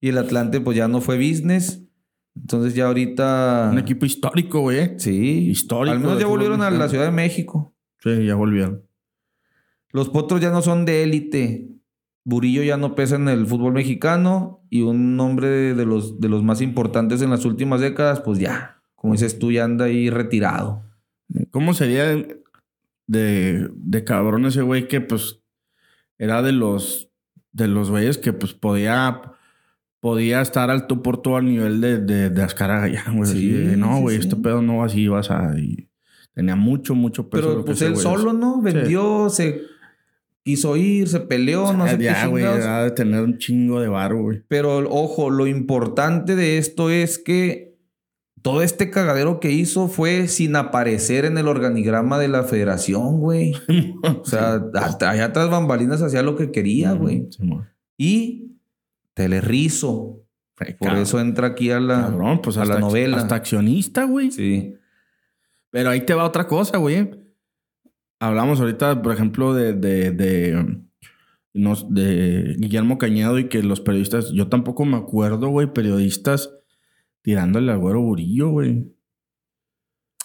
Y 0.00 0.08
el 0.08 0.18
Atlante, 0.18 0.60
pues 0.60 0.76
ya 0.76 0.88
no 0.88 1.00
fue 1.00 1.18
business. 1.18 1.84
Entonces 2.34 2.74
ya 2.74 2.88
ahorita. 2.88 3.68
Un 3.70 3.78
equipo 3.78 4.06
histórico, 4.06 4.58
güey. 4.62 4.98
Sí. 4.98 5.50
histórico 5.50 5.94
Al 5.94 6.00
menos 6.00 6.18
ya 6.18 6.26
volvieron 6.26 6.62
a 6.62 6.70
la. 6.72 6.88
Ciudad 6.88 7.04
de 7.04 7.12
México. 7.12 7.71
Sí, 8.02 8.24
ya 8.24 8.34
volvieron. 8.34 8.82
Los 9.90 10.08
potros 10.08 10.40
ya 10.40 10.50
no 10.50 10.62
son 10.62 10.84
de 10.84 11.02
élite. 11.02 11.68
Burillo 12.24 12.62
ya 12.62 12.76
no 12.76 12.94
pesa 12.94 13.16
en 13.16 13.28
el 13.28 13.46
fútbol 13.46 13.74
mexicano. 13.74 14.64
Y 14.70 14.82
un 14.82 15.18
hombre 15.20 15.74
de, 15.74 15.84
los, 15.84 16.20
de 16.20 16.28
los 16.28 16.42
más 16.42 16.60
importantes 16.60 17.22
en 17.22 17.30
las 17.30 17.44
últimas 17.44 17.80
décadas, 17.80 18.20
pues 18.20 18.38
ya. 18.38 18.82
Como 18.94 19.12
dices 19.12 19.38
tú, 19.38 19.52
ya 19.52 19.64
anda 19.64 19.86
ahí 19.86 20.10
retirado. 20.10 20.82
¿Cómo 21.50 21.74
sería 21.74 22.04
de, 23.06 23.70
de 23.74 24.04
cabrón 24.04 24.46
ese 24.46 24.62
güey 24.62 24.88
que 24.88 25.00
pues 25.00 25.40
era 26.18 26.42
de 26.42 26.52
los 26.52 27.10
de 27.52 27.68
los 27.68 27.90
güeyes 27.90 28.18
que 28.18 28.32
pues 28.32 28.54
podía 28.54 29.32
podía 30.00 30.40
estar 30.40 30.70
al 30.70 30.86
tú 30.86 31.02
por 31.02 31.20
todo 31.20 31.36
al 31.36 31.46
nivel 31.46 31.80
de, 31.80 31.98
de, 31.98 32.30
de 32.30 32.42
Azcárraga 32.42 32.88
ya, 32.88 33.04
güey? 33.12 33.30
Sí, 33.30 33.74
no, 33.76 33.96
sí, 33.96 34.02
güey, 34.02 34.16
sí. 34.16 34.22
este 34.22 34.36
pedo 34.36 34.62
no 34.62 34.78
va 34.78 34.86
así, 34.86 35.08
vas 35.08 35.30
a... 35.30 35.58
y 35.58 35.88
tenía 36.34 36.56
mucho, 36.56 36.94
mucho 36.94 37.28
peso. 37.28 37.42
Pero 37.42 37.58
lo 37.58 37.64
pues 37.64 37.82
él 37.82 37.92
güey 37.92 38.02
solo, 38.02 38.30
es. 38.30 38.36
¿no? 38.36 38.60
Vendió, 38.60 39.28
se 39.28 39.62
quiso 40.42 40.76
ir, 40.76 41.08
se 41.08 41.20
peleó, 41.20 41.72
no 41.72 41.86
sé 41.86 41.98
qué 41.98 42.04
ya, 42.04 42.26
güey, 42.26 42.44
chingados. 42.44 42.66
ha 42.66 42.82
de 42.84 42.90
tener 42.90 43.22
un 43.22 43.38
chingo 43.38 43.80
de 43.80 43.88
varo, 43.88 44.22
güey. 44.22 44.42
Pero 44.48 44.78
ojo, 44.90 45.30
lo 45.30 45.46
importante 45.46 46.36
de 46.36 46.58
esto 46.58 46.90
es 46.90 47.18
que 47.18 47.72
todo 48.42 48.62
este 48.62 48.90
cagadero 48.90 49.38
que 49.38 49.52
hizo 49.52 49.86
fue 49.86 50.26
sin 50.26 50.56
aparecer 50.56 51.24
en 51.24 51.38
el 51.38 51.46
organigrama 51.46 52.18
de 52.18 52.28
la 52.28 52.42
federación, 52.42 53.20
güey. 53.20 53.54
O 54.02 54.24
sea, 54.24 54.60
hasta 54.74 55.10
allá 55.10 55.32
tras 55.32 55.48
bambalinas 55.48 56.02
hacía 56.02 56.22
lo 56.22 56.36
que 56.36 56.50
quería, 56.50 56.92
güey. 56.92 57.28
Simón. 57.30 57.68
Y 57.96 58.56
Telerrizo. 59.14 60.18
Por 60.56 60.76
Cabrón, 60.76 61.02
eso 61.02 61.20
entra 61.20 61.48
aquí 61.48 61.70
a 61.70 61.80
la, 61.80 62.02
Cabrón, 62.02 62.40
pues 62.42 62.56
a 62.56 62.62
hasta, 62.62 62.74
la 62.74 62.80
novela. 62.80 63.16
hasta 63.16 63.34
accionista, 63.34 64.04
güey. 64.04 64.30
Sí. 64.30 64.74
Pero 65.72 65.90
ahí 65.90 66.02
te 66.02 66.14
va 66.14 66.24
otra 66.24 66.46
cosa, 66.46 66.76
güey. 66.76 67.10
Hablamos 68.20 68.60
ahorita, 68.60 69.02
por 69.02 69.12
ejemplo, 69.12 69.54
de, 69.54 69.72
de, 69.72 70.12
de, 70.12 70.78
Guillermo 72.58 72.98
Cañedo 72.98 73.38
y 73.38 73.48
que 73.48 73.62
los 73.62 73.80
periodistas, 73.80 74.30
yo 74.32 74.48
tampoco 74.48 74.84
me 74.84 74.98
acuerdo, 74.98 75.48
güey, 75.48 75.72
periodistas 75.72 76.54
tirándole 77.22 77.72
al 77.72 77.78
güero 77.78 78.02
burillo, 78.02 78.50
güey. 78.50 78.94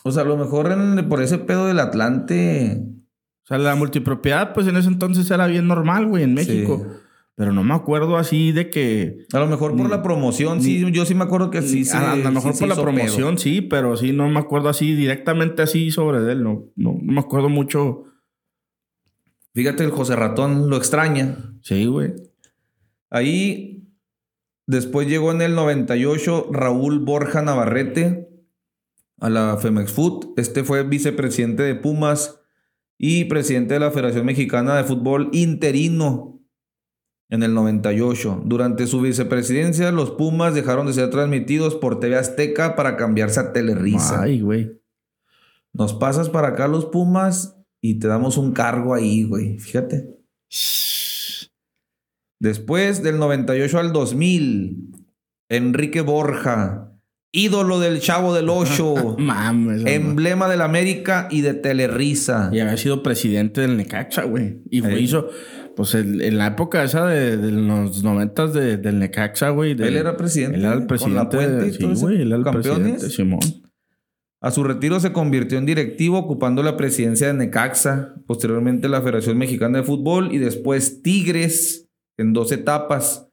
O 0.03 0.11
sea, 0.11 0.24
a 0.24 0.26
lo 0.26 0.38
mejor 0.38 0.72
en- 0.72 1.07
por 1.10 1.22
ese 1.22 1.38
pedo 1.38 1.68
del 1.68 1.80
Atlante. 1.80 2.84
O 3.44 3.48
sea, 3.48 3.57
la 3.57 3.76
multipropiedad, 3.76 4.53
pues 4.53 4.68
en 4.68 4.76
ese 4.76 4.90
entonces 4.90 5.30
era 5.32 5.48
bien 5.48 5.68
normal, 5.68 6.07
güey, 6.07 6.24
en 6.24 6.34
México. 6.34 6.82
Sí. 6.84 6.99
Pero 7.39 7.53
no 7.53 7.64
me 7.64 7.76
acuerdo 7.76 8.18
así 8.18 8.51
de 8.51 8.72
que. 8.72 9.27
A 9.31 9.38
lo 9.38 9.45
mejor 9.45 9.72
por 9.77 9.81
Ni- 9.85 9.89
la 9.91 10.01
promoción, 10.01 10.59
sí. 10.59 10.84
Yo 10.91 11.05
sí 11.05 11.14
me 11.14 11.23
acuerdo 11.23 11.51
que 11.51 11.61
sí. 11.61 11.84
a, 11.93 12.14
a 12.14 12.15
lo 12.15 12.31
mejor 12.31 12.53
sí 12.53 12.59
por 12.61 12.68
la 12.69 12.76
promoción, 12.81 13.38
sí, 13.38 13.61
pero 13.61 13.95
sí, 13.95 14.11
no 14.11 14.27
me 14.27 14.39
acuerdo 14.39 14.69
así 14.69 14.95
directamente 14.95 15.61
así 15.61 15.91
sobre 15.91 16.31
él. 16.31 16.41
No, 16.43 16.65
no, 16.76 16.97
no 16.99 17.14
me 17.14 17.19
acuerdo 17.19 17.47
mucho. 17.49 18.05
Fíjate, 19.53 19.84
el 19.84 19.91
José 19.91 20.15
Ratón 20.15 20.68
lo 20.72 20.77
extraña. 20.77 21.38
Sí, 21.61 21.85
güey. 21.85 22.14
Ahí, 23.11 23.88
después 24.65 25.07
llegó 25.07 25.31
en 25.31 25.41
el 25.43 25.53
98 25.53 26.49
Raúl 26.51 26.99
Borja 27.05 27.43
Navarrete 27.43 28.30
a 29.19 29.30
la 29.30 29.57
Femex 29.57 29.91
Food. 29.91 30.34
Este 30.38 30.64
fue 30.64 30.84
vicepresidente 30.84 31.61
de 31.61 31.76
Pumas 31.76 32.39
y 32.97 33.26
presidente 33.26 33.76
de 33.76 33.80
la 33.80 33.91
Federación 33.91 34.26
Mexicana 34.26 34.76
de 34.76 34.84
Fútbol 34.85 35.30
interino 35.34 36.36
en 37.30 37.44
el 37.44 37.54
98. 37.54 38.44
Durante 38.45 38.88
su 38.88 39.02
vicepresidencia, 39.02 39.91
los 39.91 40.12
Pumas 40.12 40.54
dejaron 40.54 40.88
de 40.88 40.94
ser 40.94 41.10
transmitidos 41.10 41.76
por 41.76 41.99
TV 41.99 42.18
Azteca 42.18 42.76
para 42.76 42.95
cambiarse 42.95 43.40
a 43.40 43.54
Telerisa. 43.54 44.22
Ay, 44.24 44.41
güey. 44.41 44.80
Nos 45.74 45.94
pasas 45.94 46.30
para 46.30 46.49
acá 46.49 46.68
los 46.68 46.86
Pumas 46.86 47.58
y 47.82 47.99
te 47.99 48.08
damos 48.08 48.38
un 48.38 48.54
cargo 48.54 48.94
ahí, 48.94 49.24
güey. 49.24 49.60
Fíjate. 49.60 50.18
Después 52.40 53.04
del 53.04 53.18
98 53.20 53.80
al 53.80 53.94
2000, 53.94 54.91
Enrique 55.49 56.02
Borja 56.02 56.88
ídolo 57.32 57.80
del 57.80 57.99
Chavo 57.99 58.34
del 58.34 58.49
Ocho, 58.49 59.16
Mames. 59.20 59.86
emblema 59.86 60.49
del 60.49 60.62
América 60.62 61.28
y 61.30 61.41
de 61.41 61.54
Telerisa. 61.54 62.49
Y 62.52 62.60
había 62.60 62.78
sido 62.78 63.04
presidente 63.04 63.62
del 63.62 63.78
Necaxa, 63.78 64.24
güey. 64.24 64.62
Y 64.70 64.80
güey, 64.80 64.95
Ey. 64.95 65.04
hizo, 65.04 65.30
pues 65.78 65.94
el- 65.95 66.22
en 66.22 66.38
la 66.40 66.48
época 66.48 66.84
esa 66.84 67.06
de, 67.06 67.38
de 67.38 67.52
los 67.52 68.04
noventas 68.04 68.52
de, 68.52 68.76
del 68.78 68.99
Necaxa, 68.99 69.52
güey. 69.52 69.76
de- 69.76 69.88
Él 69.88 69.95
era 69.95 70.18
presidente. 70.18 70.58
Él 70.58 70.66
era 70.66 70.74
el 70.74 70.80
con 70.80 70.88
presidente. 70.88 71.16
la 71.24 71.30
Puente 71.30 71.68
y 71.68 71.72
sí, 71.72 71.78
todo 71.80 71.94
güey, 71.95 72.16
él 72.22 72.28
era 72.30 72.38
el 72.38 72.44
campeones. 72.44 72.90
presidente, 72.99 73.10
Simón. 73.16 73.40
A 74.41 74.52
su 74.52 74.64
retiro 74.64 74.99
se 74.99 75.14
convirtió 75.14 75.58
en 75.58 75.66
directivo, 75.66 76.18
ocupando 76.18 76.62
la 76.64 76.76
presidencia 76.78 77.28
de 77.28 77.34
Necaxa, 77.34 78.16
posteriormente 78.28 78.90
la 78.90 79.02
Federación 79.02 79.38
Mexicana 79.38 79.78
de 79.78 79.84
Fútbol 79.84 80.32
y 80.34 80.40
después 80.40 81.02
Tigres 81.04 81.88
en 82.18 82.34
dos 82.34 82.52
etapas. 82.52 83.27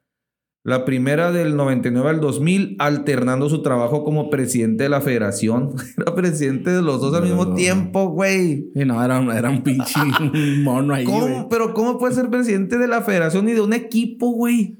La 0.65 0.83
primera 0.83 1.31
del 1.31 1.55
99 1.55 2.09
al 2.09 2.19
2000, 2.19 2.75
alternando 2.79 3.49
su 3.49 3.61
trabajo 3.61 4.03
como 4.03 4.31
presidente 4.31 4.85
de 4.85 4.89
la 4.89 4.99
federación. 4.99 5.75
Era 5.97 6.15
presidente 6.15 6.71
de 6.71 6.81
los 6.81 6.99
dos 6.99 7.13
al 7.13 7.21
mismo 7.21 7.53
tiempo, 7.53 8.09
güey. 8.09 8.71
Y 8.73 8.83
no, 8.83 9.01
era, 9.03 9.19
un- 9.19 9.29
era 9.31 9.51
un 9.51 9.61
pinche 9.61 9.99
mono 10.63 10.95
ahí. 10.95 11.05
¿Cómo? 11.05 11.47
Pero 11.49 11.75
¿cómo 11.75 11.99
puede 11.99 12.15
ser 12.15 12.31
presidente 12.31 12.79
de 12.79 12.87
la 12.87 13.03
federación 13.03 13.47
y 13.47 13.51
de 13.53 13.61
un 13.61 13.73
equipo, 13.73 14.31
güey? 14.31 14.79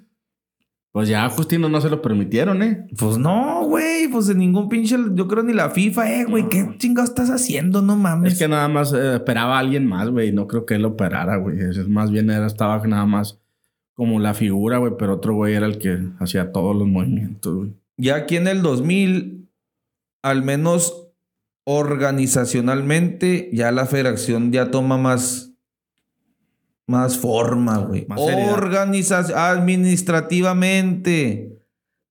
Pues 0.92 1.08
ya 1.08 1.24
a 1.26 1.30
Justino 1.30 1.70
no 1.70 1.80
se 1.80 1.90
lo 1.92 2.02
permitieron, 2.02 2.64
¿eh? 2.64 2.88
Pues 2.98 3.20
no, 3.20 3.64
güey. 3.66 4.08
Pues 4.08 4.28
en 4.30 4.40
ningún 4.40 4.70
pinche... 4.70 4.98
Yo 5.14 5.28
creo 5.28 5.44
ni 5.44 5.54
la 5.54 5.70
FIFA, 5.70 6.12
eh, 6.22 6.26
güey. 6.26 6.50
¿Qué 6.50 6.68
chingados 6.80 7.12
estás 7.12 7.30
haciendo? 7.30 7.84
No 7.84 7.96
mames. 7.96 8.34
Es 8.34 8.40
que 8.40 8.48
nada 8.48 8.68
más 8.70 8.92
eh, 8.92 9.18
operaba 9.18 9.58
a 9.58 9.60
alguien 9.60 9.86
más, 9.86 10.10
güey. 10.10 10.32
No 10.32 10.48
creo 10.48 10.66
que 10.66 10.76
él 10.76 10.86
operara, 10.86 11.36
güey. 11.38 11.58
Más 11.90 12.10
bien 12.10 12.32
era, 12.32 12.48
estaba 12.48 12.82
nada 12.88 13.06
más 13.06 13.40
como 13.96 14.20
la 14.20 14.36
figura, 14.36 14.78
güey. 14.78 14.94
Pero 14.98 15.16
otro 15.16 15.34
güey 15.34 15.56
era 15.56 15.66
el 15.66 15.80
que 15.80 15.98
hacía 16.20 16.52
todos 16.52 16.76
los 16.76 16.88
movimientos, 16.88 17.56
güey. 17.56 17.74
Ya 17.98 18.16
aquí 18.16 18.36
en 18.36 18.48
el 18.48 18.62
2000, 18.62 19.50
al 20.22 20.44
menos 20.44 21.08
organizacionalmente, 21.64 23.50
ya 23.52 23.72
la 23.72 23.88
federación 23.88 24.52
ya 24.52 24.70
toma 24.70 24.98
más, 24.98 25.54
más 26.86 27.18
forma, 27.18 27.80
güey. 27.80 28.06
Organización, 28.18 29.40
administrativamente, 29.40 31.58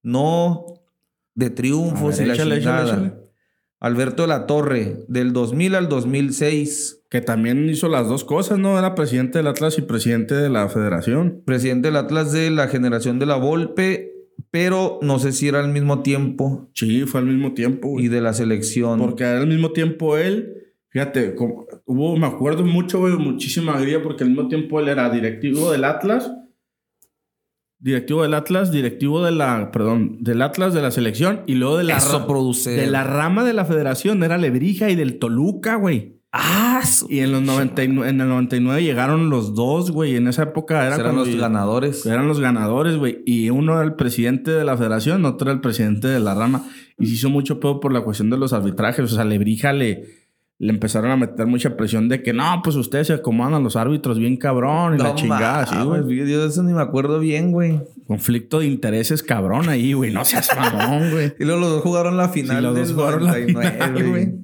no 0.03 0.67
de 1.35 1.51
triunfos 1.51 2.19
ver, 2.19 2.27
y 2.27 2.29
la 2.29 2.35
échale, 2.35 2.57
échale, 2.57 2.89
échale. 2.89 3.13
Alberto 3.81 4.23
de 4.23 4.29
la 4.29 4.47
Torre, 4.47 5.05
del 5.09 5.35
2000 5.35 5.75
al 5.75 5.91
2006, 5.91 7.04
Que 7.15 7.21
también 7.21 7.69
hizo 7.69 7.89
las 7.89 8.09
dos 8.09 8.25
cosas, 8.25 8.59
¿no? 8.59 8.77
Era 8.77 8.97
presidente 8.97 9.39
del 9.39 9.47
Atlas 9.47 9.79
y 9.79 9.83
presidente 9.83 10.35
de 10.35 10.51
la 10.51 10.69
federación. 10.69 11.43
presidente 11.47 11.87
del 11.87 11.97
Atlas 11.97 12.33
de 12.33 12.51
la 12.51 12.67
generación 12.67 13.21
de 13.21 13.27
la 13.27 13.37
Volpe, 13.37 14.11
pero 14.51 14.99
no 15.01 15.21
sé 15.21 15.31
si 15.31 15.47
era 15.47 15.61
al 15.61 15.69
mismo 15.69 16.03
tiempo 16.03 16.71
Sí, 16.75 17.03
fue 17.03 17.21
al 17.21 17.27
mismo 17.27 17.55
tiempo, 17.55 17.87
güey. 17.91 18.07
y 18.07 18.09
de 18.09 18.21
la 18.21 18.33
selección. 18.33 18.99
Porque 18.99 19.23
al 19.23 19.47
mismo 19.47 19.71
tiempo 19.71 20.17
él, 20.19 20.55
fíjate, 20.89 21.37
como- 21.37 21.69
hubo, 21.85 22.17
me 22.17 22.27
acuerdo 22.27 22.65
mucho, 22.65 22.99
güey, 22.99 23.15
muchísima 23.17 23.75
alegría, 23.77 24.03
porque 24.03 24.25
al 24.25 24.31
mismo 24.31 24.49
tiempo 24.49 24.81
él 24.81 24.89
era 24.89 25.09
directivo 25.09 25.71
del 25.71 25.85
Atlas, 25.85 26.33
directivo 27.79 28.23
del 28.25 28.35
Atlas, 28.35 28.73
directivo 28.73 29.25
de 29.25 29.31
la, 29.31 29.71
perdón, 29.71 30.17
del 30.21 30.43
Atlas 30.43 30.75
de 30.75 30.83
la 30.83 30.91
selección 30.91 31.43
y 31.47 31.55
luego 31.55 31.77
de 31.79 31.85
la, 31.85 31.99
Eso 31.99 32.19
ra- 32.19 32.27
produce. 32.27 32.71
de 32.71 32.89
la 32.89 33.05
rama 33.05 33.45
de 33.45 33.53
la 33.53 33.65
federación, 33.65 34.25
era 34.25 34.37
Lebrija 34.37 34.91
y 34.91 34.97
del 34.97 35.21
Toluca, 35.21 35.77
güey. 35.77 36.15
Ah, 36.37 36.81
su- 36.85 37.07
Y 37.09 37.21
en 37.21 37.31
los 37.31 37.43
99, 37.43 38.11
en 38.11 38.21
el 38.21 38.29
99 38.29 38.83
llegaron 38.83 39.31
los 39.31 39.55
dos, 39.55 39.93
güey. 39.93 40.17
En 40.17 40.27
esa 40.27 40.43
época 40.43 40.85
era 40.85 40.97
eran 40.97 41.15
los 41.15 41.33
ganadores. 41.37 42.05
eran 42.07 42.27
los 42.27 42.41
ganadores, 42.41 42.97
güey. 42.97 43.23
Y 43.25 43.51
uno 43.51 43.75
era 43.75 43.85
el 43.85 43.95
presidente 43.95 44.51
de 44.51 44.65
la 44.65 44.77
federación, 44.77 45.25
otro 45.27 45.47
era 45.49 45.55
el 45.55 45.61
presidente 45.61 46.09
de 46.09 46.19
la 46.19 46.35
rama. 46.35 46.65
Y 46.99 47.07
se 47.07 47.15
hizo 47.15 47.31
mucho 47.31 47.61
pedo 47.61 47.79
por 47.79 47.93
la 47.93 48.01
cuestión 48.01 48.31
de 48.31 48.37
los 48.37 48.53
arbitrajes. 48.53 49.13
O 49.13 49.15
sea, 49.15 49.25
Lebrija 49.25 49.73
le, 49.73 50.07
le 50.59 50.71
empezaron 50.73 51.13
a 51.13 51.17
meter 51.17 51.47
mucha 51.47 51.77
presión 51.77 52.09
de 52.09 52.21
que 52.25 52.33
no, 52.33 52.61
pues 52.65 52.75
ustedes 52.75 53.07
se 53.07 53.13
acomodan 53.13 53.55
a 53.55 53.61
los 53.61 53.77
árbitros 53.77 54.19
bien 54.19 54.37
cabrón 54.37 54.95
y 54.97 54.99
la 54.99 55.15
chingada, 55.15 55.67
sí, 55.67 55.77
güey. 55.85 56.03
Yo 56.29 56.41
de 56.43 56.49
eso 56.49 56.65
ni 56.65 56.73
me 56.73 56.83
acuerdo 56.83 57.21
bien, 57.21 57.53
güey. 57.53 57.81
Conflicto 58.09 58.59
de 58.59 58.67
intereses 58.67 59.23
cabrón 59.23 59.69
ahí, 59.69 59.93
güey. 59.93 60.13
No 60.13 60.25
seas 60.25 60.49
mamón, 60.57 61.13
güey. 61.13 61.33
Y 61.39 61.45
luego 61.45 61.61
los 61.61 61.71
dos 61.71 61.83
jugaron 61.83 62.17
la 62.17 62.29
final 62.29 62.57
Sí, 62.57 62.63
los 62.63 62.75
del 62.75 62.85
dos 62.89 62.93
jugaron 62.95 63.25
la 63.25 63.31
99, 63.33 63.71
final, 63.73 64.09
güey. 64.11 64.44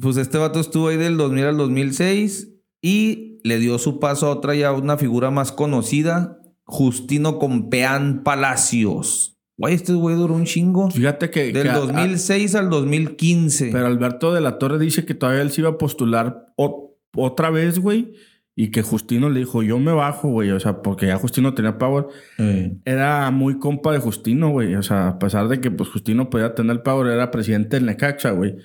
Pues 0.00 0.16
este 0.16 0.38
vato 0.38 0.60
estuvo 0.60 0.88
ahí 0.88 0.96
del 0.96 1.16
2000 1.16 1.44
al 1.44 1.56
2006 1.56 2.50
y 2.82 3.40
le 3.44 3.58
dio 3.58 3.78
su 3.78 3.98
paso 4.00 4.26
a 4.26 4.30
otra 4.30 4.54
ya 4.54 4.72
una 4.72 4.96
figura 4.96 5.30
más 5.30 5.52
conocida, 5.52 6.38
Justino 6.64 7.38
Compeán 7.38 8.22
Palacios. 8.24 9.34
Güey, 9.56 9.74
este 9.74 9.92
güey 9.94 10.14
duró 10.14 10.34
un 10.34 10.44
chingo. 10.44 10.88
Fíjate 10.90 11.30
que... 11.30 11.52
Del 11.52 11.64
que 11.64 11.68
a- 11.70 11.78
2006 11.78 12.54
al 12.54 12.70
2015. 12.70 13.70
Pero 13.72 13.86
Alberto 13.86 14.32
de 14.32 14.40
la 14.40 14.58
Torre 14.58 14.78
dice 14.78 15.04
que 15.04 15.14
todavía 15.14 15.42
él 15.42 15.50
se 15.50 15.62
iba 15.62 15.70
a 15.70 15.78
postular 15.78 16.46
o- 16.56 16.96
otra 17.16 17.50
vez, 17.50 17.80
güey. 17.80 18.12
Y 18.54 18.70
que 18.70 18.82
Justino 18.82 19.30
le 19.30 19.40
dijo, 19.40 19.62
yo 19.64 19.78
me 19.80 19.92
bajo, 19.92 20.28
güey. 20.28 20.50
O 20.50 20.60
sea, 20.60 20.82
porque 20.82 21.06
ya 21.06 21.16
Justino 21.16 21.54
tenía 21.54 21.78
power. 21.78 22.06
Eh. 22.38 22.76
Era 22.84 23.30
muy 23.32 23.58
compa 23.58 23.92
de 23.92 23.98
Justino, 23.98 24.50
güey. 24.50 24.74
O 24.76 24.82
sea, 24.82 25.08
a 25.08 25.18
pesar 25.18 25.48
de 25.48 25.60
que 25.60 25.70
pues 25.72 25.88
Justino 25.90 26.28
podía 26.30 26.54
tener 26.54 26.82
power, 26.84 27.08
era 27.12 27.30
presidente 27.32 27.76
del 27.76 27.86
Necaxa, 27.86 28.30
güey. 28.30 28.56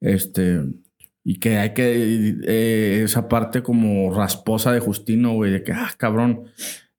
Este... 0.00 0.62
Y 1.22 1.38
que 1.38 1.58
hay 1.58 1.74
que... 1.74 2.36
eh, 2.46 3.02
esa 3.04 3.28
parte 3.28 3.62
como 3.62 4.12
rasposa 4.14 4.72
de 4.72 4.80
Justino, 4.80 5.34
güey. 5.34 5.52
De 5.52 5.62
que, 5.62 5.72
ah, 5.72 5.90
cabrón. 5.96 6.44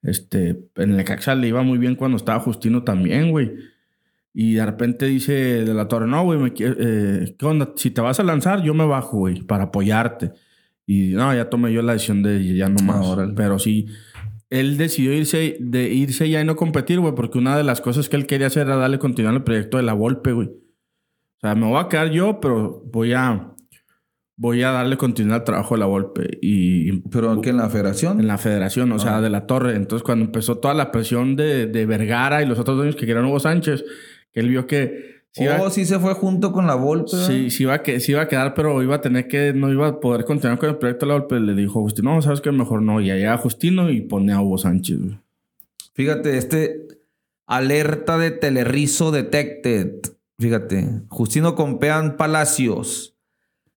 Este... 0.03 0.49
En 0.75 0.91
el 0.91 0.97
Necaxa 0.97 1.35
le 1.35 1.47
iba 1.47 1.63
muy 1.63 1.77
bien 1.77 1.95
cuando 1.95 2.17
estaba 2.17 2.39
Justino 2.39 2.83
también, 2.83 3.31
güey. 3.31 3.51
Y 4.33 4.53
de 4.53 4.65
repente 4.65 5.05
dice 5.07 5.33
de 5.33 5.73
la 5.73 5.87
torre, 5.87 6.07
no, 6.07 6.23
güey, 6.23 6.39
me 6.39 6.53
eh, 6.57 7.35
¿qué 7.37 7.45
onda? 7.45 7.73
Si 7.75 7.91
te 7.91 7.99
vas 7.99 8.19
a 8.19 8.23
lanzar, 8.23 8.63
yo 8.63 8.73
me 8.73 8.85
bajo, 8.85 9.17
güey, 9.17 9.41
para 9.41 9.65
apoyarte. 9.65 10.31
Y 10.87 11.09
no, 11.09 11.33
ya 11.35 11.49
tomé 11.49 11.73
yo 11.73 11.81
la 11.81 11.93
decisión 11.93 12.23
de 12.23 12.55
ya 12.55 12.69
no 12.69 12.83
más. 12.83 13.05
Ah, 13.05 13.09
órale. 13.09 13.33
Pero 13.35 13.59
sí, 13.59 13.87
él 14.49 14.77
decidió 14.77 15.13
irse, 15.13 15.57
de 15.59 15.93
irse 15.93 16.29
ya 16.29 16.41
y 16.41 16.45
no 16.45 16.55
competir, 16.55 16.99
güey, 16.99 17.13
porque 17.13 17.37
una 17.37 17.57
de 17.57 17.63
las 17.63 17.81
cosas 17.81 18.07
que 18.07 18.15
él 18.15 18.25
quería 18.25 18.47
hacer 18.47 18.67
era 18.67 18.77
darle 18.77 18.99
continuidad 18.99 19.35
al 19.35 19.43
proyecto 19.43 19.77
de 19.77 19.83
la 19.83 19.93
Volpe, 19.93 20.31
güey. 20.31 20.49
O 21.43 21.47
sea, 21.47 21.55
me 21.55 21.65
voy 21.67 21.79
a 21.79 21.87
quedar 21.87 22.11
yo, 22.11 22.39
pero 22.39 22.83
voy 22.91 23.13
a, 23.13 23.47
voy 24.37 24.61
a 24.63 24.71
darle 24.71 24.97
continuidad 24.97 25.39
al 25.39 25.43
trabajo 25.43 25.75
de 25.75 25.79
la 25.79 25.85
Volpe. 25.87 26.37
Y 26.41 26.99
Pero 27.09 27.31
aquí 27.31 27.49
en 27.49 27.57
la 27.57 27.69
federación. 27.69 28.19
en 28.19 28.27
la 28.27 28.37
federación, 28.37 28.91
o 28.91 28.99
sea, 28.99 29.17
Ah. 29.17 29.21
de 29.21 29.29
la 29.29 29.47
torre. 29.47 29.75
Entonces, 29.75 30.03
cuando 30.03 30.25
empezó 30.25 30.57
toda 30.59 30.73
la 30.73 30.91
presión 30.91 31.35
de, 31.35 31.65
de 31.67 31.85
Vergara 31.85 32.43
y 32.43 32.45
los 32.45 32.59
otros 32.59 32.77
dueños 32.77 32.95
que 32.95 33.05
querían 33.05 33.25
Hugo 33.25 33.39
Sánchez, 33.39 33.83
que 34.31 34.39
él 34.39 34.49
vio 34.49 34.67
que 34.67 35.21
iba, 35.37 35.61
oh, 35.61 35.69
sí 35.69 35.85
se 35.85 35.97
fue 35.97 36.13
junto 36.13 36.51
con 36.51 36.67
la 36.67 36.75
Volpe. 36.75 37.09
sí, 37.11 37.49
sí 37.49 37.63
iba, 37.63 37.73
a 37.75 37.83
que, 37.83 37.99
sí 37.99 38.11
iba 38.11 38.21
a 38.21 38.27
quedar, 38.27 38.53
pero 38.53 38.83
iba 38.83 38.95
a 38.97 39.01
tener 39.01 39.27
que, 39.27 39.53
no 39.53 39.71
iba 39.71 39.87
a 39.87 39.99
poder 39.99 40.25
continuar 40.25 40.59
con 40.59 40.69
el 40.69 40.77
proyecto 40.77 41.05
de 41.05 41.11
la 41.13 41.19
Volpe. 41.19 41.39
Le 41.39 41.55
dijo 41.55 41.81
Justino, 41.81 42.13
no, 42.15 42.21
sabes 42.21 42.41
que 42.41 42.51
mejor 42.51 42.81
no. 42.81 43.01
Y 43.01 43.09
allá 43.11 43.37
Justino 43.37 43.89
y 43.89 44.01
pone 44.01 44.33
a 44.33 44.41
Hugo 44.41 44.57
Sánchez. 44.57 44.99
Fíjate, 45.93 46.37
este 46.37 46.87
alerta 47.47 48.17
de 48.17 48.31
Telerrizo 48.31 49.11
Detected. 49.11 49.93
Fíjate, 50.41 51.03
Justino 51.09 51.55
Compeán 51.55 52.17
Palacios. 52.17 53.15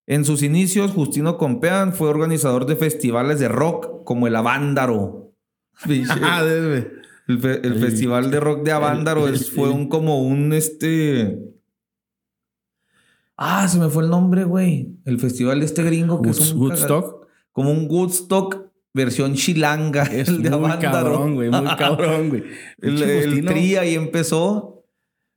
En 0.07 0.25
sus 0.25 0.43
inicios, 0.43 0.91
Justino 0.93 1.37
Compeán 1.39 1.93
fue 1.93 2.09
organizador 2.09 2.67
de 2.67 2.77
festivales 2.77 3.39
de 3.39 3.49
rock 3.49 4.03
como 4.05 4.27
el 4.27 4.35
Avándaro. 4.37 5.33
Ah, 6.23 6.43
El, 7.27 7.39
fe- 7.41 7.61
el 7.67 7.73
El- 7.75 7.81
festival 7.81 8.31
de 8.31 8.39
rock 8.41 8.65
de 8.65 8.73
Avándaro 8.73 9.29
el- 9.29 9.35
es- 9.35 9.51
fue 9.51 9.69
un 9.71 9.89
como 9.89 10.21
un 10.21 10.53
este. 10.53 11.39
Ah, 13.37 13.67
se 13.69 13.79
me 13.79 13.89
fue 13.89 14.05
el 14.05 14.11
nombre, 14.11 14.45
güey. 14.45 14.97
El 15.05 15.19
festival 15.19 15.61
de 15.61 15.67
este 15.67 15.83
gringo 15.83 16.23
que 16.23 16.31
es 16.31 16.53
un 16.53 16.61
Woodstock. 16.61 17.27
como 17.53 17.71
un 17.73 17.89
Woodstock 17.91 18.71
versión 18.93 19.35
chilanga. 19.35 20.05
Es 20.05 20.29
el 20.29 20.43
de 20.43 20.51
muy 20.51 20.71
Avándaro. 20.71 20.93
cabrón, 20.93 21.35
güey, 21.35 21.51
muy 21.51 21.67
cabrón, 21.79 22.29
güey. 22.29 22.45
El, 22.81 23.03
el 23.03 23.45
tri 23.45 23.77
ahí 23.77 23.95
empezó. 23.95 24.74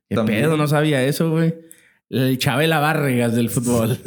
¿Qué 0.08 0.16
también. 0.16 0.42
pedo? 0.42 0.56
No 0.56 0.66
sabía 0.66 1.04
eso, 1.04 1.30
güey. 1.30 1.54
El 2.10 2.38
Chabela 2.38 2.80
Vargas 2.80 3.34
del 3.34 3.50
fútbol. 3.50 3.98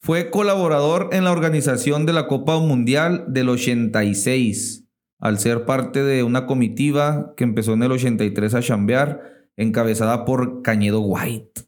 Fue 0.00 0.30
colaborador 0.30 1.08
en 1.12 1.24
la 1.24 1.32
organización 1.32 2.04
de 2.06 2.12
la 2.12 2.26
Copa 2.26 2.58
Mundial 2.58 3.24
del 3.28 3.48
86, 3.48 4.84
al 5.18 5.38
ser 5.38 5.64
parte 5.64 6.02
de 6.02 6.22
una 6.22 6.46
comitiva 6.46 7.32
que 7.36 7.44
empezó 7.44 7.72
en 7.72 7.82
el 7.82 7.92
83 7.92 8.54
a 8.54 8.60
chambear, 8.60 9.22
encabezada 9.56 10.24
por 10.26 10.60
Cañedo 10.62 11.00
White. 11.00 11.62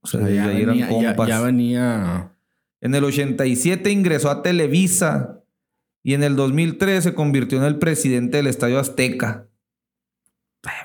O 0.00 0.06
sea, 0.06 0.20
ya, 0.28 0.46
ahí 0.48 0.62
eran 0.62 0.78
venía, 0.78 0.86
ya- 0.88 0.88
compas. 1.08 1.28
ya 1.28 1.40
venía... 1.42 2.28
En 2.80 2.94
el 2.96 3.04
87 3.04 3.90
ingresó 3.92 4.28
a 4.28 4.42
Televisa 4.42 5.40
y 6.02 6.14
en 6.14 6.24
el 6.24 6.34
2003 6.34 7.04
se 7.04 7.14
convirtió 7.14 7.58
en 7.58 7.64
el 7.64 7.78
presidente 7.78 8.38
del 8.38 8.48
Estadio 8.48 8.80
Azteca. 8.80 9.46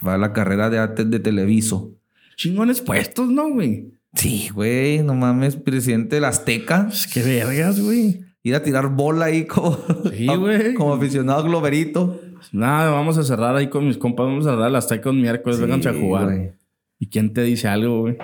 Va 0.06 0.18
la 0.18 0.34
carrera 0.34 0.70
de 0.70 0.80
antes 0.80 1.10
de 1.10 1.20
Televiso. 1.20 1.94
Chingones 2.36 2.82
puestos, 2.82 3.30
¿no, 3.30 3.50
güey? 3.50 3.92
Sí, 4.14 4.50
güey, 4.54 5.00
no 5.04 5.14
mames, 5.14 5.56
presidente 5.56 6.16
del 6.16 6.26
Azteca. 6.26 6.86
Pues 6.88 7.08
qué 7.08 7.22
vergas, 7.22 7.80
güey. 7.80 8.22
Ir 8.44 8.56
a 8.56 8.64
tirar 8.64 8.90
bola 8.90 9.26
ahí 9.26 9.46
como, 9.46 9.78
Sí, 10.14 10.26
güey. 10.38 10.74
como 10.74 10.94
aficionado 10.94 11.44
globerito. 11.44 12.20
Nada, 12.52 12.92
vamos 12.92 13.18
a 13.18 13.24
cerrar 13.24 13.56
ahí 13.56 13.68
con 13.70 13.86
mis 13.88 13.98
compas. 13.98 14.26
Vamos 14.28 14.46
a 14.48 14.52
cerrar 14.52 14.70
el 14.70 14.76
Azteca 14.76 15.10
un 15.10 15.22
miércoles. 15.22 15.60
Vénganse 15.60 15.90
a 15.90 15.94
Sí, 15.94 16.00
jugar. 16.00 16.26
güey. 16.26 16.52
¿Y 17.00 17.08
quién 17.10 17.34
te 17.34 17.42
dice 17.44 17.68
algo, 17.68 18.02
güey? 18.02 18.18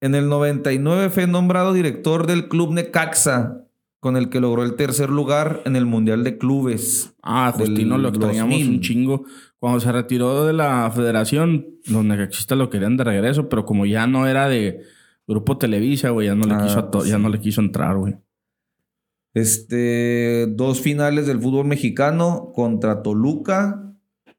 En 0.00 0.14
el 0.16 0.28
99 0.28 1.10
fue 1.10 1.26
nombrado 1.28 1.72
director 1.72 2.26
del 2.26 2.48
Club 2.48 2.72
Necaxa, 2.72 3.64
con 4.00 4.16
el 4.16 4.28
que 4.30 4.40
logró 4.40 4.64
el 4.64 4.74
tercer 4.74 5.10
lugar 5.10 5.62
en 5.64 5.76
el 5.76 5.86
Mundial 5.86 6.24
de 6.24 6.38
Clubes. 6.38 7.14
Ah, 7.22 7.52
Justino 7.56 7.98
lo 7.98 8.08
extrañamos 8.08 8.54
2000. 8.58 8.68
un 8.74 8.80
chingo. 8.80 9.24
Cuando 9.62 9.78
se 9.78 9.92
retiró 9.92 10.44
de 10.44 10.52
la 10.52 10.90
federación, 10.90 11.76
los 11.86 12.04
necaxistas 12.04 12.58
lo 12.58 12.68
querían 12.68 12.96
de 12.96 13.04
regreso, 13.04 13.48
pero 13.48 13.64
como 13.64 13.86
ya 13.86 14.08
no 14.08 14.26
era 14.26 14.48
de 14.48 14.80
Grupo 15.24 15.56
Televisa, 15.56 16.10
güey, 16.10 16.26
ya 16.26 16.34
no 16.34 16.46
le 16.48 16.54
Ah, 16.54 16.62
quiso 16.64 17.04
ya 17.04 17.16
no 17.16 17.28
le 17.28 17.38
quiso 17.38 17.60
entrar, 17.60 17.96
güey. 17.96 18.16
Este, 19.34 20.48
dos 20.48 20.80
finales 20.80 21.28
del 21.28 21.38
fútbol 21.40 21.66
mexicano 21.66 22.50
contra 22.52 23.02
Toluca. 23.04 23.91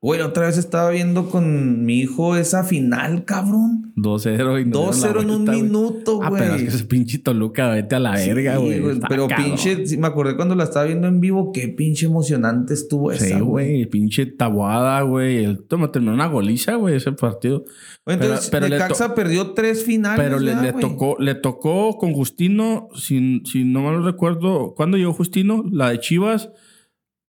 Güey, 0.04 0.20
otra 0.20 0.48
vez 0.48 0.58
estaba 0.58 0.90
viendo 0.90 1.30
con 1.30 1.86
mi 1.86 2.00
hijo 2.02 2.36
esa 2.36 2.66
final, 2.66 3.24
cabrón. 3.24 3.94
2-0 3.96 4.60
y 4.62 4.66
nos 4.66 5.00
dieron 5.00 5.16
la 5.16 5.22
2-0 5.22 5.22
en 5.22 5.30
un 5.30 5.36
vuelta, 5.46 5.52
güey. 5.54 5.64
minuto, 5.64 6.20
Ah, 6.22 6.28
güey. 6.30 6.42
pero 6.42 6.56
es 6.56 6.62
que 6.62 6.68
ese 6.68 6.84
pinche 6.84 7.20
Toluca, 7.20 7.70
vete 7.70 7.96
a 7.96 8.00
la 8.02 8.18
Sí, 8.18 8.28
verga, 8.34 8.58
güey. 8.58 8.82
Pero 9.08 9.28
cabrón. 9.30 9.46
pinche, 9.48 9.88
sí, 9.88 9.98
me 9.98 10.08
acordé 10.08 10.36
cuando 10.36 10.56
la 10.56 10.66
estaba 10.66 10.88
viendo 10.88 11.08
en 11.08 11.22
vivo, 11.22 11.54
qué 11.54 11.70
pinche 11.70 12.08
emocionante 12.08 12.74
estuvo 12.74 13.14
esa, 13.14 13.26
Sí, 13.26 13.40
güey, 13.40 13.86
pinche 13.86 14.26
tabuada, 14.26 15.02
güey. 15.04 15.46
El 15.46 15.64
toma 15.64 15.90
terminó 15.90 16.14
una 16.14 16.28
goliza, 16.28 16.76
güey, 16.76 16.98
ese 16.98 17.14
partido. 17.14 17.64
Güey, 18.06 18.18
Entonces, 18.18 18.50
Pero- 18.50 18.66
pero 18.66 18.76
Necaxa 18.76 19.16
perdió 19.16 19.52
tres 19.54 19.86
finales. 19.86 20.20
Pero 20.22 20.38
le, 20.38 20.74
tocó, 20.74 21.16
le 21.18 21.36
tocó 21.36 21.98
con 21.98 22.12
Justino, 22.12 22.90
si, 22.94 23.42
si 23.46 23.64
no 23.64 23.84
mal 23.84 24.04
recuerdo, 24.04 24.74
¿cuándo 24.76 24.98
llegó 24.98 25.14
Justino? 25.14 25.64
La 25.72 25.92
de 25.92 26.00
Chivas. 26.02 26.50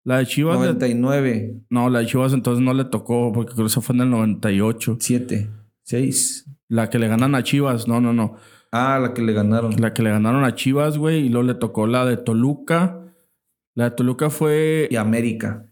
La 0.04 0.18
de 0.18 0.26
Chivas. 0.26 0.54
le- 0.60 0.66
99, 0.66 1.62
no, 1.70 1.88
la 1.88 2.00
de 2.00 2.06
Chivas 2.06 2.32
entonces 2.34 2.62
no 2.62 2.74
le 2.74 2.84
tocó, 2.84 3.32
porque 3.32 3.52
creo 3.54 3.64
que 3.66 3.70
esa 3.70 3.80
fue 3.80 3.94
en 3.96 4.02
el 4.02 4.10
98. 4.10 4.98
7, 5.00 5.48
6. 5.82 6.46
La 6.68 6.90
que 6.90 6.98
le 6.98 7.08
ganan 7.08 7.34
a 7.34 7.42
Chivas, 7.42 7.88
no, 7.88 8.00
no, 8.00 8.12
no. 8.12 8.36
Ah, 8.72 8.98
la 9.00 9.14
que 9.14 9.22
le 9.22 9.32
ganaron. 9.32 9.74
La 9.80 9.94
que 9.94 10.02
le 10.02 10.10
ganaron 10.10 10.44
a 10.44 10.54
Chivas, 10.54 10.98
güey, 10.98 11.26
y 11.26 11.28
luego 11.28 11.46
le 11.46 11.54
tocó 11.54 11.86
la 11.86 12.04
de 12.04 12.16
Toluca. 12.16 13.00
La 13.74 13.84
de 13.84 13.90
Toluca 13.96 14.30
fue. 14.30 14.88
Y 14.90 14.96
América. 14.96 15.66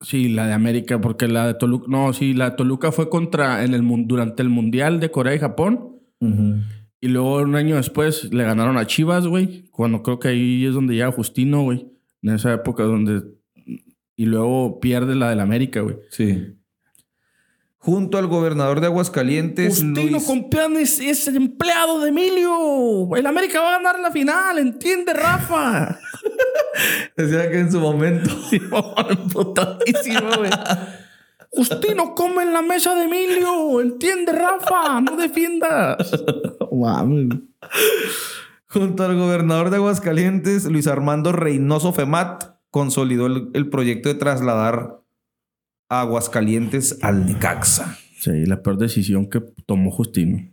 Sí, 0.00 0.28
la 0.28 0.46
de 0.46 0.52
América, 0.52 1.00
porque 1.00 1.28
la 1.28 1.46
de 1.46 1.54
Toluca. 1.54 1.86
No, 1.88 2.12
sí, 2.12 2.34
la 2.34 2.50
de 2.50 2.56
Toluca 2.56 2.90
fue 2.92 3.08
contra 3.08 3.64
en 3.64 3.74
el 3.74 3.82
durante 4.06 4.42
el 4.42 4.48
Mundial 4.48 5.00
de 5.00 5.10
Corea 5.10 5.34
y 5.34 5.38
Japón. 5.38 5.96
Y 7.00 7.08
luego 7.08 7.36
un 7.42 7.54
año 7.54 7.76
después 7.76 8.32
le 8.32 8.44
ganaron 8.44 8.76
a 8.78 8.86
Chivas, 8.86 9.26
güey. 9.26 9.68
Cuando 9.70 10.02
creo 10.02 10.18
que 10.18 10.28
ahí 10.28 10.64
es 10.66 10.74
donde 10.74 10.94
llega 10.94 11.12
Justino, 11.12 11.62
güey. 11.62 11.86
En 12.22 12.34
esa 12.34 12.52
época 12.52 12.82
donde. 12.84 13.22
Y 14.16 14.26
luego 14.26 14.80
pierde 14.80 15.14
la 15.14 15.30
del 15.30 15.40
América, 15.40 15.80
güey. 15.80 15.96
Sí. 16.10 16.56
Junto 17.76 18.18
al 18.18 18.26
gobernador 18.26 18.80
de 18.80 18.86
Aguascalientes, 18.86 19.74
Justino 19.80 20.10
Luis... 20.10 20.24
Compeán 20.24 20.76
es, 20.76 20.98
es 20.98 21.28
el 21.28 21.36
empleado 21.36 22.00
de 22.00 22.08
Emilio. 22.08 23.14
El 23.14 23.26
América 23.26 23.60
va 23.60 23.68
a 23.68 23.78
ganar 23.78 24.00
la 24.00 24.10
final, 24.10 24.58
¿entiende, 24.58 25.12
Rafa? 25.12 26.00
Decía 27.16 27.48
que 27.50 27.60
en 27.60 27.70
su 27.70 27.78
momento... 27.78 28.30
Putadísimo, 29.32 30.30
güey. 30.38 30.50
Justino 31.56 32.14
come 32.14 32.42
en 32.42 32.52
la 32.52 32.62
mesa 32.62 32.94
de 32.94 33.04
Emilio, 33.04 33.80
¿entiende, 33.80 34.32
Rafa? 34.32 35.00
No 35.00 35.16
defiendas. 35.16 36.24
Mames. 36.72 37.38
Junto 38.66 39.04
al 39.04 39.16
gobernador 39.16 39.70
de 39.70 39.76
Aguascalientes, 39.76 40.64
Luis 40.64 40.86
Armando 40.86 41.32
Reynoso 41.32 41.92
Femat, 41.92 42.55
consolidó 42.76 43.24
el, 43.24 43.48
el 43.54 43.70
proyecto 43.70 44.10
de 44.10 44.16
trasladar 44.16 45.00
a 45.88 46.02
Aguascalientes 46.02 46.98
al 47.00 47.24
Necaxa. 47.24 47.96
Sí, 48.18 48.44
la 48.44 48.62
peor 48.62 48.76
decisión 48.76 49.30
que 49.30 49.40
tomó 49.64 49.90
Justino. 49.90 50.46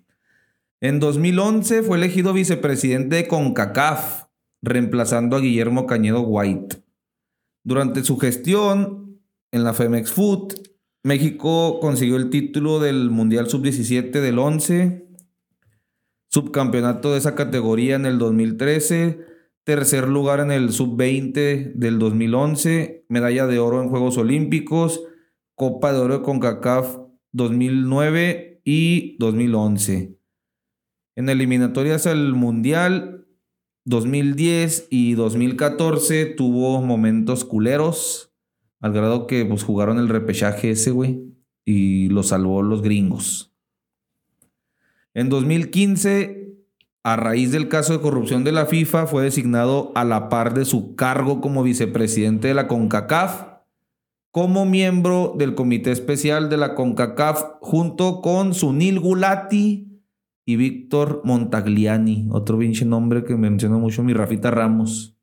En 0.79 1.01
2011 1.01 1.83
fue 1.83 1.97
elegido 1.97 2.31
vicepresidente 2.31 3.17
de 3.17 3.27
CONCACAF, 3.27 4.27
reemplazando 4.61 5.35
a 5.35 5.41
Guillermo 5.41 5.85
Cañedo 5.85 6.21
White. 6.21 6.81
Durante 7.65 8.05
su 8.05 8.17
gestión 8.17 9.19
en 9.51 9.65
la 9.65 9.73
Femex 9.73 10.13
Food, 10.13 10.53
México 11.03 11.81
consiguió 11.81 12.15
el 12.15 12.29
título 12.29 12.79
del 12.79 13.09
Mundial 13.09 13.49
Sub-17 13.49 14.11
del 14.11 14.39
11, 14.39 15.09
subcampeonato 16.29 17.11
de 17.11 17.17
esa 17.17 17.35
categoría 17.35 17.97
en 17.97 18.05
el 18.05 18.17
2013, 18.17 19.32
tercer 19.63 20.07
lugar 20.09 20.39
en 20.39 20.51
el 20.51 20.71
Sub-20 20.71 21.73
del 21.73 21.99
2011, 21.99 23.05
medalla 23.07 23.47
de 23.47 23.59
oro 23.59 23.81
en 23.81 23.89
Juegos 23.89 24.17
Olímpicos, 24.17 25.01
Copa 25.55 25.93
de 25.93 25.99
Oro 25.99 26.19
de 26.19 26.23
CONCACAF 26.23 26.97
2009 27.31 28.61
y 28.65 29.15
2011. 29.19 30.17
En 31.15 31.29
eliminatorias 31.29 32.07
al 32.07 32.33
Mundial 32.33 33.25
2010 33.85 34.87
y 34.89 35.13
2014 35.13 36.25
tuvo 36.25 36.81
momentos 36.81 37.45
culeros, 37.45 38.33
al 38.81 38.93
grado 38.93 39.27
que 39.27 39.45
pues 39.45 39.63
jugaron 39.63 39.97
el 39.99 40.09
repechaje 40.09 40.71
ese, 40.71 40.91
güey, 40.91 41.21
y 41.65 42.09
lo 42.09 42.23
salvó 42.23 42.61
los 42.63 42.81
gringos. 42.81 43.53
En 45.13 45.29
2015, 45.29 46.42
a 47.03 47.17
raíz 47.17 47.51
del 47.51 47.67
caso 47.67 47.93
de 47.93 47.99
corrupción 47.99 48.45
de 48.45 48.53
la 48.53 48.65
FIFA, 48.65 49.07
fue 49.07 49.23
designado 49.23 49.91
a 49.93 50.05
la 50.05 50.29
par 50.29 50.53
de 50.53 50.63
su 50.63 50.95
cargo 50.95 51.41
como 51.41 51.61
vicepresidente 51.61 52.47
de 52.47 52.53
la 52.53 52.67
CONCACAF, 52.67 53.53
como 54.31 54.65
miembro 54.65 55.35
del 55.37 55.53
Comité 55.53 55.91
Especial 55.91 56.49
de 56.49 56.57
la 56.57 56.75
CONCACAF, 56.75 57.43
junto 57.59 58.21
con 58.21 58.53
Sunil 58.53 58.99
Gulati 58.99 60.01
y 60.45 60.55
Víctor 60.55 61.21
Montagliani, 61.25 62.27
otro 62.31 62.57
pinche 62.57 62.85
nombre 62.85 63.25
que 63.25 63.35
menciona 63.35 63.77
mucho 63.77 64.03
mi 64.03 64.13
Rafita 64.13 64.49
Ramos. 64.49 65.17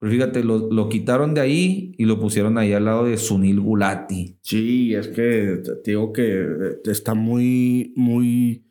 Pero 0.00 0.12
fíjate, 0.12 0.44
lo, 0.44 0.70
lo 0.70 0.88
quitaron 0.88 1.34
de 1.34 1.40
ahí 1.40 1.92
y 1.98 2.04
lo 2.04 2.20
pusieron 2.20 2.56
ahí 2.56 2.72
al 2.72 2.84
lado 2.84 3.04
de 3.04 3.16
Sunil 3.16 3.60
Gulati. 3.60 4.38
Sí, 4.42 4.94
es 4.94 5.08
que 5.08 5.60
te 5.82 5.90
digo 5.90 6.12
que 6.12 6.46
está 6.84 7.14
muy, 7.14 7.92
muy, 7.96 8.67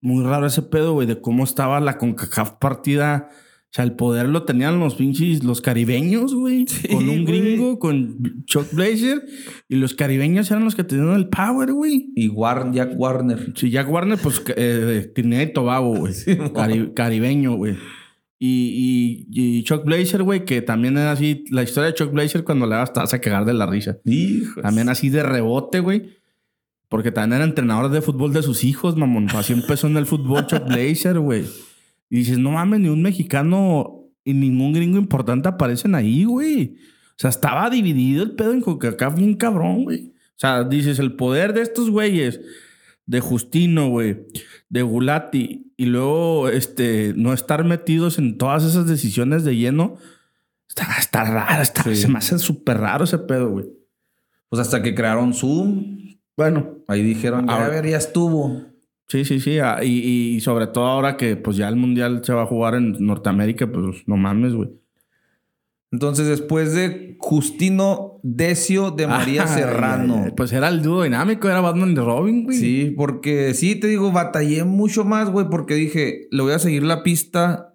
muy 0.00 0.24
raro 0.24 0.46
ese 0.46 0.62
pedo, 0.62 0.92
güey, 0.94 1.06
de 1.06 1.20
cómo 1.20 1.44
estaba 1.44 1.80
la 1.80 1.98
CONCACAF 1.98 2.52
partida. 2.60 3.28
O 3.30 3.70
sea, 3.70 3.84
el 3.84 3.92
poder 3.92 4.30
lo 4.30 4.44
tenían 4.44 4.80
los 4.80 4.94
pinches, 4.94 5.44
los 5.44 5.60
caribeños, 5.60 6.34
güey. 6.34 6.64
Sí, 6.68 6.88
con 6.88 7.08
un 7.08 7.24
güey. 7.24 7.40
gringo, 7.40 7.78
con 7.78 8.44
Chuck 8.46 8.72
Blazer. 8.72 9.22
Y 9.68 9.76
los 9.76 9.92
caribeños 9.94 10.50
eran 10.50 10.64
los 10.64 10.74
que 10.74 10.84
tenían 10.84 11.14
el 11.14 11.28
power, 11.28 11.72
güey. 11.72 12.10
Y 12.16 12.28
War- 12.28 12.72
Jack 12.72 12.92
Warner. 12.96 13.52
Sí, 13.56 13.70
Jack 13.70 13.90
Warner, 13.90 14.18
pues, 14.22 14.42
eh, 14.56 15.10
Trinidad 15.14 15.42
y 15.42 15.52
Tobago, 15.52 15.94
güey. 15.96 16.14
Cari- 16.54 16.94
caribeño, 16.94 17.56
güey. 17.56 17.76
Y, 18.40 19.26
y, 19.30 19.58
y 19.58 19.64
Chuck 19.64 19.84
Blazer, 19.84 20.22
güey, 20.22 20.44
que 20.44 20.62
también 20.62 20.96
era 20.96 21.10
así. 21.12 21.44
La 21.50 21.62
historia 21.64 21.88
de 21.88 21.94
Chuck 21.94 22.12
Blazer 22.12 22.44
cuando 22.44 22.66
le 22.66 22.76
te 22.86 23.00
vas 23.00 23.12
a 23.12 23.20
cagar 23.20 23.44
de 23.44 23.52
la 23.52 23.66
risa. 23.66 23.98
Hijos. 24.04 24.62
También 24.62 24.88
así 24.88 25.10
de 25.10 25.22
rebote, 25.24 25.80
güey. 25.80 26.17
Porque 26.88 27.12
también 27.12 27.40
era 27.40 27.44
entrenador 27.48 27.90
de 27.90 28.00
fútbol 28.00 28.32
de 28.32 28.42
sus 28.42 28.64
hijos, 28.64 28.96
mamón. 28.96 29.28
Así 29.30 29.52
empezó 29.52 29.86
en 29.88 29.96
el 29.96 30.06
fútbol 30.06 30.46
Chuck 30.46 30.64
Blazer, 30.66 31.18
güey. 31.18 31.44
Y 32.08 32.16
dices, 32.18 32.38
no 32.38 32.52
mames, 32.52 32.80
ni 32.80 32.88
un 32.88 33.02
mexicano 33.02 34.04
y 34.24 34.32
ningún 34.32 34.72
gringo 34.72 34.96
importante 34.98 35.48
aparecen 35.48 35.94
ahí, 35.94 36.24
güey. 36.24 36.76
O 37.10 37.16
sea, 37.20 37.30
estaba 37.30 37.68
dividido 37.68 38.22
el 38.22 38.32
pedo 38.32 38.52
en 38.52 38.60
CONCACAF 38.62 39.16
bien 39.16 39.34
cabrón, 39.34 39.84
güey. 39.84 40.12
O 40.14 40.40
sea, 40.40 40.64
dices, 40.64 40.98
el 40.98 41.14
poder 41.16 41.52
de 41.52 41.62
estos 41.62 41.90
güeyes, 41.90 42.40
de 43.06 43.20
Justino, 43.20 43.88
güey, 43.88 44.26
de 44.68 44.82
Gulati, 44.82 45.72
y 45.76 45.86
luego, 45.86 46.48
este, 46.48 47.12
no 47.16 47.32
estar 47.32 47.64
metidos 47.64 48.18
en 48.18 48.38
todas 48.38 48.64
esas 48.64 48.86
decisiones 48.86 49.44
de 49.44 49.56
lleno, 49.56 49.96
está, 50.68 50.86
está 50.98 51.24
raro, 51.24 51.62
está, 51.62 51.82
Sí. 51.82 51.96
se 51.96 52.08
me 52.08 52.18
hace 52.18 52.38
súper 52.38 52.78
raro 52.78 53.04
ese 53.04 53.18
pedo, 53.18 53.50
güey. 53.50 53.66
Pues 54.48 54.60
hasta 54.60 54.82
que 54.82 54.94
crearon 54.94 55.34
Zoom. 55.34 56.17
Bueno, 56.38 56.76
Ahí 56.86 57.02
dijeron, 57.02 57.46
ya, 57.48 57.52
Ahora- 57.52 57.66
a 57.66 57.68
ver, 57.68 57.86
ya 57.86 57.96
estuvo. 57.98 58.62
Sí, 59.08 59.24
sí, 59.24 59.40
sí. 59.40 59.58
ah, 59.58 59.80
Y, 59.82 60.36
y 60.36 60.40
sobre 60.40 60.68
todo 60.68 60.86
ahora 60.86 61.16
que 61.16 61.34
pues 61.36 61.56
ya 61.56 61.68
el 61.68 61.74
mundial 61.76 62.22
se 62.24 62.32
va 62.32 62.42
a 62.42 62.46
jugar 62.46 62.74
en 62.76 62.92
Norteamérica, 63.04 63.66
pues 63.66 64.06
no 64.06 64.16
mames, 64.16 64.54
güey. 64.54 64.70
Entonces, 65.90 66.28
después 66.28 66.74
de 66.74 67.16
Justino 67.18 68.20
Decio 68.22 68.90
de 68.92 69.06
María 69.06 69.46
Serrano. 69.46 70.22
ay, 70.26 70.32
Pues 70.36 70.52
era 70.52 70.68
el 70.68 70.82
dúo 70.82 71.02
dinámico, 71.02 71.48
era 71.48 71.60
Batman 71.60 71.92
y 71.92 71.96
Robin, 71.96 72.44
güey. 72.44 72.56
Sí, 72.56 72.94
porque 72.96 73.52
sí, 73.54 73.74
te 73.74 73.86
digo, 73.88 74.12
batallé 74.12 74.64
mucho 74.64 75.04
más, 75.04 75.30
güey, 75.30 75.46
porque 75.50 75.74
dije, 75.74 76.28
le 76.30 76.42
voy 76.42 76.52
a 76.52 76.58
seguir 76.58 76.82
la 76.84 77.02
pista 77.02 77.74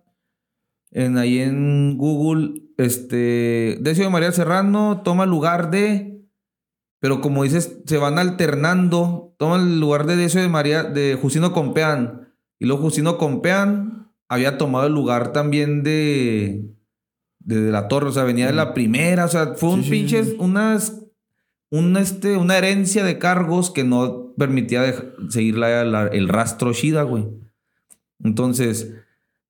en, 0.92 1.18
ahí 1.18 1.40
en 1.40 1.98
Google. 1.98 2.62
Este, 2.78 3.78
Decio 3.82 4.06
de 4.06 4.10
María 4.12 4.32
Serrano 4.32 5.02
toma 5.04 5.26
lugar 5.26 5.72
de, 5.72 6.13
pero 7.04 7.20
como 7.20 7.44
dices, 7.44 7.82
se 7.86 7.98
van 7.98 8.18
alternando, 8.18 9.36
toma 9.38 9.58
el 9.58 9.78
lugar 9.78 10.06
de 10.06 10.16
Decio 10.16 10.40
de 10.42 10.48
María, 10.48 10.84
de 10.86 11.18
Justino 11.22 11.52
Compeán. 11.52 12.34
Y 12.60 12.66
luego 12.66 12.84
Justino 12.84 13.18
Compeán 13.18 14.10
había 14.30 14.58
tomado 14.58 14.88
el 14.88 14.94
lugar 14.94 15.34
también 15.34 15.84
de, 15.84 16.64
de, 17.40 17.60
de 17.64 17.72
la 17.74 17.90
torre, 17.90 18.08
o 18.08 18.12
sea, 18.14 18.24
venía 18.24 18.48
de 18.48 18.54
la 18.54 18.74
primera, 18.74 19.26
o 19.26 19.28
sea, 19.28 19.56
fue 19.56 19.72
un 19.72 19.80
Sí, 19.84 19.84
sí, 19.84 19.92
pinches, 19.92 20.28
sí. 20.30 20.36
unas, 20.40 21.04
un, 21.70 21.98
este, 21.98 22.38
una 22.38 22.58
herencia 22.58 23.04
de 23.04 23.20
cargos 23.20 23.70
que 23.70 23.84
no 23.84 24.34
permitía 24.38 24.86
dej- 24.88 25.30
seguir 25.30 25.58
la- 25.58 25.84
la- 25.84 26.08
el 26.08 26.30
rastro 26.30 26.72
Shida, 26.72 27.04
güey. 27.04 27.28
Entonces, 28.24 28.94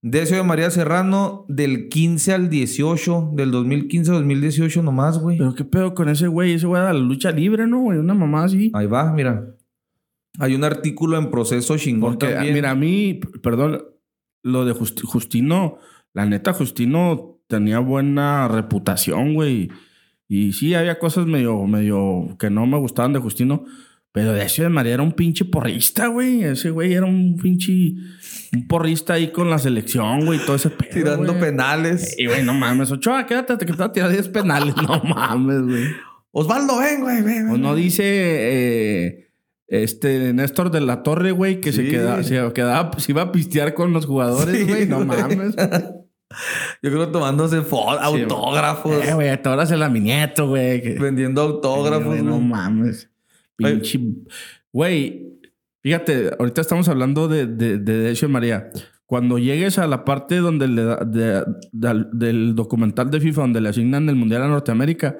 Decio 0.05 0.35
de 0.35 0.43
María 0.43 0.69
Serrano, 0.69 1.45
del 1.47 1.87
15 1.87 2.33
al 2.33 2.49
18, 2.49 3.31
del 3.35 3.51
2015 3.51 4.11
al 4.11 4.17
2018 4.17 4.83
nomás, 4.83 5.17
güey. 5.17 5.37
Pero 5.37 5.55
qué 5.55 5.63
pedo 5.63 5.95
con 5.95 6.09
ese 6.09 6.27
güey. 6.27 6.51
Ese 6.51 6.67
güey 6.67 6.81
de 6.81 6.87
la 6.89 6.93
lucha 6.93 7.31
libre, 7.31 7.65
¿no, 7.67 7.79
güey? 7.79 7.99
Una 7.99 8.13
mamá 8.13 8.43
así. 8.43 8.69
Ahí 8.73 8.85
va, 8.85 9.13
mira. 9.13 9.55
Hay 10.39 10.55
un 10.55 10.63
artículo 10.65 11.17
en 11.17 11.31
proceso 11.31 11.77
chingón 11.77 12.17
Porque, 12.17 12.33
también. 12.33 12.53
mira, 12.53 12.71
a 12.71 12.75
mí, 12.75 13.21
perdón, 13.41 13.81
lo 14.43 14.65
de 14.65 14.73
Just- 14.73 15.03
Justino, 15.03 15.77
la 16.13 16.25
neta, 16.25 16.51
Justino 16.51 17.39
tenía 17.47 17.79
buena 17.79 18.49
reputación, 18.49 19.33
güey. 19.35 19.69
Y 20.27 20.51
sí, 20.51 20.73
había 20.73 20.99
cosas 20.99 21.27
medio, 21.27 21.63
medio 21.65 22.35
que 22.39 22.49
no 22.49 22.65
me 22.67 22.77
gustaban 22.77 23.13
de 23.13 23.19
Justino. 23.19 23.63
Pero 24.13 24.31
Decio 24.31 24.63
de 24.63 24.69
María 24.69 24.93
era 24.93 25.03
un 25.03 25.11
pinche 25.13 25.43
porrista, 25.43 26.07
güey. 26.07 26.43
Ese 26.43 26.69
güey 26.69 26.93
era 26.93 27.05
un 27.05 27.35
pinche... 27.35 27.93
Un 28.53 28.67
porrista 28.67 29.13
ahí 29.15 29.31
con 29.31 29.49
la 29.49 29.57
selección, 29.57 30.25
güey. 30.25 30.39
Todo 30.45 30.55
ese 30.55 30.69
pedo, 30.69 30.91
tirando 30.93 31.33
güey. 31.33 31.39
penales. 31.39 32.15
Y, 32.19 32.27
güey, 32.27 32.43
no 32.43 32.53
mames. 32.53 32.91
Ochoa, 32.91 33.25
quédate, 33.25 33.57
que 33.57 33.65
te 33.73 33.77
va 33.79 33.85
a 33.85 33.91
tirar 33.91 34.11
10 34.11 34.27
penales. 34.29 34.75
No 34.77 35.01
mames, 35.03 35.63
güey. 35.63 35.85
Osvaldo, 36.31 36.77
ven, 36.77 37.01
güey, 37.01 37.21
ven. 37.23 37.49
O 37.49 37.57
no 37.57 37.73
dice 37.75 38.03
eh, 38.05 39.31
este 39.67 40.31
Néstor 40.33 40.69
de 40.69 40.81
la 40.81 41.01
Torre, 41.01 41.31
güey, 41.31 41.59
que 41.59 41.71
se 41.71 41.83
Sí. 41.83 41.89
queda, 41.89 42.21
se 42.23 42.53
quedaba, 42.53 42.91
se 42.99 43.11
iba 43.11 43.23
a 43.23 43.31
pistear 43.31 43.73
con 43.73 43.93
los 43.93 44.05
jugadores, 44.05 44.55
Sí, 44.55 44.63
güey. 44.65 44.85
no 44.87 45.03
güey. 45.03 45.07
mames. 45.21 45.55
Yo 46.83 46.89
creo 46.91 47.09
tomándose 47.09 47.61
fo- 47.61 47.97
autógrafos. 47.99 49.03
Eh, 49.05 49.13
güey, 49.13 49.29
hasta 49.29 49.49
ahora 49.51 49.65
se 49.65 49.77
la 49.77 49.89
mi 49.89 49.99
nieto, 49.99 50.47
güey. 50.49 50.97
vendiendo 50.99 51.41
autógrafos, 51.41 52.05
Güey, 52.05 52.21
No 52.21 52.39
mames. 52.39 53.09
Pinche. 53.57 53.99
Güey, 54.71 55.39
fíjate, 55.81 56.31
ahorita 56.39 56.61
estamos 56.61 56.87
hablando 56.89 57.27
de, 57.27 57.45
de, 57.47 57.77
de 57.77 57.97
Decio 57.99 58.27
María. 58.29 58.69
Cuando 59.05 59.37
llegues 59.37 59.77
a 59.77 59.85
la 59.87 60.05
parte 60.05 60.37
donde 60.37 60.67
le 60.67 60.81
de- 61.05 61.43
del- 61.71 62.55
documental 62.55 63.11
de 63.11 63.19
FIFA, 63.19 63.41
donde 63.41 63.61
le 63.61 63.69
asignan 63.69 64.09
el 64.09 64.15
Mundial 64.15 64.41
a 64.43 64.47
Norteamérica, 64.47 65.17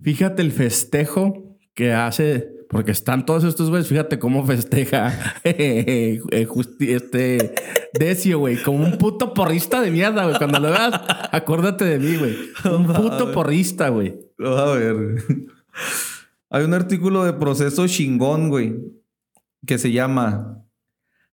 fíjate 0.00 0.42
el 0.42 0.52
festejo 0.52 1.58
que 1.74 1.92
hace, 1.92 2.48
porque 2.68 2.92
están 2.92 3.24
todos 3.26 3.42
estos 3.44 3.70
güeyes, 3.70 3.88
fíjate 3.88 4.18
cómo 4.18 4.44
festeja 4.46 5.12
eh, 5.44 6.20
eh, 6.30 6.44
justi- 6.46 6.90
este 6.92 7.54
Decio, 7.98 8.38
güey, 8.38 8.62
como 8.62 8.84
un 8.84 8.98
puto 8.98 9.32
porrista 9.34 9.80
de 9.80 9.90
mierda, 9.90 10.24
güey. 10.26 10.36
Cuando 10.36 10.60
lo 10.60 10.68
veas, 10.70 10.92
acuérdate 11.32 11.84
de 11.84 11.98
mí, 11.98 12.16
güey. 12.16 12.36
Un 12.72 12.86
puto 12.94 13.32
porrista, 13.32 13.88
güey. 13.88 14.14
A 14.44 14.64
ver. 14.72 15.24
Hay 16.50 16.64
un 16.64 16.74
artículo 16.74 17.24
de 17.24 17.34
proceso 17.34 17.86
chingón, 17.86 18.48
güey, 18.48 18.76
que 19.66 19.78
se 19.78 19.92
llama 19.92 20.64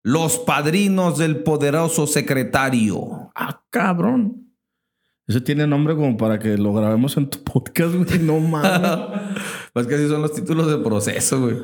Los 0.02 0.38
padrinos 0.38 1.18
del 1.18 1.42
poderoso 1.42 2.06
secretario. 2.06 3.30
Ah, 3.34 3.62
cabrón. 3.70 4.54
Ese 5.26 5.40
tiene 5.40 5.66
nombre 5.66 5.94
como 5.94 6.16
para 6.16 6.38
que 6.38 6.56
lo 6.56 6.72
grabemos 6.72 7.16
en 7.16 7.28
tu 7.28 7.42
podcast, 7.44 7.94
güey. 7.94 8.18
No 8.20 8.40
mames. 8.40 9.20
Pues 9.72 9.86
que 9.86 9.94
así 9.94 10.06
son 10.06 10.20
los 10.20 10.34
títulos 10.34 10.66
de 10.66 10.76
proceso, 10.84 11.40
güey. 11.40 11.56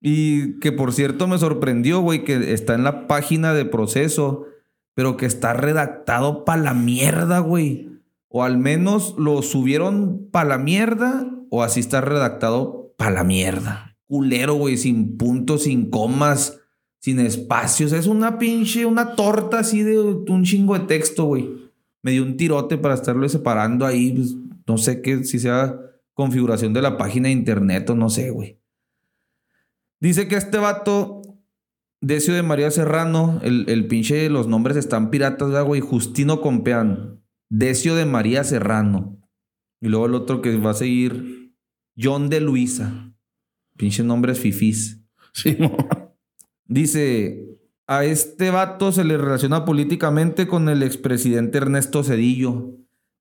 Y 0.00 0.60
que 0.60 0.70
por 0.70 0.92
cierto 0.92 1.26
me 1.26 1.38
sorprendió, 1.38 2.00
güey, 2.00 2.22
que 2.22 2.52
está 2.52 2.74
en 2.74 2.84
la 2.84 3.08
página 3.08 3.52
de 3.52 3.64
proceso, 3.64 4.46
pero 4.94 5.16
que 5.16 5.26
está 5.26 5.52
redactado 5.52 6.44
pa' 6.44 6.56
la 6.56 6.72
mierda, 6.72 7.40
güey. 7.40 7.88
O 8.28 8.44
al 8.44 8.58
menos 8.58 9.16
lo 9.18 9.42
subieron 9.42 10.28
pa' 10.30 10.44
la 10.44 10.56
mierda, 10.56 11.26
o 11.50 11.62
así 11.62 11.80
está 11.80 12.00
redactado 12.00 12.94
pa' 12.96 13.10
la 13.10 13.24
mierda. 13.24 13.96
Culero, 14.06 14.54
güey, 14.54 14.76
sin 14.76 15.16
puntos, 15.16 15.64
sin 15.64 15.90
comas, 15.90 16.60
sin 17.00 17.18
espacios. 17.18 17.92
Es 17.92 18.06
una 18.06 18.38
pinche, 18.38 18.86
una 18.86 19.14
torta 19.14 19.60
así 19.60 19.82
de 19.82 19.98
un 19.98 20.44
chingo 20.44 20.78
de 20.78 20.86
texto, 20.86 21.24
güey. 21.24 21.48
Me 22.02 22.12
dio 22.12 22.22
un 22.22 22.36
tirote 22.36 22.78
para 22.78 22.94
estarlo 22.94 23.28
separando 23.28 23.84
ahí. 23.84 24.12
pues, 24.12 24.34
no 24.66 24.78
sé 24.78 25.02
qué, 25.02 25.24
si 25.24 25.38
sea 25.38 25.78
configuración 26.14 26.72
de 26.72 26.82
la 26.82 26.96
página 26.96 27.28
de 27.28 27.32
internet 27.32 27.88
o 27.90 27.94
no 27.94 28.10
sé, 28.10 28.30
güey. 28.30 28.60
Dice 30.00 30.28
que 30.28 30.36
este 30.36 30.58
vato, 30.58 31.22
Decio 32.00 32.34
de 32.34 32.42
María 32.42 32.70
Serrano, 32.70 33.40
el, 33.42 33.64
el 33.68 33.86
pinche, 33.86 34.30
los 34.30 34.46
nombres 34.46 34.76
están 34.76 35.10
piratas, 35.10 35.48
¿verdad, 35.48 35.64
güey. 35.64 35.80
Justino 35.80 36.40
Compeán, 36.40 37.20
Decio 37.50 37.94
de 37.94 38.06
María 38.06 38.44
Serrano. 38.44 39.18
Y 39.80 39.88
luego 39.88 40.06
el 40.06 40.14
otro 40.14 40.42
que 40.42 40.56
va 40.56 40.70
a 40.70 40.74
seguir, 40.74 41.39
John 42.00 42.28
de 42.28 42.40
Luisa. 42.40 43.12
Pinche 43.76 44.02
nombres 44.02 44.38
fifís. 44.38 45.02
Sí. 45.32 45.56
Dice, 46.66 47.58
a 47.86 48.04
este 48.04 48.50
vato 48.50 48.92
se 48.92 49.04
le 49.04 49.18
relaciona 49.18 49.64
políticamente 49.64 50.46
con 50.46 50.68
el 50.68 50.82
expresidente 50.82 51.58
Ernesto 51.58 52.04
Cedillo 52.04 52.76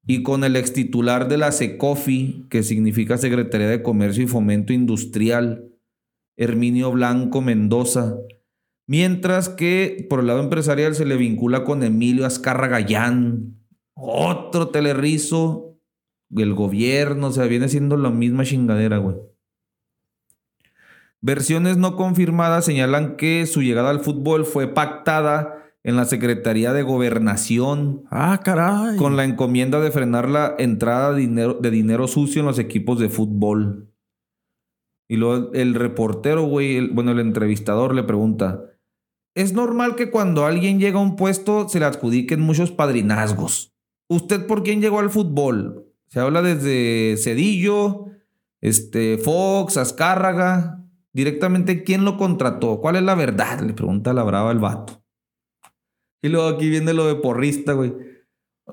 y 0.06 0.24
con 0.24 0.44
el 0.44 0.56
extitular 0.56 1.28
de 1.28 1.38
la 1.38 1.52
SECOFI, 1.52 2.46
que 2.50 2.64
significa 2.64 3.18
Secretaría 3.18 3.68
de 3.68 3.84
Comercio 3.84 4.24
y 4.24 4.28
Fomento 4.28 4.74
Industrial, 4.74 5.72
Herminio 6.38 6.92
Blanco 6.92 7.42
Mendoza. 7.42 8.16
Mientras 8.88 9.50
que 9.50 10.06
por 10.10 10.22
el 10.22 10.28
lado 10.28 10.42
empresarial 10.42 10.96
se 10.96 11.06
le 11.06 11.18
vincula 11.18 11.64
con 11.64 11.84
Emilio 11.84 12.26
Azcarra 12.26 12.68
Gallán, 12.68 13.60
otro 13.94 14.70
telerrizo 14.70 15.69
del 16.30 16.54
gobierno, 16.54 17.28
o 17.28 17.32
sea, 17.32 17.46
viene 17.46 17.70
siendo 17.70 17.98
la 17.98 18.10
misma 18.10 18.46
chingadera, 18.46 18.98
güey. 18.98 19.16
Versiones 21.22 21.78
no 21.78 21.96
confirmadas 21.98 22.66
señalan 22.66 23.18
que 23.18 23.46
su 23.46 23.62
llegada 23.62 23.90
al 23.90 24.00
fútbol 24.00 24.46
fue 24.46 24.68
pactada 24.74 25.56
en 25.84 25.96
la 25.98 26.06
Secretaría 26.06 26.72
de 26.72 26.84
Gobernación 26.84 28.04
Ah, 28.10 28.40
caray. 28.44 28.96
con 28.98 29.18
la 29.18 29.26
encomienda 29.26 29.80
de 29.82 29.92
frenar 29.92 30.30
la 30.30 30.56
entrada 30.60 31.12
de 31.14 31.22
dinero, 31.22 31.56
de 31.56 31.72
dinero 31.72 32.08
sucio 32.08 32.40
en 32.42 32.46
los 32.46 32.60
equipos 32.60 33.00
de 33.00 33.10
fútbol. 33.10 33.92
Y 35.10 35.18
luego 35.18 35.52
el 35.54 35.74
reportero, 35.74 36.44
güey, 36.44 36.78
el- 36.78 36.92
bueno, 36.92 37.12
el 37.12 37.20
entrevistador 37.20 37.96
le 37.96 38.04
pregunta, 38.04 38.62
¿es 39.36 39.54
normal 39.54 39.96
que 39.96 40.12
cuando 40.12 40.46
alguien 40.46 40.80
llega 40.80 41.00
a 41.00 41.04
un 41.04 41.16
puesto 41.16 41.68
se 41.68 41.80
le 41.80 41.86
adjudiquen 41.86 42.40
muchos 42.40 42.72
padrinazgos? 42.72 43.74
¿Usted 44.10 44.46
por 44.48 44.64
quién 44.64 44.82
llegó 44.82 45.00
al 45.00 45.10
fútbol? 45.10 45.86
Se 46.10 46.20
habla 46.20 46.42
desde 46.42 47.16
Cedillo, 47.18 48.08
este, 48.62 49.18
Fox, 49.18 49.78
Azcárraga. 49.78 50.84
Directamente, 51.14 51.84
¿quién 51.84 52.06
lo 52.06 52.18
contrató? 52.18 52.80
¿Cuál 52.82 52.98
es 52.98 53.04
la 53.04 53.16
verdad? 53.16 53.62
Le 53.62 53.74
pregunta 53.74 54.14
la 54.14 54.24
brava 54.24 54.52
el 54.52 54.60
vato. 54.60 55.04
Y 56.22 56.30
luego 56.30 56.48
aquí 56.50 56.70
viene 56.70 56.94
lo 56.94 57.08
de 57.08 57.16
porrista, 57.16 57.74
güey. 57.74 57.94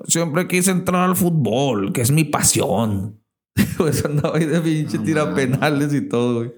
Siempre 0.05 0.47
quise 0.47 0.71
entrar 0.71 1.07
al 1.09 1.15
fútbol, 1.15 1.93
que 1.93 2.01
es 2.01 2.11
mi 2.11 2.23
pasión. 2.23 3.21
Pues 3.77 4.03
andaba 4.05 4.37
ahí 4.37 4.45
de 4.45 4.59
pinche 4.59 4.97
tira 4.99 5.33
penales 5.35 5.93
y 5.93 6.01
todo, 6.01 6.39
güey. 6.39 6.51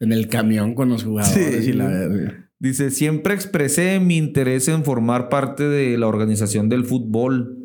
En 0.00 0.12
el 0.12 0.28
camión 0.28 0.74
con 0.74 0.88
los 0.88 1.02
jugadores 1.04 1.64
Sí. 1.64 1.70
y 1.70 1.72
la 1.72 1.86
verga. 1.88 2.50
Dice, 2.60 2.90
siempre 2.90 3.34
expresé 3.34 3.98
mi 3.98 4.16
interés 4.16 4.68
en 4.68 4.84
formar 4.84 5.28
parte 5.28 5.64
de 5.68 5.98
la 5.98 6.06
organización 6.06 6.68
del 6.68 6.84
fútbol. 6.84 7.61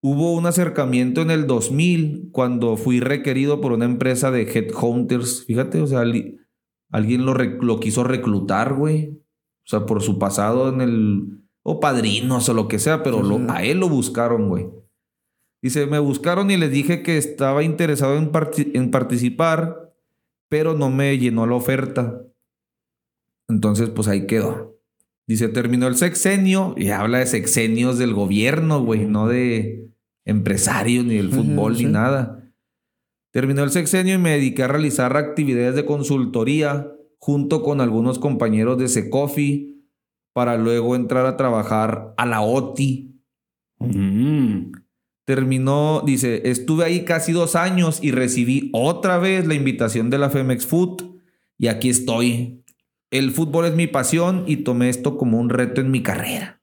Hubo 0.00 0.34
un 0.34 0.46
acercamiento 0.46 1.22
en 1.22 1.30
el 1.30 1.46
2000 1.46 2.28
cuando 2.32 2.76
fui 2.76 3.00
requerido 3.00 3.60
por 3.60 3.72
una 3.72 3.84
empresa 3.84 4.30
de 4.30 4.42
headhunters. 4.42 5.44
Fíjate, 5.44 5.80
o 5.80 5.86
sea, 5.86 6.00
alguien 6.00 7.26
lo, 7.26 7.34
rec- 7.34 7.60
lo 7.62 7.80
quiso 7.80 8.04
reclutar, 8.04 8.74
güey. 8.74 9.08
O 9.10 9.66
sea, 9.70 9.86
por 9.86 10.02
su 10.02 10.18
pasado 10.18 10.68
en 10.72 10.80
el... 10.80 11.40
O 11.62 11.80
padrinos 11.80 12.48
o 12.48 12.54
lo 12.54 12.68
que 12.68 12.78
sea, 12.78 13.02
pero 13.02 13.22
lo- 13.22 13.50
a 13.52 13.62
él 13.64 13.80
lo 13.80 13.88
buscaron, 13.88 14.48
güey. 14.48 14.68
Dice, 15.60 15.86
me 15.86 15.98
buscaron 15.98 16.50
y 16.52 16.56
les 16.56 16.70
dije 16.70 17.02
que 17.02 17.18
estaba 17.18 17.64
interesado 17.64 18.16
en, 18.16 18.30
parti- 18.30 18.70
en 18.74 18.90
participar, 18.92 19.92
pero 20.48 20.74
no 20.74 20.88
me 20.88 21.18
llenó 21.18 21.44
la 21.46 21.56
oferta. 21.56 22.22
Entonces, 23.48 23.90
pues 23.90 24.06
ahí 24.08 24.26
quedó. 24.26 24.78
Dice, 25.26 25.48
terminó 25.48 25.88
el 25.88 25.96
sexenio 25.96 26.74
y 26.78 26.88
habla 26.90 27.18
de 27.18 27.26
sexenios 27.26 27.98
del 27.98 28.14
gobierno, 28.14 28.82
güey, 28.82 29.04
no 29.06 29.26
de 29.28 29.87
empresarios 30.28 31.04
ni 31.04 31.16
del 31.16 31.30
fútbol 31.30 31.76
sí. 31.76 31.86
ni 31.86 31.92
nada. 31.92 32.44
Terminó 33.32 33.64
el 33.64 33.70
sexenio 33.70 34.14
y 34.14 34.18
me 34.18 34.30
dediqué 34.30 34.62
a 34.62 34.68
realizar 34.68 35.16
actividades 35.16 35.74
de 35.74 35.84
consultoría 35.84 36.92
junto 37.18 37.62
con 37.62 37.80
algunos 37.80 38.18
compañeros 38.18 38.78
de 38.78 38.88
Secofi 38.88 39.86
para 40.32 40.56
luego 40.56 40.94
entrar 40.94 41.26
a 41.26 41.36
trabajar 41.36 42.14
a 42.16 42.26
la 42.26 42.42
OTI. 42.42 43.20
Mm. 43.78 44.72
Terminó, 45.24 46.02
dice, 46.06 46.42
estuve 46.48 46.84
ahí 46.84 47.04
casi 47.04 47.32
dos 47.32 47.56
años 47.56 47.98
y 48.02 48.12
recibí 48.12 48.70
otra 48.72 49.18
vez 49.18 49.46
la 49.46 49.54
invitación 49.54 50.10
de 50.10 50.18
la 50.18 50.30
Femex 50.30 50.66
Food 50.66 51.02
y 51.58 51.66
aquí 51.66 51.88
estoy. 51.88 52.64
El 53.10 53.30
fútbol 53.30 53.66
es 53.66 53.74
mi 53.74 53.86
pasión 53.86 54.44
y 54.46 54.58
tomé 54.58 54.90
esto 54.90 55.16
como 55.16 55.38
un 55.38 55.48
reto 55.48 55.80
en 55.80 55.90
mi 55.90 56.02
carrera. 56.02 56.62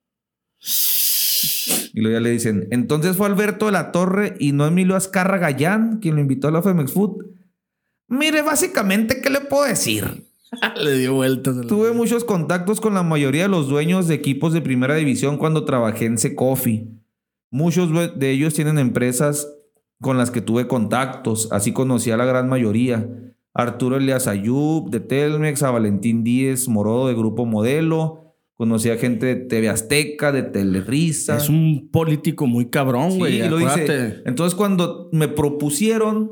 Y 1.96 2.02
luego 2.02 2.18
ya 2.18 2.22
le 2.22 2.30
dicen, 2.30 2.68
entonces 2.72 3.16
fue 3.16 3.26
Alberto 3.26 3.68
de 3.68 3.72
la 3.72 3.94
Torre 3.94 4.36
y 4.38 4.52
no 4.52 4.68
Emilio 4.68 4.98
Azcarra 4.98 5.38
Gallán 5.38 6.00
quien 6.02 6.16
lo 6.16 6.22
invitó 6.22 6.50
a 6.50 6.52
la 6.52 6.62
Femex 6.62 6.92
Food. 6.92 7.26
Mire, 8.10 8.42
básicamente, 8.42 9.22
¿qué 9.22 9.30
le 9.30 9.40
puedo 9.40 9.64
decir? 9.64 10.26
Le 10.84 10.98
dio 10.98 11.14
vueltas. 11.14 11.56
Tuve 11.68 11.94
muchos 11.94 12.26
contactos 12.26 12.82
con 12.82 12.94
la 12.94 13.04
mayoría 13.04 13.44
de 13.44 13.50
los 13.50 13.70
dueños 13.70 14.10
de 14.10 14.16
equipos 14.16 14.52
de 14.52 14.60
primera 14.60 14.96
división 14.96 15.38
cuando 15.38 15.64
trabajé 15.64 16.06
en 16.06 16.18
Secofi. 16.18 16.90
Muchos 17.50 17.90
de 18.20 18.30
ellos 18.30 18.54
tienen 18.54 18.78
empresas 18.78 19.50
con 20.02 20.18
las 20.18 20.32
que 20.32 20.42
tuve 20.42 20.68
contactos, 20.68 21.48
así 21.54 21.72
conocí 21.72 22.12
a 22.12 22.18
la 22.18 22.26
gran 22.26 22.50
mayoría. 22.50 23.10
Arturo 23.54 23.96
Elias 23.96 24.28
Ayub 24.28 24.90
de 24.90 25.00
Telmex, 25.00 25.64
a 25.64 25.72
Valentín 25.72 26.26
Díez 26.26 26.68
Morodo 26.68 27.08
de 27.08 27.14
Grupo 27.14 27.46
Modelo, 27.46 28.25
conocí 28.56 28.90
a 28.90 28.98
gente 28.98 29.26
de 29.28 29.36
TV 29.36 29.70
Azteca, 29.70 30.32
de 30.32 30.44
Telerisa. 30.44 31.38
Es 31.38 31.50
un 31.50 31.90
político 31.92 32.48
muy 32.48 32.70
cabrón, 32.70 33.12
Sí, 33.14 33.18
güey. 33.20 33.42
y 33.42 33.50
lo 33.50 33.58
dice. 33.58 34.24
Entonces, 34.26 34.56
cuando 34.56 35.10
me 35.12 35.28
propusieron, 35.28 36.32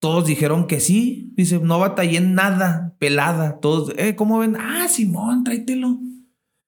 todos 0.00 0.26
dijeron 0.26 0.66
que 0.66 0.80
sí. 0.80 1.32
Dice, 1.36 1.58
no 1.58 1.78
batallé 1.78 2.18
en 2.18 2.34
nada, 2.34 2.94
pelada. 2.98 3.58
Todos, 3.60 3.92
eh, 3.96 4.14
¿cómo 4.14 4.38
ven? 4.38 4.56
Ah, 4.58 4.86
Simón, 4.88 5.44
tráetelo. 5.44 5.98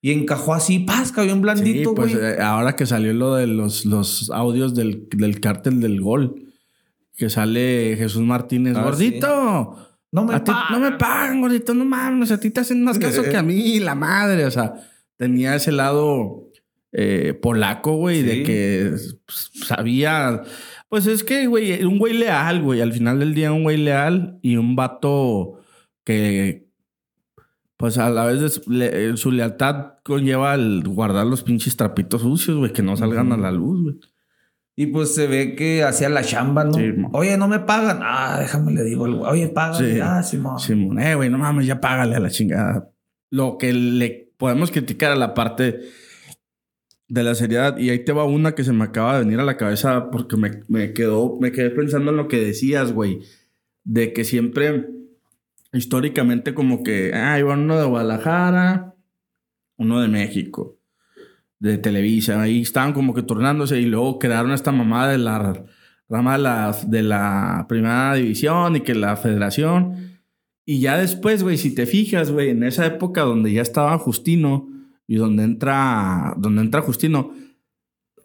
Y 0.03 0.13
encajó 0.13 0.55
así, 0.55 0.79
paz, 0.79 1.13
cayó 1.13 1.35
Sí, 1.35 1.41
blandito, 1.41 1.95
pues 1.95 2.15
güey. 2.15 2.25
eh, 2.25 2.41
ahora 2.41 2.75
que 2.75 2.87
salió 2.87 3.13
lo 3.13 3.35
de 3.35 3.47
los, 3.47 3.85
los 3.85 4.31
audios 4.31 4.75
del, 4.75 5.07
del 5.15 5.41
cártel 5.41 5.79
del 5.81 6.01
gol, 6.01 6.47
que 7.19 7.29
sale 7.29 7.97
Jesús 7.99 8.23
Martínez, 8.23 8.77
Ah, 8.79 8.83
gordito. 8.83 9.77
No 10.13 10.25
me 10.25 10.35
a 10.35 10.45
ti- 10.45 10.53
no 10.71 10.81
me 10.81 10.93
pagan, 10.93 11.41
gordito, 11.41 11.73
no 11.75 11.85
mames, 11.85 12.31
a 12.33 12.41
ti 12.41 12.51
te 12.51 12.61
hacen 12.61 12.83
más 12.83 12.99
caso 12.99 13.23
que 13.31 13.37
a 13.37 13.43
mí, 13.43 13.79
la 13.81 13.95
madre. 13.95 14.45
O 14.45 14.51
sea, 14.51 14.75
tenía 15.17 15.55
ese 15.55 15.73
lado 15.73 16.49
eh, 16.93 17.35
polaco, 17.41 17.95
güey, 17.97 18.23
de 18.23 18.43
que 18.43 18.93
pues, 19.25 19.51
sabía. 19.67 20.43
Pues 20.89 21.07
es 21.07 21.23
que, 21.23 21.47
güey, 21.47 21.85
un 21.85 21.99
güey 21.99 22.15
leal, 22.15 22.63
güey. 22.63 22.81
Al 22.81 22.93
final 22.93 23.21
del 23.21 23.35
día, 23.35 23.53
un 23.53 23.63
güey 23.63 23.77
leal 23.77 24.39
y 24.43 24.57
un 24.57 24.75
vato 24.75 25.61
que, 26.05 26.67
pues 27.77 27.97
a 27.97 28.11
la 28.11 28.25
vez 28.25 28.41
de 28.41 28.49
su, 28.49 28.69
le- 28.71 29.17
su 29.17 29.31
lealtad 29.31 29.95
conlleva 30.03 30.55
el 30.55 30.83
guardar 30.87 31.27
los 31.27 31.45
pinches 31.45 31.77
trapitos 31.77 32.23
sucios, 32.23 32.57
güey, 32.59 32.73
que 32.73 32.83
no 32.83 32.97
salgan 32.97 33.31
a 33.33 33.37
la 33.37 33.53
luz, 33.53 33.83
güey. 33.83 33.97
Y 34.77 34.87
pues 34.87 35.15
se 35.15 35.27
ve 35.27 35.55
que 35.57 35.83
hacía 35.83 36.09
la 36.09 36.23
chamba, 36.23 36.65
¿no? 36.65 36.73
Sí. 36.73 36.93
Oye, 37.13 37.37
no 37.37 37.49
me 37.49 37.59
pagan. 37.61 38.01
Ah, 38.03 38.39
déjame 38.41 38.73
le 38.73 38.85
digo. 38.85 39.05
Oye, 39.05 39.49
págame. 39.49 39.95
Sí. 39.95 40.01
Ah, 40.01 40.23
Simón. 40.23 40.59
Simón, 40.59 40.99
eh, 41.01 41.15
güey, 41.15 41.29
no 41.29 41.39
mames, 41.39 41.67
ya 41.67 41.81
págale 41.81 42.17
a 42.17 42.21
la 42.21 42.31
chingada. 42.31 42.91
Lo 43.31 43.59
que 43.59 43.73
le 43.73 44.33
podemos 44.39 44.71
criticar 44.71 45.13
a 45.13 45.17
la 45.17 45.35
parte 45.35 45.81
de 47.11 47.23
la 47.25 47.35
seriedad. 47.35 47.77
Y 47.77 47.91
ahí 47.91 48.05
te 48.05 48.13
va 48.13 48.25
una 48.25 48.55
que 48.55 48.65
se 48.65 48.73
me 48.73 48.85
acaba 48.85 49.15
de 49.15 49.25
venir 49.25 49.41
a 49.41 49.45
la 49.45 49.57
cabeza 49.57 50.11
porque 50.11 50.37
me, 50.37 50.63
me 50.69 50.95
quedó, 50.95 51.37
me 51.39 51.53
quedé 51.53 51.71
pensando 51.71 52.11
en 52.11 52.17
lo 52.17 52.29
que 52.29 52.39
decías, 52.39 52.93
güey. 52.93 53.21
De 53.85 54.13
que 54.13 54.25
siempre, 54.25 54.89
históricamente, 55.73 56.55
como 56.55 56.83
que, 56.83 57.13
ah, 57.13 57.39
iba 57.39 57.55
uno 57.55 57.79
de 57.79 57.87
Guadalajara, 57.87 58.95
uno 59.77 60.01
de 60.01 60.09
México, 60.09 60.80
de 61.61 61.79
Televisa. 61.79 62.43
Ahí 62.43 62.63
estaban 62.63 62.93
como 62.93 63.15
que 63.15 63.23
turnándose 63.23 63.81
y 63.81 63.87
luego 63.87 64.19
crearon 64.19 64.51
esta 64.53 64.73
mamada 64.73 65.13
de 65.13 65.19
la 65.19 65.65
rama 66.09 66.33
de 66.33 66.43
la, 66.43 66.77
de 66.87 67.03
la 67.03 67.67
primera 67.69 68.15
división 68.15 68.77
y 68.77 68.81
que 68.81 68.95
la 68.95 69.17
federación. 69.17 70.19
Y 70.67 70.81
ya 70.81 70.99
después, 70.99 71.43
güey, 71.43 71.57
si 71.57 71.75
te 71.75 71.87
fijas, 71.87 72.33
güey, 72.33 72.51
en 72.51 72.65
esa 72.65 72.87
época 72.87 73.23
donde 73.23 73.53
ya 73.53 73.63
estaba 73.63 73.97
Justino 73.99 74.69
y 75.07 75.17
donde 75.17 75.45
entra, 75.45 76.35
donde 76.37 76.63
entra 76.63 76.83
Justino, 76.83 77.33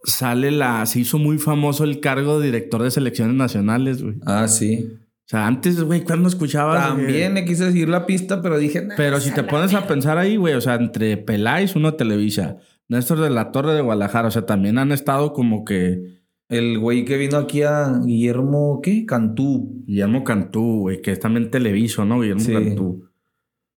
sale 0.03 0.51
la, 0.51 0.85
se 0.85 0.99
hizo 0.99 1.17
muy 1.17 1.37
famoso 1.37 1.83
el 1.83 1.99
cargo 1.99 2.39
de 2.39 2.47
director 2.47 2.83
de 2.83 2.91
selecciones 2.91 3.35
nacionales, 3.35 4.01
güey. 4.01 4.15
Ah, 4.25 4.47
sí. 4.47 4.87
O 5.25 5.27
sea, 5.27 5.47
antes, 5.47 5.81
güey, 5.81 6.03
cuando 6.03 6.29
escuchabas... 6.29 6.87
También 6.87 7.33
le 7.33 7.45
quise 7.45 7.71
seguir 7.71 7.89
la 7.89 8.05
pista, 8.05 8.43
pero 8.43 8.59
dije, 8.59 8.85
nah, 8.85 8.93
Pero 8.95 9.19
si 9.19 9.31
te 9.31 9.43
pones 9.43 9.73
a 9.73 9.87
pensar 9.87 10.19
ahí, 10.19 10.35
güey, 10.35 10.53
o 10.53 10.61
sea, 10.61 10.75
entre 10.75 11.17
Peláez, 11.17 11.75
uno 11.75 11.95
Televisa, 11.95 12.57
Néstor 12.87 13.19
de 13.19 13.29
la 13.29 13.51
Torre 13.51 13.73
de 13.73 13.81
Guadalajara, 13.81 14.27
o 14.27 14.31
sea, 14.31 14.45
también 14.45 14.77
han 14.77 14.91
estado 14.91 15.33
como 15.33 15.65
que 15.65 16.21
el 16.49 16.77
güey 16.77 17.05
que 17.05 17.17
vino 17.17 17.37
aquí 17.37 17.63
a 17.63 17.99
Guillermo, 18.03 18.79
¿qué? 18.83 19.05
Cantú. 19.05 19.83
Guillermo 19.87 20.23
Cantú, 20.23 20.81
güey, 20.81 21.01
que 21.01 21.11
es 21.11 21.19
también 21.19 21.49
Televiso, 21.49 22.05
¿no? 22.05 22.19
Guillermo 22.21 22.41
Sí. 22.41 22.53
Cantú. 22.53 23.05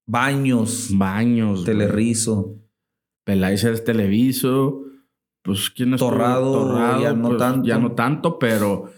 Baños. 0.05 0.89
Baños. 0.93 1.63
güey. 1.63 1.65
Telerrizo. 1.65 2.55
Peláez 3.23 3.63
es 3.63 3.83
Televiso. 3.83 4.83
Pues, 5.41 5.69
¿quién 5.69 5.93
es? 5.93 5.99
Torrado, 5.99 7.01
ya 7.01 7.13
no 7.13 7.37
tanto. 7.37 7.67
Ya 7.67 7.77
no 7.77 7.91
tanto, 7.93 8.37
pero 8.39 8.89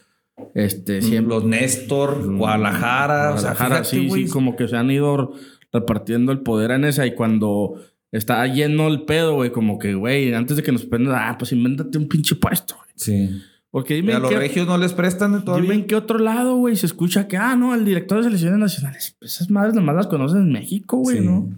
este, 0.55 1.01
siempre. 1.01 1.35
Los 1.35 1.45
Néstor, 1.45 2.25
Mm, 2.27 2.37
Guadalajara. 2.37 3.33
o 3.33 3.37
sea, 3.37 3.51
Guadalajara, 3.51 3.75
fíjate, 3.83 3.89
sí, 3.89 4.07
güey. 4.07 4.25
sí, 4.25 4.31
como 4.31 4.55
que 4.55 4.67
se 4.67 4.75
han 4.77 4.89
ido 4.89 5.33
repartiendo 5.71 6.31
el 6.31 6.39
poder 6.41 6.71
en 6.71 6.85
esa 6.85 7.05
y 7.05 7.13
cuando 7.13 7.75
está 8.11 8.45
lleno 8.47 8.87
el 8.87 9.03
pedo, 9.05 9.35
güey, 9.35 9.51
como 9.51 9.77
que, 9.79 9.93
güey, 9.93 10.33
antes 10.33 10.57
de 10.57 10.63
que 10.63 10.71
nos 10.71 10.85
prendan, 10.85 11.15
ah, 11.15 11.35
pues 11.37 11.51
invéntate 11.51 11.97
un 11.97 12.07
pinche 12.07 12.35
puesto, 12.35 12.75
güey. 12.75 12.89
Sí. 12.95 13.41
Porque 13.71 13.93
dime, 13.93 14.13
a 14.13 14.19
los 14.19 14.31
qué, 14.31 14.37
regios 14.37 14.65
no 14.67 14.77
les 14.79 14.93
prestan 14.93 15.31
dime 15.31 15.43
todavía. 15.45 15.73
en 15.75 15.85
qué 15.85 15.95
otro 15.95 16.17
lado, 16.17 16.55
güey, 16.55 16.75
se 16.75 16.87
escucha 16.87 17.27
que, 17.27 17.37
ah, 17.37 17.55
no, 17.55 17.75
el 17.75 17.85
director 17.85 18.17
de 18.17 18.23
selecciones 18.23 18.57
nacionales. 18.59 19.15
Pues 19.19 19.35
esas 19.35 19.49
madres 19.51 19.75
nomás 19.75 19.95
las 19.95 20.07
conocen 20.07 20.41
en 20.41 20.51
México, 20.51 20.97
güey, 20.97 21.19
Sí. 21.19 21.25
¿no? 21.25 21.49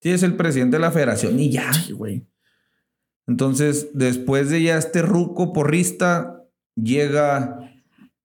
Sí, 0.00 0.10
es 0.10 0.22
el 0.22 0.34
presidente 0.34 0.76
de 0.78 0.80
la 0.80 0.90
federación 0.90 1.38
y 1.38 1.50
ya. 1.50 1.72
Sí, 1.74 1.92
güey. 1.92 2.24
Entonces, 3.28 3.90
después 3.94 4.50
de 4.50 4.62
ya 4.62 4.76
este 4.76 5.00
ruco 5.02 5.52
porrista, 5.52 6.42
llega 6.74 7.70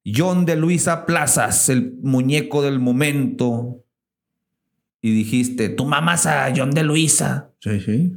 John 0.05 0.45
de 0.45 0.55
Luisa 0.55 1.05
Plazas, 1.05 1.69
el 1.69 1.97
muñeco 2.01 2.61
del 2.63 2.79
momento. 2.79 3.83
Y 5.01 5.11
dijiste, 5.11 5.69
tú 5.69 5.85
mamas 5.85 6.25
a 6.25 6.51
John 6.55 6.71
de 6.71 6.83
Luisa. 6.83 7.51
Sí, 7.67 7.79
sí. 7.81 8.13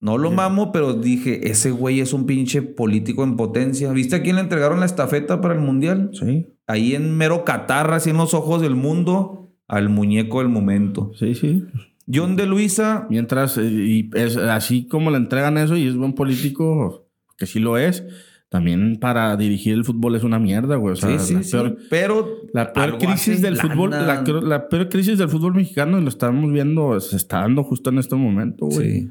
No 0.00 0.18
lo 0.18 0.32
mamo, 0.32 0.72
pero 0.72 0.94
dije, 0.94 1.48
ese 1.50 1.70
güey 1.70 2.00
es 2.00 2.12
un 2.12 2.26
pinche 2.26 2.60
político 2.62 3.22
en 3.22 3.36
potencia. 3.36 3.92
¿Viste 3.92 4.16
a 4.16 4.22
quién 4.22 4.34
le 4.34 4.42
entregaron 4.42 4.80
la 4.80 4.86
estafeta 4.86 5.40
para 5.40 5.54
el 5.54 5.60
mundial? 5.60 6.10
Sí, 6.12 6.46
Ahí 6.66 6.94
en 6.94 7.16
mero 7.16 7.44
Qatar, 7.44 7.92
así 7.92 8.10
en 8.10 8.16
los 8.16 8.34
ojos 8.34 8.60
del 8.62 8.74
mundo, 8.74 9.52
al 9.68 9.88
muñeco 9.88 10.40
del 10.40 10.48
momento. 10.48 11.12
sí, 11.18 11.34
sí. 11.34 11.64
John 12.12 12.34
de 12.34 12.46
Luisa, 12.46 13.06
Mientras, 13.10 13.56
eh, 13.58 13.62
y 13.64 14.10
es 14.14 14.36
así 14.36 14.88
como 14.88 15.12
le 15.12 15.18
entregan 15.18 15.56
eso 15.56 15.76
y 15.76 15.86
es 15.86 15.94
buen 15.94 16.14
político, 16.14 17.06
que 17.38 17.46
sí 17.46 17.60
lo 17.60 17.78
es, 17.78 18.04
también 18.52 18.98
para 19.00 19.34
dirigir 19.38 19.72
el 19.72 19.84
fútbol 19.84 20.14
es 20.14 20.22
una 20.24 20.38
mierda, 20.38 20.76
güey. 20.76 20.92
O 20.92 20.96
sea, 20.96 21.18
sí, 21.18 21.42
sí, 21.42 21.56
la 21.56 21.68
sí, 21.70 21.74
pero 21.88 22.28
la 22.52 22.70
peor 22.74 22.98
crisis 22.98 23.40
del 23.40 23.56
fútbol, 23.56 23.90
la, 23.90 24.22
cr- 24.22 24.42
la 24.42 24.68
peor 24.68 24.90
crisis 24.90 25.16
del 25.16 25.30
fútbol 25.30 25.54
mexicano, 25.54 25.98
y 25.98 26.02
lo 26.02 26.08
estamos 26.10 26.52
viendo, 26.52 27.00
se 27.00 27.16
está 27.16 27.38
dando 27.40 27.64
justo 27.64 27.88
en 27.88 27.98
este 27.98 28.14
momento, 28.14 28.66
güey. 28.66 29.00
Sí. 29.00 29.10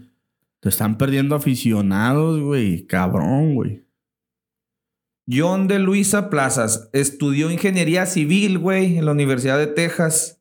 Te 0.60 0.70
están 0.70 1.00
perdiendo 1.00 1.34
aficionados, 1.34 2.40
güey. 2.40 2.86
Cabrón, 2.86 3.56
güey. 3.56 3.84
John 5.28 5.68
de 5.68 5.80
Luisa 5.80 6.30
Plazas 6.30 6.90
estudió 6.94 7.50
ingeniería 7.50 8.06
civil, 8.06 8.60
güey, 8.60 8.98
en 9.00 9.06
la 9.06 9.12
Universidad 9.12 9.58
de 9.58 9.68
Texas. 9.68 10.40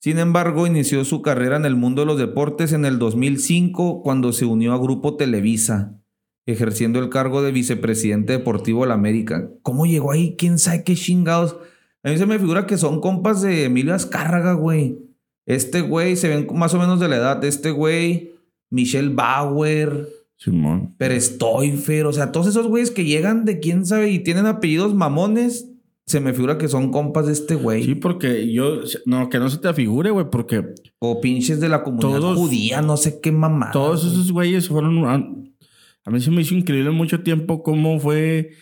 Sin 0.00 0.18
embargo, 0.18 0.66
inició 0.66 1.04
su 1.04 1.20
carrera 1.20 1.56
en 1.56 1.66
el 1.66 1.74
mundo 1.76 2.02
de 2.02 2.06
los 2.06 2.18
deportes 2.18 2.72
en 2.72 2.86
el 2.86 2.98
2005 2.98 4.02
cuando 4.02 4.32
se 4.32 4.46
unió 4.46 4.72
a 4.72 4.78
Grupo 4.78 5.16
Televisa, 5.16 5.97
ejerciendo 6.52 6.98
el 6.98 7.10
cargo 7.10 7.42
de 7.42 7.52
vicepresidente 7.52 8.32
deportivo 8.32 8.82
de 8.82 8.88
la 8.88 8.94
América. 8.94 9.48
¿Cómo 9.62 9.84
llegó 9.86 10.12
ahí? 10.12 10.34
¿Quién 10.38 10.58
sabe 10.58 10.82
qué 10.82 10.94
chingados? 10.94 11.56
A 12.02 12.10
mí 12.10 12.16
se 12.16 12.26
me 12.26 12.38
figura 12.38 12.66
que 12.66 12.78
son 12.78 13.00
compas 13.00 13.42
de 13.42 13.64
Emilio 13.64 13.94
Azcárraga, 13.94 14.54
güey. 14.54 14.98
Este 15.46 15.82
güey 15.82 16.16
se 16.16 16.28
ven 16.28 16.46
más 16.54 16.72
o 16.74 16.78
menos 16.78 17.00
de 17.00 17.08
la 17.08 17.16
edad. 17.16 17.44
Este 17.44 17.70
güey, 17.70 18.32
Michelle 18.70 19.10
Bauer, 19.14 20.08
Simón. 20.38 20.94
Perestoifer, 20.96 22.06
o 22.06 22.12
sea, 22.12 22.32
todos 22.32 22.46
esos 22.46 22.66
güeyes 22.66 22.90
que 22.90 23.04
llegan 23.04 23.44
de 23.44 23.58
quién 23.60 23.84
sabe 23.84 24.10
y 24.10 24.20
tienen 24.20 24.46
apellidos 24.46 24.94
mamones, 24.94 25.68
se 26.06 26.20
me 26.20 26.32
figura 26.32 26.56
que 26.56 26.68
son 26.68 26.90
compas 26.90 27.26
de 27.26 27.32
este 27.32 27.56
güey. 27.56 27.84
Sí, 27.84 27.94
porque 27.94 28.50
yo, 28.50 28.80
no, 29.04 29.28
que 29.28 29.38
no 29.38 29.50
se 29.50 29.58
te 29.58 29.68
afigure, 29.68 30.10
güey, 30.10 30.30
porque 30.30 30.64
O 30.98 31.20
pinches 31.20 31.60
de 31.60 31.68
la 31.68 31.82
comunidad 31.82 32.20
Todos- 32.20 32.38
judía, 32.38 32.80
no 32.80 32.96
sé 32.96 33.20
qué 33.20 33.32
mamá. 33.32 33.70
todos 33.72 34.04
esos 34.06 34.32
güeyes 34.32 34.68
fueron. 34.68 35.44
A, 36.08 36.10
mí 36.10 36.20
se 36.20 36.30
me 36.30 36.40
hizo 36.40 36.54
increíble 36.54 36.90
mucho 36.90 37.20
tiempo 37.20 37.62
cómo 37.62 38.00
fue 38.00 38.52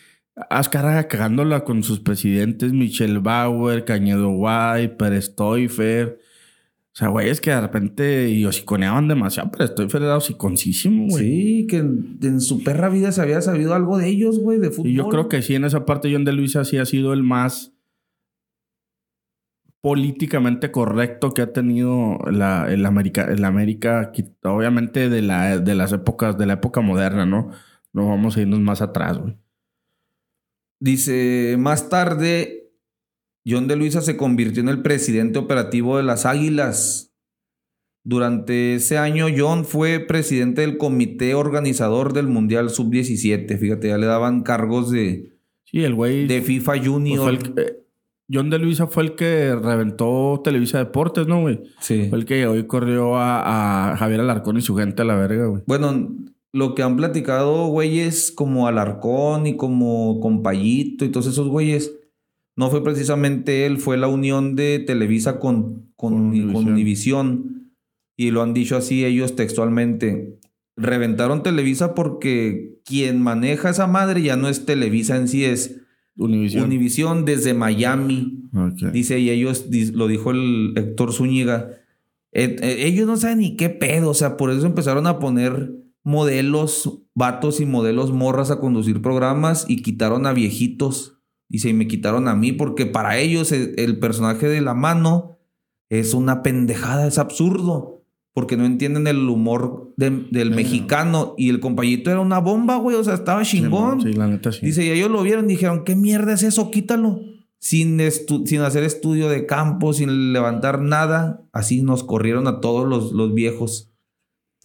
Azcárraga 0.49 1.07
cagándola 1.07 1.63
con 1.63 1.81
sus 1.81 2.01
presidentes, 2.01 2.73
Michelle 2.73 3.19
Bauer, 3.19 3.85
Cañedo 3.85 4.31
Guay, 4.31 4.97
Pérez 4.97 5.33
Toifer. 5.33 6.19
O 6.19 6.95
sea, 6.97 7.07
güeyes 7.07 7.39
que 7.39 7.51
de 7.51 7.61
repente 7.61 8.29
y 8.29 8.43
hociconeaban 8.43 9.07
demasiado. 9.07 9.49
Pérez 9.49 9.73
Toifer 9.75 10.01
era 10.01 10.17
hociconcísimo, 10.17 11.07
güey. 11.07 11.23
Sí, 11.23 11.67
que 11.67 11.77
en, 11.77 12.19
en 12.21 12.41
su 12.41 12.63
perra 12.63 12.89
vida 12.89 13.13
se 13.13 13.21
había 13.21 13.41
sabido 13.41 13.73
algo 13.73 13.97
de 13.97 14.09
ellos, 14.09 14.39
güey, 14.39 14.59
de 14.59 14.69
fútbol. 14.69 14.91
Y 14.91 14.95
yo 14.95 15.07
creo 15.07 15.29
que 15.29 15.41
sí, 15.41 15.55
en 15.55 15.63
esa 15.63 15.85
parte 15.85 16.11
John 16.11 16.25
de 16.25 16.33
Luisa 16.33 16.65
sí 16.65 16.77
ha 16.77 16.85
sido 16.85 17.13
el 17.13 17.23
más 17.23 17.76
políticamente 19.81 20.71
correcto 20.71 21.33
que 21.33 21.41
ha 21.41 21.53
tenido 21.53 22.17
la, 22.31 22.71
el 22.71 22.85
América, 22.85 23.25
el 23.31 23.45
América, 23.45 24.11
obviamente 24.43 25.09
de, 25.09 25.21
la, 25.21 25.59
de 25.59 25.75
las 25.75 25.93
épocas, 25.93 26.37
de 26.37 26.45
la 26.45 26.53
época 26.53 26.81
moderna, 26.81 27.25
¿no? 27.25 27.51
No 27.93 28.07
vamos 28.09 28.37
a 28.37 28.41
irnos 28.41 28.59
más 28.59 28.81
atrás, 28.81 29.17
güey. 29.17 29.37
Dice, 30.79 31.55
más 31.57 31.89
tarde, 31.89 32.69
John 33.47 33.67
de 33.67 33.75
Luisa 33.75 34.01
se 34.01 34.17
convirtió 34.17 34.61
en 34.61 34.69
el 34.69 34.81
presidente 34.81 35.39
operativo 35.39 35.97
de 35.97 36.03
las 36.03 36.25
Águilas. 36.25 37.13
Durante 38.03 38.75
ese 38.75 38.97
año, 38.97 39.25
John 39.35 39.65
fue 39.65 39.99
presidente 39.99 40.61
del 40.61 40.77
comité 40.77 41.33
organizador 41.33 42.13
del 42.13 42.27
Mundial 42.27 42.69
Sub-17. 42.69 43.57
Fíjate, 43.57 43.87
ya 43.89 43.97
le 43.97 44.05
daban 44.05 44.43
cargos 44.43 44.91
de, 44.91 45.33
Sí, 45.65 45.83
el 45.83 45.93
güey. 45.95 46.27
de 46.27 46.41
FIFA 46.41 46.73
pues, 46.73 46.87
Junior. 46.87 47.29
el 47.29 47.39
que- 47.53 47.61
eh, 47.61 47.83
John 48.31 48.49
de 48.49 48.59
Luisa 48.59 48.87
fue 48.87 49.03
el 49.03 49.15
que 49.15 49.55
reventó 49.55 50.41
Televisa 50.43 50.79
Deportes, 50.79 51.27
¿no, 51.27 51.41
güey? 51.41 51.61
Sí. 51.79 52.07
Fue 52.09 52.19
el 52.19 52.25
que 52.25 52.45
hoy 52.45 52.67
corrió 52.67 53.15
a, 53.15 53.91
a 53.91 53.97
Javier 53.97 54.19
Alarcón 54.19 54.57
y 54.57 54.61
su 54.61 54.75
gente 54.75 55.01
a 55.01 55.05
la 55.05 55.15
verga, 55.15 55.45
güey. 55.45 55.63
Bueno, 55.65 56.09
lo 56.53 56.75
que 56.75 56.83
han 56.83 56.97
platicado 56.97 57.67
güeyes 57.67 58.31
como 58.31 58.67
Alarcón 58.67 59.47
y 59.47 59.55
como 59.55 60.19
Compayito 60.19 61.05
y 61.05 61.09
todos 61.09 61.27
esos 61.27 61.47
güeyes, 61.47 61.97
no 62.57 62.69
fue 62.69 62.83
precisamente 62.83 63.65
él, 63.65 63.77
fue 63.77 63.97
la 63.97 64.07
unión 64.07 64.55
de 64.55 64.79
Televisa 64.79 65.39
con, 65.39 65.91
con, 65.95 66.31
Con 66.51 66.67
Univisión. 66.67 67.71
Y 68.17 68.31
lo 68.31 68.41
han 68.41 68.55
dicho 68.55 68.75
así 68.75 69.05
ellos 69.05 69.35
textualmente. 69.35 70.39
Reventaron 70.75 71.43
Televisa 71.43 71.93
porque 71.93 72.81
quien 72.83 73.21
maneja 73.21 73.69
esa 73.69 73.85
madre 73.85 74.23
ya 74.23 74.35
no 74.35 74.49
es 74.49 74.65
Televisa 74.65 75.17
en 75.17 75.27
sí, 75.27 75.45
es 75.45 75.81
Univisión. 76.17 76.65
Univisión 76.65 77.25
desde 77.25 77.53
Miami. 77.53 78.49
Dice, 78.91 79.19
y 79.19 79.29
ellos, 79.29 79.67
lo 79.93 80.07
dijo 80.07 80.31
el 80.31 80.73
Héctor 80.75 81.13
Zúñiga, 81.13 81.69
eh, 82.31 82.55
eh, 82.61 82.85
ellos 82.85 83.07
no 83.07 83.17
saben 83.17 83.39
ni 83.39 83.55
qué 83.55 83.69
pedo, 83.69 84.09
o 84.09 84.13
sea, 84.13 84.35
por 84.35 84.51
eso 84.51 84.65
empezaron 84.65 85.07
a 85.07 85.19
poner 85.19 85.71
modelos, 86.03 87.03
vatos 87.13 87.59
y 87.59 87.65
modelos 87.65 88.11
morras 88.11 88.51
a 88.51 88.59
conducir 88.59 89.01
programas 89.01 89.65
y 89.67 89.81
quitaron 89.81 90.25
a 90.25 90.33
viejitos. 90.33 91.19
Dice, 91.49 91.69
y 91.69 91.73
me 91.73 91.87
quitaron 91.87 92.27
a 92.27 92.35
mí 92.35 92.51
porque 92.51 92.85
para 92.85 93.17
ellos 93.17 93.51
el, 93.51 93.73
el 93.77 93.99
personaje 93.99 94.47
de 94.49 94.61
la 94.61 94.73
mano 94.73 95.37
es 95.89 96.13
una 96.13 96.43
pendejada, 96.43 97.07
es 97.07 97.17
absurdo. 97.17 97.96
Porque 98.37 98.55
no 98.55 98.65
entienden 98.67 99.07
el 99.07 99.27
humor 99.27 99.93
de- 99.97 100.27
del 100.29 100.51
mexicano. 100.51 101.33
Y 101.39 101.49
el 101.49 101.59
compañito 101.59 102.11
era 102.11 102.19
una 102.19 102.37
bomba, 102.37 102.75
güey. 102.75 102.95
O 102.95 103.03
sea, 103.03 103.15
estaba 103.15 103.41
chingón. 103.41 103.99
Sí, 104.03 104.13
la 104.13 104.27
neta 104.27 104.51
sí. 104.51 104.63
Dice, 104.63 104.85
y 104.85 104.91
ellos 104.91 105.09
lo 105.09 105.23
vieron 105.23 105.45
y 105.45 105.53
dijeron, 105.53 105.83
¿qué 105.83 105.95
mierda 105.95 106.33
es 106.33 106.43
eso? 106.43 106.69
Quítalo. 106.69 107.19
Sin, 107.59 107.97
estu- 107.97 108.45
sin 108.45 108.61
hacer 108.61 108.83
estudio 108.83 109.27
de 109.27 109.47
campo, 109.47 109.91
sin 109.91 110.33
levantar 110.33 110.79
nada. 110.83 111.41
Así 111.51 111.81
nos 111.81 112.03
corrieron 112.03 112.45
a 112.47 112.59
todos 112.61 112.87
los, 112.87 113.11
los 113.11 113.33
viejos. 113.33 113.91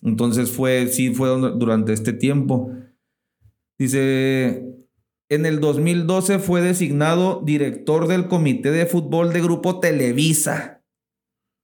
Entonces 0.02 0.50
fue, 0.50 0.88
sí, 0.88 1.14
fue 1.14 1.30
dur- 1.30 1.56
durante 1.56 1.94
este 1.94 2.12
tiempo. 2.12 2.70
Dice, 3.78 4.66
en 5.30 5.46
el 5.46 5.60
2012 5.60 6.38
fue 6.40 6.60
designado 6.60 7.40
director 7.42 8.06
del 8.06 8.28
Comité 8.28 8.70
de 8.70 8.84
Fútbol 8.84 9.32
de 9.32 9.40
Grupo 9.40 9.80
Televisa. 9.80 10.81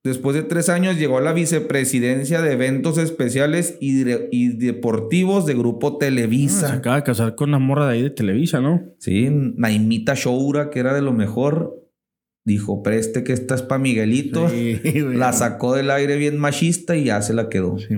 Después 0.09 0.35
de 0.35 0.43
tres 0.43 0.69
años 0.69 0.97
llegó 0.99 1.19
a 1.19 1.21
la 1.21 1.33
vicepresidencia 1.33 2.43
de 2.43 2.53
eventos 2.53 2.99
especiales 2.99 3.77
y, 3.81 4.03
y 4.33 4.49
deportivos 4.57 5.47
de 5.47 5.55
Grupo 5.55 5.89
Ah, 5.89 5.93
se 6.01 6.07
Televisa. 6.07 6.73
acaba 6.73 6.97
de 6.97 7.03
casar 7.05 7.35
con 7.35 7.51
la 7.51 7.59
morra 7.59 7.87
de 7.89 7.93
ahí 7.95 8.03
de 8.03 8.11
Televisa, 8.11 8.61
¿no? 8.61 8.83
Sí, 8.99 9.29
Naimita 9.31 10.15
Shoura, 10.15 10.71
que 10.71 10.81
era 10.81 10.93
de 10.95 11.03
lo 11.03 11.13
mejor, 11.13 11.85
dijo, 12.45 12.83
preste 12.83 13.23
que 13.25 13.33
esta 13.33 13.55
es 13.55 13.63
para 13.63 13.79
Miguelito. 13.81 14.49
Sí. 14.49 14.81
La 15.15 15.33
sacó 15.33 15.75
del 15.75 15.91
aire 15.91 16.17
bien 16.17 16.39
machista 16.39 16.97
y 16.97 17.05
ya 17.05 17.23
se 17.23 17.35
la 17.35 17.49
quedó. 17.49 17.79
Sí. 17.79 17.95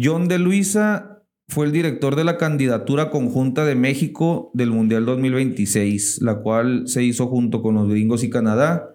John 0.00 0.28
de 0.28 0.38
Luisa 0.38 1.22
fue 1.48 1.66
el 1.66 1.72
director 1.72 2.16
de 2.16 2.24
la 2.24 2.38
candidatura 2.38 3.10
conjunta 3.10 3.64
de 3.66 3.74
México 3.74 4.50
del 4.54 4.70
Mundial 4.70 5.04
2026, 5.04 6.22
la 6.22 6.36
cual 6.36 6.84
se 6.86 7.02
hizo 7.02 7.26
junto 7.26 7.60
con 7.62 7.74
los 7.74 7.88
gringos 7.90 8.24
y 8.24 8.30
Canadá, 8.30 8.91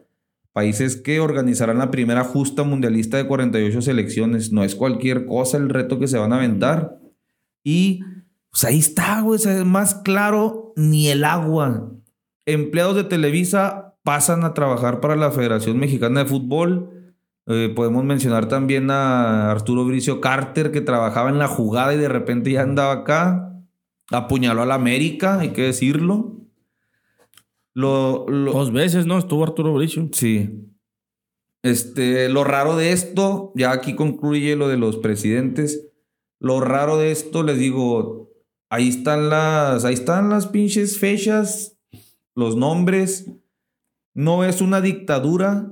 países 0.58 0.96
que 0.96 1.20
organizarán 1.20 1.78
la 1.78 1.92
primera 1.92 2.24
justa 2.24 2.64
mundialista 2.64 3.16
de 3.16 3.28
48 3.28 3.80
selecciones. 3.80 4.52
No 4.52 4.64
es 4.64 4.74
cualquier 4.74 5.28
cosa 5.28 5.58
el 5.58 5.70
reto 5.70 6.00
que 6.00 6.08
se 6.08 6.18
van 6.18 6.34
a 6.34 6.38
aventar. 6.38 6.98
Y 7.64 8.00
pues 8.50 8.64
ahí 8.64 8.80
está, 8.80 9.22
güey, 9.22 9.38
sea, 9.38 9.64
más 9.66 9.94
claro 9.94 10.74
ni 10.76 11.10
el 11.10 11.26
agua. 11.26 11.92
Empleados 12.48 12.96
de 12.96 13.04
Televisa 13.04 14.00
pasan 14.02 14.44
a 14.44 14.56
trabajar 14.56 15.00
para 15.00 15.16
la 15.16 15.30
Federación 15.30 15.78
Mexicana 15.78 16.24
de 16.24 16.30
Fútbol. 16.30 17.14
Eh, 17.46 17.72
podemos 17.76 18.04
mencionar 18.04 18.48
también 18.48 18.90
a 18.90 19.52
Arturo 19.52 19.86
Bricio 19.86 20.22
Carter, 20.22 20.72
que 20.72 20.82
trabajaba 20.82 21.30
en 21.30 21.38
la 21.38 21.48
jugada 21.48 21.94
y 21.94 21.98
de 21.98 22.10
repente 22.10 22.52
ya 22.52 22.64
andaba 22.64 22.94
acá. 22.94 23.62
Apuñaló 24.10 24.64
a 24.64 24.66
la 24.66 24.74
América, 24.74 25.38
hay 25.40 25.50
que 25.50 25.62
decirlo. 25.62 26.47
Lo, 27.78 28.26
lo- 28.28 28.54
Dos 28.54 28.74
veces, 28.74 29.06
¿no? 29.06 29.20
Estuvo 29.20 29.44
Arturo 29.44 29.72
Bricio. 29.76 30.10
Sí. 30.12 30.50
Este, 31.62 32.28
lo 32.28 32.44
raro 32.44 32.76
de 32.76 32.92
esto, 32.92 33.52
ya 33.56 33.72
aquí 33.72 33.94
concluye 33.96 34.56
lo 34.56 34.68
de 34.68 34.78
los 34.78 34.98
presidentes. 34.98 35.88
Lo 36.40 36.60
raro 36.60 36.98
de 36.98 37.12
esto, 37.12 37.44
les 37.44 37.60
digo, 37.60 38.32
ahí 38.72 38.88
están 38.90 39.30
las, 39.30 39.86
ahí 39.86 39.94
están 39.94 40.30
las 40.30 40.48
pinches 40.48 40.98
fechas, 40.98 41.78
los 42.36 42.56
nombres. 42.56 43.30
No 44.16 44.44
es 44.44 44.60
una 44.62 44.82
dictadura, 44.82 45.72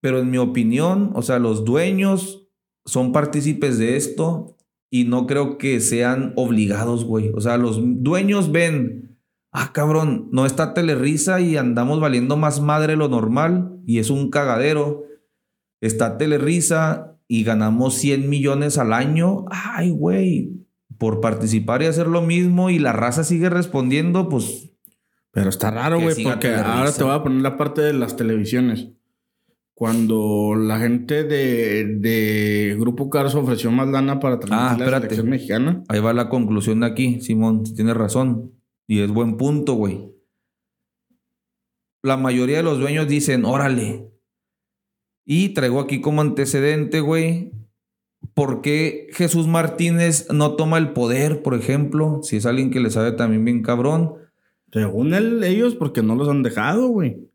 pero 0.00 0.20
en 0.20 0.30
mi 0.30 0.38
opinión, 0.38 1.10
o 1.14 1.20
sea, 1.20 1.38
los 1.38 1.66
dueños 1.66 2.48
son 2.86 3.12
partícipes 3.12 3.76
de 3.78 3.96
esto 3.96 4.56
y 4.90 5.04
no 5.04 5.26
creo 5.26 5.58
que 5.58 5.80
sean 5.80 6.32
obligados, 6.36 7.04
güey. 7.04 7.32
O 7.34 7.40
sea, 7.42 7.58
los 7.58 7.78
dueños 7.82 8.50
ven, 8.50 9.13
ah, 9.54 9.70
cabrón, 9.72 10.28
no 10.32 10.44
está 10.44 10.74
Telerisa 10.74 11.40
y 11.40 11.56
andamos 11.56 11.98
valiendo 12.00 12.36
más 12.36 12.60
madre 12.60 12.96
lo 12.96 13.08
normal 13.08 13.78
y 13.86 13.98
es 14.00 14.10
un 14.10 14.28
cagadero. 14.30 15.04
Está 15.80 16.18
Telerisa 16.18 17.16
y 17.28 17.44
ganamos 17.44 17.94
100 17.94 18.28
millones 18.28 18.76
al 18.76 18.92
año. 18.92 19.46
Ay, 19.50 19.90
güey, 19.90 20.52
por 20.98 21.20
participar 21.20 21.82
y 21.82 21.86
hacer 21.86 22.06
lo 22.08 22.20
mismo 22.20 22.68
y 22.70 22.78
la 22.78 22.92
raza 22.92 23.24
sigue 23.24 23.48
respondiendo, 23.48 24.28
pues 24.28 24.70
Pero 25.30 25.48
está 25.48 25.70
raro, 25.70 26.00
güey, 26.00 26.22
porque 26.22 26.54
ahora 26.54 26.92
te 26.92 27.02
voy 27.02 27.14
a 27.14 27.22
poner 27.22 27.40
la 27.42 27.56
parte 27.56 27.80
de 27.80 27.92
las 27.94 28.16
televisiones. 28.16 28.88
Cuando 29.76 30.54
la 30.56 30.78
gente 30.78 31.24
de, 31.24 31.96
de 31.98 32.76
Grupo 32.78 33.10
Carso 33.10 33.40
ofreció 33.40 33.72
más 33.72 33.88
lana 33.88 34.20
para 34.20 34.38
transmitir 34.38 34.64
Ah, 34.66 34.76
la 34.78 34.84
espérate. 34.84 35.06
selección 35.06 35.28
mexicana. 35.30 35.82
Ahí 35.88 35.98
va 35.98 36.12
la 36.12 36.28
conclusión 36.28 36.80
de 36.80 36.86
aquí, 36.86 37.20
Simón, 37.20 37.64
tienes 37.64 37.96
razón. 37.96 38.52
Y 38.86 39.00
es 39.00 39.10
buen 39.10 39.36
punto, 39.36 39.74
güey. 39.74 40.12
La 42.02 42.16
mayoría 42.16 42.58
de 42.58 42.62
los 42.62 42.78
dueños 42.78 43.08
dicen, 43.08 43.44
órale. 43.44 44.10
Y 45.24 45.50
traigo 45.50 45.80
aquí 45.80 46.02
como 46.02 46.20
antecedente, 46.20 47.00
güey, 47.00 47.52
¿por 48.34 48.60
qué 48.60 49.08
Jesús 49.12 49.46
Martínez 49.46 50.28
no 50.30 50.54
toma 50.54 50.76
el 50.78 50.92
poder, 50.92 51.42
por 51.42 51.54
ejemplo? 51.54 52.20
Si 52.22 52.36
es 52.36 52.44
alguien 52.44 52.70
que 52.70 52.80
le 52.80 52.90
sabe 52.90 53.12
también 53.12 53.44
bien 53.44 53.62
cabrón. 53.62 54.14
Según 54.72 55.14
él, 55.14 55.42
ellos, 55.44 55.74
porque 55.74 56.02
no 56.02 56.14
los 56.14 56.28
han 56.28 56.42
dejado, 56.42 56.88
güey. 56.88 57.30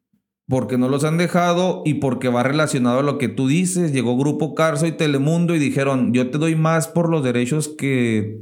Porque 0.48 0.78
no 0.78 0.90
los 0.90 1.04
han 1.04 1.18
dejado 1.18 1.84
y 1.86 1.96
porque 1.96 2.28
va 2.28 2.44
relacionado 2.44 3.00
a 3.00 3.04
lo 3.04 3.18
que 3.18 3.28
tú 3.28 3.48
dices. 3.48 3.94
Llegó 3.94 4.18
Grupo 4.18 4.54
Carso 4.54 4.86
y 4.86 4.92
Telemundo 4.92 5.56
y 5.56 5.60
dijeron, 5.60 6.14
yo 6.14 6.30
te 6.30 6.38
doy 6.38 6.56
más 6.56 6.88
por 6.88 7.10
los 7.10 7.24
derechos 7.24 7.70
que, 7.70 8.40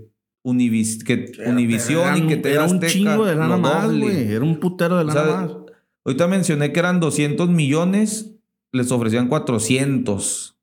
Univis- 0.47 1.03
que 1.03 1.31
Univisión 1.45 2.03
Era 2.07 2.17
y 2.17 2.21
un- 2.21 2.27
que 2.29 2.37
te 2.37 2.53
Era 2.53 2.63
un 2.65 2.79
chingo 2.81 3.25
de 3.25 3.35
lana 3.35 3.57
más, 3.57 3.87
güey. 3.97 4.31
Era 4.31 4.43
un 4.45 4.59
putero 4.59 4.95
de 4.97 5.03
O 5.03 5.07
lana 5.07 5.23
sea, 5.23 5.35
más. 5.35 5.51
Ahorita 6.05 6.27
mencioné 6.27 6.71
que 6.71 6.79
eran 6.79 6.99
200 7.01 7.49
millones, 7.49 8.33
les 8.71 8.91
ofrecían 8.91 9.27
400. 9.27 10.55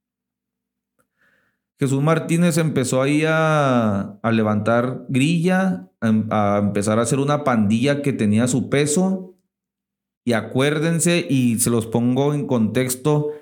Jesús 1.79 2.03
Martínez 2.03 2.57
empezó 2.57 3.03
ahí 3.03 3.25
a, 3.27 4.19
a 4.23 4.33
levantar 4.33 5.05
grilla, 5.09 5.91
a, 6.01 6.09
em- 6.09 6.27
a 6.31 6.59
empezar 6.63 6.99
a 6.99 7.03
hacer 7.03 7.19
una 7.19 7.45
pandilla 7.45 8.01
que 8.01 8.13
tenía 8.13 8.47
su 8.47 8.71
peso. 8.71 9.35
Y 10.25 10.33
acuérdense, 10.33 11.27
y 11.29 11.59
se 11.59 11.69
los 11.71 11.87
pongo 11.87 12.33
en 12.33 12.47
contexto, 12.47 13.33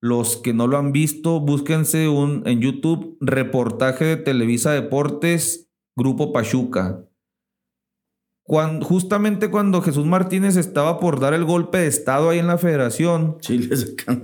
los 0.00 0.36
que 0.38 0.54
no 0.54 0.66
lo 0.66 0.78
han 0.78 0.92
visto, 0.92 1.40
búsquense 1.40 2.08
un, 2.08 2.42
en 2.46 2.60
YouTube 2.60 3.18
reportaje 3.20 4.04
de 4.04 4.16
Televisa 4.16 4.72
Deportes, 4.72 5.63
Grupo 5.96 6.32
Pachuca. 6.32 7.04
Cuan- 8.46 8.82
justamente 8.82 9.50
cuando 9.50 9.80
Jesús 9.80 10.04
Martínez 10.04 10.56
estaba 10.56 11.00
por 11.00 11.18
dar 11.18 11.32
el 11.32 11.44
golpe 11.44 11.78
de 11.78 11.86
Estado 11.86 12.28
ahí 12.30 12.38
en 12.38 12.46
la 12.46 12.58
federación, 12.58 13.38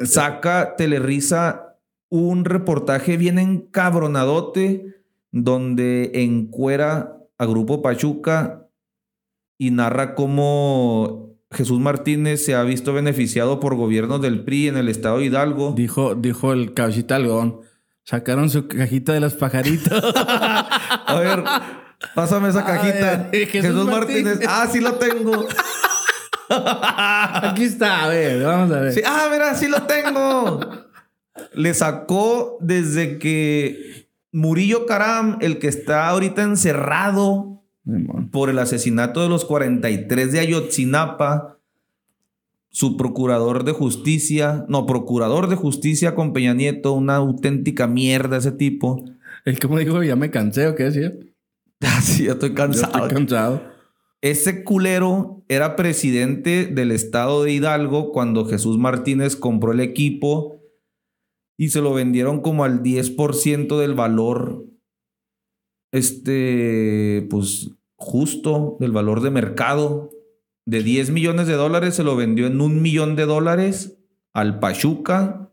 saca 0.05 0.77
Telerisa 0.77 1.79
un 2.11 2.45
reportaje 2.45 3.17
bien 3.17 3.39
encabronadote 3.39 4.97
donde 5.33 6.11
encuera 6.25 7.17
a 7.39 7.47
Grupo 7.47 7.81
Pachuca 7.83 8.69
y 9.59 9.71
narra 9.71 10.15
cómo 10.15 11.37
Jesús 11.53 11.81
Martínez 11.81 12.45
se 12.45 12.55
ha 12.55 12.63
visto 12.63 12.93
beneficiado 12.93 13.59
por 13.59 13.75
gobiernos 13.77 14.21
del 14.21 14.45
PRI 14.45 14.69
en 14.69 14.77
el 14.77 14.89
estado 14.89 15.19
de 15.19 15.27
Hidalgo. 15.27 15.73
Dijo, 15.73 16.15
dijo 16.15 16.53
el 16.53 16.75
cabecita 16.75 17.17
algodón. 17.17 17.61
Sacaron 18.05 18.51
su 18.51 18.67
cajita 18.67 19.13
de 19.13 19.21
los 19.21 19.35
pajaritos. 19.35 20.03
A 20.17 21.19
ver, 21.21 21.45
pásame 22.15 22.49
esa 22.49 22.65
cajita. 22.65 23.29
ver, 23.31 23.49
Jesús, 23.49 23.71
Jesús 23.71 23.87
Martínez. 23.87 24.25
Martínez. 24.25 24.49
Ah, 24.49 24.69
sí 24.71 24.81
lo 24.81 24.95
tengo. 24.95 25.47
Aquí 27.43 27.65
está, 27.65 28.07
a 28.07 28.09
ver, 28.09 28.43
vamos 28.43 28.73
a 28.73 28.81
ver. 28.81 28.93
Sí, 28.93 29.03
ah, 29.07 29.29
mira, 29.31 29.55
sí 29.55 29.69
lo 29.69 29.83
tengo. 29.83 30.61
Le 31.55 31.75
sacó 31.75 32.59
desde 32.61 33.19
que 33.19 34.09
Murillo 34.33 34.85
Caram, 34.87 35.39
el 35.41 35.59
que 35.59 35.69
está 35.69 36.09
ahorita 36.09 36.43
encerrado 36.43 37.63
por 38.33 38.51
el 38.51 38.59
asesinato 38.59 39.23
de 39.23 39.29
los 39.29 39.45
43 39.45 40.33
de 40.33 40.41
Ayotzinapa, 40.41 41.60
su 42.71 42.97
procurador 42.97 43.65
de 43.65 43.73
justicia, 43.73 44.65
no, 44.69 44.87
procurador 44.87 45.49
de 45.49 45.57
justicia 45.57 46.15
con 46.15 46.33
Peña 46.33 46.55
Nieto, 46.55 46.93
una 46.93 47.17
auténtica 47.17 47.87
mierda 47.87 48.39
ese 48.39 48.53
tipo. 48.53 49.05
El 49.45 49.59
como 49.59 49.79
dijo, 49.79 50.03
ya 50.03 50.17
me 50.17 50.31
cansé, 50.31 50.69
¿o 50.69 50.75
qué 50.75 50.85
decía? 50.85 51.13
Ah, 51.83 52.03
sí, 52.03 52.25
ya 52.25 52.33
estoy 52.33 52.53
cansado. 52.53 52.93
Estoy 52.93 53.09
cansado. 53.09 53.63
Ese 54.21 54.65
culero 54.65 55.43
era 55.49 55.77
presidente 55.77 56.67
del 56.67 56.91
estado 56.91 57.43
de 57.43 57.53
Hidalgo 57.53 58.13
cuando 58.13 58.45
Jesús 58.45 58.77
Martínez 58.77 59.35
compró 59.35 59.73
el 59.73 59.81
equipo 59.81 60.61
y 61.57 61.71
se 61.71 61.81
lo 61.81 61.95
vendieron 61.95 62.43
como 62.43 62.65
al 62.65 62.83
10% 62.83 63.79
del 63.79 63.95
valor, 63.95 64.67
este, 65.91 67.27
pues 67.31 67.71
justo, 67.97 68.77
del 68.79 68.93
valor 68.93 69.23
de 69.23 69.31
mercado. 69.31 70.11
De 70.67 70.83
10 70.83 71.11
millones 71.11 71.47
de 71.47 71.55
dólares 71.55 71.95
se 71.95 72.05
lo 72.05 72.17
vendió 72.17 72.47
en 72.47 72.61
un 72.61 72.83
millón 72.83 73.17
de 73.17 73.27
dólares 73.27 73.99
al 74.33 74.59
Pachuca. 74.61 75.51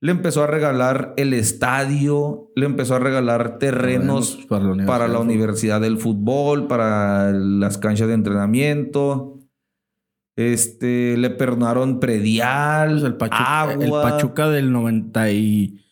Le 0.00 0.12
empezó 0.12 0.42
a 0.42 0.46
regalar 0.46 1.14
el 1.16 1.32
estadio, 1.32 2.50
le 2.54 2.66
empezó 2.66 2.96
a 2.96 2.98
regalar 2.98 3.58
terrenos 3.58 4.38
para 4.86 5.08
la 5.08 5.18
Universidad, 5.18 5.80
del 5.80 5.98
Fútbol, 5.98 6.66
para 6.66 7.32
las 7.32 7.78
canchas 7.78 8.08
de 8.08 8.14
entrenamiento. 8.14 9.38
Este, 10.36 11.16
le 11.16 11.30
perdonaron 11.30 11.98
predial, 11.98 13.06
el 13.06 13.16
Pachuca, 13.16 13.72
El 13.72 13.90
Pachuca 13.90 14.50
del 14.50 14.70
97, 14.70 15.85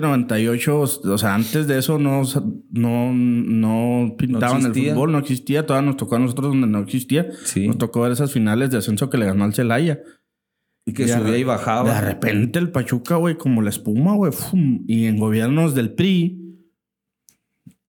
98, 0.00 0.80
o 0.80 1.18
sea, 1.18 1.34
antes 1.34 1.66
de 1.66 1.78
eso 1.78 1.98
no, 1.98 2.22
no, 2.70 3.12
no 3.12 4.16
pintaban 4.16 4.64
el 4.64 4.74
fútbol, 4.74 5.12
no 5.12 5.18
existía, 5.18 5.66
todavía 5.66 5.86
nos 5.86 5.96
tocó 5.96 6.16
a 6.16 6.18
nosotros 6.20 6.48
donde 6.48 6.66
no 6.66 6.78
existía. 6.78 7.28
Nos 7.66 7.78
tocó 7.78 8.02
ver 8.02 8.12
esas 8.12 8.32
finales 8.32 8.70
de 8.70 8.78
ascenso 8.78 9.10
que 9.10 9.18
le 9.18 9.26
ganó 9.26 9.44
al 9.44 9.54
Celaya. 9.54 10.00
Y 10.86 10.94
que 10.94 11.06
subía 11.06 11.36
y 11.36 11.44
bajaba. 11.44 11.92
De 11.92 12.00
repente 12.00 12.58
el 12.58 12.70
Pachuca, 12.70 13.16
güey, 13.16 13.36
como 13.36 13.60
la 13.60 13.68
espuma, 13.68 14.14
güey. 14.14 14.32
Y 14.86 15.04
en 15.04 15.18
gobiernos 15.18 15.74
del 15.74 15.92
PRI, 15.92 16.64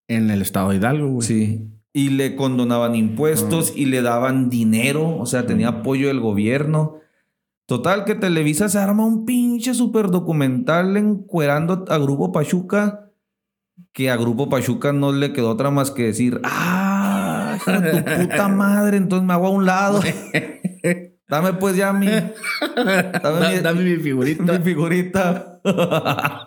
en 0.08 0.30
el 0.30 0.42
estado 0.42 0.72
de 0.72 0.78
Hidalgo, 0.78 1.08
güey. 1.08 1.28
Sí. 1.28 1.68
Y 1.94 2.10
le 2.10 2.36
condonaban 2.36 2.96
impuestos 2.96 3.72
ah. 3.72 3.80
y 3.80 3.86
le 3.86 4.02
daban 4.02 4.50
dinero. 4.50 5.18
O 5.18 5.26
sea, 5.26 5.46
tenía 5.46 5.70
apoyo 5.70 6.10
del 6.10 6.20
gobierno. 6.20 7.00
Total, 7.70 8.04
que 8.04 8.16
Televisa 8.16 8.68
se 8.68 8.80
arma 8.80 9.06
un 9.06 9.26
pinche 9.26 9.76
super 9.76 10.10
documental 10.10 10.98
encuerando 10.98 11.86
a 11.88 12.00
Grupo 12.00 12.32
Pachuca. 12.32 13.12
Que 13.94 14.10
a 14.10 14.18
Grupo 14.18 14.50
Pachuca 14.50 14.92
no 14.92 15.12
le 15.12 15.34
quedó 15.34 15.52
otra 15.52 15.70
más 15.70 15.92
que 15.92 16.06
decir, 16.06 16.42
¡ah! 16.44 17.60
tu 17.64 17.72
puta 17.72 18.48
madre! 18.50 18.98
Entonces 18.98 19.28
me 19.28 19.34
hago 19.34 19.46
a 19.46 19.52
un 19.52 19.68
lado. 19.68 20.02
Dame 21.30 21.54
pues 21.54 21.76
ya 21.76 21.94
mi. 21.94 22.08
Dame, 22.08 23.84
mi, 23.84 23.98
figurita. 23.98 24.44
Mi 24.52 24.64
figurita. 24.64 25.62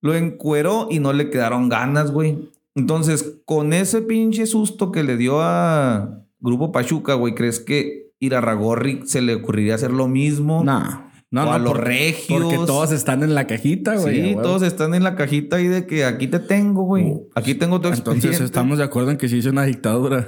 Lo 0.00 0.14
encueró 0.14 0.86
y 0.88 1.00
no 1.00 1.12
le 1.12 1.30
quedaron 1.30 1.68
ganas, 1.68 2.12
güey. 2.12 2.48
Entonces, 2.76 3.40
con 3.44 3.72
ese 3.72 4.02
pinche 4.02 4.46
susto 4.46 4.92
que 4.92 5.02
le 5.02 5.16
dio 5.16 5.40
a 5.40 6.22
Grupo 6.38 6.70
Pachuca, 6.70 7.14
güey, 7.14 7.34
¿crees 7.34 7.58
que 7.58 8.07
Irarragorri 8.20 9.02
se 9.06 9.22
le 9.22 9.34
ocurriría 9.34 9.74
hacer 9.74 9.92
lo 9.92 10.08
mismo? 10.08 10.64
No. 10.64 11.08
No, 11.30 11.44
no, 11.44 11.52
a 11.52 11.58
los 11.58 11.76
regios. 11.76 12.42
Porque 12.42 12.56
todos 12.56 12.90
están 12.90 13.22
en 13.22 13.34
la 13.34 13.46
cajita, 13.46 13.96
güey. 13.96 14.30
Sí, 14.30 14.36
todos 14.42 14.62
están 14.62 14.94
en 14.94 15.04
la 15.04 15.14
cajita 15.14 15.60
y 15.60 15.66
de 15.66 15.86
que 15.86 16.06
aquí 16.06 16.26
te 16.26 16.38
tengo, 16.38 16.84
güey. 16.84 17.04
Uh, 17.04 17.28
aquí 17.34 17.54
tengo 17.54 17.80
tu 17.80 17.88
Entonces 17.88 18.40
estamos 18.40 18.78
de 18.78 18.84
acuerdo 18.84 19.10
en 19.10 19.18
que 19.18 19.28
se 19.28 19.36
hizo 19.36 19.50
una 19.50 19.64
dictadura. 19.64 20.26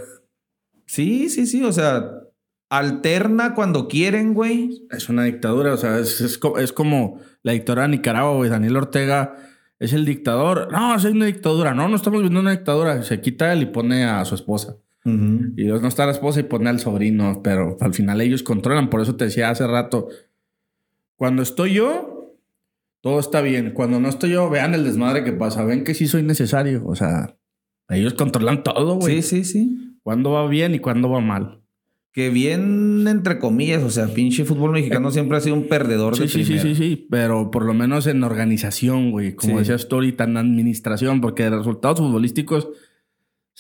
Sí, 0.85 1.31
sí, 1.31 1.47
sí. 1.47 1.65
O 1.65 1.73
sea, 1.73 2.11
alterna 2.69 3.55
cuando 3.55 3.89
quieren, 3.89 4.35
güey. 4.35 4.87
Es 4.91 5.09
una 5.09 5.25
dictadura, 5.25 5.73
o 5.73 5.79
sea, 5.79 5.99
es, 5.99 6.73
como 6.75 7.19
la 7.43 7.53
dictadura 7.53 7.83
de 7.83 7.89
Nicaragua, 7.89 8.35
güey. 8.35 8.51
Daniel 8.51 8.77
Ortega 8.77 9.37
es 9.79 9.95
el 9.95 10.05
dictador. 10.05 10.71
No, 10.71 10.95
es 10.95 11.05
una 11.05 11.25
dictadura. 11.25 11.73
No, 11.73 11.89
no 11.89 11.97
estamos 11.97 12.21
viendo 12.21 12.41
una 12.41 12.51
dictadura. 12.51 13.03
Se 13.05 13.23
quita 13.23 13.55
él 13.55 13.63
y 13.63 13.67
pone 13.67 14.05
a 14.05 14.23
su 14.27 14.35
esposa. 14.35 14.77
Y 15.05 15.65
no 15.65 15.89
está 15.89 16.05
la 16.05 16.13
esposa 16.13 16.41
y 16.41 16.45
pone 16.45 16.69
al 16.69 16.79
sobrino, 16.79 17.41
pero 17.43 17.77
al 17.81 17.95
final 17.95 18.21
ellos 18.21 18.43
controlan. 18.43 18.91
Por 18.91 19.01
eso 19.01 19.17
te 19.17 19.25
decía 19.25 19.51
hace 19.51 19.67
rato, 19.67 20.09
cuando 21.17 21.43
estoy 21.43 21.75
yo, 21.75 22.37
todo 23.01 23.19
está 23.19 23.41
bien. 23.41 23.73
Cuando 23.73 23.99
no 23.99 24.09
estoy 24.09 24.31
yo, 24.31 24.51
vean 24.51 24.75
el 24.75 24.85
desmadre 24.85 25.25
que 25.25 25.33
pasa. 25.33 25.65
Ven 25.65 25.85
que 25.85 25.95
sí 25.95 26.07
soy 26.07 26.23
necesario. 26.23 26.87
O 26.87 26.95
sea, 26.95 27.37
ellos 27.89 28.15
controlan 28.15 28.63
todo, 28.63 28.97
güey. 28.97 29.23
Sí, 29.23 29.45
sí, 29.45 29.45
sí. 29.45 29.97
Cuándo 30.03 30.33
va 30.33 30.47
bien 30.49 30.75
y 30.75 30.81
cuándo 30.81 31.09
va 31.09 31.21
mal 31.21 31.61
que 32.13 32.29
bien 32.29 33.07
entre 33.07 33.39
comillas, 33.39 33.83
o 33.85 33.91
sea, 33.91 34.09
pinche 34.09 34.45
fútbol 34.45 34.73
mexicano 34.73 35.11
siempre 35.11 35.39
ha 35.39 35.41
sido 35.41 35.55
un 35.55 35.69
perdedor 35.69 36.17
sí, 36.17 36.23
de 36.23 36.29
sí, 36.29 36.45
Sí, 36.45 36.59
sí, 36.59 36.75
sí, 36.75 37.07
pero 37.09 37.51
por 37.51 37.65
lo 37.65 37.73
menos 37.73 38.07
en 38.09 38.25
organización, 38.25 39.13
güey, 39.13 39.35
como 39.35 39.61
decía 39.61 39.77
Story, 39.77 40.13
tan 40.13 40.37
administración, 40.37 41.21
porque 41.21 41.45
de 41.45 41.51
resultados 41.51 42.01
futbolísticos 42.01 42.69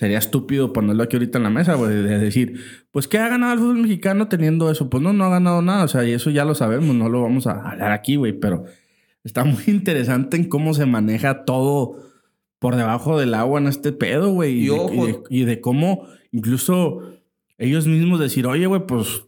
sería 0.01 0.17
estúpido 0.17 0.73
ponerlo 0.73 1.03
aquí 1.03 1.17
ahorita 1.17 1.37
en 1.37 1.45
la 1.45 1.51
mesa, 1.51 1.75
güey, 1.75 1.95
de 1.95 2.19
decir, 2.19 2.59
pues 2.91 3.07
¿qué 3.07 3.19
ha 3.19 3.29
ganado 3.29 3.53
el 3.53 3.59
fútbol 3.59 3.83
mexicano 3.83 4.29
teniendo 4.29 4.71
eso? 4.71 4.89
Pues 4.89 5.03
no, 5.03 5.13
no 5.13 5.25
ha 5.25 5.29
ganado 5.29 5.61
nada, 5.61 5.85
o 5.85 5.89
sea, 5.89 6.09
y 6.09 6.13
eso 6.13 6.31
ya 6.31 6.47
lo 6.47 6.55
sabemos, 6.55 6.95
no 6.95 7.11
lo 7.11 7.21
vamos 7.21 7.47
a 7.47 7.71
hablar 7.71 7.93
aquí, 7.93 8.17
güey, 8.17 8.33
pero 8.33 8.65
está 9.25 9.45
muy 9.45 9.63
interesante 9.67 10.39
en 10.39 10.49
cómo 10.49 10.73
se 10.73 10.87
maneja 10.87 11.45
todo 11.45 11.99
por 12.59 12.77
debajo 12.77 13.21
del 13.21 13.35
agua 13.35 13.61
en 13.61 13.67
este 13.67 13.93
pedo, 13.93 14.31
güey, 14.31 14.71
y 15.29 15.45
de 15.45 15.61
cómo 15.61 16.07
incluso 16.33 17.03
ellos 17.59 17.87
mismos 17.87 18.21
decir, 18.21 18.47
oye, 18.47 18.65
güey, 18.65 18.87
pues 18.87 19.27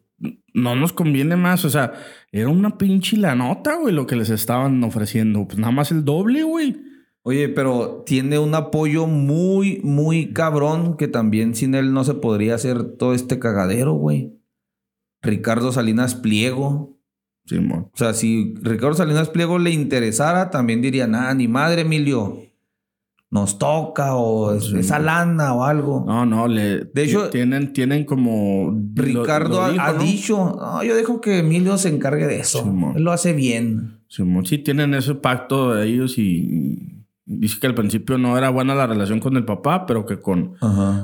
no 0.54 0.74
nos 0.74 0.94
conviene 0.94 1.36
más. 1.36 1.66
O 1.66 1.70
sea, 1.70 1.92
era 2.30 2.48
una 2.48 2.78
pinche 2.78 3.18
la 3.18 3.34
nota, 3.34 3.74
güey, 3.74 3.94
lo 3.94 4.06
que 4.06 4.16
les 4.16 4.30
estaban 4.30 4.82
ofreciendo. 4.84 5.46
Pues 5.46 5.58
nada 5.58 5.70
más 5.70 5.92
el 5.92 6.02
doble, 6.02 6.42
güey. 6.44 6.91
Oye, 7.24 7.48
pero 7.48 8.02
tiene 8.04 8.38
un 8.38 8.54
apoyo 8.54 9.06
muy, 9.06 9.80
muy 9.84 10.32
cabrón 10.32 10.96
que 10.96 11.06
también 11.06 11.54
sin 11.54 11.74
él 11.74 11.92
no 11.92 12.02
se 12.04 12.14
podría 12.14 12.56
hacer 12.56 12.82
todo 12.96 13.14
este 13.14 13.38
cagadero, 13.38 13.92
güey. 13.94 14.40
Ricardo 15.22 15.70
Salinas 15.70 16.16
Pliego. 16.16 16.98
Sí, 17.46 17.58
o 17.58 17.90
sea, 17.94 18.14
si 18.14 18.54
Ricardo 18.62 18.94
Salinas 18.94 19.28
Pliego 19.28 19.58
le 19.58 19.70
interesara, 19.70 20.50
también 20.50 20.82
diría, 20.82 21.06
nada, 21.06 21.34
ni 21.34 21.48
madre, 21.48 21.82
Emilio 21.82 22.38
nos 23.32 23.58
toca 23.58 24.14
o 24.14 24.52
esa 24.54 24.98
lana 24.98 25.54
o 25.54 25.64
algo. 25.64 26.04
No, 26.06 26.26
no, 26.26 26.48
le, 26.48 26.84
de 26.84 27.02
hecho 27.02 27.30
tienen, 27.30 27.72
tienen 27.72 28.04
como 28.04 28.78
Ricardo 28.94 29.62
ha, 29.62 29.94
dicho, 29.94 30.54
no, 30.60 30.84
yo 30.84 30.94
dejo 30.94 31.22
que 31.22 31.38
Emilio 31.38 31.78
se 31.78 31.88
encargue 31.88 32.26
de 32.26 32.40
eso. 32.40 32.70
Él 32.94 33.02
lo 33.02 33.10
hace 33.10 33.32
bien. 33.32 34.00
Sí, 34.08 34.58
tienen 34.58 34.92
ese 34.92 35.14
pacto 35.14 35.72
de 35.72 35.86
ellos 35.88 36.18
y, 36.18 37.01
dice 37.24 37.58
que 37.60 37.66
al 37.66 37.74
principio 37.74 38.18
no 38.18 38.36
era 38.36 38.50
buena 38.50 38.74
la 38.74 38.86
relación 38.86 39.20
con 39.20 39.36
el 39.36 39.44
papá, 39.44 39.86
pero 39.86 40.06
que 40.06 40.18
con, 40.20 40.56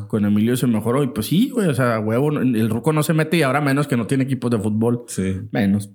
con 0.09 0.25
Emilio 0.25 0.57
se 0.57 0.67
mejoró. 0.67 1.03
Y 1.03 1.09
pues 1.09 1.27
sí, 1.27 1.51
güey, 1.51 1.69
o 1.69 1.75
sea, 1.75 2.01
huevo, 2.01 2.31
el 2.31 2.71
ruco 2.71 2.93
no 2.93 3.03
se 3.03 3.15
mete 3.15 3.37
y 3.37 3.43
ahora 3.43 3.61
menos 3.61 3.87
que 3.87 3.97
no 3.97 4.07
tiene 4.07 4.25
equipos 4.25 4.51
de 4.51 4.59
fútbol. 4.59 5.05
Sí. 5.09 5.41
Menos. 5.51 5.91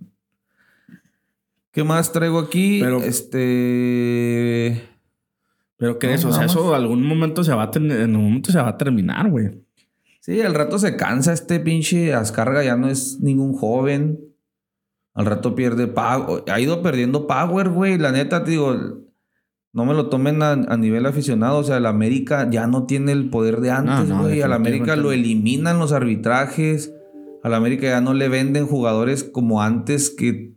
¿Qué 1.72 1.84
más 1.84 2.12
traigo 2.12 2.40
aquí? 2.40 2.80
Pero, 2.82 3.02
este 3.02 4.84
pero 5.78 6.00
que 6.00 6.14
eso, 6.14 6.30
o 6.30 6.32
sea, 6.32 6.46
eso 6.46 6.76
algún 6.76 7.06
momento 7.06 7.44
se 7.44 7.54
va 7.54 7.64
a 7.64 7.72
en 7.74 8.16
un 8.16 8.24
momento 8.24 8.52
se 8.52 8.58
va 8.58 8.70
a 8.70 8.78
terminar, 8.78 9.30
güey. 9.30 9.66
Sí, 10.22 10.40
al 10.40 10.54
rato 10.54 10.80
se 10.80 10.96
cansa 10.96 11.34
este 11.34 11.60
pinche 11.60 12.14
Ascarga, 12.14 12.64
ya 12.64 12.78
no 12.78 12.88
es 12.88 13.20
ningún 13.20 13.54
joven. 13.54 14.20
Al 15.14 15.26
rato 15.26 15.56
pierde 15.56 15.88
pago. 15.88 16.46
Ha 16.48 16.60
ido 16.62 16.82
perdiendo 16.82 17.28
power, 17.28 17.70
güey. 17.70 17.98
La 17.98 18.14
neta, 18.14 18.46
te 18.46 18.52
digo, 18.52 19.04
no 19.74 19.86
me 19.86 19.94
lo 19.94 20.08
tomen 20.08 20.42
a, 20.42 20.56
nivel 20.78 21.06
aficionado. 21.06 21.58
O 21.58 21.64
sea, 21.64 21.78
el 21.78 21.86
América 21.86 22.48
ya 22.50 22.68
no 22.68 22.86
tiene 22.86 23.12
el 23.12 23.30
poder 23.30 23.60
de 23.60 23.72
antes, 23.72 24.12
güey. 24.12 24.42
al 24.42 24.54
América 24.54 24.96
lo 24.96 25.12
eliminan 25.12 25.80
los 25.80 25.92
arbitrajes. 25.92 26.94
Al 27.44 27.54
América 27.54 27.88
ya 27.88 28.00
no 28.00 28.14
le 28.14 28.30
venden 28.30 28.68
jugadores 28.68 29.24
como 29.24 29.62
antes 29.62 30.10
que 30.10 30.56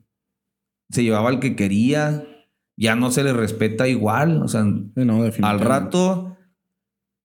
se 0.91 1.03
llevaba 1.03 1.31
el 1.31 1.41
que 1.41 1.57
quería 1.57 2.25
ya 2.77 2.95
no 2.95 3.11
se 3.11 3.25
le 3.25 3.33
respeta 3.33 3.89
igual. 3.89 4.43
O 4.43 4.49
sea, 4.49 4.65
al 5.43 5.61
rato, 5.61 6.37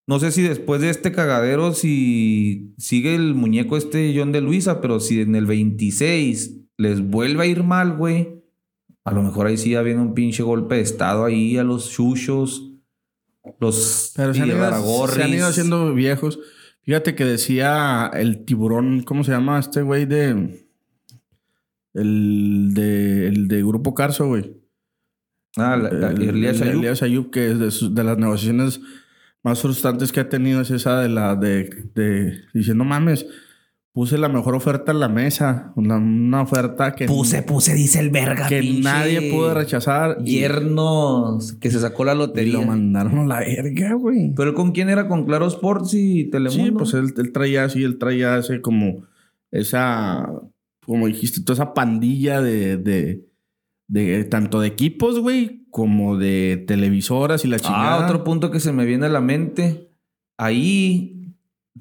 no 0.07 0.19
sé 0.19 0.31
si 0.31 0.41
después 0.41 0.81
de 0.81 0.89
este 0.89 1.11
cagadero, 1.11 1.73
si 1.73 2.73
sigue 2.77 3.15
el 3.15 3.35
muñeco 3.35 3.77
este 3.77 4.13
John 4.15 4.31
de 4.31 4.41
Luisa, 4.41 4.81
pero 4.81 4.99
si 4.99 5.22
en 5.22 5.35
el 5.35 5.45
26 5.45 6.57
les 6.77 7.01
vuelve 7.01 7.43
a 7.43 7.47
ir 7.47 7.63
mal, 7.63 7.97
güey, 7.97 8.40
a 9.03 9.11
lo 9.11 9.23
mejor 9.23 9.48
ahí 9.48 9.57
sí 9.57 9.72
ya 9.72 9.82
viene 9.82 10.02
un 10.02 10.14
pinche 10.14 10.44
golpe 10.44 10.76
de 10.76 10.82
estado 10.82 11.26
ahí 11.26 11.57
a 11.57 11.64
los 11.64 11.90
chuchos, 11.90 12.72
los 13.60 14.14
pero 14.15 14.34
se 14.34 14.41
han, 14.41 14.48
ido, 14.48 15.07
se 15.07 15.23
han 15.23 15.34
ido 15.34 15.48
haciendo 15.48 15.94
viejos. 15.94 16.40
Fíjate 16.84 17.15
que 17.15 17.26
decía 17.26 18.10
el 18.14 18.44
tiburón, 18.45 19.03
¿cómo 19.03 19.23
se 19.23 19.32
llama 19.32 19.60
este 19.60 19.82
güey 19.82 20.06
de. 20.06 20.68
El 21.94 22.72
de, 22.73 23.28
el 23.28 23.48
de 23.48 23.61
Grupo 23.64 23.94
Carso, 23.94 24.28
güey. 24.28 24.56
Ah, 25.57 25.76
la, 25.76 25.91
la- 25.91 26.11
El- 26.11 26.30
Elías 26.30 26.61
el- 26.61 26.69
Ayub. 26.69 26.80
Elías 26.80 27.03
Ayub, 27.03 27.32
que 27.32 27.52
es 27.52 27.60
de, 27.60 27.72
sus- 27.72 27.94
de 27.94 28.03
las 28.03 28.18
negociaciones 28.18 28.80
más 29.44 29.60
frustrantes 29.61 30.11
que 30.11 30.22
ha 30.22 30.30
tenido, 30.30 30.61
es 30.61 30.72
esa 30.72 31.02
de 31.02 31.10
la 31.10 31.36
de, 31.36 31.90
de 31.94 32.40
dice, 32.53 32.73
no 32.73 32.86
mames, 32.86 33.26
puse 33.93 34.18
la 34.18 34.30
mejor 34.30 34.55
oferta 34.55 34.91
en 34.91 34.99
la 35.01 35.09
mesa, 35.09 35.73
una, 35.76 35.97
una 35.97 36.41
oferta 36.41 36.93
que, 36.93 37.05
Puse, 37.05 37.43
puse, 37.43 37.73
dice 37.73 37.99
el 37.99 38.09
verga. 38.09 38.47
que 38.47 38.61
pinche 38.61 38.81
nadie 38.84 39.31
pudo 39.31 39.53
rechazar 39.53 40.18
y, 40.23 40.39
Yerno 40.39 41.39
que 41.59 41.69
se 41.69 41.80
sacó 41.80 42.05
la 42.05 42.13
y 42.13 42.18
lotería. 42.18 42.53
lo 42.53 42.63
mandaron 42.63 43.19
a 43.19 43.26
la 43.26 43.39
verga, 43.39 43.93
güey. 43.95 44.34
¿Pero 44.35 44.53
con 44.53 44.72
quién 44.72 44.89
era? 44.89 45.07
¿Con 45.07 45.26
Claro 45.26 45.47
Sports 45.47 45.93
y 45.93 46.30
Telemundo? 46.30 46.63
Sí, 46.65 46.72
pues 46.72 46.93
él, 46.93 47.13
él 47.18 47.31
traía 47.34 47.65
así, 47.65 47.84
él 47.84 47.97
traía 47.97 48.38
ese 48.38 48.61
como 48.61 49.03
esa, 49.51 50.30
como 50.85 51.07
dijiste, 51.07 51.41
toda 51.43 51.55
esa 51.61 51.73
pandilla 51.73 52.41
de, 52.41 52.77
de, 52.77 53.26
de 53.89 54.23
tanto 54.23 54.61
de 54.61 54.69
equipos, 54.69 55.19
güey, 55.19 55.65
como 55.69 56.18
de 56.18 56.63
televisoras 56.65 57.43
y 57.43 57.49
la 57.49 57.59
chingada. 57.59 58.01
Ah, 58.01 58.05
otro 58.05 58.23
punto 58.23 58.51
que 58.51 58.61
se 58.61 58.72
me 58.72 58.85
viene 58.85 59.07
a 59.07 59.09
la 59.09 59.22
mente. 59.22 59.89
Ahí 60.38 61.20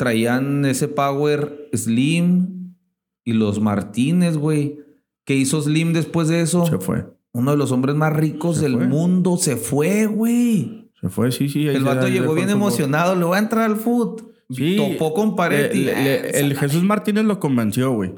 traían 0.01 0.65
ese 0.65 0.89
Power 0.89 1.69
Slim 1.75 2.75
y 3.23 3.35
los 3.35 3.61
Martínez, 3.61 4.39
güey. 4.39 4.79
¿Qué 5.27 5.35
hizo 5.37 5.61
Slim 5.61 5.93
después 5.93 6.29
de 6.29 6.41
eso? 6.41 6.65
Se 6.65 6.79
fue. 6.79 7.05
Uno 7.33 7.51
de 7.51 7.59
los 7.59 7.71
hombres 7.71 7.95
más 7.95 8.17
ricos 8.17 8.57
Se 8.57 8.63
del 8.63 8.73
fue. 8.77 8.89
mundo 8.89 9.37
se 9.37 9.57
fue, 9.57 10.07
güey. 10.07 10.91
Se 10.99 11.11
fue, 11.11 11.31
sí, 11.31 11.51
sí. 11.51 11.67
El 11.69 11.85
vato 11.85 12.09
llegó 12.09 12.33
bien 12.35 12.49
emocionado. 12.49 13.15
Le 13.15 13.25
voy 13.25 13.37
a 13.37 13.41
entrar 13.41 13.65
al 13.71 13.77
foot. 13.77 14.23
Sí. 14.49 14.77
Topó 14.77 15.13
con 15.13 15.37
pared. 15.37 15.71
Le- 15.75 16.03
le- 16.03 16.31
el 16.41 16.57
Jesús 16.57 16.83
Martínez 16.83 17.25
lo 17.25 17.39
convenció, 17.39 17.93
güey. 17.93 18.15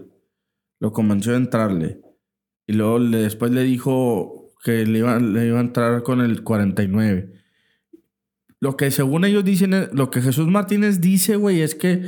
Lo 0.80 0.92
convenció 0.92 1.32
de 1.32 1.38
entrarle. 1.38 2.00
Y 2.66 2.74
luego 2.74 3.00
le- 3.00 3.18
después 3.18 3.50
le 3.50 3.64
dijo 3.64 4.52
que 4.64 4.86
le 4.86 5.00
iba, 5.00 5.18
le 5.18 5.46
iba 5.48 5.58
a 5.58 5.62
entrar 5.62 6.02
con 6.04 6.20
el 6.20 6.44
49. 6.44 7.32
Lo 8.62 8.76
que 8.76 8.92
según 8.92 9.24
ellos 9.24 9.44
dicen, 9.44 9.88
lo 9.92 10.12
que 10.12 10.22
Jesús 10.22 10.46
Martínez 10.46 11.00
dice, 11.00 11.34
güey, 11.34 11.62
es 11.62 11.74
que 11.74 12.04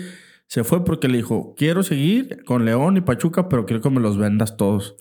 se 0.47 0.63
fue 0.63 0.85
porque 0.85 1.09
le 1.09 1.17
dijo, 1.17 1.57
quiero 1.57 1.83
seguir 1.83 2.45
con 2.45 2.65
León 2.65 2.97
y 2.97 3.01
Pachuca, 3.01 3.49
pero 3.49 3.67
quiero 3.67 3.83
que 3.83 3.91
me 3.91 4.01
los 4.01 4.19
vendas 4.19 4.57
todos. 4.57 4.95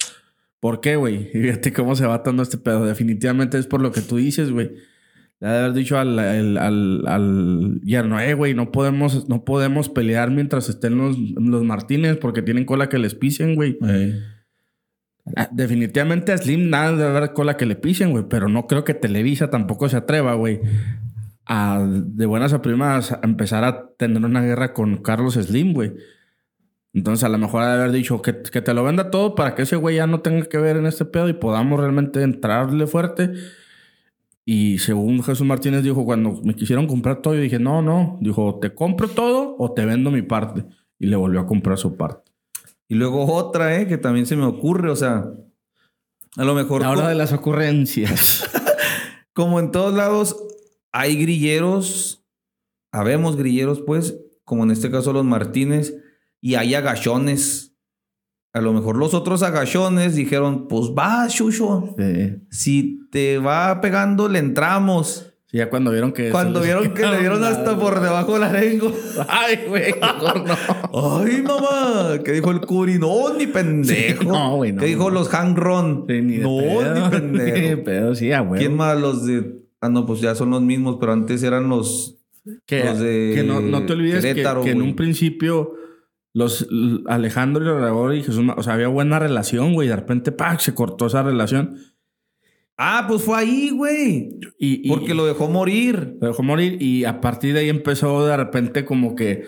¿Por 0.59 0.81
qué, 0.81 0.95
güey? 0.95 1.29
Y 1.35 1.43
Fíjate 1.43 1.71
cómo 1.71 1.95
se 1.95 2.07
va 2.07 2.15
atando 2.15 2.41
este 2.41 2.57
pedo. 2.57 2.87
Definitivamente 2.87 3.59
es 3.59 3.67
por 3.67 3.81
lo 3.83 3.91
que 3.91 4.01
tú 4.01 4.15
dices, 4.15 4.49
güey. 4.49 4.71
Le 5.39 5.47
ha 5.47 5.51
de 5.51 5.59
haber 5.59 5.73
dicho 5.73 5.99
al, 5.99 6.17
al, 6.17 6.57
al, 6.57 7.03
al 7.05 7.81
yerno, 7.83 8.19
eh, 8.19 8.33
güey, 8.33 8.55
no 8.55 8.71
podemos, 8.71 9.29
no 9.29 9.45
podemos 9.45 9.89
pelear 9.89 10.31
mientras 10.31 10.69
estén 10.69 10.97
los, 10.97 11.19
los 11.19 11.63
Martínez 11.63 12.17
porque 12.17 12.41
tienen 12.41 12.65
cola 12.65 12.89
que 12.89 12.97
les 12.97 13.13
pisen, 13.13 13.53
güey. 13.53 13.77
Ah, 15.35 15.49
Definitivamente 15.51 16.31
a 16.31 16.37
Slim 16.39 16.71
nada 16.71 16.95
de 16.95 17.03
haber 17.03 17.33
cola 17.33 17.57
que 17.57 17.67
le 17.67 17.75
pisen, 17.75 18.09
güey, 18.09 18.23
pero 18.27 18.49
no 18.49 18.65
creo 18.65 18.83
que 18.83 18.95
Televisa 18.95 19.51
tampoco 19.51 19.87
se 19.87 19.97
atreva, 19.97 20.33
güey, 20.33 20.59
a 21.45 21.85
de 21.87 22.25
buenas 22.25 22.53
a 22.53 22.61
primas 22.61 23.11
a 23.11 23.19
empezar 23.23 23.63
a 23.63 23.87
tener 23.97 24.23
una 24.23 24.41
guerra 24.41 24.73
con 24.73 24.97
Carlos 24.97 25.33
Slim, 25.35 25.73
güey. 25.73 25.93
Entonces 26.93 27.23
a 27.23 27.29
lo 27.29 27.37
mejor 27.39 27.63
haber 27.63 27.91
dicho 27.91 28.21
que, 28.21 28.43
que 28.43 28.61
te 28.61 28.73
lo 28.73 28.83
venda 28.83 29.09
todo 29.09 29.33
para 29.35 29.55
que 29.55 29.63
ese 29.63 29.75
güey 29.75 29.95
ya 29.95 30.05
no 30.07 30.21
tenga 30.21 30.45
que 30.45 30.57
ver 30.59 30.77
en 30.77 30.85
este 30.85 31.05
pedo 31.05 31.27
y 31.27 31.33
podamos 31.33 31.79
realmente 31.79 32.21
entrarle 32.21 32.85
fuerte. 32.87 33.31
Y 34.45 34.77
según 34.79 35.23
Jesús 35.23 35.45
Martínez 35.47 35.83
dijo, 35.83 36.05
cuando 36.05 36.39
me 36.43 36.53
quisieron 36.55 36.85
comprar 36.85 37.21
todo, 37.21 37.33
yo 37.33 37.41
dije, 37.41 37.59
no, 37.59 37.81
no. 37.81 38.17
Dijo, 38.21 38.59
te 38.61 38.73
compro 38.75 39.07
todo 39.07 39.55
o 39.57 39.71
te 39.73 39.85
vendo 39.85 40.11
mi 40.11 40.21
parte. 40.21 40.65
Y 40.99 41.07
le 41.07 41.15
volvió 41.15 41.39
a 41.39 41.47
comprar 41.47 41.77
su 41.77 41.95
parte. 41.95 42.31
Y 42.89 42.95
luego 42.95 43.25
otra, 43.33 43.79
¿eh? 43.79 43.87
Que 43.87 43.97
también 43.97 44.25
se 44.25 44.35
me 44.35 44.43
ocurre. 44.45 44.89
O 44.91 44.95
sea, 44.97 45.25
a 46.37 46.43
lo 46.43 46.53
mejor... 46.55 46.81
La 46.81 46.91
hora 46.91 47.03
co- 47.03 47.07
de 47.07 47.15
las 47.15 47.31
ocurrencias. 47.33 48.43
Como 49.33 49.59
en 49.61 49.71
todos 49.71 49.93
lados, 49.95 50.35
hay 50.93 51.17
grilleros. 51.17 52.23
Habemos 52.91 53.35
grilleros, 53.35 53.81
pues. 53.81 54.17
Como 54.45 54.63
en 54.63 54.71
este 54.71 54.89
caso 54.89 55.11
los 55.11 55.25
Martínez. 55.25 55.95
Y 56.39 56.55
hay 56.55 56.75
agachones. 56.75 57.75
A 58.53 58.61
lo 58.61 58.71
mejor 58.71 58.97
los 58.97 59.15
otros 59.15 59.41
agachones 59.41 60.15
dijeron, 60.15 60.67
pues 60.67 60.91
va, 60.97 61.27
Chucho. 61.27 61.95
Sí. 61.97 62.35
Si 62.51 63.09
te 63.11 63.39
va 63.39 63.81
pegando, 63.81 64.29
le 64.29 64.37
entramos. 64.37 65.33
Sí, 65.47 65.57
ya 65.57 65.71
cuando 65.71 65.89
vieron 65.91 66.11
que... 66.11 66.29
Cuando 66.29 66.61
vieron 66.61 66.93
que 66.93 67.03
le 67.03 67.19
dieron 67.19 67.43
hasta 67.43 67.79
por 67.79 67.99
debajo 67.99 68.33
de 68.35 68.39
la 68.41 68.51
lengua. 68.53 68.91
Ay, 69.27 69.59
güey, 69.67 69.95
mejor 69.99 70.45
no. 70.45 70.55
Ay, 71.19 71.41
mamá. 71.41 72.19
¿Qué 72.23 72.33
dijo 72.33 72.51
el 72.51 72.61
Curi? 72.61 72.99
No, 72.99 73.33
ni 73.33 73.47
pendejo. 73.47 74.21
Sí, 74.21 74.27
no, 74.27 74.55
güey, 74.57 74.71
no, 74.71 74.81
¿Qué 74.81 74.87
dijo 74.87 75.05
no. 75.05 75.19
los 75.19 75.33
Hangron? 75.33 76.05
Sí, 76.07 76.21
ni 76.21 76.37
de 76.37 76.43
no, 76.43 76.57
pedo. 76.57 76.93
ni 76.93 77.09
pendejo. 77.09 77.57
Ni 77.57 77.67
de 77.69 77.77
pedo, 77.77 78.13
sí, 78.13 78.31
a. 78.31 78.47
¿Quién 78.51 78.75
más? 78.75 78.99
Los 78.99 79.25
de. 79.25 79.62
Ah, 79.83 79.89
no, 79.89 80.05
pues 80.05 80.21
ya 80.21 80.33
son 80.33 80.49
los 80.51 80.61
mismos, 80.61 80.97
pero 80.99 81.11
antes 81.13 81.43
eran 81.43 81.67
los. 81.69 82.17
Que, 82.65 82.83
Los 82.83 82.99
de 82.99 83.31
que 83.35 83.43
no, 83.43 83.61
no 83.61 83.85
te 83.85 83.93
olvides 83.93 84.23
que- 84.23 84.41
en 84.71 84.81
un 84.81 84.95
principio 84.95 85.73
los 86.33 86.67
Alejandro 87.07 87.63
y 87.63 87.67
Obrador 87.69 88.15
y 88.15 88.23
Jesús, 88.23 88.43
o 88.57 88.63
sea, 88.63 88.73
había 88.73 88.87
buena 88.87 89.19
relación, 89.19 89.73
güey. 89.73 89.87
De 89.87 89.95
repente, 89.95 90.31
¡pac! 90.31 90.59
se 90.59 90.73
cortó 90.73 91.05
esa 91.07 91.21
relación. 91.23 91.77
Ah, 92.77 93.05
pues 93.07 93.21
fue 93.21 93.37
ahí, 93.37 93.69
güey. 93.69 94.39
Y, 94.57 94.87
y- 94.87 94.89
Porque 94.89 95.13
lo 95.13 95.25
dejó 95.25 95.47
morir. 95.47 96.17
lo 96.19 96.27
dejó 96.27 96.43
morir 96.43 96.81
y 96.81 97.05
a 97.05 97.21
partir 97.21 97.53
de 97.53 97.61
ahí 97.61 97.69
empezó 97.69 98.25
de 98.25 98.35
repente 98.35 98.83
como 98.83 99.15
que 99.15 99.45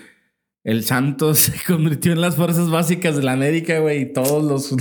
el 0.64 0.84
Santos 0.84 1.40
se 1.40 1.54
convirtió 1.66 2.12
en 2.12 2.22
las 2.22 2.36
fuerzas 2.36 2.70
básicas 2.70 3.16
de 3.18 3.24
la 3.24 3.34
América, 3.34 3.80
güey. 3.80 4.04
Y 4.04 4.14
todos 4.14 4.44
los... 4.44 4.76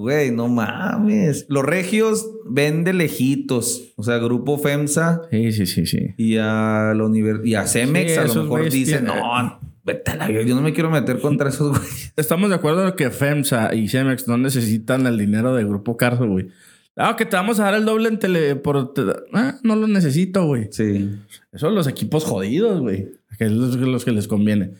Güey, 0.00 0.30
no 0.30 0.48
mames. 0.48 1.46
Los 1.48 1.64
regios 1.64 2.26
ven 2.46 2.84
de 2.84 2.92
lejitos. 2.94 3.92
O 3.96 4.02
sea, 4.02 4.18
Grupo 4.18 4.58
FEMSA 4.58 5.22
Sí, 5.30 5.52
sí, 5.52 5.66
sí, 5.66 5.86
sí. 5.86 6.14
y 6.16 6.36
a 6.38 6.92
la 6.96 7.04
univers 7.04 7.44
y 7.44 7.54
a 7.54 7.66
Cemex 7.66 8.12
Sí, 8.12 8.18
a 8.18 8.24
lo 8.24 8.42
mejor 8.42 8.70
dicen, 8.70 9.04
tienen- 9.04 9.20
no, 9.20 9.60
vete 9.84 10.10
a 10.12 10.16
la 10.16 10.30
Yo 10.30 10.54
no 10.54 10.62
me 10.62 10.72
quiero 10.72 10.90
meter 10.90 11.20
contra 11.20 11.50
esos 11.50 11.70
güeyes. 11.78 12.12
Estamos 12.16 12.48
de 12.48 12.56
acuerdo 12.56 12.88
en 12.88 12.94
que 12.94 13.10
FEMSA 13.10 13.74
y 13.74 13.88
Cemex 13.88 14.26
no 14.26 14.38
necesitan 14.38 15.06
el 15.06 15.18
dinero 15.18 15.54
del 15.54 15.66
Grupo 15.68 15.96
Carso, 15.96 16.26
güey. 16.26 16.48
Ah, 16.96 17.14
que 17.16 17.24
te 17.24 17.36
vamos 17.36 17.60
a 17.60 17.64
dar 17.64 17.74
el 17.74 17.84
doble 17.84 18.08
en 18.08 18.18
tele... 18.18 18.56
Por, 18.56 18.92
ah, 19.32 19.58
no 19.62 19.76
lo 19.76 19.86
necesito, 19.86 20.44
güey. 20.46 20.68
Sí. 20.70 21.10
Esos 21.52 21.60
son 21.60 21.74
los 21.74 21.86
equipos 21.86 22.24
jodidos, 22.24 22.80
güey. 22.80 23.08
Que 23.38 23.44
es 23.44 23.52
los, 23.52 23.76
los 23.76 24.04
que 24.04 24.10
les 24.12 24.28
conviene. 24.28 24.72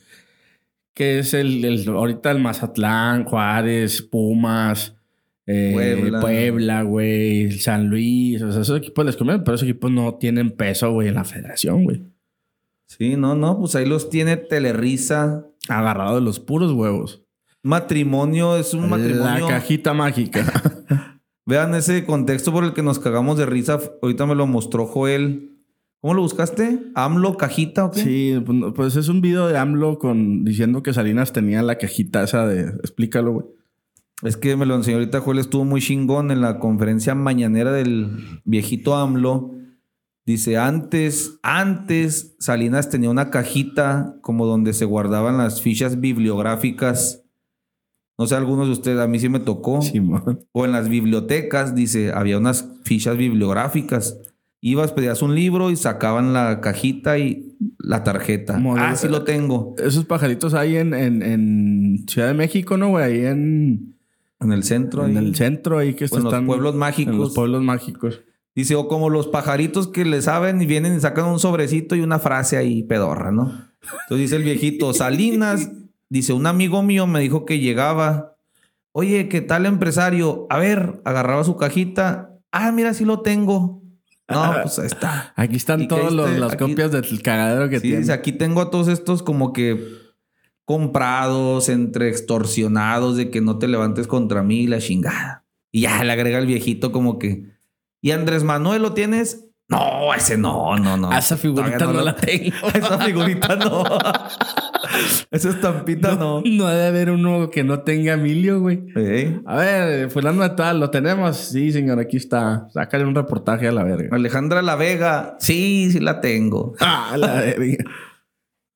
Que 0.93 1.21
es 1.21 1.35
el, 1.35 1.65
el- 1.65 1.89
ahorita 1.89 2.31
el 2.31 2.41
Mazatlán, 2.41 3.25
Juárez, 3.25 4.03
Pumas, 4.03 4.97
eh, 5.47 6.11
Puebla. 6.21 6.83
Güey, 6.83 7.53
San 7.53 7.89
Luis. 7.89 8.43
O 8.43 8.53
sea, 8.53 8.63
esos 8.63 8.79
equipos 8.79 9.05
les 9.05 9.17
conviene, 9.17 9.43
pero 9.43 9.55
esos 9.55 9.69
equipos 9.69 9.91
no 9.91 10.15
tienen 10.15 10.51
peso, 10.51 10.93
güey, 10.93 11.09
en 11.09 11.15
la 11.15 11.25
federación, 11.25 11.85
güey. 11.85 12.03
Sí, 12.87 13.17
no, 13.17 13.35
no, 13.35 13.59
pues 13.59 13.75
ahí 13.77 13.87
los 13.87 14.11
tiene 14.11 14.37
Telerisa. 14.37 15.47
Agarrado 15.69 16.17
de 16.17 16.23
los 16.23 16.41
puros 16.41 16.73
huevos. 16.73 17.23
Matrimonio 17.63 18.57
es 18.57 18.75
un 18.75 18.89
matrimonio. 18.89 19.47
La 19.47 19.49
cajita 19.49 19.93
mágica. 19.93 20.45
Vean 21.47 21.75
ese 21.75 22.05
contexto 22.05 22.53
por 22.53 22.65
el 22.65 22.73
que 22.73 22.83
nos 22.83 22.99
cagamos 22.99 23.37
de 23.39 23.47
risa. 23.47 23.79
Ahorita 24.03 24.27
me 24.27 24.35
lo 24.35 24.47
mostró 24.47 24.87
Joel. 24.87 25.59
¿Cómo 26.01 26.15
lo 26.15 26.23
buscaste? 26.23 26.79
¿AMLO 26.95 27.37
cajita 27.37 27.85
o 27.85 27.91
qué? 27.91 28.01
sí, 28.01 28.43
pues, 28.45 28.59
pues 28.75 28.97
es 28.97 29.09
un 29.09 29.21
video 29.21 29.49
de 29.49 29.59
AMLO 29.59 29.99
con, 29.99 30.45
diciendo 30.45 30.83
que 30.83 30.95
Salinas 30.95 31.33
tenía 31.33 31.63
la 31.63 31.77
cajita 31.77 32.23
esa 32.23 32.47
de... 32.47 32.63
Explícalo, 32.63 33.33
güey. 33.33 33.47
Es 34.23 34.37
que 34.37 34.57
me 34.57 34.67
lo 34.67 34.75
enseñó 34.75 34.99
ahorita 34.99 35.21
Joel. 35.21 35.39
Estuvo 35.39 35.65
muy 35.65 35.81
chingón 35.81 36.31
en 36.31 36.41
la 36.41 36.59
conferencia 36.59 37.15
mañanera 37.15 37.73
del 37.73 38.41
viejito 38.45 38.95
AMLO. 38.95 39.53
Dice, 40.27 40.59
antes, 40.59 41.39
antes 41.43 42.37
Salinas 42.39 42.91
tenía 42.91 43.11
una 43.11 43.31
cajita 43.31 44.17
como 44.21 44.47
donde 44.47 44.75
se 44.75 44.85
guardaban 44.85 45.39
las 45.39 45.63
fichas 45.63 46.01
bibliográficas. 46.01 47.25
No 48.19 48.27
sé, 48.27 48.35
algunos 48.37 48.67
de 48.67 48.73
ustedes, 48.75 48.99
a 49.01 49.07
mí 49.09 49.19
sí 49.19 49.31
me 49.31 49.41
tocó. 49.41 49.81
Simón. 49.81 50.41
O 50.53 50.67
en 50.67 50.73
las 50.73 50.89
bibliotecas, 50.91 51.75
dice, 51.75 52.13
había 52.13 52.37
unas 52.39 52.69
fichas 52.85 53.17
bibliográficas. 53.17 54.21
Ibas, 54.61 54.93
pedías 54.93 55.23
un 55.23 55.35
libro 55.35 55.71
y 55.71 55.77
sacaban 55.77 56.35
la 56.35 56.61
cajita 56.61 57.17
y 57.19 57.57
la 57.79 58.05
tarjeta. 58.05 58.59
Modelo- 58.59 58.89
Ah, 58.89 58.97
sí 58.97 59.09
lo 59.09 59.25
tengo. 59.25 59.75
Esos 59.79 60.05
pajaritos 60.05 60.53
hay 60.53 60.77
en, 60.77 60.93
en, 60.93 61.23
en 61.23 62.05
Ciudad 62.07 62.29
de 62.29 62.35
México, 62.35 62.77
¿no, 62.77 62.91
güey? 62.91 63.05
Ahí 63.07 63.25
en, 63.25 63.97
En 64.41 64.53
el 64.53 64.63
centro. 64.65 65.05
en 65.07 65.17
ahí. 65.17 65.25
el 65.27 65.35
centro, 65.37 65.79
ahí 65.79 65.95
que 65.95 66.05
en 66.07 66.11
los 66.11 66.25
están. 66.25 66.47
pueblos 66.47 66.75
mágicos. 66.75 67.13
En 67.15 67.21
los 67.21 67.35
pueblos 67.35 67.63
mágicos. 67.63 68.21
Dice, 68.55 68.75
o 68.75 68.89
como 68.89 69.11
los 69.11 69.29
pajaritos 69.29 69.87
que 69.89 70.05
le 70.05 70.23
saben 70.23 70.61
y 70.61 70.67
vienen 70.67 70.97
y 70.97 71.01
sacan 71.01 71.27
un 71.27 71.39
sobrecito 71.39 71.95
y 71.95 72.01
una 72.01 72.19
frase 72.19 72.57
ahí 72.57 72.83
pedorra, 72.83 73.31
¿no? 73.31 73.53
Entonces 73.83 74.19
dice 74.19 74.37
el 74.37 74.43
viejito, 74.43 74.93
Salinas, 74.95 75.71
dice, 76.09 76.33
un 76.33 76.47
amigo 76.47 76.83
mío 76.83 77.07
me 77.07 77.21
dijo 77.21 77.45
que 77.45 77.59
llegaba. 77.61 78.37
Oye, 78.93 79.29
¿qué 79.29 79.41
tal 79.41 79.67
empresario? 79.67 80.47
A 80.51 80.59
ver, 80.59 81.01
agarraba 81.05 81.45
su 81.45 81.57
cajita. 81.57 82.33
Ah, 82.51 82.73
mira, 82.73 82.93
sí 82.95 83.05
lo 83.05 83.21
tengo. 83.21 83.83
No, 84.29 84.53
pues 84.63 84.79
ahí 84.81 84.87
está. 84.87 85.33
Aquí 85.37 85.57
están 85.57 85.87
todas 85.87 86.13
las 86.13 86.57
copias 86.57 86.91
del 86.91 87.23
cagadero 87.23 87.69
que 87.69 87.77
Sí, 87.77 87.83
tiene. 87.83 87.99
dice, 87.99 88.13
aquí 88.13 88.33
tengo 88.33 88.61
a 88.63 88.71
todos 88.71 88.89
estos 88.89 89.23
como 89.23 89.53
que 89.53 90.00
comprados, 90.71 91.69
entre 91.69 92.09
extorsionados, 92.09 93.17
de 93.17 93.29
que 93.29 93.41
no 93.41 93.59
te 93.59 93.67
levantes 93.67 94.07
contra 94.07 94.45
mí, 94.45 94.69
la 94.69 94.79
chingada. 94.79 95.45
Y 95.73 95.81
ya 95.81 96.05
le 96.05 96.13
agrega 96.13 96.39
el 96.39 96.47
viejito 96.47 96.93
como 96.93 97.19
que... 97.19 97.57
¿Y 98.01 98.13
Andrés 98.13 98.45
Manuel 98.45 98.83
lo 98.83 98.93
tienes? 98.93 99.49
No, 99.69 100.15
ese 100.15 100.39
no, 100.39 100.79
no, 100.79 100.97
no. 100.97 101.11
A 101.11 101.19
esa 101.19 101.37
figurita 101.37 101.87
no, 101.87 102.03
la 102.03 102.15
tengo. 102.15 102.55
Esa 102.73 102.99
figurita 102.99 103.57
no. 103.57 103.83
Esa 105.33 105.49
estampita 105.49 106.15
no. 106.15 106.41
No 106.47 106.69
debe 106.69 106.87
haber 106.87 107.11
uno 107.11 107.51
que 107.51 107.65
no 107.65 107.81
tenga 107.81 108.13
Emilio, 108.13 108.61
güey. 108.61 108.85
¿Eh? 108.95 109.41
A 109.47 109.57
ver, 109.57 110.09
fulano 110.09 110.45
de 110.45 110.51
tal, 110.51 110.79
¿lo 110.79 110.91
tenemos? 110.91 111.37
Sí, 111.37 111.73
señor, 111.73 111.99
aquí 111.99 112.17
está. 112.17 112.69
Sácale 112.73 113.05
un 113.05 113.17
reportaje 113.17 113.67
a 113.67 113.73
la 113.73 113.83
verga. 113.83 114.15
Alejandra 114.15 114.63
La 114.63 114.77
Vega. 114.77 115.37
Sí, 115.41 115.91
sí 115.91 115.99
la 115.99 116.21
tengo. 116.21 116.75
Ah, 116.81 117.17
la 117.17 117.41
verga. 117.41 117.85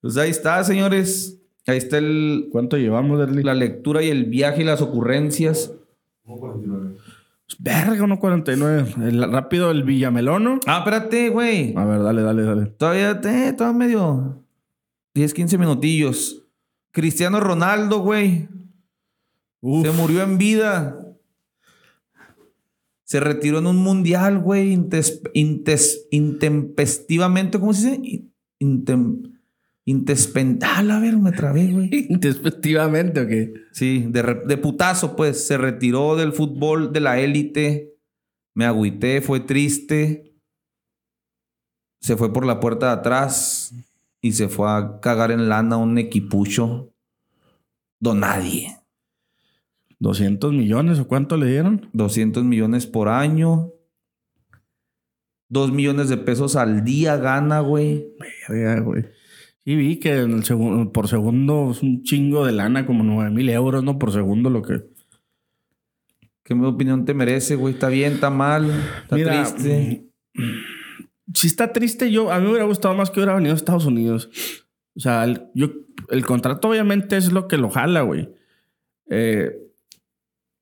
Pues 0.00 0.16
ahí 0.16 0.30
está, 0.30 0.64
señores. 0.64 1.40
Ahí 1.66 1.78
está 1.78 1.98
el, 1.98 2.48
¿Cuánto 2.52 2.76
llevamos, 2.76 3.18
Derly? 3.18 3.42
la 3.42 3.54
lectura 3.54 4.02
y 4.02 4.10
el 4.10 4.24
viaje 4.26 4.62
y 4.62 4.64
las 4.64 4.82
ocurrencias. 4.82 5.72
Verga, 7.58 8.04
1.49. 8.04 9.08
El- 9.08 9.32
rápido, 9.32 9.70
el 9.70 9.82
Villamelono. 9.84 10.60
Ah, 10.66 10.78
espérate, 10.78 11.28
güey. 11.30 11.74
A 11.76 11.84
ver, 11.84 12.02
dale, 12.02 12.22
dale, 12.22 12.42
dale. 12.42 12.66
Todavía 12.66 13.20
te, 13.20 13.52
todavía 13.52 13.78
medio 13.78 14.42
10, 15.14 15.32
15 15.34 15.58
minutillos. 15.58 16.42
Cristiano 16.90 17.40
Ronaldo, 17.40 17.98
güey. 18.00 18.48
Se 19.62 19.90
murió 19.92 20.22
en 20.22 20.36
vida. 20.38 20.98
Se 23.04 23.20
retiró 23.20 23.58
en 23.58 23.66
un 23.66 23.76
mundial, 23.76 24.38
güey. 24.40 24.74
intes- 24.74 25.22
intes- 25.34 26.06
intempestivamente, 26.10 27.58
¿cómo 27.60 27.72
se 27.72 27.98
dice? 27.98 28.24
Intem, 28.58 29.33
intespental, 29.86 30.90
a 30.90 30.98
ver, 31.00 31.16
me 31.18 31.32
trabé, 31.32 31.66
güey. 31.66 31.90
Despectivamente, 32.10 33.20
¿o 33.20 33.26
qué? 33.26 33.52
Sí, 33.72 34.06
de, 34.08 34.22
re- 34.22 34.42
de 34.46 34.56
putazo, 34.56 35.14
pues. 35.16 35.46
Se 35.46 35.58
retiró 35.58 36.16
del 36.16 36.32
fútbol 36.32 36.92
de 36.92 37.00
la 37.00 37.18
élite. 37.20 37.94
Me 38.54 38.64
agüité, 38.64 39.20
fue 39.20 39.40
triste. 39.40 40.34
Se 42.00 42.16
fue 42.16 42.32
por 42.32 42.44
la 42.46 42.60
puerta 42.60 42.86
de 42.86 42.92
atrás 42.92 43.74
y 44.20 44.32
se 44.32 44.48
fue 44.48 44.70
a 44.70 45.00
cagar 45.00 45.30
en 45.30 45.48
lana 45.48 45.76
un 45.76 45.98
equipucho. 45.98 46.92
Don 48.00 48.20
nadie. 48.20 48.76
200 50.00 50.52
millones 50.52 50.98
o 50.98 51.08
cuánto 51.08 51.36
le 51.36 51.46
dieron? 51.46 51.88
200 51.94 52.44
millones 52.44 52.86
por 52.86 53.08
año. 53.08 53.72
2 55.48 55.72
millones 55.72 56.08
de 56.08 56.16
pesos 56.18 56.56
al 56.56 56.84
día 56.84 57.16
gana, 57.16 57.60
güey. 57.60 58.08
Verga, 58.48 58.80
güey. 58.80 59.04
Sí, 59.64 59.76
vi 59.76 59.98
que 59.98 60.20
en 60.20 60.32
el 60.32 60.44
segundo, 60.44 60.92
por 60.92 61.08
segundo 61.08 61.70
es 61.70 61.82
un 61.82 62.02
chingo 62.02 62.44
de 62.44 62.52
lana, 62.52 62.84
como 62.84 63.02
9 63.02 63.30
mil 63.30 63.48
euros, 63.48 63.82
¿no? 63.82 63.98
Por 63.98 64.12
segundo 64.12 64.50
lo 64.50 64.62
que. 64.62 64.82
¿Qué 66.42 66.52
opinión 66.52 67.06
te 67.06 67.14
merece, 67.14 67.56
güey? 67.56 67.72
¿Está 67.72 67.88
bien? 67.88 68.14
¿Está 68.14 68.28
mal? 68.28 68.70
¿Está 69.02 69.16
Mira, 69.16 69.32
triste? 69.32 70.06
Si 71.32 71.46
está 71.46 71.72
triste, 71.72 72.10
yo 72.10 72.30
a 72.30 72.38
mí 72.38 72.44
me 72.44 72.50
hubiera 72.50 72.66
gustado 72.66 72.94
más 72.94 73.10
que 73.10 73.20
hubiera 73.20 73.34
venido 73.34 73.54
a 73.54 73.56
Estados 73.56 73.86
Unidos. 73.86 74.28
O 74.94 75.00
sea, 75.00 75.24
el, 75.24 75.46
yo, 75.54 75.72
el 76.10 76.26
contrato 76.26 76.68
obviamente 76.68 77.16
es 77.16 77.32
lo 77.32 77.48
que 77.48 77.56
lo 77.56 77.70
jala, 77.70 78.02
güey. 78.02 78.28
Eh, 79.08 79.56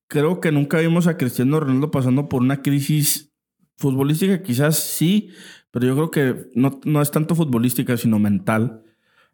creo 0.07 0.41
que 0.41 0.53
nunca 0.53 0.79
vimos 0.79 1.09
a 1.09 1.17
Cristiano 1.17 1.59
Ronaldo 1.59 1.91
pasando 1.91 2.29
por 2.29 2.43
una 2.43 2.63
crisis 2.63 3.33
futbolística, 3.77 4.43
quizás 4.43 4.79
sí, 4.79 5.31
pero 5.73 5.87
yo 5.87 5.95
creo 5.95 6.11
que 6.11 6.51
no, 6.55 6.81
no 6.85 7.03
es 7.03 7.11
tanto 7.11 7.35
futbolística, 7.35 7.97
sino 7.97 8.21
mental. 8.21 8.85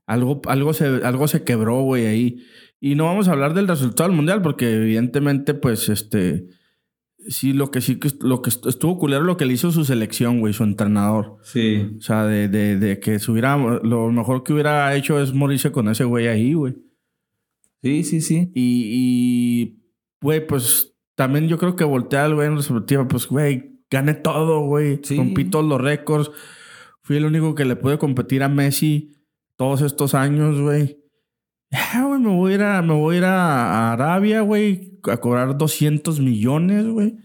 Algo, 0.08 0.40
algo, 0.46 0.72
se, 0.72 0.86
algo 1.04 1.28
se 1.28 1.44
quebró, 1.44 1.82
güey, 1.82 2.06
ahí. 2.06 2.42
Y 2.80 2.94
no 2.94 3.04
vamos 3.04 3.28
a 3.28 3.32
hablar 3.32 3.52
del 3.52 3.68
resultado 3.68 4.08
del 4.08 4.16
mundial, 4.16 4.40
porque 4.40 4.72
evidentemente, 4.72 5.52
pues, 5.52 5.90
este. 5.90 6.46
Sí, 7.28 7.52
lo 7.52 7.70
que 7.70 7.82
sí 7.82 7.98
que 7.98 8.08
lo 8.20 8.40
que 8.40 8.48
estuvo 8.48 8.96
culero 8.96 9.22
lo 9.22 9.36
que 9.36 9.44
le 9.44 9.52
hizo 9.52 9.70
su 9.70 9.84
selección, 9.84 10.40
güey, 10.40 10.54
su 10.54 10.64
entrenador. 10.64 11.36
Sí. 11.42 11.90
O 11.98 12.00
sea, 12.00 12.24
de, 12.24 12.48
de, 12.48 12.78
de 12.78 13.00
que 13.00 13.18
se 13.18 13.30
hubiera. 13.30 13.58
Lo 13.58 14.10
mejor 14.10 14.44
que 14.44 14.54
hubiera 14.54 14.94
hecho 14.96 15.20
es 15.20 15.34
morirse 15.34 15.70
con 15.72 15.88
ese 15.88 16.04
güey 16.04 16.26
ahí, 16.26 16.54
güey. 16.54 16.76
Sí, 17.82 18.02
sí, 18.02 18.22
sí. 18.22 18.50
Y, 18.54 18.84
y, 18.86 19.82
güey, 20.22 20.46
pues 20.46 20.96
también 21.16 21.48
yo 21.48 21.58
creo 21.58 21.76
que 21.76 21.84
voltea 21.84 22.24
al 22.24 22.34
güey 22.34 22.48
en 22.48 22.54
perspectiva, 22.54 23.06
pues, 23.06 23.26
güey, 23.26 23.82
gané 23.90 24.14
todo, 24.14 24.60
güey. 24.60 25.00
Sí. 25.02 25.18
Rompí 25.18 25.44
todos 25.44 25.66
los 25.66 25.78
récords. 25.78 26.30
Fui 27.02 27.18
el 27.18 27.26
único 27.26 27.54
que 27.54 27.66
le 27.66 27.76
pude 27.76 27.98
competir 27.98 28.42
a 28.42 28.48
Messi 28.48 29.17
todos 29.58 29.82
estos 29.82 30.14
años, 30.14 30.58
güey. 30.58 31.04
Ya, 31.70 32.04
güey, 32.04 32.20
me 32.20 32.34
voy 32.34 32.52
a 32.52 32.54
ir 32.54 32.62
a, 32.62 32.80
me 32.80 32.94
voy 32.94 33.16
a, 33.16 33.18
ir 33.18 33.24
a 33.24 33.92
Arabia, 33.92 34.40
güey, 34.40 34.98
a 35.02 35.18
cobrar 35.18 35.58
200 35.58 36.20
millones, 36.20 36.86
güey. 36.86 37.16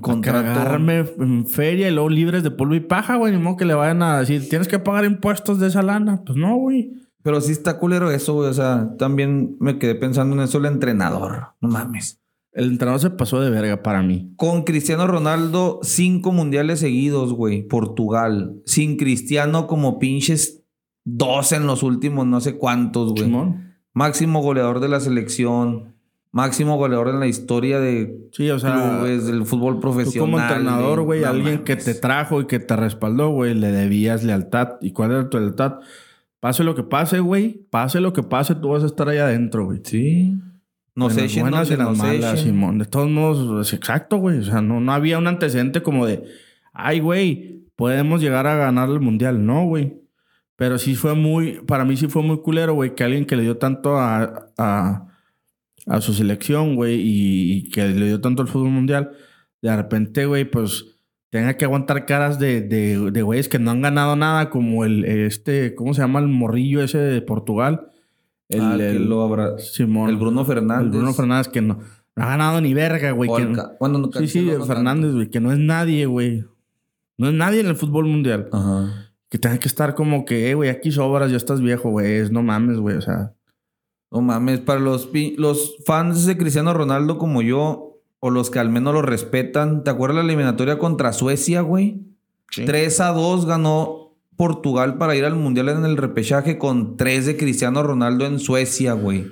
Contrato. 0.00 0.42
Cagarme 0.42 1.04
en 1.18 1.46
feria 1.46 1.88
y 1.88 1.92
luego 1.92 2.08
libres 2.08 2.42
de 2.42 2.50
polvo 2.50 2.74
y 2.74 2.80
paja, 2.80 3.16
güey. 3.16 3.32
Ni 3.32 3.38
modo 3.38 3.56
que 3.56 3.64
le 3.64 3.74
vayan 3.74 4.02
a 4.02 4.18
decir, 4.18 4.48
tienes 4.48 4.68
que 4.68 4.78
pagar 4.78 5.04
impuestos 5.04 5.60
de 5.60 5.68
esa 5.68 5.82
lana. 5.82 6.22
Pues 6.24 6.36
no, 6.36 6.56
güey. 6.56 6.92
Pero 7.22 7.40
sí 7.40 7.52
está 7.52 7.78
culero 7.78 8.10
eso, 8.10 8.34
güey. 8.34 8.50
O 8.50 8.54
sea, 8.54 8.94
también 8.98 9.56
me 9.60 9.78
quedé 9.78 9.94
pensando 9.94 10.34
en 10.34 10.42
eso 10.42 10.58
el 10.58 10.66
entrenador. 10.66 11.54
No 11.60 11.68
mames. 11.68 12.20
El 12.52 12.70
entrenador 12.72 13.00
se 13.00 13.10
pasó 13.10 13.40
de 13.40 13.50
verga 13.50 13.82
para 13.82 14.02
mí. 14.02 14.32
Con 14.36 14.64
Cristiano 14.64 15.06
Ronaldo, 15.06 15.80
cinco 15.82 16.32
mundiales 16.32 16.80
seguidos, 16.80 17.32
güey. 17.32 17.62
Portugal. 17.62 18.62
Sin 18.66 18.96
Cristiano, 18.96 19.66
como 19.66 19.98
pinches 19.98 20.65
dos 21.06 21.52
en 21.52 21.66
los 21.66 21.82
últimos 21.82 22.26
no 22.26 22.40
sé 22.40 22.56
cuántos, 22.58 23.12
güey. 23.12 23.24
Simón. 23.24 23.76
Máximo 23.94 24.42
goleador 24.42 24.80
de 24.80 24.88
la 24.88 25.00
selección. 25.00 25.94
Máximo 26.32 26.76
goleador 26.76 27.08
en 27.08 27.20
la 27.20 27.28
historia 27.28 27.80
de 27.80 28.28
Sí, 28.32 28.50
o 28.50 28.58
sea, 28.58 28.98
clubes, 28.98 29.26
del 29.26 29.46
fútbol 29.46 29.76
tú 29.76 29.80
profesional. 29.80 30.30
como 30.30 30.38
entrenador, 30.38 31.00
güey, 31.02 31.22
No 31.22 31.28
alguien 31.28 31.64
que 31.64 31.76
te 31.76 31.94
trajo 31.94 32.42
y 32.42 32.46
que 32.46 32.58
te 32.58 32.76
respaldó, 32.76 33.30
güey, 33.30 33.54
le 33.54 33.72
debías 33.72 34.22
lealtad. 34.22 34.74
¿Y 34.82 34.90
cuál 34.90 35.12
era 35.12 35.30
tu 35.30 35.38
lealtad? 35.38 35.76
Pase 36.40 36.62
lo 36.62 36.74
que 36.74 36.82
pase, 36.82 37.20
güey. 37.20 37.66
Pase 37.70 38.00
lo 38.00 38.12
que 38.12 38.22
pase, 38.22 38.54
tú 38.56 38.68
vas 38.70 38.82
a 38.82 38.86
estar 38.86 39.08
ahí 39.08 39.18
adentro, 39.18 39.64
güey. 39.64 39.80
Sí. 39.84 40.36
No 40.94 41.08
sé, 41.08 41.22
las 41.22 41.40
buenas 41.40 41.70
y 41.70 41.74
en 41.74 41.78
las 41.78 41.96
malas, 41.96 42.40
Simón. 42.40 42.78
De 42.78 42.84
todos 42.84 43.08
modos, 43.08 43.66
es 43.66 43.72
exacto, 43.72 44.16
güey. 44.16 44.40
O 44.40 44.44
sea, 44.44 44.60
no, 44.60 44.80
no 44.80 44.92
había 44.92 45.18
un 45.18 45.28
antecedente 45.28 45.82
como 45.82 46.04
de, 46.04 46.24
ay, 46.72 47.00
güey, 47.00 47.62
podemos 47.76 48.20
llegar 48.20 48.46
a 48.46 48.56
ganar 48.56 48.90
el 48.90 49.00
mundial. 49.00 49.46
No, 49.46 49.64
güey. 49.66 50.05
Pero 50.56 50.78
sí 50.78 50.94
fue 50.94 51.14
muy, 51.14 51.60
para 51.66 51.84
mí 51.84 51.96
sí 51.96 52.08
fue 52.08 52.22
muy 52.22 52.38
culero, 52.40 52.74
güey, 52.74 52.94
que 52.94 53.04
alguien 53.04 53.26
que 53.26 53.36
le 53.36 53.42
dio 53.42 53.58
tanto 53.58 53.98
a, 53.98 54.48
a, 54.56 55.06
a 55.86 56.00
su 56.00 56.14
selección, 56.14 56.76
güey, 56.76 56.94
y, 57.00 57.52
y 57.52 57.70
que 57.70 57.86
le 57.88 58.06
dio 58.06 58.20
tanto 58.20 58.40
al 58.42 58.48
fútbol 58.48 58.70
mundial, 58.70 59.10
de 59.60 59.76
repente, 59.76 60.24
güey, 60.26 60.44
pues 60.50 60.84
tenga 61.28 61.58
que 61.58 61.66
aguantar 61.66 62.06
caras 62.06 62.38
de, 62.38 62.62
de, 62.62 63.10
de 63.10 63.22
güeyes 63.22 63.48
que 63.50 63.58
no 63.58 63.70
han 63.70 63.82
ganado 63.82 64.16
nada, 64.16 64.48
como 64.48 64.84
el, 64.86 65.04
este, 65.04 65.74
¿cómo 65.74 65.92
se 65.92 66.00
llama? 66.00 66.20
El 66.20 66.28
morrillo 66.28 66.82
ese 66.82 66.98
de 66.98 67.20
Portugal. 67.20 67.88
El, 68.48 68.60
Ah, 68.62 68.74
que 68.78 68.90
el- 68.90 69.08
lo 69.08 69.22
habrá- 69.22 69.58
Simón. 69.58 70.08
El 70.08 70.16
Bruno 70.16 70.44
Fernández. 70.44 70.84
El 70.86 70.90
Bruno 70.90 71.12
Fernández 71.12 71.48
que 71.48 71.60
no, 71.60 71.80
no 72.14 72.22
ha 72.24 72.28
ganado 72.28 72.60
ni 72.62 72.72
verga, 72.72 73.10
güey. 73.10 73.28
Que 73.28 73.44
no- 73.44 73.62
bueno, 73.80 73.98
no, 73.98 74.10
sí, 74.12 74.28
sí, 74.28 74.40
no 74.40 74.64
Fernández, 74.64 75.12
güey, 75.12 75.28
que 75.28 75.40
no 75.40 75.52
es 75.52 75.58
nadie, 75.58 76.06
güey. 76.06 76.44
No 77.18 77.28
es 77.28 77.34
nadie 77.34 77.60
en 77.60 77.66
el 77.66 77.76
fútbol 77.76 78.06
mundial. 78.06 78.48
Ajá. 78.52 79.05
Que 79.28 79.38
tenga 79.38 79.58
que 79.58 79.68
estar 79.68 79.94
como 79.94 80.24
que, 80.24 80.50
eh, 80.50 80.54
güey, 80.54 80.70
aquí 80.70 80.92
sobras, 80.92 81.30
ya 81.30 81.36
estás 81.36 81.60
viejo, 81.60 81.90
güey. 81.90 82.12
Es- 82.18 82.30
No 82.30 82.42
mames, 82.42 82.78
güey. 82.78 82.96
O 82.96 83.00
sea, 83.00 83.32
No 84.10 84.20
mames, 84.22 84.60
para 84.60 84.78
los, 84.78 85.10
los 85.36 85.76
fans 85.84 86.26
de 86.26 86.36
Cristiano 86.38 86.72
Ronaldo 86.72 87.18
como 87.18 87.42
yo, 87.42 87.98
o 88.20 88.30
los 88.30 88.50
que 88.50 88.60
al 88.60 88.70
menos 88.70 88.94
lo 88.94 89.02
respetan, 89.02 89.82
¿te 89.82 89.90
acuerdas 89.90 90.18
la 90.18 90.22
eliminatoria 90.22 90.78
contra 90.78 91.12
Suecia, 91.12 91.60
güey? 91.60 92.02
3 92.66 93.00
a 93.00 93.08
2 93.08 93.46
ganó 93.46 94.14
Portugal 94.36 94.96
para 94.96 95.16
ir 95.16 95.24
al 95.24 95.34
Mundial 95.34 95.68
en 95.70 95.84
el 95.84 95.96
repechaje 95.96 96.56
con 96.56 96.96
3 96.96 97.26
de 97.26 97.36
Cristiano 97.36 97.82
Ronaldo 97.82 98.26
en 98.26 98.38
Suecia, 98.38 98.92
güey. 98.92 99.26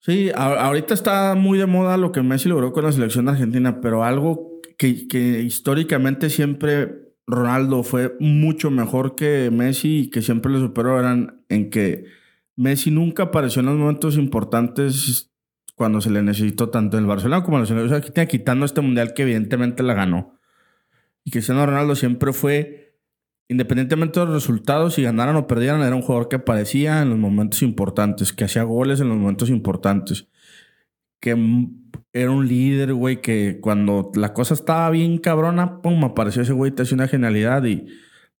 Sí, 0.00 0.30
ahorita 0.34 0.94
está 0.94 1.34
muy 1.36 1.58
de 1.58 1.66
moda 1.66 1.96
lo 1.96 2.10
que 2.10 2.22
Messi 2.22 2.48
logró 2.48 2.72
con 2.72 2.84
la 2.84 2.90
selección 2.92 3.28
argentina, 3.28 3.80
pero 3.80 4.02
algo 4.02 4.50
que, 4.76 5.06
que 5.06 5.42
históricamente 5.42 6.28
siempre 6.28 7.11
Ronaldo 7.26 7.82
fue 7.82 8.16
mucho 8.20 8.70
mejor 8.70 9.14
que 9.14 9.50
Messi 9.52 10.00
y 10.00 10.10
que 10.10 10.22
siempre 10.22 10.52
le 10.52 10.58
superó 10.58 10.98
eran 10.98 11.44
en 11.48 11.70
que 11.70 12.04
Messi 12.56 12.90
nunca 12.90 13.24
apareció 13.24 13.60
en 13.60 13.66
los 13.66 13.78
momentos 13.78 14.16
importantes 14.16 15.32
cuando 15.74 16.00
se 16.00 16.10
le 16.10 16.22
necesitó 16.22 16.68
tanto 16.68 16.96
en 16.96 17.04
el 17.04 17.08
Barcelona 17.08 17.44
como 17.44 17.58
en 17.58 17.66
selección 17.66 17.94
argentina, 17.94 18.26
quitando 18.26 18.64
este 18.64 18.80
mundial 18.80 19.14
que 19.14 19.22
evidentemente 19.22 19.82
la 19.82 19.94
ganó. 19.94 20.38
Y 21.24 21.30
Cristiano 21.30 21.64
Ronaldo 21.64 21.94
siempre 21.94 22.32
fue, 22.32 22.98
independientemente 23.48 24.20
de 24.20 24.26
los 24.26 24.34
resultados, 24.34 24.94
si 24.94 25.02
ganaran 25.02 25.36
o 25.36 25.46
perdieran, 25.46 25.82
era 25.82 25.96
un 25.96 26.02
jugador 26.02 26.28
que 26.28 26.36
aparecía 26.36 27.02
en 27.02 27.10
los 27.10 27.18
momentos 27.18 27.62
importantes, 27.62 28.32
que 28.32 28.44
hacía 28.44 28.64
goles 28.64 29.00
en 29.00 29.08
los 29.08 29.16
momentos 29.16 29.48
importantes. 29.48 30.28
Que 31.22 31.36
era 32.12 32.30
un 32.32 32.48
líder, 32.48 32.94
güey, 32.94 33.22
que 33.22 33.58
cuando 33.60 34.10
la 34.16 34.34
cosa 34.34 34.54
estaba 34.54 34.90
bien 34.90 35.18
cabrona, 35.18 35.80
pum, 35.80 36.04
apareció 36.04 36.42
ese 36.42 36.52
güey, 36.52 36.72
te 36.72 36.82
hacía 36.82 36.96
una 36.96 37.06
genialidad 37.08 37.64
y 37.64 37.86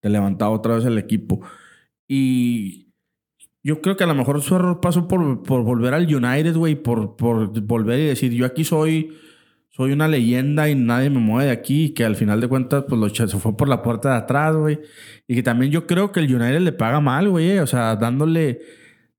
te 0.00 0.10
levantaba 0.10 0.50
otra 0.50 0.74
vez 0.74 0.84
el 0.84 0.98
equipo. 0.98 1.40
Y 2.08 2.88
yo 3.62 3.80
creo 3.80 3.96
que 3.96 4.02
a 4.02 4.08
lo 4.08 4.16
mejor 4.16 4.42
su 4.42 4.56
error 4.56 4.80
pasó 4.80 5.06
por, 5.06 5.44
por 5.44 5.62
volver 5.62 5.94
al 5.94 6.12
United, 6.12 6.56
güey, 6.56 6.74
por, 6.74 7.16
por 7.16 7.52
volver 7.62 8.00
y 8.00 8.06
decir, 8.06 8.32
yo 8.32 8.46
aquí 8.46 8.64
soy, 8.64 9.16
soy 9.70 9.92
una 9.92 10.08
leyenda 10.08 10.68
y 10.68 10.74
nadie 10.74 11.08
me 11.08 11.20
mueve 11.20 11.46
de 11.46 11.52
aquí, 11.52 11.84
y 11.84 11.90
que 11.94 12.04
al 12.04 12.16
final 12.16 12.40
de 12.40 12.48
cuentas, 12.48 12.84
pues 12.88 13.00
lo 13.00 13.08
se 13.10 13.28
fue 13.38 13.56
por 13.56 13.68
la 13.68 13.80
puerta 13.82 14.10
de 14.10 14.16
atrás, 14.16 14.56
güey. 14.56 14.80
Y 15.28 15.36
que 15.36 15.44
también 15.44 15.70
yo 15.70 15.86
creo 15.86 16.10
que 16.10 16.18
el 16.18 16.34
United 16.34 16.60
le 16.60 16.72
paga 16.72 17.00
mal, 17.00 17.28
güey, 17.30 17.58
o 17.60 17.66
sea, 17.68 17.94
dándole, 17.94 18.60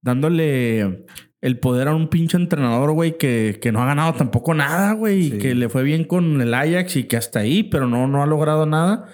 dándole 0.02 1.06
el 1.44 1.60
poder 1.60 1.90
a 1.90 1.96
un 1.96 2.08
pinche 2.08 2.38
entrenador, 2.38 2.92
güey, 2.94 3.18
que, 3.18 3.60
que 3.62 3.72
no 3.74 3.82
ha 3.84 3.86
ganado 3.86 4.14
tampoco 4.14 4.54
nada, 4.54 4.94
güey, 4.94 5.28
y 5.28 5.38
que 5.40 5.54
le 5.56 5.68
fue 5.68 5.84
bien 5.84 6.06
con 6.06 6.40
el 6.40 6.54
Ajax 6.54 6.96
y 6.96 7.04
que 7.04 7.18
hasta 7.18 7.40
ahí, 7.40 7.64
pero 7.64 7.88
no, 7.88 8.08
no 8.08 8.24
ha 8.24 8.26
logrado 8.26 8.66
nada. 8.66 9.10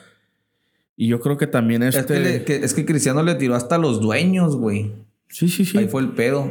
Y 0.96 1.08
yo 1.08 1.20
creo 1.22 1.38
que 1.38 1.48
también 1.48 1.82
este... 1.82 2.00
Es 2.02 2.06
que, 2.06 2.20
le- 2.20 2.44
que- 2.44 2.56
es 2.58 2.74
que 2.76 2.86
Cristiano 2.86 3.24
le 3.24 3.34
tiró 3.36 3.56
hasta 3.56 3.78
los 3.80 4.00
dueños, 4.00 4.56
güey. 4.58 4.92
Sí, 5.28 5.50
sí, 5.50 5.66
sí. 5.66 5.78
Ahí 5.80 5.88
fue 5.88 6.02
el 6.02 6.10
pedo. 6.10 6.50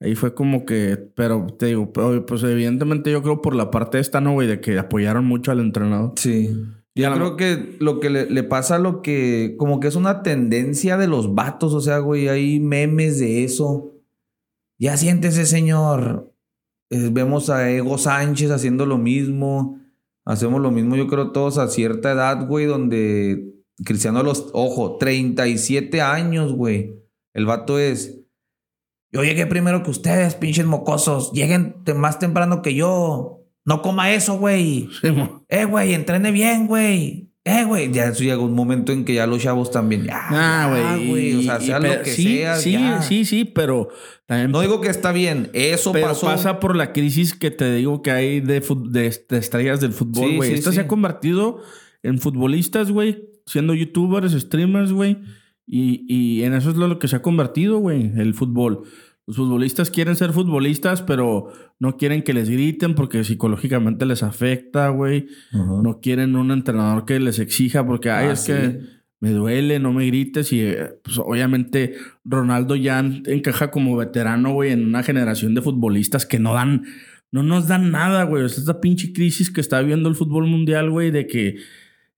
Ahí 0.00 0.14
fue 0.14 0.32
como 0.32 0.64
que, 0.64 0.96
pero 1.14 1.46
te 1.58 1.66
digo, 1.66 1.92
pues 1.92 2.42
evidentemente 2.44 3.10
yo 3.10 3.20
creo 3.22 3.42
por 3.42 3.54
la 3.56 3.70
parte 3.70 3.98
esta, 3.98 4.20
¿no, 4.20 4.32
güey? 4.32 4.46
De 4.46 4.60
que 4.60 4.78
apoyaron 4.78 5.24
mucho 5.26 5.50
al 5.50 5.58
entrenador. 5.60 6.12
Sí. 6.16 6.56
Y 6.94 7.02
Yo 7.02 7.12
creo 7.14 7.36
que 7.36 7.76
lo 7.80 8.00
que 8.00 8.08
le, 8.08 8.30
le 8.30 8.42
pasa 8.42 8.78
lo 8.78 9.02
que, 9.02 9.54
como 9.58 9.80
que 9.80 9.88
es 9.88 9.96
una 9.96 10.22
tendencia 10.22 10.96
de 10.96 11.08
los 11.08 11.34
vatos, 11.34 11.74
o 11.74 11.80
sea, 11.80 11.98
güey, 11.98 12.28
hay 12.28 12.58
memes 12.60 13.18
de 13.18 13.44
eso. 13.44 13.92
Ya 14.78 14.96
siéntese, 14.96 15.46
señor. 15.46 16.32
Eh, 16.90 17.08
vemos 17.10 17.50
a 17.50 17.70
Ego 17.70 17.98
Sánchez 17.98 18.50
haciendo 18.50 18.86
lo 18.86 18.98
mismo. 18.98 19.80
Hacemos 20.24 20.60
lo 20.60 20.70
mismo, 20.70 20.94
yo 20.96 21.06
creo, 21.06 21.32
todos 21.32 21.58
a 21.58 21.68
cierta 21.68 22.12
edad, 22.12 22.46
güey, 22.46 22.66
donde 22.66 23.54
Cristiano 23.84 24.22
los, 24.22 24.50
ojo, 24.52 24.98
37 24.98 26.00
años, 26.02 26.52
güey. 26.52 26.94
El 27.32 27.46
vato 27.46 27.78
es, 27.78 28.18
yo 29.10 29.24
llegué 29.24 29.46
primero 29.46 29.82
que 29.82 29.90
ustedes, 29.90 30.34
pinches 30.34 30.66
mocosos. 30.66 31.32
Lleguen 31.32 31.76
más 31.96 32.18
temprano 32.18 32.60
que 32.60 32.74
yo. 32.74 33.40
No 33.64 33.82
coma 33.82 34.12
eso, 34.12 34.38
güey. 34.38 34.88
Sí. 35.00 35.08
Eh, 35.48 35.64
güey, 35.64 35.94
entrene 35.94 36.30
bien, 36.30 36.66
güey. 36.66 37.27
Eh, 37.48 37.64
güey. 37.64 37.90
Ya 37.92 38.04
eso 38.06 38.22
llega 38.22 38.38
un 38.38 38.54
momento 38.54 38.92
en 38.92 39.04
que 39.04 39.14
ya 39.14 39.26
los 39.26 39.42
chavos 39.42 39.70
también. 39.70 40.04
Ya, 40.04 40.18
Ah, 40.30 40.98
güey. 41.06 41.36
O 41.36 41.42
sea, 41.42 41.60
sea 41.60 41.78
lo 41.80 42.02
que 42.02 42.10
sí, 42.10 42.38
sea. 42.38 42.56
Sí, 42.56 42.72
ya. 42.72 43.00
sí, 43.02 43.24
sí, 43.24 43.44
pero 43.44 43.88
también 44.26 44.50
No 44.50 44.60
digo 44.60 44.80
que 44.80 44.88
está 44.88 45.12
bien. 45.12 45.48
Eso 45.54 45.92
pero 45.92 46.08
pasó. 46.08 46.26
pasa 46.26 46.60
por 46.60 46.76
la 46.76 46.92
crisis 46.92 47.34
que 47.34 47.50
te 47.50 47.74
digo 47.74 48.02
que 48.02 48.10
hay 48.10 48.40
de, 48.40 48.62
fut- 48.62 48.88
de, 48.90 49.14
de 49.28 49.38
estrellas 49.38 49.80
del 49.80 49.92
fútbol, 49.92 50.28
Sí, 50.30 50.36
güey. 50.36 50.48
sí, 50.50 50.54
Esto 50.56 50.70
se 50.70 50.76
sí. 50.76 50.80
ha 50.82 50.88
convertido 50.88 51.62
en 52.02 52.18
futbolistas, 52.18 52.90
güey, 52.90 53.24
siendo 53.46 53.74
youtubers, 53.74 54.32
streamers, 54.32 54.92
güey. 54.92 55.18
Y, 55.66 56.04
y 56.08 56.44
en 56.44 56.54
eso 56.54 56.70
es 56.70 56.76
lo 56.76 56.98
que 56.98 57.08
se 57.08 57.16
ha 57.16 57.22
convertido, 57.22 57.78
güey, 57.78 58.12
el 58.18 58.34
fútbol. 58.34 58.84
Los 59.28 59.36
futbolistas 59.36 59.90
quieren 59.90 60.16
ser 60.16 60.32
futbolistas, 60.32 61.02
pero 61.02 61.52
no 61.78 61.98
quieren 61.98 62.22
que 62.22 62.32
les 62.32 62.48
griten 62.48 62.94
porque 62.94 63.24
psicológicamente 63.24 64.06
les 64.06 64.22
afecta, 64.22 64.88
güey. 64.88 65.26
No 65.52 66.00
quieren 66.00 66.34
un 66.34 66.50
entrenador 66.50 67.04
que 67.04 67.20
les 67.20 67.38
exija 67.38 67.86
porque, 67.86 68.08
ay, 68.10 68.28
Ah, 68.28 68.32
es 68.32 68.40
sí. 68.40 68.52
que 68.52 68.80
me 69.20 69.32
duele, 69.32 69.80
no 69.80 69.92
me 69.92 70.06
grites. 70.06 70.50
Y 70.54 70.60
eh, 70.62 70.88
pues, 71.04 71.18
obviamente 71.18 71.92
Ronaldo 72.24 72.74
ya 72.74 73.00
en- 73.00 73.22
encaja 73.26 73.70
como 73.70 73.94
veterano, 73.98 74.54
güey, 74.54 74.72
en 74.72 74.86
una 74.86 75.02
generación 75.02 75.54
de 75.54 75.60
futbolistas 75.60 76.24
que 76.24 76.38
no 76.38 76.54
dan, 76.54 76.84
no 77.30 77.42
nos 77.42 77.68
dan 77.68 77.90
nada, 77.90 78.24
güey. 78.24 78.48
Sea, 78.48 78.60
esta 78.60 78.80
pinche 78.80 79.12
crisis 79.12 79.50
que 79.50 79.60
está 79.60 79.82
viendo 79.82 80.08
el 80.08 80.14
fútbol 80.14 80.46
mundial, 80.46 80.88
güey, 80.90 81.10
de 81.10 81.26
que 81.26 81.56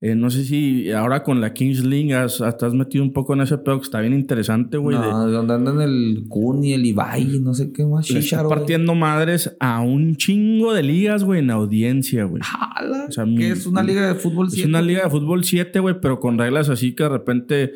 eh, 0.03 0.15
no 0.15 0.31
sé 0.31 0.45
si 0.45 0.91
ahora 0.93 1.23
con 1.23 1.41
la 1.43 1.53
Kings 1.53 1.85
League 1.85 2.15
has, 2.15 2.41
hasta 2.41 2.67
has 2.67 2.73
metido 2.75 3.05
un 3.05 3.13
poco 3.13 3.35
en 3.35 3.43
ese 3.43 3.59
pedo 3.59 3.79
que 3.79 3.85
está 3.85 4.01
bien 4.01 4.15
interesante, 4.15 4.79
güey. 4.79 4.97
de- 4.97 5.03
No, 5.03 5.29
donde 5.29 5.53
andan 5.55 5.81
el 5.83 6.25
Kun 6.29 6.65
y 6.65 6.73
el 6.73 6.87
Ibai, 6.87 7.41
no 7.43 7.53
sé 7.53 7.71
qué 7.73 7.85
más. 7.85 8.11
güey. 8.11 8.49
partiendo 8.49 8.95
madres 8.95 9.55
a 9.61 9.81
un 9.83 10.17
chingo 10.17 10.73
de 10.73 10.83
ligas, 10.83 11.23
güey, 11.25 11.41
en 11.41 11.51
audiencia, 11.51 12.25
güey. 12.25 12.43
Jala. 12.43 13.07
O 13.09 13.13
sea, 13.13 13.25
¿Qué 13.25 13.31
mi- 13.31 13.45
es 13.45 13.67
una 13.67 13.83
liga 13.83 14.07
de 14.09 14.15
fútbol 14.15 14.47
Es 14.47 14.55
7? 14.55 14.69
una 14.69 14.81
liga 14.81 15.05
de 15.05 15.11
fútbol 15.11 15.45
7, 15.45 15.81
güey, 15.81 15.97
pero 16.01 16.19
con 16.19 16.39
reglas 16.39 16.69
así 16.71 16.95
que 16.95 17.03
de 17.03 17.09
repente. 17.11 17.73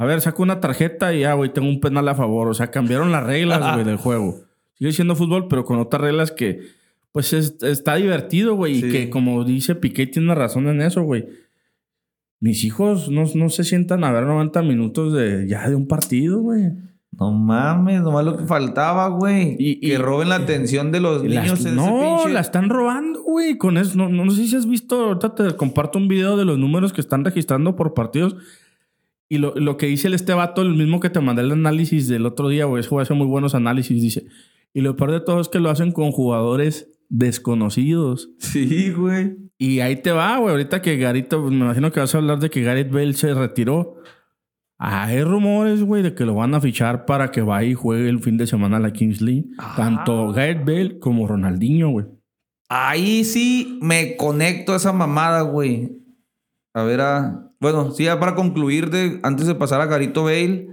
A 0.00 0.04
ver, 0.06 0.20
saco 0.20 0.44
una 0.44 0.60
tarjeta 0.60 1.12
y 1.12 1.20
ya, 1.20 1.34
güey, 1.34 1.52
tengo 1.52 1.68
un 1.68 1.80
penal 1.80 2.08
a 2.08 2.14
favor. 2.14 2.46
O 2.48 2.54
sea, 2.54 2.70
cambiaron 2.70 3.10
las 3.12 3.24
reglas, 3.26 3.74
güey, 3.74 3.84
del 3.84 3.96
juego. 3.96 4.40
Sigue 4.78 4.92
siendo 4.92 5.16
fútbol, 5.16 5.48
pero 5.48 5.64
con 5.64 5.80
otras 5.80 6.00
reglas 6.00 6.30
que, 6.30 6.60
pues, 7.12 7.32
es- 7.32 7.56
está 7.62 7.96
divertido, 7.96 8.54
güey. 8.54 8.80
Sí. 8.80 8.86
Y 8.86 8.90
que, 8.92 9.10
como 9.10 9.42
dice 9.44 9.74
Piqué, 9.74 10.06
tiene 10.06 10.34
razón 10.36 10.68
en 10.68 10.80
eso, 10.82 11.02
güey. 11.02 11.26
Mis 12.40 12.62
hijos 12.64 13.10
no, 13.10 13.24
no 13.34 13.48
se 13.48 13.64
sientan 13.64 14.04
a 14.04 14.12
ver 14.12 14.24
90 14.24 14.62
minutos 14.62 15.12
de 15.12 15.46
ya 15.48 15.68
de 15.68 15.74
un 15.74 15.86
partido, 15.88 16.40
güey. 16.40 16.72
No 17.10 17.32
mames, 17.32 18.00
nomás 18.02 18.24
lo 18.24 18.36
que 18.36 18.44
faltaba, 18.44 19.08
güey. 19.08 19.56
Y- 19.58 19.80
que 19.80 19.86
y- 19.88 19.96
roben 19.96 20.28
la 20.28 20.36
atención 20.36 20.92
de 20.92 21.00
los 21.00 21.24
niños 21.24 21.64
en 21.66 21.74
no, 21.74 22.18
pinche... 22.20 22.32
la 22.32 22.40
están 22.40 22.68
robando, 22.70 23.22
güey. 23.24 23.58
Con 23.58 23.76
eso, 23.76 23.96
no, 23.96 24.08
no 24.08 24.30
sé 24.30 24.46
si 24.46 24.54
has 24.54 24.66
visto, 24.68 25.06
ahorita 25.06 25.34
te 25.34 25.56
comparto 25.56 25.98
un 25.98 26.06
video 26.06 26.36
de 26.36 26.44
los 26.44 26.58
números 26.58 26.92
que 26.92 27.00
están 27.00 27.24
registrando 27.24 27.74
por 27.74 27.92
partidos. 27.94 28.36
Y 29.28 29.38
lo, 29.38 29.54
lo 29.56 29.76
que 29.76 29.86
dice 29.86 30.06
el 30.06 30.14
este 30.14 30.32
vato, 30.32 30.62
el 30.62 30.74
mismo 30.74 31.00
que 31.00 31.10
te 31.10 31.20
mandé 31.20 31.42
el 31.42 31.50
análisis 31.52 32.06
del 32.08 32.24
otro 32.24 32.48
día, 32.48 32.66
güey, 32.66 32.80
ese 32.80 32.88
güey 32.90 33.02
hace 33.02 33.14
muy 33.14 33.26
buenos 33.26 33.54
análisis, 33.56 34.00
dice. 34.00 34.26
Y 34.72 34.80
lo 34.82 34.94
peor 34.96 35.10
de 35.10 35.20
todo 35.20 35.40
es 35.40 35.48
que 35.48 35.58
lo 35.58 35.70
hacen 35.70 35.90
con 35.92 36.12
jugadores 36.12 36.88
desconocidos. 37.08 38.30
Sí, 38.38 38.92
güey. 38.92 39.36
Y 39.58 39.80
ahí 39.80 39.96
te 39.96 40.12
va, 40.12 40.38
güey. 40.38 40.52
Ahorita 40.52 40.80
que 40.80 40.96
Garito, 40.96 41.42
me 41.42 41.56
imagino 41.56 41.90
que 41.90 41.98
vas 41.98 42.14
a 42.14 42.18
hablar 42.18 42.38
de 42.38 42.48
que 42.48 42.62
Gareth 42.62 42.92
Bale 42.92 43.12
se 43.14 43.34
retiró. 43.34 43.96
Hay 44.78 45.24
rumores, 45.24 45.82
güey, 45.82 46.04
de 46.04 46.14
que 46.14 46.24
lo 46.24 46.36
van 46.36 46.54
a 46.54 46.60
fichar 46.60 47.04
para 47.04 47.32
que 47.32 47.42
vaya 47.42 47.68
y 47.68 47.74
juegue 47.74 48.08
el 48.08 48.20
fin 48.20 48.36
de 48.36 48.46
semana 48.46 48.76
a 48.76 48.80
la 48.80 48.92
Kings 48.92 49.20
League. 49.20 49.46
Ah. 49.58 49.74
Tanto 49.76 50.32
Gareth 50.32 50.64
Bale 50.64 50.98
como 51.00 51.26
Ronaldinho, 51.26 51.90
güey. 51.90 52.06
Ahí 52.68 53.24
sí 53.24 53.78
me 53.82 54.16
conecto 54.16 54.72
a 54.72 54.76
esa 54.76 54.92
mamada, 54.92 55.40
güey. 55.42 55.90
A 56.74 56.84
ver, 56.84 57.00
a... 57.00 57.50
bueno, 57.58 57.90
sí, 57.90 58.04
ya 58.04 58.20
para 58.20 58.36
concluir, 58.36 58.90
de, 58.90 59.18
antes 59.24 59.48
de 59.48 59.56
pasar 59.56 59.80
a 59.80 59.86
Garito 59.86 60.24
Bale. 60.24 60.68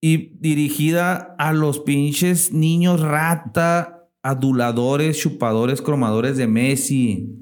Y 0.00 0.38
dirigida 0.38 1.34
a 1.38 1.52
los 1.52 1.80
pinches 1.80 2.52
niños 2.52 3.00
rata, 3.00 3.97
aduladores, 4.22 5.18
chupadores, 5.18 5.82
cromadores 5.82 6.36
de 6.36 6.46
Messi. 6.46 7.34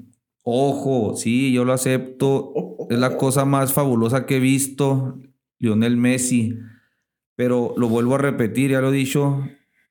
Ojo, 0.43 1.15
sí, 1.15 1.51
yo 1.51 1.65
lo 1.65 1.73
acepto. 1.73 2.53
Es 2.89 2.99
la 2.99 3.17
cosa 3.17 3.45
más 3.45 3.73
fabulosa 3.73 4.25
que 4.25 4.37
he 4.37 4.39
visto, 4.39 5.19
Lionel 5.59 5.97
Messi. 5.97 6.57
Pero 7.35 7.73
lo 7.77 7.89
vuelvo 7.89 8.15
a 8.15 8.19
repetir, 8.19 8.71
ya 8.71 8.81
lo 8.81 8.89
he 8.89 8.95
dicho 8.95 9.43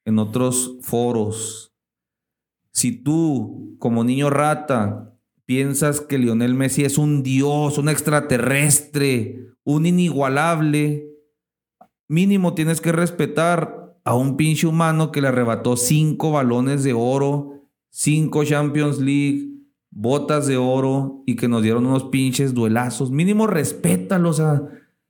en 0.05 0.19
otros 0.19 0.79
foros. 0.83 1.75
Si 2.73 2.93
tú, 2.93 3.77
como 3.79 4.05
niño 4.05 4.31
rata, 4.31 5.15
piensas 5.45 6.01
que 6.01 6.19
Lionel 6.19 6.55
Messi 6.55 6.85
es 6.85 6.99
un 6.99 7.23
dios, 7.23 7.79
un 7.79 7.89
extraterrestre, 7.89 9.47
un 9.65 9.87
inigualable, 9.87 11.09
mínimo 12.09 12.55
tienes 12.55 12.81
que 12.81 12.93
respetar 12.93 13.86
a 14.07 14.15
un 14.15 14.37
pinche 14.37 14.69
humano 14.69 15.11
que 15.11 15.21
le 15.21 15.27
arrebató 15.27 15.77
cinco 15.77 16.31
balones 16.31 16.85
de 16.85 16.93
oro, 16.93 17.65
cinco 17.91 18.45
Champions 18.45 19.01
League, 19.01 19.49
botas 19.91 20.47
de 20.47 20.57
oro 20.57 21.25
y 21.27 21.35
que 21.35 21.49
nos 21.49 21.61
dieron 21.65 21.85
unos 21.87 22.05
pinches 22.05 22.55
duelazos. 22.55 23.11
Mínimo 23.11 23.49
respétalo, 23.49 24.31
o 24.31 24.33
sea. 24.33 24.63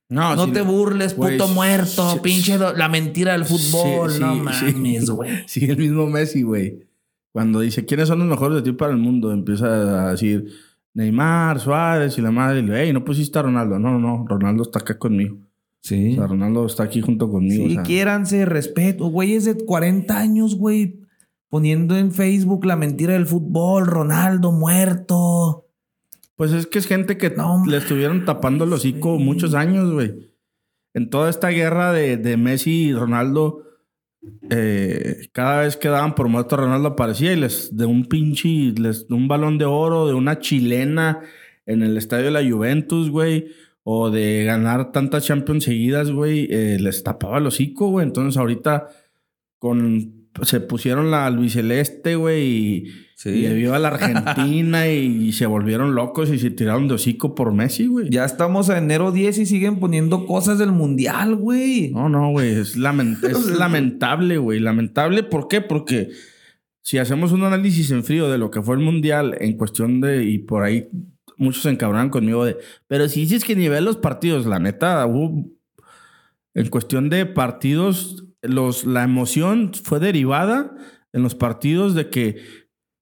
No, 0.09 0.45
sí, 0.45 0.51
te 0.51 0.61
burles, 0.61 1.13
puto 1.13 1.47
muerto, 1.49 2.19
pinche 2.23 2.57
la 2.57 2.89
mentira 2.89 3.33
del 3.33 3.45
fútbol, 3.45 4.19
no 4.19 4.35
mames, 4.35 5.09
güey. 5.11 5.43
Sí, 5.45 5.65
el 5.65 5.77
mismo 5.77 6.07
Messi, 6.07 6.41
güey. 6.41 6.87
Cuando 7.31 7.59
dice, 7.59 7.85
¿quiénes 7.85 8.07
son 8.07 8.17
los 8.17 8.27
mejores 8.27 8.55
de 8.55 8.61
ti 8.63 8.75
para 8.75 8.93
el 8.93 8.97
mundo? 8.97 9.31
Empieza 9.31 10.07
a 10.07 10.11
decir 10.11 10.47
Neymar, 10.95 11.59
Suárez 11.59 12.17
y 12.17 12.21
la 12.21 12.31
madre. 12.31 12.61
Y 12.61 12.63
le 12.63 12.81
hey, 12.81 12.93
no 12.93 13.05
pusiste 13.05 13.37
a 13.37 13.43
Ronaldo. 13.43 13.77
No, 13.77 13.91
no, 13.91 13.99
no. 13.99 14.25
Ronaldo 14.27 14.63
está 14.63 14.79
acá 14.79 14.97
conmigo. 14.97 15.37
Sí. 15.87 16.11
O 16.11 16.15
sea, 16.15 16.27
Ronaldo 16.27 16.65
está 16.65 16.83
aquí 16.83 16.99
junto 16.99 17.31
conmigo. 17.31 17.65
Sí, 17.65 17.71
o 17.71 17.73
sea. 17.75 17.83
quiéranse, 17.83 18.43
respeto. 18.43 19.07
Güeyes 19.07 19.45
de 19.45 19.55
40 19.55 20.17
años, 20.17 20.55
güey, 20.55 20.99
poniendo 21.47 21.97
en 21.97 22.11
Facebook 22.11 22.65
la 22.65 22.75
mentira 22.75 23.13
del 23.13 23.25
fútbol, 23.25 23.87
Ronaldo 23.87 24.51
muerto. 24.51 25.65
Pues 26.35 26.51
es 26.51 26.67
que 26.67 26.79
es 26.79 26.87
gente 26.87 27.17
que 27.17 27.29
No, 27.29 27.63
le 27.65 27.77
estuvieron 27.77 28.25
tapando 28.25 28.65
el 28.65 28.73
hocico 28.73 29.17
sí. 29.17 29.23
muchos 29.23 29.53
años, 29.53 29.93
güey. 29.93 30.33
En 30.93 31.09
toda 31.09 31.29
esta 31.29 31.49
guerra 31.49 31.93
de, 31.93 32.17
de 32.17 32.35
Messi 32.35 32.87
y 32.87 32.93
Ronaldo, 32.93 33.63
eh, 34.49 35.29
cada 35.31 35.61
vez 35.61 35.77
que 35.77 35.87
daban 35.87 36.15
por 36.15 36.27
muerto 36.27 36.55
a 36.55 36.59
Ronaldo 36.59 36.89
aparecía 36.89 37.31
y 37.31 37.37
les 37.37 37.77
de 37.77 37.85
un 37.85 38.07
pinche, 38.07 38.73
les 38.77 39.07
de 39.07 39.15
un 39.15 39.29
balón 39.29 39.57
de 39.57 39.65
oro, 39.65 40.05
de 40.05 40.15
una 40.15 40.39
chilena 40.39 41.21
en 41.65 41.81
el 41.81 41.97
estadio 41.97 42.25
de 42.25 42.31
la 42.31 42.49
Juventus, 42.49 43.09
güey, 43.09 43.47
o 43.89 44.11
de 44.11 44.43
ganar 44.43 44.91
tantas 44.91 45.25
Champions 45.25 45.63
seguidas, 45.63 46.11
güey, 46.11 46.45
eh, 46.51 46.77
les 46.77 47.03
tapaba 47.03 47.37
el 47.37 47.47
hocico, 47.47 47.87
güey. 47.87 48.05
Entonces 48.05 48.37
ahorita 48.37 48.89
con 49.59 50.27
se 50.41 50.59
pusieron 50.59 51.09
la 51.09 51.25
albiceleste, 51.25 52.17
güey, 52.17 52.43
y, 52.43 52.85
Sí. 53.15 53.29
y 53.29 53.53
viva 53.53 53.79
la 53.79 53.87
Argentina 53.87 54.89
y, 54.89 55.31
se 55.31 55.45
volvieron 55.45 55.95
locos 55.95 56.29
y 56.29 56.37
se 56.37 56.51
tiraron 56.51 56.89
de 56.89 56.95
hocico 56.95 57.33
por 57.33 57.53
Messi, 57.53 57.87
güey. 57.87 58.09
Ya 58.09 58.25
estamos 58.25 58.69
a 58.69 58.77
enero 58.77 59.13
10 59.13 59.37
y 59.37 59.45
siguen 59.45 59.79
poniendo 59.79 60.25
cosas 60.25 60.59
del 60.59 60.73
mundial, 60.73 61.37
güey. 61.37 61.91
No, 61.91 62.09
no, 62.09 62.31
güey, 62.31 62.49
es 62.59 62.75
lamentable, 62.75 64.37
güey. 64.37 64.59
Lamentable, 64.59 65.23
¿por 65.23 65.47
qué? 65.47 65.61
Porque 65.61 66.09
si 66.81 66.97
hacemos 66.97 67.31
un 67.31 67.45
análisis 67.45 67.89
en 67.91 68.03
frío 68.03 68.29
de 68.29 68.37
lo 68.37 68.51
que 68.51 68.61
fue 68.61 68.75
el 68.75 68.81
mundial 68.81 69.37
en 69.39 69.55
cuestión 69.55 70.01
de, 70.01 70.25
y 70.25 70.39
por 70.39 70.63
ahí 70.63 70.89
muchos 71.37 71.63
se 71.63 71.69
encabronan 71.69 72.09
conmigo 72.09 72.45
de, 72.45 72.57
pero 72.87 73.07
si 73.09 73.21
dices 73.21 73.43
que 73.43 73.55
nivel 73.55 73.85
los 73.85 73.97
partidos, 73.97 74.45
la 74.45 74.59
neta, 74.59 75.05
hubo, 75.05 75.49
en 76.53 76.69
cuestión 76.69 77.09
de 77.09 77.25
partidos, 77.25 78.25
los, 78.41 78.85
la 78.85 79.03
emoción 79.03 79.71
fue 79.83 79.99
derivada 79.99 80.75
en 81.13 81.23
los 81.23 81.35
partidos 81.35 81.95
de 81.95 82.09
que, 82.09 82.37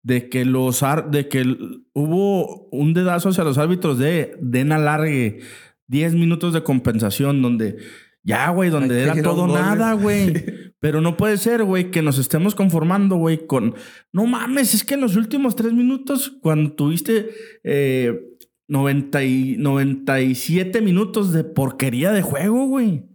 de 0.04 0.30
que 0.30 0.46
los, 0.46 0.84
de 1.10 1.28
que 1.28 1.58
hubo 1.94 2.68
un 2.70 2.94
dedazo 2.94 3.30
hacia 3.30 3.44
los 3.44 3.58
árbitros 3.58 3.98
de, 3.98 4.36
den 4.42 4.72
alargue, 4.72 5.40
10 5.88 6.16
minutos 6.16 6.54
de 6.54 6.64
compensación 6.64 7.42
donde 7.42 7.78
ya, 8.24 8.50
güey, 8.50 8.72
donde 8.72 9.04
era 9.04 9.22
todo 9.22 9.48
nada, 9.48 9.94
güey. 9.94 10.34
Pero 10.80 11.02
no 11.02 11.18
puede 11.18 11.38
ser, 11.38 11.64
güey, 11.64 11.90
que 11.90 12.02
nos 12.02 12.18
estemos 12.18 12.54
conformando, 12.54 13.16
güey, 13.16 13.48
con... 13.48 13.76
No 14.12 14.26
mames, 14.26 14.74
es 14.74 14.84
que 14.84 14.96
en 14.96 15.02
los 15.02 15.16
últimos 15.16 15.56
tres 15.56 15.74
minutos, 15.74 16.38
cuando 16.42 16.74
tuviste 16.74 17.30
eh, 17.64 18.20
90 18.68 19.24
y 19.24 19.56
97 19.58 20.82
minutos 20.82 21.32
de 21.32 21.44
porquería 21.44 22.12
de 22.12 22.22
juego, 22.22 22.68
güey. 22.68 23.06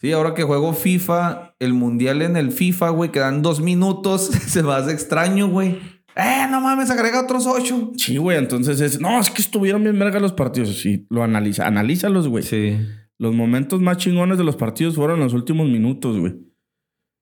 Sí, 0.00 0.12
ahora 0.12 0.34
que 0.34 0.44
juego 0.44 0.74
FIFA, 0.74 1.56
el 1.58 1.72
mundial 1.72 2.22
en 2.22 2.36
el 2.36 2.52
FIFA, 2.52 2.90
güey, 2.90 3.10
quedan 3.10 3.42
dos 3.42 3.60
minutos. 3.60 4.26
Se 4.46 4.62
me 4.62 4.72
hace 4.72 4.92
extraño, 4.92 5.48
güey. 5.48 5.78
Eh, 6.14 6.46
no 6.50 6.60
mames, 6.60 6.90
agrega 6.90 7.22
otros 7.22 7.46
ocho. 7.46 7.92
Sí, 7.96 8.16
güey, 8.16 8.38
entonces 8.38 8.80
es... 8.80 9.00
No, 9.00 9.20
es 9.20 9.30
que 9.30 9.42
estuvieron 9.42 9.82
bien 9.82 9.98
verga 9.98 10.20
los 10.20 10.32
partidos. 10.32 10.78
Sí, 10.78 11.06
lo 11.10 11.22
analiza. 11.22 11.66
Analízalos, 11.66 12.28
güey. 12.28 12.44
Sí. 12.44 12.76
Los 13.18 13.34
momentos 13.34 13.80
más 13.80 13.96
chingones 13.96 14.38
de 14.38 14.44
los 14.44 14.56
partidos 14.56 14.94
fueron 14.94 15.20
los 15.20 15.32
últimos 15.32 15.68
minutos, 15.68 16.18
güey. 16.18 16.34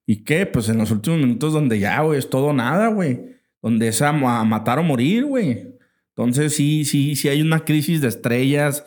¿Y 0.09 0.23
qué? 0.23 0.45
Pues 0.45 0.69
en 0.69 0.77
los 0.77 0.89
últimos 0.89 1.19
minutos 1.19 1.51
donde 1.51 1.77
ya, 1.79 2.01
güey, 2.01 2.17
es 2.17 2.29
todo 2.29 2.53
nada, 2.53 2.87
güey. 2.87 3.35
Donde 3.61 3.89
es 3.89 4.01
a, 4.01 4.09
a 4.09 4.43
matar 4.45 4.79
o 4.79 4.83
morir, 4.83 5.25
güey. 5.25 5.67
Entonces 6.15 6.55
sí, 6.55 6.85
sí, 6.85 7.15
sí 7.17 7.27
hay 7.27 7.41
una 7.41 7.65
crisis 7.65 7.99
de 7.99 8.07
estrellas. 8.07 8.85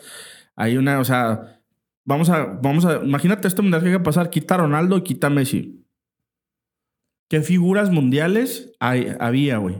Hay 0.55 0.77
una, 0.77 0.99
o 0.99 1.05
sea, 1.05 1.61
vamos 2.03 2.29
a, 2.29 2.45
vamos 2.61 2.85
a, 2.85 3.03
imagínate 3.03 3.47
esto 3.47 3.61
mundial 3.61 3.83
que 3.83 3.89
hay 3.89 3.93
que 3.93 4.03
pasar. 4.03 4.31
Quita 4.31 4.55
a 4.55 4.57
Ronaldo 4.57 4.97
y 4.97 5.03
quita 5.03 5.27
a 5.27 5.29
Messi. 5.29 5.85
¿Qué 7.29 7.41
figuras 7.41 7.91
mundiales 7.91 8.71
había, 8.79 9.57
güey? 9.57 9.77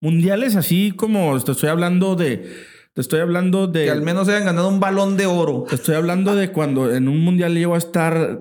Mundiales 0.00 0.56
así 0.56 0.92
como 0.94 1.40
te 1.42 1.52
estoy 1.52 1.70
hablando 1.70 2.16
de, 2.16 2.52
te 2.94 3.00
estoy 3.00 3.18
hablando 3.18 3.66
de... 3.66 3.86
Que 3.86 3.90
al 3.90 4.02
menos 4.02 4.28
hayan 4.28 4.44
ganado 4.44 4.68
un 4.68 4.78
balón 4.78 5.16
de 5.16 5.26
oro. 5.26 5.64
Te 5.68 5.74
estoy 5.74 5.96
hablando 5.96 6.36
de 6.36 6.52
cuando 6.52 6.94
en 6.94 7.08
un 7.08 7.24
mundial 7.24 7.52
llegó 7.52 7.74
a 7.74 7.78
estar 7.78 8.40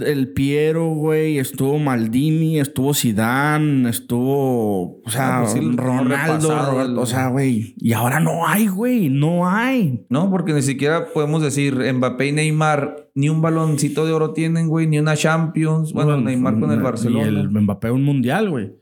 el 0.00 0.32
Piero, 0.32 0.90
güey, 0.90 1.38
estuvo 1.38 1.80
Maldini, 1.80 2.60
estuvo 2.60 2.94
Zidane, 2.94 3.90
estuvo, 3.90 5.00
o 5.02 5.10
sea, 5.10 5.40
pues 5.40 5.54
sí, 5.54 5.70
Ronaldo, 5.74 6.48
Roberto, 6.48 7.00
o 7.00 7.06
sea, 7.06 7.28
güey, 7.28 7.74
y 7.76 7.92
ahora 7.92 8.20
no 8.20 8.46
hay, 8.46 8.68
güey, 8.68 9.08
no 9.08 9.48
hay. 9.48 10.06
No, 10.08 10.30
porque 10.30 10.52
ni 10.52 10.62
siquiera 10.62 11.08
podemos 11.12 11.42
decir 11.42 11.74
Mbappé 11.74 12.28
y 12.28 12.32
Neymar 12.32 13.10
ni 13.16 13.28
un 13.28 13.42
baloncito 13.42 14.06
de 14.06 14.12
oro 14.12 14.32
tienen, 14.32 14.68
güey, 14.68 14.86
ni 14.86 15.00
una 15.00 15.16
Champions. 15.16 15.92
Bueno, 15.92 16.16
Neymar 16.20 16.60
con 16.60 16.70
el 16.70 16.80
Barcelona. 16.80 17.24
Y 17.24 17.28
el 17.30 17.50
Mbappé 17.50 17.90
un 17.90 18.04
mundial, 18.04 18.48
güey. 18.48 18.76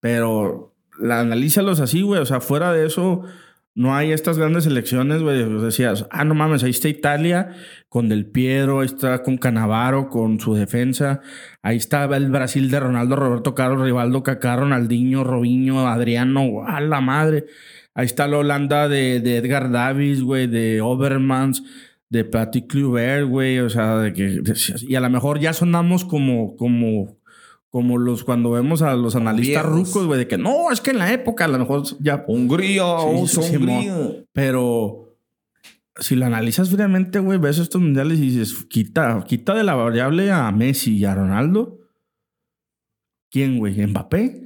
Pero 0.00 0.76
la, 1.00 1.20
analízalos 1.20 1.80
así, 1.80 2.02
güey, 2.02 2.20
o 2.20 2.26
sea, 2.26 2.42
fuera 2.42 2.70
de 2.72 2.84
eso 2.84 3.22
no 3.78 3.94
hay 3.94 4.10
estas 4.10 4.36
grandes 4.38 4.66
elecciones, 4.66 5.22
güey. 5.22 5.44
Decías, 5.62 6.06
ah, 6.10 6.24
no 6.24 6.34
mames, 6.34 6.64
ahí 6.64 6.70
está 6.70 6.88
Italia 6.88 7.54
con 7.88 8.08
Del 8.08 8.26
Piero, 8.26 8.80
ahí 8.80 8.86
está 8.86 9.22
con 9.22 9.38
Canavaro, 9.38 10.08
con 10.08 10.40
su 10.40 10.54
defensa. 10.54 11.20
Ahí 11.62 11.76
está 11.76 12.04
el 12.04 12.28
Brasil 12.30 12.70
de 12.72 12.80
Ronaldo, 12.80 13.14
Roberto 13.14 13.54
Carlos, 13.54 13.82
Rivaldo, 13.84 14.24
Kaká, 14.24 14.56
Ronaldinho, 14.56 15.22
Robinho, 15.22 15.86
Adriano, 15.86 16.64
a 16.66 16.80
la 16.80 17.00
madre. 17.00 17.44
Ahí 17.94 18.06
está 18.06 18.26
la 18.26 18.38
Holanda 18.38 18.88
de, 18.88 19.20
de 19.20 19.36
Edgar 19.36 19.70
Davis, 19.70 20.22
güey, 20.22 20.48
de 20.48 20.80
Overmans, 20.80 21.62
de 22.10 22.24
Patrick 22.24 22.66
Kluivert, 22.68 23.28
güey. 23.28 23.60
O 23.60 23.70
sea, 23.70 23.98
de 23.98 24.12
que... 24.12 24.24
de- 24.42 24.56
y 24.88 24.96
a 24.96 25.00
lo 25.00 25.08
mejor 25.10 25.38
ya 25.38 25.52
sonamos 25.52 26.04
como... 26.04 26.56
como 26.56 27.17
como 27.70 27.98
los 27.98 28.24
cuando 28.24 28.50
vemos 28.52 28.80
a 28.82 28.94
los 28.94 29.14
analistas 29.16 29.62
viejos. 29.64 29.88
rucos, 29.88 30.06
güey, 30.06 30.18
de 30.20 30.28
que 30.28 30.38
no, 30.38 30.70
es 30.70 30.80
que 30.80 30.90
en 30.90 30.98
la 30.98 31.12
época 31.12 31.44
a 31.44 31.48
lo 31.48 31.58
mejor 31.58 31.82
ya 32.00 32.24
Hungría, 32.26 32.82
Sí, 33.26 33.42
sí, 33.42 33.56
Hungría. 33.56 34.24
pero 34.32 35.16
si 35.96 36.14
lo 36.16 36.26
analizas 36.26 36.70
fríamente, 36.70 37.18
güey, 37.18 37.38
ves 37.38 37.58
estos 37.58 37.80
mundiales 37.82 38.18
y 38.18 38.30
dices, 38.30 38.64
quita, 38.70 39.24
quita 39.26 39.54
de 39.54 39.64
la 39.64 39.74
variable 39.74 40.30
a 40.30 40.50
Messi 40.52 40.96
y 40.96 41.04
a 41.04 41.14
Ronaldo. 41.14 41.78
¿Quién, 43.30 43.58
güey? 43.58 43.84
¿Mbappé? 43.86 44.42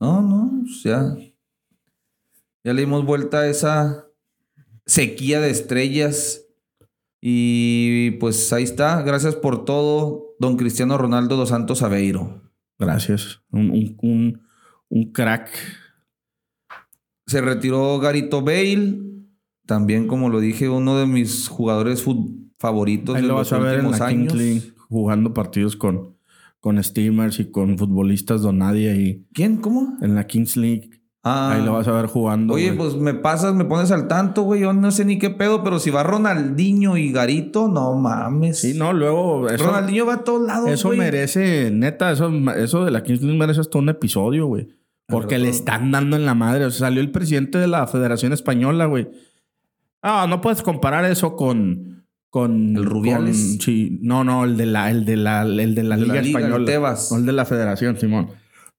No, 0.00 0.20
no, 0.20 0.62
o 0.64 0.68
sea. 0.82 1.16
Ya 2.64 2.74
le 2.74 2.82
dimos 2.82 3.06
vuelta 3.06 3.40
a 3.40 3.46
esa 3.48 4.06
sequía 4.84 5.40
de 5.40 5.50
estrellas. 5.50 6.44
Y 7.22 8.12
pues 8.12 8.52
ahí 8.52 8.64
está. 8.64 9.00
Gracias 9.02 9.36
por 9.36 9.64
todo, 9.64 10.34
don 10.38 10.56
Cristiano 10.56 10.98
Ronaldo 10.98 11.36
dos 11.36 11.50
Santos 11.50 11.82
Aveiro. 11.82 12.42
Gracias. 12.80 13.42
Un, 13.50 13.70
un, 13.70 13.96
un, 14.02 14.42
un 14.88 15.12
crack. 15.12 15.50
Se 17.26 17.40
retiró 17.40 17.98
Garito 17.98 18.42
Bale. 18.42 18.98
También, 19.66 20.08
como 20.08 20.28
lo 20.30 20.40
dije, 20.40 20.68
uno 20.68 20.98
de 20.98 21.06
mis 21.06 21.46
jugadores 21.46 22.04
favoritos 22.58 23.14
Ahí 23.14 23.22
de 23.22 23.28
lo 23.28 23.34
los 23.36 23.50
vas 23.50 23.60
a 23.60 23.62
ver 23.62 23.80
en 23.80 23.90
la 23.90 24.06
años. 24.06 24.34
League, 24.34 24.72
jugando 24.88 25.32
partidos 25.32 25.76
con, 25.76 26.16
con 26.58 26.82
streamers 26.82 27.38
y 27.38 27.50
con 27.52 27.78
futbolistas 27.78 28.42
donadie 28.42 28.90
ahí. 28.90 29.26
¿Quién? 29.32 29.58
¿Cómo? 29.58 29.96
En 30.00 30.16
la 30.16 30.26
Kings 30.26 30.56
League. 30.56 30.99
Ah, 31.22 31.52
Ahí 31.52 31.62
lo 31.64 31.74
vas 31.74 31.86
a 31.86 31.92
ver 31.92 32.06
jugando. 32.06 32.54
Oye, 32.54 32.68
güey. 32.72 32.78
pues 32.78 32.96
me 32.96 33.12
pasas, 33.12 33.54
me 33.54 33.66
pones 33.66 33.90
al 33.90 34.08
tanto, 34.08 34.42
güey. 34.42 34.62
Yo 34.62 34.72
no 34.72 34.90
sé 34.90 35.04
ni 35.04 35.18
qué 35.18 35.28
pedo, 35.28 35.62
pero 35.62 35.78
si 35.78 35.90
va 35.90 36.02
Ronaldinho 36.02 36.96
y 36.96 37.12
Garito, 37.12 37.68
no 37.68 37.94
mames. 37.94 38.58
Sí, 38.60 38.72
no, 38.74 38.94
luego. 38.94 39.48
Eso, 39.50 39.66
Ronaldinho 39.66 40.06
va 40.06 40.14
a 40.14 40.24
todos 40.24 40.46
lados, 40.46 40.70
Eso 40.70 40.88
güey. 40.88 40.98
merece, 40.98 41.70
neta, 41.70 42.10
eso, 42.10 42.30
eso 42.56 42.84
de 42.86 42.90
la 42.90 43.02
Kings 43.02 43.20
League 43.20 43.38
merece 43.38 43.60
hasta 43.60 43.76
un 43.78 43.90
episodio, 43.90 44.46
güey. 44.46 44.68
Porque 45.08 45.38
le 45.38 45.48
están 45.50 45.90
dando 45.90 46.16
en 46.16 46.24
la 46.24 46.34
madre. 46.34 46.64
O 46.64 46.70
sea, 46.70 46.86
salió 46.86 47.02
el 47.02 47.10
presidente 47.10 47.58
de 47.58 47.66
la 47.66 47.86
Federación 47.86 48.32
Española, 48.32 48.86
güey. 48.86 49.10
Ah, 50.02 50.26
no 50.28 50.40
puedes 50.40 50.62
comparar 50.62 51.04
eso 51.04 51.36
con. 51.36 52.06
con 52.30 52.76
¿El 52.76 52.84
Rubiales? 52.86 53.36
con- 53.36 53.60
sí, 53.60 53.98
no, 54.02 54.24
no, 54.24 54.44
el 54.44 54.56
de 54.56 54.66
la, 54.66 54.90
el 54.90 55.04
de 55.04 55.16
la, 55.16 55.42
el 55.42 55.74
de 55.74 55.82
la 55.82 55.96
De 55.96 56.06
la 56.06 56.12
Liga 56.14 56.20
el 56.20 56.26
Española. 56.28 56.64
Tebas. 56.64 57.10
No, 57.12 57.18
el 57.18 57.26
de 57.26 57.32
la 57.32 57.44
Federación, 57.44 57.98
Simón. 57.98 58.28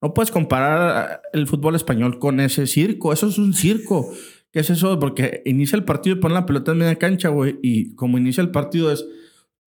No 0.01 0.13
puedes 0.13 0.31
comparar 0.31 1.21
el 1.31 1.47
fútbol 1.47 1.75
español 1.75 2.19
con 2.19 2.39
ese 2.39 2.65
circo. 2.65 3.13
Eso 3.13 3.27
es 3.27 3.37
un 3.37 3.53
circo. 3.53 4.11
¿Qué 4.51 4.59
es 4.59 4.69
eso? 4.69 4.99
Porque 4.99 5.43
inicia 5.45 5.77
el 5.77 5.85
partido 5.85 6.15
y 6.15 6.19
pone 6.19 6.33
la 6.33 6.45
pelota 6.45 6.71
en 6.71 6.79
media 6.79 6.95
cancha, 6.95 7.29
güey. 7.29 7.59
Y 7.61 7.95
como 7.95 8.17
inicia 8.17 8.41
el 8.41 8.51
partido 8.51 8.91
es 8.91 9.05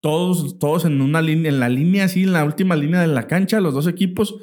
todos, 0.01 0.59
todos 0.59 0.85
en 0.85 1.01
una 1.01 1.23
línea, 1.23 1.51
en 1.51 1.61
la 1.61 1.71
línea 1.71 2.05
así, 2.05 2.25
en 2.25 2.35
la 2.35 2.45
última 2.45 2.77
línea 2.77 3.01
de 3.01 3.07
la 3.07 3.27
cancha, 3.27 3.61
los 3.61 3.73
dos 3.73 3.87
equipos, 3.87 4.35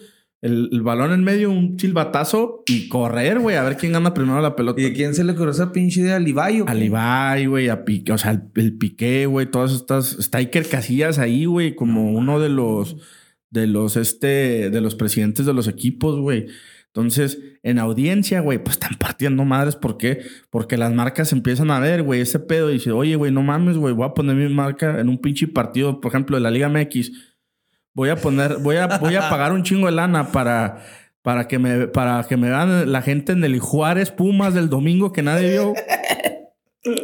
el, 0.42 0.70
el 0.72 0.82
balón 0.82 1.12
en 1.12 1.24
medio, 1.24 1.52
un 1.52 1.78
silbatazo 1.80 2.64
y 2.66 2.90
correr, 2.90 3.38
güey, 3.38 3.58
a 3.58 3.62
ver 3.62 3.78
quién 3.78 3.92
gana 3.92 4.16
primero 4.16 4.42
la 4.42 4.56
pelota. 4.56 4.82
¿Y 4.82 4.86
a 4.86 4.94
quién 4.94 5.14
se 5.14 5.24
le 5.24 5.34
ocurrió 5.34 5.52
esa 5.52 5.72
pinche 5.72 6.02
idea? 6.02 6.16
¿Al 6.16 6.28
Ibai 6.28 6.62
o 6.62 6.66
qué? 6.66 6.72
Al 6.72 6.82
Ibai, 6.82 7.46
güey, 7.46 7.70
a 7.70 7.86
Piqué, 7.86 8.12
o 8.12 8.18
sea, 8.18 8.32
el, 8.32 8.42
el 8.56 8.76
Piqué, 8.76 9.28
güey, 9.28 9.52
todas 9.52 9.72
estas. 9.72 10.14
Está 10.14 10.40
Iker 10.40 10.68
Casillas 10.68 11.20
ahí, 11.20 11.46
güey, 11.46 11.76
como 11.76 12.12
uno 12.12 12.40
de 12.40 12.50
los, 12.50 12.98
de 13.52 13.68
los, 13.68 13.98
este, 13.98 14.70
de 14.70 14.82
los 14.82 14.96
presidentes 14.96 15.46
de 15.46 15.54
los 15.54 15.68
equipos, 15.68 16.20
güey. 16.20 16.48
Entonces, 16.88 17.40
en 17.64 17.80
audiencia, 17.80 18.42
güey, 18.42 18.62
pues 18.62 18.76
están 18.76 18.98
partiendo 19.00 19.46
madres. 19.46 19.76
¿Por 19.76 19.98
qué? 19.98 20.24
Porque 20.50 20.78
las 20.78 20.94
marcas 20.94 21.32
empiezan 21.32 21.70
a 21.72 21.80
ver, 21.80 22.04
güey, 22.04 22.22
ese 22.22 22.40
pedo 22.40 22.70
y 22.70 22.74
dice, 22.74 22.92
oye, 22.92 23.16
güey, 23.16 23.32
no 23.32 23.44
mames, 23.44 23.78
güey, 23.78 23.94
voy 23.94 24.06
a 24.06 24.14
poner 24.14 24.36
mi 24.36 24.54
marca 24.54 25.00
en 25.00 25.08
un 25.08 25.20
pinche 25.20 25.48
partido, 25.48 26.02
por 26.02 26.12
ejemplo, 26.12 26.36
de 26.36 26.42
la 26.42 26.52
Liga 26.52 26.70
MX. 26.70 27.12
Voy 27.94 28.10
a 28.10 28.16
poner, 28.16 28.58
voy 28.58 28.78
a, 28.78 28.88
voy 28.98 29.16
a 29.16 29.30
pagar 29.30 29.54
un 29.54 29.64
chingo 29.64 29.86
de 29.86 29.94
lana 29.94 30.32
para, 30.32 30.84
para 31.22 31.48
que 31.48 31.60
me, 31.60 31.88
para 31.88 32.26
que 32.28 32.38
me 32.38 32.50
vean 32.50 32.92
la 32.92 33.02
gente 33.02 33.34
en 33.34 33.44
el 33.44 33.60
Juárez 33.60 34.12
Pumas 34.12 34.54
del 34.54 34.70
domingo 34.70 35.12
que 35.12 35.22
nadie 35.22 35.52
vio. 35.52 35.74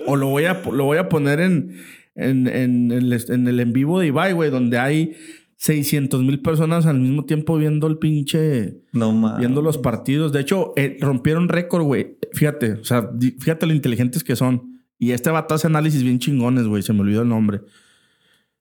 O 0.06 0.16
lo 0.16 0.28
voy 0.28 0.46
a, 0.46 0.62
lo 0.72 0.86
voy 0.86 0.98
a 0.98 1.08
poner 1.08 1.40
en, 1.40 1.78
en, 2.16 2.48
el, 2.48 3.14
en 3.30 3.48
el 3.48 3.60
en 3.60 3.74
vivo 3.74 4.00
de 4.00 4.08
Ibai, 4.08 4.34
güey, 4.34 4.50
donde 4.50 4.80
hay 4.80 5.16
600 5.58 6.22
mil 6.24 6.42
personas 6.42 6.86
al 6.86 7.00
mismo 7.00 7.26
tiempo 7.26 7.58
viendo 7.58 7.88
el 7.88 7.98
pinche, 7.98 8.82
No 8.94 9.12
mames. 9.12 9.40
viendo 9.40 9.62
los 9.62 9.78
partidos. 9.78 10.32
De 10.32 10.40
hecho, 10.42 10.74
eh, 10.76 10.98
rompieron 11.02 11.50
récord, 11.50 11.84
güey. 11.84 12.18
Fíjate, 12.34 12.74
o 12.74 12.84
sea, 12.84 13.10
fíjate 13.40 13.66
lo 13.66 13.74
inteligentes 13.74 14.24
que 14.24 14.36
son. 14.36 14.82
Y 15.00 15.12
este 15.12 15.30
vato 15.32 15.56
hace 15.56 15.68
análisis 15.68 16.04
bien 16.04 16.20
chingones, 16.20 16.68
güey. 16.68 16.84
Se 16.84 16.94
me 16.94 17.02
olvidó 17.02 17.22
el 17.24 17.30
nombre. 17.30 17.62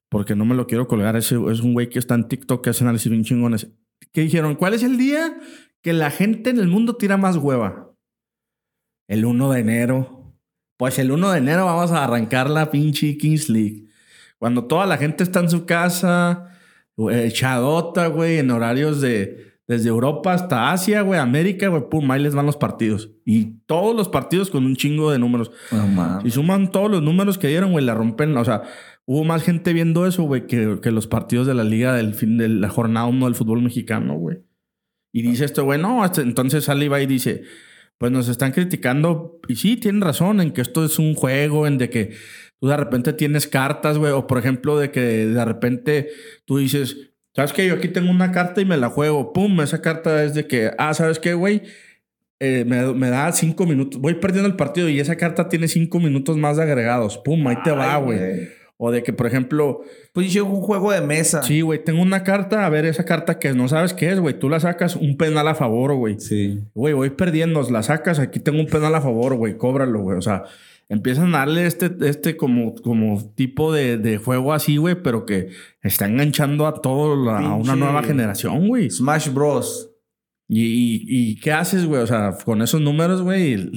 Porque 0.09 0.35
no 0.35 0.45
me 0.45 0.55
lo 0.55 0.65
quiero 0.67 0.87
colgar. 0.87 1.15
Ese 1.15 1.35
es 1.51 1.61
un 1.61 1.73
güey 1.73 1.89
que 1.89 1.99
está 1.99 2.15
en 2.15 2.27
TikTok 2.27 2.63
que 2.63 2.69
hace 2.71 2.83
análisis 2.83 3.11
bien 3.11 3.23
chingones. 3.23 3.67
que 4.13 4.21
dijeron, 4.21 4.55
¿cuál 4.55 4.73
es 4.73 4.83
el 4.83 4.97
día 4.97 5.39
que 5.81 5.93
la 5.93 6.09
gente 6.11 6.49
en 6.49 6.57
el 6.59 6.67
mundo 6.67 6.95
tira 6.95 7.17
más 7.17 7.37
hueva? 7.37 7.91
El 9.07 9.25
1 9.25 9.51
de 9.51 9.59
enero. 9.59 10.33
Pues 10.77 10.97
el 10.99 11.11
1 11.11 11.31
de 11.31 11.37
enero 11.39 11.65
vamos 11.65 11.91
a 11.91 12.03
arrancar 12.03 12.49
la 12.49 12.71
pinche 12.71 13.17
Kings 13.17 13.49
League. 13.49 13.85
Cuando 14.39 14.65
toda 14.65 14.85
la 14.85 14.97
gente 14.97 15.23
está 15.23 15.39
en 15.39 15.49
su 15.49 15.65
casa, 15.65 16.56
echadota, 17.11 18.07
güey, 18.07 18.37
en 18.37 18.51
horarios 18.51 19.01
de 19.01 19.47
desde 19.67 19.89
Europa 19.89 20.33
hasta 20.33 20.71
Asia, 20.71 21.01
güey, 21.01 21.19
América, 21.19 21.67
güey, 21.67 21.89
pum, 21.89 22.09
ahí 22.09 22.21
les 22.21 22.33
van 22.33 22.45
los 22.45 22.55
partidos. 22.55 23.11
Y 23.25 23.57
todos 23.65 23.93
los 23.95 24.07
partidos 24.07 24.49
con 24.49 24.65
un 24.65 24.77
chingo 24.77 25.11
de 25.11 25.19
números. 25.19 25.51
si 26.23 26.31
suman 26.31 26.71
todos 26.71 26.89
los 26.89 27.03
números 27.03 27.37
que 27.37 27.49
dieron, 27.49 27.73
güey, 27.73 27.83
la 27.83 27.93
rompen. 27.93 28.35
O 28.37 28.45
sea, 28.45 28.63
hubo 29.05 29.25
más 29.25 29.43
gente 29.43 29.73
viendo 29.73 30.07
eso, 30.07 30.23
güey, 30.23 30.47
que, 30.47 30.79
que, 30.81 30.91
los 30.91 31.07
partidos 31.07 31.47
de 31.47 31.53
la 31.53 31.65
liga 31.65 31.93
del 31.93 32.13
fin 32.13 32.37
de 32.37 32.47
la 32.47 32.69
jornada 32.69 33.07
1 33.07 33.25
del 33.25 33.35
fútbol 33.35 33.61
mexicano, 33.61 34.15
güey. 34.17 34.37
Y 35.11 35.21
dice 35.21 35.43
esto, 35.43 35.65
güey, 35.65 35.81
no, 35.81 36.01
entonces 36.05 36.63
sale 36.63 36.85
y 36.85 36.87
va 36.87 37.01
y 37.01 37.05
dice, 37.05 37.43
pues 37.97 38.11
nos 38.11 38.29
están 38.29 38.53
criticando. 38.53 39.41
Y 39.49 39.55
sí, 39.55 39.75
tienen 39.75 40.01
razón 40.01 40.39
en 40.39 40.51
que 40.51 40.61
esto 40.61 40.85
es 40.85 40.97
un 40.97 41.13
juego, 41.13 41.67
en 41.67 41.77
de 41.77 41.89
que 41.89 42.11
tú 42.59 42.67
de 42.67 42.77
repente 42.77 43.13
tienes 43.13 43.47
cartas, 43.47 43.97
güey, 43.97 44.11
o 44.11 44.27
por 44.27 44.37
ejemplo, 44.37 44.77
de 44.77 44.91
que 44.91 45.01
de 45.01 45.45
repente 45.45 46.09
tú 46.45 46.57
dices, 46.57 47.07
¿Sabes 47.37 47.53
qué? 47.53 47.67
Yo 47.67 47.75
aquí 47.75 47.87
tengo 47.87 48.09
una 48.09 48.31
carta 48.31 48.61
y 48.61 48.65
me 48.65 48.77
la 48.77 48.89
juego. 48.89 49.31
Pum, 49.31 49.61
esa 49.61 49.79
carta 49.79 50.23
es 50.23 50.33
de 50.33 50.47
que, 50.47 50.71
ah, 50.79 50.95
¿sabes 50.95 51.19
qué, 51.19 51.35
güey? 51.35 51.61
Eh, 52.39 52.65
me, 52.65 53.09
da 53.11 53.31
cinco 53.31 53.67
minutos. 53.67 54.01
Voy 54.01 54.15
perdiendo 54.15 54.49
el 54.49 54.55
partido 54.55 54.89
y 54.89 54.99
esa 54.99 55.17
carta 55.17 55.47
tiene 55.47 55.67
cinco 55.67 55.99
minutos 55.99 56.35
más 56.35 56.57
de 56.57 56.63
agregados. 56.63 57.19
Pum, 57.19 57.45
ahí 57.45 57.57
te 57.63 57.69
va, 57.69 57.95
güey. 57.97 58.49
O 58.77 58.89
de 58.89 59.03
que, 59.03 59.13
por 59.13 59.27
ejemplo. 59.27 59.81
Pues 60.13 60.33
yo 60.33 60.45
un 60.45 60.61
juego 60.61 60.91
de 60.91 61.01
mesa. 61.01 61.43
Sí, 61.43 61.61
güey. 61.61 61.83
Tengo 61.83 62.01
una 62.01 62.23
carta. 62.23 62.65
A 62.65 62.69
ver, 62.69 62.85
esa 62.85 63.05
carta 63.05 63.37
que 63.37 63.53
no 63.53 63.67
sabes 63.67 63.93
qué 63.93 64.11
es, 64.11 64.19
güey. 64.19 64.39
Tú 64.39 64.49
la 64.49 64.59
sacas 64.59 64.95
un 64.95 65.15
penal 65.15 65.47
a 65.47 65.53
favor, 65.53 65.93
güey. 65.93 66.19
Sí. 66.19 66.63
Güey, 66.73 66.95
voy 66.95 67.11
perdiendo. 67.11 67.61
La 67.69 67.83
sacas. 67.83 68.17
Aquí 68.17 68.39
tengo 68.39 68.59
un 68.59 68.65
penal 68.65 68.95
a 68.95 69.01
favor, 69.01 69.35
güey. 69.35 69.57
Cóbralo, 69.57 69.99
güey. 70.01 70.17
O 70.17 70.23
sea, 70.23 70.45
empiezan 70.89 71.35
a 71.35 71.39
darle 71.39 71.65
este, 71.65 71.91
este 72.01 72.37
como, 72.37 72.75
como 72.75 73.33
tipo 73.35 73.73
de, 73.73 74.19
juego 74.23 74.53
así, 74.53 74.77
güey, 74.77 75.01
pero 75.01 75.25
que 75.25 75.49
está 75.81 76.07
enganchando 76.07 76.67
a 76.67 76.81
todo, 76.81 77.29
a 77.29 77.55
una 77.55 77.75
nueva 77.75 78.03
generación, 78.03 78.67
güey. 78.67 78.89
Smash 78.89 79.29
Bros. 79.29 79.91
¿Y, 80.49 81.03
y, 81.07 81.39
qué 81.41 81.51
haces, 81.51 81.85
güey? 81.85 82.01
O 82.01 82.07
sea, 82.07 82.37
con 82.45 82.61
esos 82.61 82.79
números, 82.79 83.21
güey, 83.21 83.69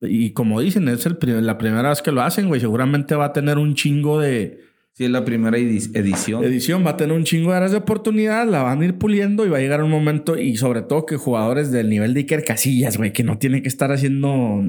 y 0.00 0.30
como 0.30 0.60
dicen, 0.60 0.88
es 0.88 1.06
el 1.06 1.16
la 1.44 1.58
primera 1.58 1.88
vez 1.88 2.02
que 2.02 2.12
lo 2.12 2.22
hacen, 2.22 2.48
güey. 2.48 2.60
Seguramente 2.60 3.14
va 3.14 3.26
a 3.26 3.32
tener 3.32 3.58
un 3.58 3.74
chingo 3.74 4.20
de. 4.20 4.60
Sí, 4.92 5.04
es 5.04 5.10
la 5.10 5.24
primera 5.24 5.56
edición. 5.56 6.44
Edición 6.44 6.84
va 6.84 6.90
a 6.90 6.96
tener 6.96 7.16
un 7.16 7.24
chingo 7.24 7.50
de 7.50 7.56
áreas 7.56 7.70
de 7.70 7.78
oportunidad, 7.78 8.46
la 8.48 8.62
van 8.62 8.82
a 8.82 8.84
ir 8.84 8.98
puliendo 8.98 9.46
y 9.46 9.48
va 9.48 9.58
a 9.58 9.60
llegar 9.60 9.82
un 9.82 9.90
momento, 9.90 10.36
y 10.36 10.56
sobre 10.56 10.82
todo 10.82 11.06
que 11.06 11.16
jugadores 11.16 11.70
del 11.70 11.88
nivel 11.88 12.14
de 12.14 12.20
Iker 12.20 12.44
Casillas, 12.44 12.96
güey, 12.96 13.12
que 13.12 13.22
no 13.22 13.38
tienen 13.38 13.62
que 13.62 13.68
estar 13.68 13.92
haciendo 13.92 14.60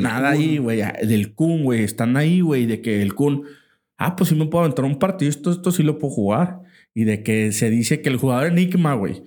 Nada 0.00 0.30
ahí, 0.30 0.58
güey. 0.58 0.82
Del 1.06 1.34
Kun, 1.34 1.64
güey. 1.64 1.82
Están 1.82 2.16
ahí, 2.16 2.40
güey. 2.40 2.66
De 2.66 2.80
que 2.80 3.02
el 3.02 3.14
Kun, 3.14 3.44
ah, 3.98 4.16
pues 4.16 4.30
sí 4.30 4.34
me 4.34 4.46
puedo 4.46 4.66
entrar 4.66 4.86
un 4.86 4.98
partido, 4.98 5.28
esto, 5.28 5.50
esto 5.50 5.70
sí 5.70 5.82
lo 5.82 5.98
puedo 5.98 6.14
jugar. 6.14 6.60
Y 6.94 7.04
de 7.04 7.22
que 7.22 7.52
se 7.52 7.70
dice 7.70 8.02
que 8.02 8.08
el 8.08 8.16
jugador 8.16 8.46
Enigma, 8.52 8.94
güey. 8.94 9.22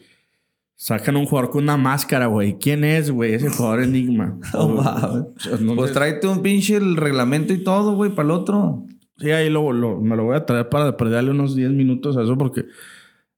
Sacan 0.77 1.15
un 1.15 1.25
jugador 1.25 1.51
con 1.51 1.63
una 1.63 1.77
máscara, 1.77 2.25
güey. 2.25 2.57
¿Quién 2.59 2.83
es, 2.83 3.09
güey? 3.09 3.33
Ese 3.33 3.49
jugador 3.49 3.83
Enigma. 3.83 4.37
pues 5.75 5.93
tráete 5.93 6.27
un 6.27 6.41
pinche 6.41 6.75
el 6.75 6.97
reglamento 6.97 7.53
y 7.53 7.63
todo, 7.63 7.95
güey, 7.95 8.11
para 8.11 8.25
el 8.27 8.31
otro. 8.31 8.85
Sí, 9.17 9.31
ahí 9.31 9.49
lo, 9.49 9.71
me 10.01 10.15
lo 10.15 10.25
voy 10.25 10.35
a 10.35 10.45
traer 10.45 10.67
para 10.67 10.97
perderle 10.97 11.31
unos 11.31 11.55
10 11.55 11.71
minutos 11.71 12.17
a 12.17 12.23
eso 12.23 12.37
porque 12.37 12.65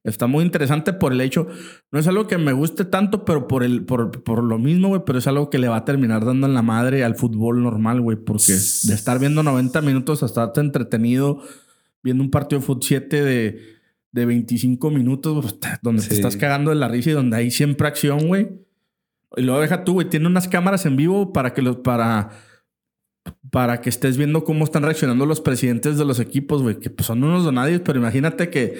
Está 0.08 0.26
muy 0.26 0.44
interesante 0.44 0.92
por 0.92 1.12
el 1.12 1.20
hecho, 1.20 1.46
no 1.92 1.98
es 1.98 2.06
algo 2.06 2.26
que 2.26 2.38
me 2.38 2.52
guste 2.52 2.84
tanto, 2.84 3.24
pero 3.24 3.46
por, 3.46 3.62
el, 3.62 3.84
por, 3.84 4.22
por 4.22 4.42
lo 4.42 4.58
mismo, 4.58 4.88
güey, 4.88 5.02
pero 5.04 5.18
es 5.18 5.26
algo 5.26 5.50
que 5.50 5.58
le 5.58 5.68
va 5.68 5.76
a 5.76 5.84
terminar 5.84 6.24
dando 6.24 6.46
en 6.46 6.54
la 6.54 6.62
madre 6.62 7.04
al 7.04 7.14
fútbol 7.14 7.62
normal, 7.62 8.00
güey, 8.00 8.16
porque 8.16 8.52
de 8.52 8.94
estar 8.94 9.18
viendo 9.18 9.42
90 9.42 9.80
minutos 9.82 10.22
hasta 10.22 10.42
estarte 10.42 10.60
entretenido 10.60 11.42
viendo 12.02 12.22
un 12.22 12.30
partido 12.30 12.60
de 12.60 12.66
fútbol 12.66 12.82
7 12.82 13.22
de, 13.22 13.60
de 14.12 14.26
25 14.26 14.90
minutos, 14.90 15.44
pues, 15.60 15.78
donde 15.82 16.02
te 16.02 16.14
estás 16.14 16.36
cagando 16.36 16.70
de 16.70 16.76
la 16.76 16.88
risa 16.88 17.10
y 17.10 17.14
donde 17.14 17.36
hay 17.36 17.50
siempre 17.50 17.88
acción, 17.88 18.26
güey. 18.26 18.48
Y 19.36 19.42
luego 19.42 19.60
deja 19.60 19.84
tú, 19.84 19.94
güey, 19.94 20.08
tiene 20.08 20.26
unas 20.26 20.48
cámaras 20.48 20.86
en 20.86 20.96
vivo 20.96 21.32
para 21.32 21.52
que 21.52 21.60
los, 21.60 21.76
para, 21.76 22.30
para 23.50 23.80
que 23.80 23.90
estés 23.90 24.16
viendo 24.16 24.44
cómo 24.44 24.64
están 24.64 24.82
reaccionando 24.82 25.26
los 25.26 25.40
presidentes 25.40 25.98
de 25.98 26.04
los 26.04 26.18
equipos, 26.18 26.62
güey, 26.62 26.78
que 26.78 26.90
pues, 26.90 27.06
son 27.06 27.22
unos 27.22 27.44
donadios, 27.44 27.82
pero 27.84 27.98
imagínate 27.98 28.48
que 28.48 28.78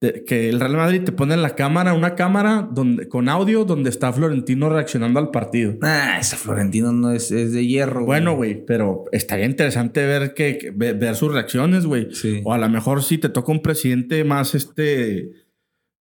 que 0.00 0.48
el 0.48 0.60
Real 0.60 0.76
Madrid 0.76 1.02
te 1.02 1.10
pone 1.10 1.34
en 1.34 1.42
la 1.42 1.56
cámara, 1.56 1.92
una 1.92 2.14
cámara 2.14 2.68
donde, 2.70 3.08
con 3.08 3.28
audio 3.28 3.64
donde 3.64 3.90
está 3.90 4.12
Florentino 4.12 4.68
reaccionando 4.68 5.18
al 5.18 5.30
partido. 5.30 5.74
Ah, 5.82 6.18
ese 6.20 6.36
Florentino 6.36 6.92
no 6.92 7.10
es, 7.10 7.32
es 7.32 7.52
de 7.52 7.66
hierro. 7.66 8.04
Bueno, 8.04 8.36
güey, 8.36 8.64
pero 8.64 9.04
estaría 9.10 9.46
interesante 9.46 10.06
ver 10.06 10.34
que, 10.34 10.72
ver, 10.74 11.16
sus 11.16 11.32
reacciones, 11.32 11.84
güey. 11.84 12.08
O 12.44 12.52
a 12.52 12.58
lo 12.58 12.68
mejor 12.68 13.02
si 13.02 13.18
te 13.18 13.28
toca 13.28 13.50
un 13.50 13.60
presidente 13.60 14.22
más 14.22 14.54
este 14.54 15.32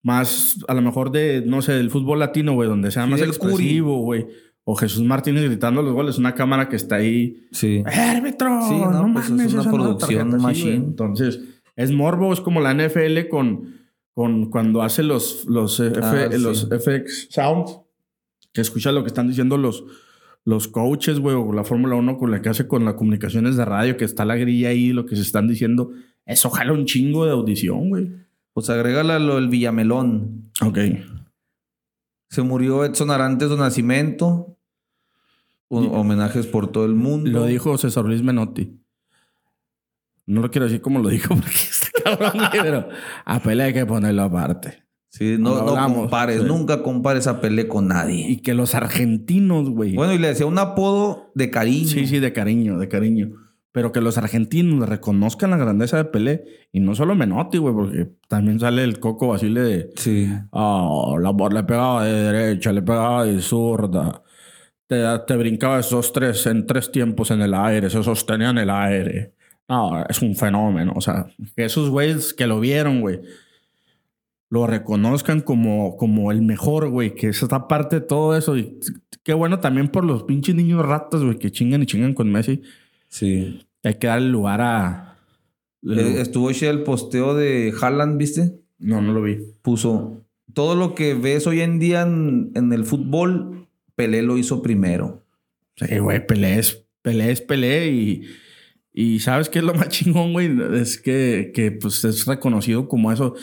más 0.03 0.57
a 0.67 0.75
lo 0.75 0.81
mejor 0.83 1.11
de 1.11 1.43
no 1.45 1.61
sé, 1.63 1.73
del 1.73 1.89
fútbol 1.89 2.19
latino, 2.19 2.53
güey, 2.53 2.69
donde 2.69 2.91
sea 2.91 3.07
más 3.07 3.21
expresivo, 3.21 3.99
güey. 4.01 4.27
O 4.63 4.75
Jesús 4.75 5.01
Martínez 5.03 5.45
gritando 5.45 5.81
los 5.81 5.93
goles, 5.93 6.17
una 6.17 6.35
cámara 6.35 6.69
que 6.69 6.75
está 6.75 6.97
ahí. 6.97 7.47
Sí. 7.51 7.83
¡Árbitro! 7.85 8.59
Sí, 8.67 8.75
no, 8.75 9.09
pues 9.13 9.29
es 9.29 9.53
una 9.53 9.71
producción 9.71 10.41
machine. 10.41 10.75
Entonces, 10.75 11.39
es 11.75 11.91
morbo, 11.91 12.33
es 12.33 12.41
como 12.41 12.59
la 12.59 12.73
NFL 12.73 13.29
con 13.29 13.76
con 14.17 14.49
cuando 14.49 14.81
hace 14.81 15.03
los, 15.03 15.45
los, 15.45 15.79
ah, 15.79 16.29
los 16.39 16.67
FX 16.69 17.27
Sound, 17.29 17.67
que 18.51 18.61
escucha 18.61 18.91
lo 18.91 19.03
que 19.03 19.09
están 19.09 19.27
diciendo 19.27 19.59
los, 19.59 19.83
los 20.43 20.67
coaches, 20.67 21.19
güey, 21.19 21.35
o 21.35 21.53
la 21.53 21.63
Fórmula 21.63 21.97
1 21.97 22.17
con 22.17 22.31
la 22.31 22.41
que 22.41 22.49
hace 22.49 22.67
con 22.67 22.83
las 22.83 22.95
comunicaciones 22.95 23.57
de 23.57 23.65
radio, 23.65 23.95
que 23.95 24.05
está 24.05 24.25
la 24.25 24.35
grilla 24.35 24.69
ahí, 24.69 24.91
lo 24.91 25.05
que 25.05 25.15
se 25.15 25.21
están 25.21 25.47
diciendo. 25.47 25.91
Eso 26.25 26.49
jala 26.49 26.73
un 26.73 26.85
chingo 26.85 27.25
de 27.25 27.31
audición, 27.31 27.89
güey. 27.89 28.11
Pues 28.53 28.71
agrégale 28.71 29.19
lo 29.19 29.35
del 29.35 29.49
Villamelón. 29.49 30.49
Ok. 30.65 30.79
Se 32.31 32.41
murió 32.41 32.85
Edson 32.85 33.11
Arantes 33.11 33.51
de 33.51 33.57
Nacimiento. 33.57 34.57
Homenajes 35.67 36.47
por 36.47 36.71
todo 36.71 36.85
el 36.85 36.95
mundo. 36.95 37.29
Lo 37.29 37.45
dijo 37.45 37.77
César 37.77 38.05
Luis 38.05 38.23
Menotti. 38.23 38.79
No 40.27 40.41
lo 40.41 40.51
quiero 40.51 40.65
decir 40.65 40.81
como 40.81 40.99
lo 40.99 41.09
dijo 41.09 41.29
porque 41.35 41.49
está 41.49 41.89
cabrón, 42.03 42.43
pero 42.51 42.89
a 43.25 43.39
Pelé 43.39 43.63
hay 43.63 43.73
que 43.73 43.85
ponerlo 43.85 44.23
aparte. 44.23 44.83
Sí, 45.09 45.37
no, 45.39 45.63
no, 45.63 45.95
compares, 45.95 46.43
nunca 46.43 46.83
compares 46.83 47.25
a 47.25 47.41
Pelé 47.41 47.67
con 47.67 47.87
nadie. 47.87 48.29
Y 48.29 48.37
que 48.41 48.53
los 48.53 48.75
argentinos, 48.75 49.69
güey. 49.69 49.95
Bueno, 49.95 50.13
y 50.13 50.19
le 50.19 50.27
decía 50.27 50.45
un 50.45 50.59
apodo 50.59 51.31
de 51.33 51.49
cariño. 51.49 51.87
Sí, 51.87 52.05
sí, 52.05 52.19
de 52.19 52.33
cariño, 52.33 52.77
de 52.77 52.87
cariño. 52.87 53.31
Pero 53.71 53.91
que 53.91 54.01
los 54.01 54.17
argentinos 54.17 54.87
reconozcan 54.87 55.51
la 55.51 55.57
grandeza 55.57 55.97
de 55.97 56.05
Pelé. 56.05 56.43
Y 56.71 56.81
no 56.81 56.93
solo 56.93 57.15
Menotti, 57.15 57.57
güey, 57.57 57.73
porque 57.73 58.09
también 58.27 58.59
sale 58.59 58.83
el 58.83 58.99
Coco 58.99 59.29
Basile 59.29 59.61
de... 59.61 59.89
Sí. 59.95 60.29
Oh, 60.51 61.17
la, 61.19 61.31
le 61.49 61.63
pegaba 61.63 62.05
de 62.05 62.13
derecha, 62.13 62.71
le 62.71 62.81
pegaba 62.81 63.25
de 63.25 63.41
zurda. 63.41 64.21
Te, 64.87 65.03
te 65.25 65.35
brincaba 65.35 65.79
esos 65.79 66.13
tres 66.13 66.45
en 66.45 66.67
tres 66.67 66.91
tiempos 66.91 67.31
en 67.31 67.41
el 67.41 67.53
aire, 67.53 67.89
se 67.89 68.03
sostenía 68.03 68.51
en 68.51 68.57
el 68.59 68.69
aire. 68.69 69.36
No, 69.69 70.05
es 70.07 70.21
un 70.21 70.35
fenómeno. 70.35 70.93
O 70.95 71.01
sea, 71.01 71.27
que 71.55 71.65
esos 71.65 71.89
güeyes 71.89 72.33
que 72.33 72.47
lo 72.47 72.59
vieron, 72.59 73.01
güey, 73.01 73.21
lo 74.49 74.65
reconozcan 74.65 75.41
como, 75.41 75.97
como 75.97 76.31
el 76.31 76.41
mejor, 76.41 76.89
güey, 76.89 77.13
que 77.15 77.29
es 77.29 77.43
esta 77.43 77.67
parte 77.67 77.99
de 77.99 78.05
todo 78.05 78.37
eso. 78.37 78.57
Y 78.57 78.79
qué 79.23 79.33
bueno 79.33 79.59
también 79.59 79.89
por 79.89 80.05
los 80.05 80.23
pinches 80.23 80.55
niños 80.55 80.85
ratas, 80.85 81.21
güey, 81.21 81.37
que 81.37 81.51
chingan 81.51 81.83
y 81.83 81.85
chingan 81.85 82.13
con 82.13 82.31
Messi. 82.31 82.61
Sí. 83.09 83.65
Hay 83.83 83.95
que 83.95 84.07
darle 84.07 84.29
lugar 84.29 84.61
a. 84.61 85.17
Eh, 85.83 86.15
estuvo 86.19 86.49
ese 86.49 86.69
el 86.69 86.83
posteo 86.83 87.35
de 87.35 87.73
Haaland, 87.79 88.17
¿viste? 88.17 88.59
No, 88.79 89.01
no 89.01 89.13
lo 89.13 89.21
vi. 89.21 89.37
Puso 89.61 90.23
todo 90.53 90.75
lo 90.75 90.95
que 90.95 91.13
ves 91.13 91.45
hoy 91.45 91.61
en 91.61 91.77
día 91.77 92.01
en, 92.01 92.51
en 92.55 92.73
el 92.73 92.83
fútbol, 92.83 93.67
Pelé 93.95 94.23
lo 94.23 94.37
hizo 94.37 94.61
primero. 94.61 95.23
Sí, 95.75 95.99
güey, 95.99 96.25
Pelé 96.25 96.57
es 96.57 96.83
Pelé, 97.01 97.31
es 97.31 97.41
Pelé 97.41 97.91
y 97.91 98.23
y 98.99 99.19
sabes 99.19 99.47
qué 99.47 99.59
es 99.59 99.65
lo 99.65 99.75
más 99.75 99.89
chingón, 99.89 100.33
güey, 100.33 100.49
es 100.73 100.99
que, 100.99 101.51
que 101.53 101.71
pues 101.71 102.03
es 102.03 102.25
reconocido 102.25 102.87
como 102.87 103.11
eso. 103.11 103.35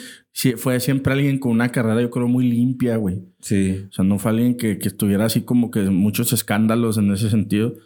fue 0.56 0.80
siempre 0.80 1.12
alguien 1.12 1.38
con 1.38 1.52
una 1.52 1.68
carrera, 1.68 2.02
yo 2.02 2.10
creo, 2.10 2.26
muy 2.26 2.44
limpia, 2.44 2.96
güey. 2.96 3.22
Sí. 3.38 3.86
O 3.88 3.92
sea, 3.92 4.04
no 4.04 4.18
fue 4.18 4.32
alguien 4.32 4.56
que, 4.56 4.80
que 4.80 4.88
estuviera 4.88 5.26
así 5.26 5.42
como 5.42 5.70
que 5.70 5.82
muchos 5.82 6.32
escándalos 6.32 6.98
en 6.98 7.12
ese 7.12 7.30
sentido. 7.30 7.76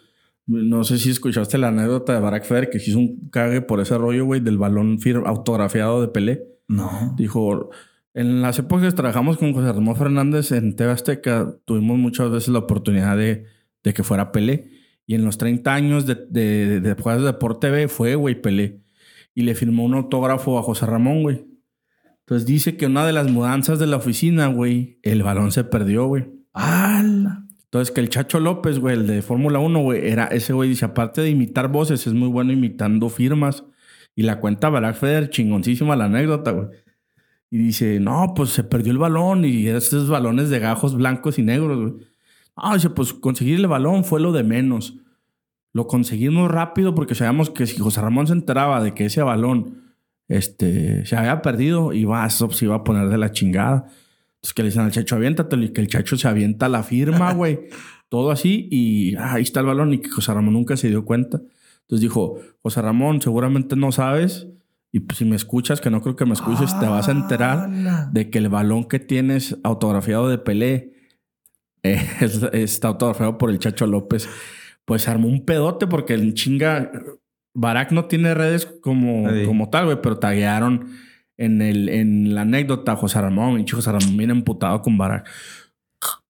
No 0.47 0.83
sé 0.83 0.97
si 0.97 1.11
escuchaste 1.11 1.59
la 1.59 1.67
anécdota 1.67 2.15
de 2.15 2.19
Barack 2.19 2.45
Feber 2.45 2.71
que 2.71 2.79
hizo 2.79 2.97
un 2.97 3.29
cague 3.29 3.61
por 3.61 3.79
ese 3.81 3.95
rollo, 3.99 4.25
güey, 4.25 4.41
del 4.41 4.57
balón 4.57 4.97
autografiado 5.27 6.01
de 6.01 6.07
Pelé. 6.07 6.41
No. 6.67 7.13
Dijo, 7.17 7.69
en 8.15 8.41
las 8.41 8.57
épocas 8.57 8.87
que 8.87 8.97
trabajamos 8.97 9.37
con 9.37 9.53
José 9.53 9.71
Ramón 9.71 9.95
Fernández 9.95 10.51
en 10.53 10.75
TV 10.75 10.91
Azteca, 10.91 11.55
tuvimos 11.65 11.99
muchas 11.99 12.31
veces 12.31 12.49
la 12.49 12.57
oportunidad 12.57 13.15
de, 13.15 13.45
de 13.83 13.93
que 13.93 14.01
fuera 14.01 14.31
Pelé. 14.31 14.78
Y 15.09 15.15
en 15.15 15.25
los 15.25 15.39
30 15.39 15.73
años 15.73 16.05
de, 16.05 16.13
de, 16.13 16.81
de, 16.81 16.81
de 16.81 17.19
Deporte 17.23 17.67
TV 17.67 17.87
fue, 17.87 18.13
güey, 18.13 18.39
Pelé. 18.39 18.83
Y 19.33 19.41
le 19.41 19.55
firmó 19.55 19.83
un 19.83 19.95
autógrafo 19.95 20.59
a 20.59 20.61
José 20.61 20.85
Ramón, 20.85 21.23
güey. 21.23 21.47
Entonces 22.19 22.45
dice 22.45 22.77
que 22.77 22.85
una 22.85 23.03
de 23.07 23.13
las 23.13 23.27
mudanzas 23.27 23.79
de 23.79 23.87
la 23.87 23.97
oficina, 23.97 24.45
güey, 24.45 24.99
el 25.01 25.23
balón 25.23 25.51
se 25.51 25.63
perdió, 25.63 26.05
güey. 26.05 26.27
¡Hala! 26.53 27.47
Entonces 27.63 27.91
que 27.91 28.01
el 28.01 28.09
Chacho 28.09 28.39
López, 28.39 28.77
güey, 28.77 28.97
el 28.97 29.07
de 29.07 29.23
Fórmula 29.23 29.57
1, 29.57 29.79
güey, 29.81 30.07
era 30.07 30.25
ese 30.25 30.53
güey, 30.53 30.69
dice, 30.69 30.85
aparte 30.85 31.21
de 31.21 31.31
imitar 31.31 31.69
voces, 31.69 32.05
es 32.05 32.13
muy 32.13 32.27
bueno 32.27 32.53
imitando 32.53 33.09
firmas. 33.09 33.63
Y 34.13 34.21
la 34.21 34.39
cuenta 34.39 34.69
Barack 34.69 34.97
Feder, 34.97 35.31
chingoncísima 35.31 35.95
la 35.95 36.05
anécdota, 36.05 36.51
güey. 36.51 36.67
Y 37.49 37.57
dice, 37.57 37.99
no, 37.99 38.33
pues 38.35 38.51
se 38.51 38.63
perdió 38.63 38.91
el 38.91 38.99
balón 38.99 39.43
y 39.43 39.65
esos 39.69 40.07
balones 40.07 40.51
de 40.51 40.59
gajos 40.59 40.95
blancos 40.95 41.39
y 41.39 41.41
negros, 41.41 41.93
güey. 41.93 42.08
Ah, 42.61 42.75
dice, 42.75 42.89
pues 42.89 43.13
conseguir 43.13 43.59
el 43.59 43.67
balón 43.67 44.03
fue 44.03 44.19
lo 44.19 44.31
de 44.31 44.43
menos. 44.43 44.95
Lo 45.73 45.87
conseguimos 45.87 46.49
rápido 46.49 46.95
porque 46.95 47.15
sabíamos 47.15 47.49
que 47.49 47.67
si 47.67 47.77
José 47.77 48.01
Ramón 48.01 48.27
se 48.27 48.33
enteraba 48.33 48.83
de 48.83 48.93
que 48.93 49.05
ese 49.05 49.21
balón 49.21 49.93
este, 50.27 51.05
se 51.05 51.15
había 51.15 51.41
perdido, 51.41 51.93
iba, 51.93 52.25
eso 52.25 52.49
se 52.51 52.65
iba 52.65 52.75
a 52.75 52.83
poner 52.83 53.09
de 53.09 53.17
la 53.17 53.31
chingada. 53.31 53.85
Entonces 54.35 54.53
que 54.53 54.63
le 54.63 54.69
dicen 54.69 54.83
al 54.83 54.91
chacho, 54.91 55.15
aviéntate, 55.15 55.55
y 55.57 55.69
que 55.69 55.81
el 55.81 55.87
chacho 55.87 56.17
se 56.17 56.27
avienta 56.27 56.69
la 56.69 56.83
firma, 56.83 57.33
güey. 57.35 57.59
Todo 58.09 58.31
así 58.31 58.67
y 58.71 59.15
ah, 59.15 59.33
ahí 59.33 59.43
está 59.43 59.59
el 59.59 59.67
balón 59.67 59.93
y 59.93 59.99
que 59.99 60.09
José 60.09 60.33
Ramón 60.33 60.53
nunca 60.53 60.75
se 60.77 60.87
dio 60.87 61.05
cuenta. 61.05 61.41
Entonces 61.81 62.01
dijo, 62.01 62.39
José 62.61 62.81
Ramón, 62.81 63.21
seguramente 63.21 63.75
no 63.75 63.91
sabes 63.91 64.47
y 64.91 65.01
pues, 65.01 65.19
si 65.19 65.25
me 65.25 65.35
escuchas, 65.35 65.81
que 65.81 65.89
no 65.89 66.01
creo 66.01 66.15
que 66.15 66.25
me 66.25 66.33
escuches, 66.33 66.77
te 66.79 66.87
vas 66.87 67.07
a 67.07 67.11
enterar 67.11 67.69
de 68.11 68.29
que 68.29 68.39
el 68.39 68.49
balón 68.49 68.85
que 68.85 68.99
tienes 68.99 69.57
autografiado 69.63 70.29
de 70.29 70.39
Pelé 70.39 70.93
está 72.53 72.87
autografiado 72.89 73.37
por 73.37 73.49
el 73.49 73.59
Chacho 73.59 73.87
López. 73.87 74.29
Pues 74.85 75.07
armó 75.07 75.27
un 75.27 75.45
pedote 75.45 75.87
porque 75.87 76.13
el 76.13 76.33
chinga. 76.33 76.91
Barack 77.53 77.91
no 77.91 78.05
tiene 78.05 78.33
redes 78.33 78.65
como, 78.65 79.27
como 79.45 79.69
tal, 79.69 79.85
güey, 79.85 80.01
pero 80.01 80.19
taguearon 80.19 80.91
en, 81.35 81.61
el, 81.61 81.89
en 81.89 82.35
la 82.35 82.41
anécdota 82.41 82.95
José 82.95 83.19
Ramón. 83.21 83.59
Y 83.59 83.67
José 83.67 83.91
Ramón 83.91 84.17
viene 84.17 84.33
emputado 84.33 84.81
con 84.81 84.97
Barack. 84.97 85.29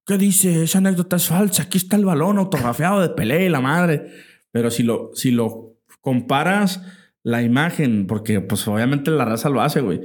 ¿Qué 0.06 0.18
dice? 0.18 0.64
Esa 0.64 0.80
anécdota 0.80 1.18
es 1.18 1.28
falsa. 1.28 1.64
Aquí 1.64 1.78
está 1.78 1.96
el 1.96 2.06
balón 2.06 2.40
autografiado 2.40 3.02
de 3.02 3.10
Pelé 3.10 3.46
y 3.46 3.50
la 3.50 3.62
madre. 3.62 4.08
Pero 4.52 4.72
si 4.72 4.84
lo, 4.84 5.12
si 5.14 5.32
lo 5.32 5.76
comparas 6.02 6.82
la 7.24 7.44
imagen, 7.44 8.08
porque 8.08 8.42
pues 8.42 8.68
obviamente 8.68 9.12
la 9.12 9.26
raza 9.26 9.50
lo 9.50 9.62
hace, 9.62 9.82
güey. 9.82 10.02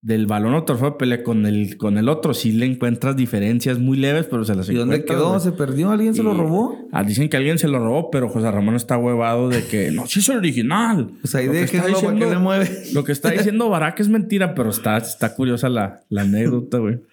Del 0.00 0.26
balón 0.26 0.54
autografado 0.54 0.92
de 0.92 0.96
Pelé 0.96 1.22
con 1.24 1.44
el, 1.44 1.76
con 1.76 1.98
el 1.98 2.08
otro, 2.08 2.32
sí 2.32 2.52
le 2.52 2.66
encuentras 2.66 3.16
diferencias 3.16 3.80
muy 3.80 3.98
leves, 3.98 4.26
pero 4.26 4.44
se 4.44 4.54
las 4.54 4.68
¿Y 4.68 4.74
dónde 4.74 5.04
quedó? 5.04 5.40
¿Se 5.40 5.50
perdió? 5.50 5.90
¿Alguien 5.90 6.14
se 6.14 6.22
lo 6.22 6.34
robó? 6.34 6.88
Ah, 6.92 7.02
dicen 7.02 7.28
que 7.28 7.36
alguien 7.36 7.58
se 7.58 7.66
lo 7.66 7.80
robó, 7.80 8.10
pero 8.10 8.28
José 8.28 8.48
Ramón 8.50 8.76
está 8.76 8.96
huevado 8.96 9.48
de 9.48 9.64
que 9.66 9.90
no, 9.90 10.06
sí 10.06 10.20
es 10.20 10.28
el 10.28 10.36
original. 10.36 11.10
Pues 11.20 11.34
ahí 11.34 11.48
déjenlo 11.48 12.00
para 12.00 12.14
que 12.16 12.26
le 12.26 12.38
mueve. 12.38 12.70
Lo 12.92 13.02
que 13.02 13.10
está 13.10 13.30
diciendo 13.30 13.68
Barak 13.68 13.98
es 13.98 14.08
mentira, 14.08 14.54
pero 14.54 14.70
está, 14.70 14.98
está 14.98 15.34
curiosa 15.34 15.68
la, 15.68 16.02
la 16.08 16.22
anécdota, 16.22 16.78
güey. 16.78 17.00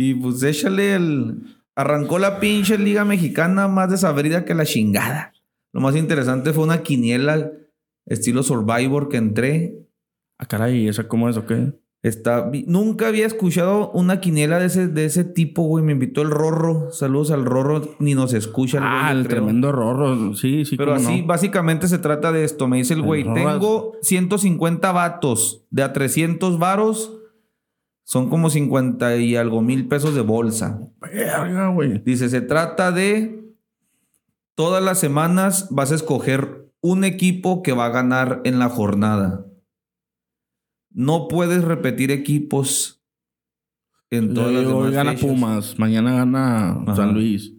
Y 0.00 0.14
pues 0.14 0.42
échale 0.44 0.94
el. 0.94 1.42
Arrancó 1.74 2.20
la 2.20 2.38
pinche 2.38 2.78
Liga 2.78 3.04
Mexicana 3.04 3.66
más 3.66 3.90
desabrida 3.90 4.44
que 4.44 4.54
la 4.54 4.64
chingada. 4.64 5.32
Lo 5.72 5.80
más 5.80 5.96
interesante 5.96 6.52
fue 6.52 6.64
una 6.64 6.82
quiniela 6.82 7.50
estilo 8.06 8.42
Survivor 8.42 9.08
que 9.08 9.16
entré. 9.16 9.87
Ah, 10.38 10.46
caray, 10.46 10.88
¿esa 10.88 11.08
cómo 11.08 11.28
es 11.28 11.36
o 11.36 11.46
qué? 11.46 11.72
Está, 12.00 12.48
nunca 12.66 13.08
había 13.08 13.26
escuchado 13.26 13.90
una 13.90 14.20
quiniela 14.20 14.60
de 14.60 14.66
ese, 14.66 14.86
de 14.86 15.04
ese 15.04 15.24
tipo, 15.24 15.62
güey. 15.62 15.84
Me 15.84 15.92
invitó 15.92 16.22
el 16.22 16.30
Rorro. 16.30 16.92
Saludos 16.92 17.32
al 17.32 17.44
Rorro, 17.44 17.96
ni 17.98 18.14
nos 18.14 18.34
escucha. 18.34 18.78
El 18.78 18.84
ah, 18.86 19.10
el 19.10 19.26
tremendo 19.26 19.72
Rorro. 19.72 20.34
Sí, 20.34 20.64
sí. 20.64 20.76
Pero 20.76 20.94
así, 20.94 21.22
básicamente 21.22 21.88
se 21.88 21.98
trata 21.98 22.30
de 22.30 22.44
esto. 22.44 22.68
Me 22.68 22.76
dice 22.76 22.94
el 22.94 23.02
güey, 23.02 23.24
tengo 23.34 23.94
150 24.02 24.92
vatos 24.92 25.66
de 25.70 25.82
a 25.82 25.92
300 25.92 26.60
varos. 26.60 27.14
Son 28.04 28.30
como 28.30 28.48
50 28.48 29.16
y 29.16 29.34
algo 29.34 29.60
mil 29.60 29.88
pesos 29.88 30.14
de 30.14 30.22
bolsa. 30.22 30.80
Verga, 31.00 31.68
güey. 31.68 31.98
Dice, 31.98 32.28
se 32.28 32.40
trata 32.40 32.92
de... 32.92 33.44
Todas 34.54 34.82
las 34.82 34.98
semanas 34.98 35.68
vas 35.70 35.92
a 35.92 35.94
escoger 35.96 36.70
un 36.80 37.04
equipo 37.04 37.62
que 37.62 37.72
va 37.72 37.86
a 37.86 37.90
ganar 37.90 38.40
en 38.44 38.58
la 38.58 38.68
jornada. 38.68 39.44
No 40.98 41.28
puedes 41.28 41.62
repetir 41.62 42.10
equipos 42.10 43.04
en 44.10 44.34
todas 44.34 44.52
las 44.52 44.66
Hoy 44.66 44.90
gana 44.90 45.14
Pumas, 45.14 45.78
mañana 45.78 46.12
gana 46.12 46.82
San 46.96 47.14
Luis. 47.14 47.54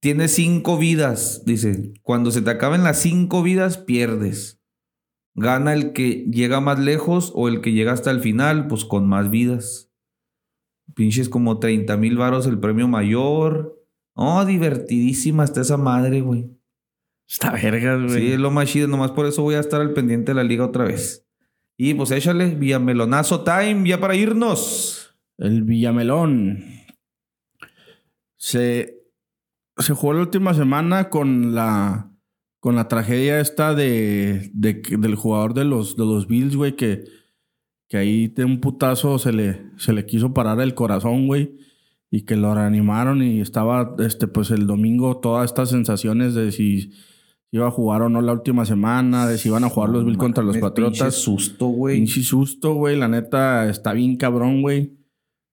Tiene 0.00 0.28
cinco 0.28 0.76
vidas, 0.76 1.44
dice. 1.46 1.94
Cuando 2.02 2.30
se 2.30 2.42
te 2.42 2.50
acaben 2.50 2.84
las 2.84 3.00
cinco 3.00 3.42
vidas, 3.42 3.78
pierdes. 3.78 4.60
Gana 5.34 5.72
el 5.72 5.94
que 5.94 6.26
llega 6.30 6.60
más 6.60 6.78
lejos 6.78 7.32
o 7.34 7.48
el 7.48 7.62
que 7.62 7.72
llega 7.72 7.92
hasta 7.92 8.10
el 8.10 8.20
final, 8.20 8.66
pues 8.66 8.84
con 8.84 9.08
más 9.08 9.30
vidas. 9.30 9.90
Pinches 10.94 11.30
como 11.30 11.58
30 11.58 11.96
mil 11.96 12.18
varos 12.18 12.46
el 12.46 12.58
premio 12.60 12.86
mayor. 12.86 13.82
Oh, 14.12 14.44
divertidísima 14.44 15.44
está 15.44 15.62
esa 15.62 15.78
madre, 15.78 16.20
güey. 16.20 16.50
Está 17.26 17.50
verga, 17.50 17.96
güey. 17.96 18.10
Sí, 18.10 18.32
es 18.32 18.38
lo 18.38 18.50
más 18.50 18.68
chido. 18.68 18.88
Nomás 18.88 19.12
por 19.12 19.24
eso 19.24 19.42
voy 19.42 19.54
a 19.54 19.60
estar 19.60 19.80
al 19.80 19.94
pendiente 19.94 20.32
de 20.32 20.34
la 20.34 20.44
liga 20.44 20.66
otra 20.66 20.84
vez. 20.84 21.26
Y 21.76 21.94
pues 21.94 22.10
échale, 22.10 22.54
Villamelonazo 22.54 23.42
time, 23.42 23.88
ya 23.88 23.98
para 24.00 24.14
irnos. 24.14 25.16
El 25.38 25.62
Villamelón. 25.62 26.64
Se, 28.36 29.00
se 29.76 29.94
jugó 29.94 30.14
la 30.14 30.20
última 30.20 30.54
semana 30.54 31.08
con 31.08 31.54
la, 31.54 32.10
con 32.60 32.76
la 32.76 32.88
tragedia 32.88 33.40
esta 33.40 33.74
de, 33.74 34.50
del 34.52 35.14
jugador 35.14 35.54
de 35.54 35.64
los, 35.64 35.96
de 35.96 36.04
los 36.04 36.26
Bills, 36.26 36.56
güey, 36.56 36.76
que, 36.76 37.04
que 37.88 37.96
ahí 37.96 38.28
de 38.28 38.44
un 38.44 38.60
putazo 38.60 39.18
se 39.18 39.32
le, 39.32 39.70
se 39.76 39.92
le 39.92 40.06
quiso 40.06 40.34
parar 40.34 40.60
el 40.60 40.74
corazón, 40.74 41.26
güey 41.26 41.56
y 42.12 42.26
que 42.26 42.36
lo 42.36 42.54
reanimaron 42.54 43.22
y 43.22 43.40
estaba 43.40 43.96
este 43.98 44.28
pues 44.28 44.50
el 44.50 44.66
domingo 44.66 45.16
todas 45.16 45.46
estas 45.46 45.70
sensaciones 45.70 46.34
de 46.34 46.52
si 46.52 46.92
iba 47.52 47.68
a 47.68 47.70
jugar 47.70 48.02
o 48.02 48.08
no 48.08 48.22
la 48.22 48.32
última 48.32 48.64
semana, 48.64 49.26
de 49.26 49.36
si 49.36 49.48
iban 49.48 49.62
a 49.62 49.68
jugar 49.68 49.90
los 49.90 50.04
Bills 50.06 50.16
contra 50.16 50.42
los 50.42 50.56
Patriotas. 50.56 50.98
Pinche 50.98 51.10
susto, 51.10 51.66
güey. 51.66 51.96
Pinche 51.96 52.22
susto, 52.22 52.74
güey. 52.74 52.96
La 52.96 53.08
neta 53.08 53.68
está 53.68 53.92
bien 53.92 54.16
cabrón, 54.16 54.62
güey. 54.62 54.96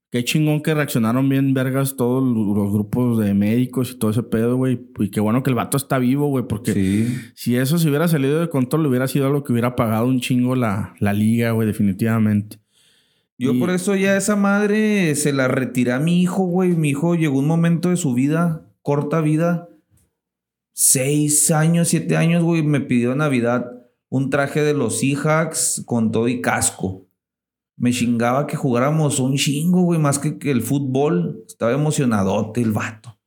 Qué 0.10 0.24
chingón 0.24 0.62
que 0.62 0.74
reaccionaron 0.74 1.30
bien 1.30 1.54
vergas 1.54 1.96
todos 1.96 2.24
los 2.24 2.74
grupos 2.74 3.20
de 3.20 3.36
médicos 3.36 3.92
y 3.92 4.00
todo 4.00 4.10
ese 4.10 4.24
pedo, 4.24 4.56
güey. 4.56 4.80
Y 4.98 5.12
qué 5.12 5.20
bueno 5.20 5.44
que 5.44 5.52
el 5.52 5.56
vato 5.56 5.78
está 5.78 6.00
vivo, 6.00 6.28
güey, 6.30 6.46
porque 6.48 7.06
si 7.36 7.58
eso 7.58 7.78
se 7.78 7.90
hubiera 7.90 8.08
salido 8.08 8.40
de 8.40 8.50
control, 8.50 8.88
hubiera 8.88 9.08
sido 9.08 9.28
algo 9.28 9.44
que 9.44 9.52
hubiera 9.52 9.76
pagado 9.76 10.08
un 10.08 10.20
chingo 10.20 10.56
la, 10.56 10.96
la 11.00 11.14
liga, 11.14 11.52
güey, 11.52 11.68
definitivamente. 11.68 12.60
Yo 13.38 13.58
por 13.60 13.70
eso 13.70 13.96
ya 13.96 14.18
esa 14.18 14.36
madre 14.36 15.16
se 15.16 15.32
la 15.32 15.48
retiré 15.48 15.92
a 15.94 16.00
mi 16.00 16.22
hijo, 16.22 16.46
güey. 16.46 16.76
Mi 16.76 16.90
hijo 16.90 17.16
llegó 17.16 17.38
un 17.40 17.48
momento 17.48 17.90
de 17.90 17.96
su 17.96 18.14
vida, 18.14 18.66
corta 18.82 19.22
vida, 19.22 19.69
seis 20.82 21.52
años, 21.52 21.90
siete 21.90 22.16
años, 22.16 22.42
güey, 22.42 22.64
me 22.64 22.80
pidió 22.80 23.14
Navidad 23.14 23.70
un 24.08 24.30
traje 24.30 24.62
de 24.62 24.74
los 24.74 25.00
Seahawks 25.00 25.84
con 25.86 26.10
todo 26.10 26.30
y 26.30 26.40
casco. 26.40 27.06
Me 27.76 27.92
chingaba 27.92 28.48
que 28.48 28.56
jugáramos 28.56 29.20
un 29.20 29.36
chingo, 29.36 29.82
güey, 29.82 30.00
más 30.00 30.20
que, 30.20 30.38
que 30.38 30.52
el 30.52 30.62
fútbol. 30.62 31.44
Estaba 31.46 31.74
emocionadote 31.74 32.62
el 32.62 32.72
vato. 32.72 33.20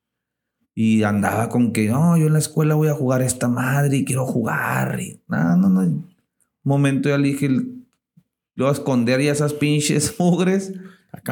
Y 0.75 1.03
andaba 1.03 1.51
con 1.51 1.75
que, 1.75 1.89
no, 1.89 2.17
yo 2.17 2.27
en 2.27 2.33
la 2.33 2.39
escuela 2.39 2.75
voy 2.75 2.89
a 2.89 2.95
jugar 2.95 3.21
esta 3.21 3.49
madre 3.49 3.99
y 3.99 4.05
quiero 4.07 4.25
jugar. 4.25 4.99
Y, 4.99 5.23
no, 5.29 5.55
no, 5.59 5.69
no. 5.69 5.81
Un 5.81 6.09
momento 6.65 7.11
ya 7.11 7.19
le 7.19 7.29
dije, 7.29 7.51
le 7.51 7.65
voy 8.57 8.69
a 8.69 8.73
esconder 8.73 9.21
ya 9.21 9.31
esas 9.31 9.53
pinches 9.53 10.17
mugres 10.19 10.73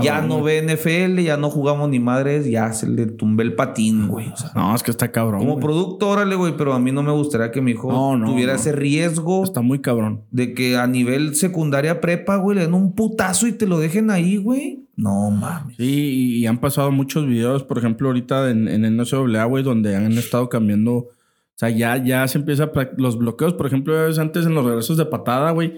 ya 0.03 0.21
no 0.21 0.43
ve 0.43 0.63
NFL, 0.63 1.21
ya 1.21 1.37
no 1.37 1.51
jugamos 1.51 1.89
ni 1.89 1.99
madres, 1.99 2.49
ya 2.49 2.73
se 2.73 2.87
le 2.87 3.07
tumbé 3.07 3.45
el 3.45 3.55
patín, 3.55 4.09
güey. 4.09 4.33
no, 4.55 4.75
es 4.75 4.83
que 4.83 4.91
está 4.91 5.11
cabrón. 5.11 5.41
Como 5.41 5.59
producto, 5.59 6.09
órale, 6.09 6.37
güey, 6.37 6.57
pero 6.57 6.75
a 6.75 6.79
mí 6.79 6.93
no 6.93 7.03
me 7.03 7.13
gustaría 7.13 7.51
que 7.51 7.63
mi 7.63 7.73
hijo 7.73 7.89
tuviera 8.25 8.55
ese 8.55 8.73
riesgo. 8.73 9.43
Está 9.43 9.63
muy 9.63 9.81
cabrón. 9.81 10.25
De 10.31 10.53
que 10.53 10.77
a 10.77 10.87
nivel 10.87 11.35
secundaria 11.35 12.01
prepa, 12.01 12.37
güey, 12.37 12.59
le 12.59 12.65
den 12.65 12.75
un 12.75 12.95
putazo 12.95 13.47
y 13.47 13.53
te 13.53 13.67
lo 13.67 13.79
dejen 13.79 14.11
ahí, 14.11 14.37
güey. 14.37 14.87
No 14.97 15.31
mames. 15.31 15.77
Sí, 15.79 16.41
y, 16.41 16.47
han 16.47 16.59
pasado 16.59 16.93
muchos 16.93 17.27
videos, 17.27 17.65
por 17.65 17.79
ejemplo, 17.79 18.09
ahorita 18.09 18.51
en, 18.51 18.69
en 18.69 18.85
el 18.85 18.99
NCAA, 18.99 19.45
güey, 19.47 19.65
donde 19.65 19.97
han 19.97 20.13
estado 20.13 20.51
cambiando. 20.51 20.93
O 20.95 21.09
sea, 21.55 21.71
ya, 21.71 21.97
ya 21.97 22.29
se 22.29 22.39
empieza 22.39 22.71
los 22.99 23.17
bloqueos, 23.17 23.55
por 23.55 23.67
ejemplo, 23.67 23.95
antes 24.19 24.45
en 24.45 24.55
los 24.55 24.65
regresos 24.65 24.99
de 24.99 25.07
patada, 25.07 25.53
güey, 25.53 25.75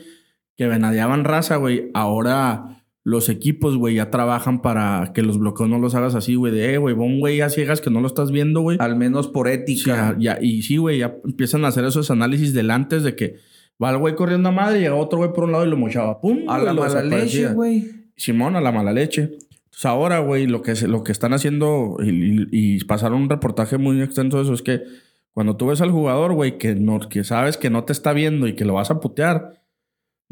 que 0.56 0.66
venadeaban 0.66 1.24
raza, 1.24 1.56
güey. 1.56 1.90
Ahora 1.94 2.81
los 3.04 3.28
equipos, 3.28 3.76
güey, 3.76 3.96
ya 3.96 4.10
trabajan 4.10 4.62
para 4.62 5.12
que 5.12 5.22
los 5.22 5.38
bloqueos 5.38 5.68
no 5.68 5.78
los 5.78 5.94
hagas 5.94 6.14
así, 6.14 6.36
güey, 6.36 6.52
de, 6.52 6.74
eh, 6.74 6.78
güey, 6.78 6.94
un 6.94 7.18
güey 7.18 7.40
a 7.40 7.48
ciegas 7.48 7.80
que 7.80 7.90
no 7.90 8.00
lo 8.00 8.06
estás 8.06 8.30
viendo, 8.30 8.60
güey. 8.60 8.76
Al 8.80 8.96
menos 8.96 9.28
por 9.28 9.48
ética. 9.48 10.14
ya, 10.18 10.38
y 10.40 10.62
sí, 10.62 10.76
güey, 10.76 10.98
ya 10.98 11.16
empiezan 11.24 11.64
a 11.64 11.68
hacer 11.68 11.84
esos 11.84 12.10
análisis 12.10 12.54
del 12.54 12.70
antes 12.70 13.02
de 13.02 13.16
que 13.16 13.36
va 13.82 13.90
el 13.90 13.98
güey 13.98 14.14
corriendo 14.14 14.50
a 14.50 14.52
madre 14.52 14.78
y 14.78 14.82
llega 14.82 14.94
otro 14.94 15.18
güey 15.18 15.32
por 15.32 15.44
un 15.44 15.52
lado 15.52 15.66
y 15.66 15.70
lo 15.70 15.76
mochaba. 15.76 16.20
¡Pum! 16.20 16.48
A 16.48 16.58
la 16.58 16.72
mala 16.72 17.02
leche, 17.02 17.48
güey. 17.48 17.90
Simón, 18.16 18.54
a 18.54 18.60
la 18.60 18.70
mala 18.70 18.92
leche. 18.92 19.22
Entonces 19.22 19.86
ahora, 19.86 20.20
güey, 20.20 20.46
lo 20.46 20.62
que, 20.62 20.74
lo 20.86 21.02
que 21.02 21.12
están 21.12 21.32
haciendo 21.32 21.96
y, 22.00 22.84
pasaron 22.84 23.22
un 23.22 23.30
reportaje 23.30 23.78
muy 23.78 24.00
extenso 24.02 24.36
de 24.36 24.44
eso 24.44 24.52
es 24.52 24.62
que 24.62 24.82
cuando 25.32 25.56
tú 25.56 25.66
ves 25.66 25.80
al 25.80 25.90
jugador, 25.90 26.34
güey, 26.34 26.58
que, 26.58 26.74
no, 26.74 27.00
que 27.00 27.24
sabes 27.24 27.56
que 27.56 27.70
no 27.70 27.84
te 27.84 27.92
está 27.92 28.12
viendo 28.12 28.46
y 28.46 28.54
que 28.54 28.66
lo 28.66 28.74
vas 28.74 28.90
a 28.90 29.00
putear, 29.00 29.61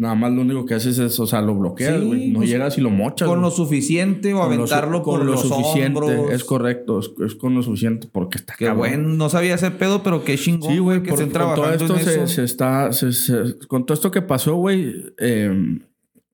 Nada 0.01 0.15
más 0.15 0.33
lo 0.33 0.41
único 0.41 0.65
que 0.65 0.73
haces 0.73 0.99
es, 0.99 1.21
o 1.21 1.27
sea, 1.27 1.43
lo 1.43 1.55
bloqueas, 1.55 2.01
Sí, 2.01 2.07
güey. 2.07 2.29
no 2.31 2.39
pues, 2.39 2.49
llegas 2.49 2.79
y 2.79 2.81
lo 2.81 2.89
mochas. 2.89 3.29
Con 3.29 3.43
lo 3.43 3.51
suficiente 3.51 4.33
o 4.33 4.39
Con 4.41 4.47
aventarlo 4.55 5.03
con 5.03 5.17
por 5.19 5.27
lo 5.27 5.33
los 5.33 5.43
suficiente. 5.43 6.01
hombros. 6.01 6.33
Es 6.33 6.43
correcto, 6.45 7.01
es, 7.01 7.11
es 7.27 7.35
con 7.35 7.55
lo 7.55 7.63
suficiente 7.63 8.09
porque 8.11 8.39
está 8.39 8.55
Qué 8.59 8.71
bueno, 8.71 9.09
no 9.09 9.29
sabía 9.29 9.57
ese 9.57 9.71
pedo, 9.71 10.03
pero 10.03 10.25
qué 10.25 10.39
chingón, 10.39 10.73
Sí, 10.73 10.79
güey, 10.79 11.03
que 11.03 11.11
estén 11.11 11.27
con 11.31 11.35
todo 11.35 11.53
trabajando 11.55 11.85
esto 11.85 11.99
en 11.99 12.05
se, 12.05 12.15
eso. 12.15 12.27
se 12.29 12.45
está, 12.45 12.93
se- 12.95 13.13
se- 13.13 13.59
con 13.69 13.85
todo 13.85 13.93
esto 13.95 14.11
que 14.11 14.23
pasó, 14.23 14.55
güey, 14.55 14.95
eh, 15.19 15.53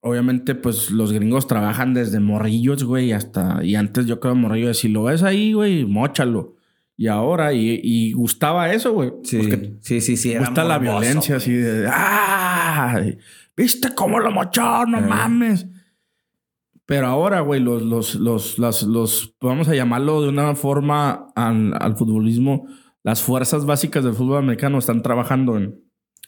obviamente, 0.01 0.55
pues 0.55 0.93
los 0.93 1.13
gringos 1.13 1.49
trabajan 1.49 1.93
desde 1.93 2.21
morrillos, 2.21 2.85
güey, 2.85 3.11
hasta, 3.11 3.65
y 3.65 3.75
antes 3.75 4.07
yo 4.07 4.21
creo 4.21 4.37
morrillos, 4.37 4.79
si 4.79 4.89
lo 4.89 5.03
ves 5.03 5.25
ahí, 5.25 5.53
güey, 5.55 5.85
mochalo. 5.85 6.55
Y 6.99 7.09
ahora, 7.09 7.53
y, 7.53 7.81
y 7.83 8.13
gustaba 8.13 8.73
eso, 8.73 8.93
güey. 8.95 9.13
Sí, 9.25 9.41
sí, 9.81 10.01
sí, 10.01 10.17
sí. 10.17 10.35
gusta 10.39 10.65
la 10.65 10.79
violencia 10.79 11.35
güey. 11.35 11.43
así 11.43 11.53
de, 11.53 11.87
¡ah! 11.91 13.03
¿Viste 13.57 13.95
cómo 13.95 14.19
lo 14.21 14.31
mochó? 14.31 14.85
No 14.87 14.99
Eh. 14.99 15.03
mames. 15.03 15.67
Pero 16.85 17.07
ahora, 17.09 17.41
güey, 17.41 17.61
los, 17.61 17.83
los, 17.83 18.15
los, 18.15 18.59
las- 18.59 18.83
los, 18.85 19.35
vamos 19.41 19.69
a 19.69 19.75
llamarlo 19.75 20.23
de 20.23 20.29
una 20.29 20.55
forma 20.55 21.29
al, 21.35 21.75
al 21.81 21.97
futbolismo, 21.97 22.67
las 23.03 23.23
fuerzas 23.23 23.67
básicas 23.67 24.05
del 24.05 24.15
fútbol 24.15 24.39
americano 24.39 24.79
están 24.79 25.03
trabajando 25.03 25.57
en 25.57 25.81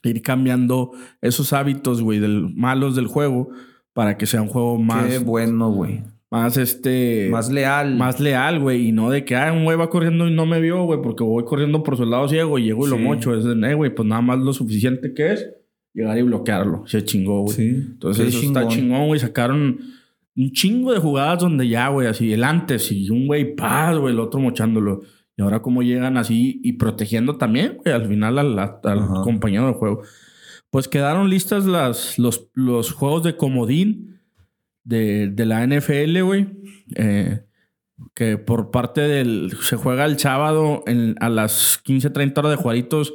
ir 0.05 0.23
cambiando 0.23 0.91
esos 1.21 1.53
hábitos, 1.53 2.03
güey, 2.03 2.19
del, 2.19 2.53
malos 2.55 2.97
del 2.97 3.07
juego 3.07 3.51
para 3.93 4.17
que 4.17 4.27
sea 4.27 4.43
un 4.43 4.49
juego 4.49 4.79
más, 4.79 5.07
Qué 5.07 5.19
bueno, 5.19 5.71
güey. 5.71 6.03
más 6.31 6.57
este, 6.57 7.29
Más 7.31 7.51
leal. 7.51 7.97
más 7.97 8.19
leal, 8.21 8.59
güey, 8.61 8.89
y 8.89 8.93
no 8.93 9.11
de 9.11 9.25
que, 9.25 9.37
ah, 9.37 9.53
un 9.53 9.65
güey 9.65 9.77
va 9.77 9.91
corriendo 9.91 10.27
y 10.27 10.33
no 10.35 10.45
me 10.47 10.61
vio, 10.61 10.83
güey, 10.85 11.01
porque 11.03 11.23
voy 11.25 11.45
corriendo 11.45 11.83
por 11.85 11.97
su 11.97 12.05
lado 12.05 12.29
ciego 12.29 12.59
y 12.59 12.65
llego 12.65 12.87
y 12.87 12.91
lo 12.91 12.99
mocho. 12.99 13.35
Es 13.37 13.45
de, 13.45 13.53
eh, 13.71 13.75
güey, 13.75 13.95
pues 13.95 14.07
nada 14.09 14.23
más 14.23 14.39
lo 14.39 14.53
suficiente 14.53 15.15
que 15.15 15.33
es 15.33 15.49
llegar 15.95 16.19
y 16.19 16.23
bloquearlo. 16.23 16.85
Se 16.87 17.05
chingó, 17.05 17.43
güey. 17.43 17.57
Sí. 17.57 17.69
Entonces, 17.69 18.29
eso 18.35 18.47
está 18.47 18.69
chingón. 18.69 19.07
güey. 19.09 19.21
Sacaron 19.21 19.79
un 20.37 20.53
chingo 20.53 20.93
de 20.93 21.01
jugadas 21.01 21.41
donde 21.41 21.69
ya, 21.69 21.89
güey, 21.89 22.07
así 22.07 22.33
el 22.33 22.45
antes 22.45 22.93
y 22.93 23.11
un 23.11 23.27
güey 23.27 23.57
paz, 23.57 23.97
güey, 23.99 24.15
el 24.15 24.21
otro 24.21 24.41
mochándolo. 24.41 25.03
Y 25.37 25.43
ahora 25.43 25.63
cómo 25.63 25.83
llegan 25.83 26.17
así 26.17 26.61
y 26.65 26.75
protegiendo 26.75 27.37
también, 27.37 27.79
güey, 27.83 27.95
al 27.95 28.07
final 28.09 28.39
al, 28.39 28.71
compañero 29.23 29.69
de 29.69 29.75
juego. 29.75 30.03
Pues 30.71 30.89
quedaron 30.89 31.31
listas 31.31 31.65
las, 31.65 32.19
los, 32.19 32.49
los 32.55 32.93
juegos 32.93 33.23
de 33.23 33.37
comodín 33.37 34.21
de, 34.85 35.29
de 35.29 35.47
la 35.47 35.67
NFL, 35.67 36.21
güey. 36.23 36.49
Eh, 36.97 37.41
que 38.15 38.37
por 38.39 38.71
parte 38.71 39.01
del... 39.01 39.53
Se 39.63 39.77
juega 39.77 40.05
el 40.05 40.19
sábado 40.19 40.83
en- 40.87 41.17
a 41.21 41.29
las 41.29 41.83
15.30 41.85 42.39
horas 42.39 42.51
de 42.53 42.57
Juaritos 42.57 43.15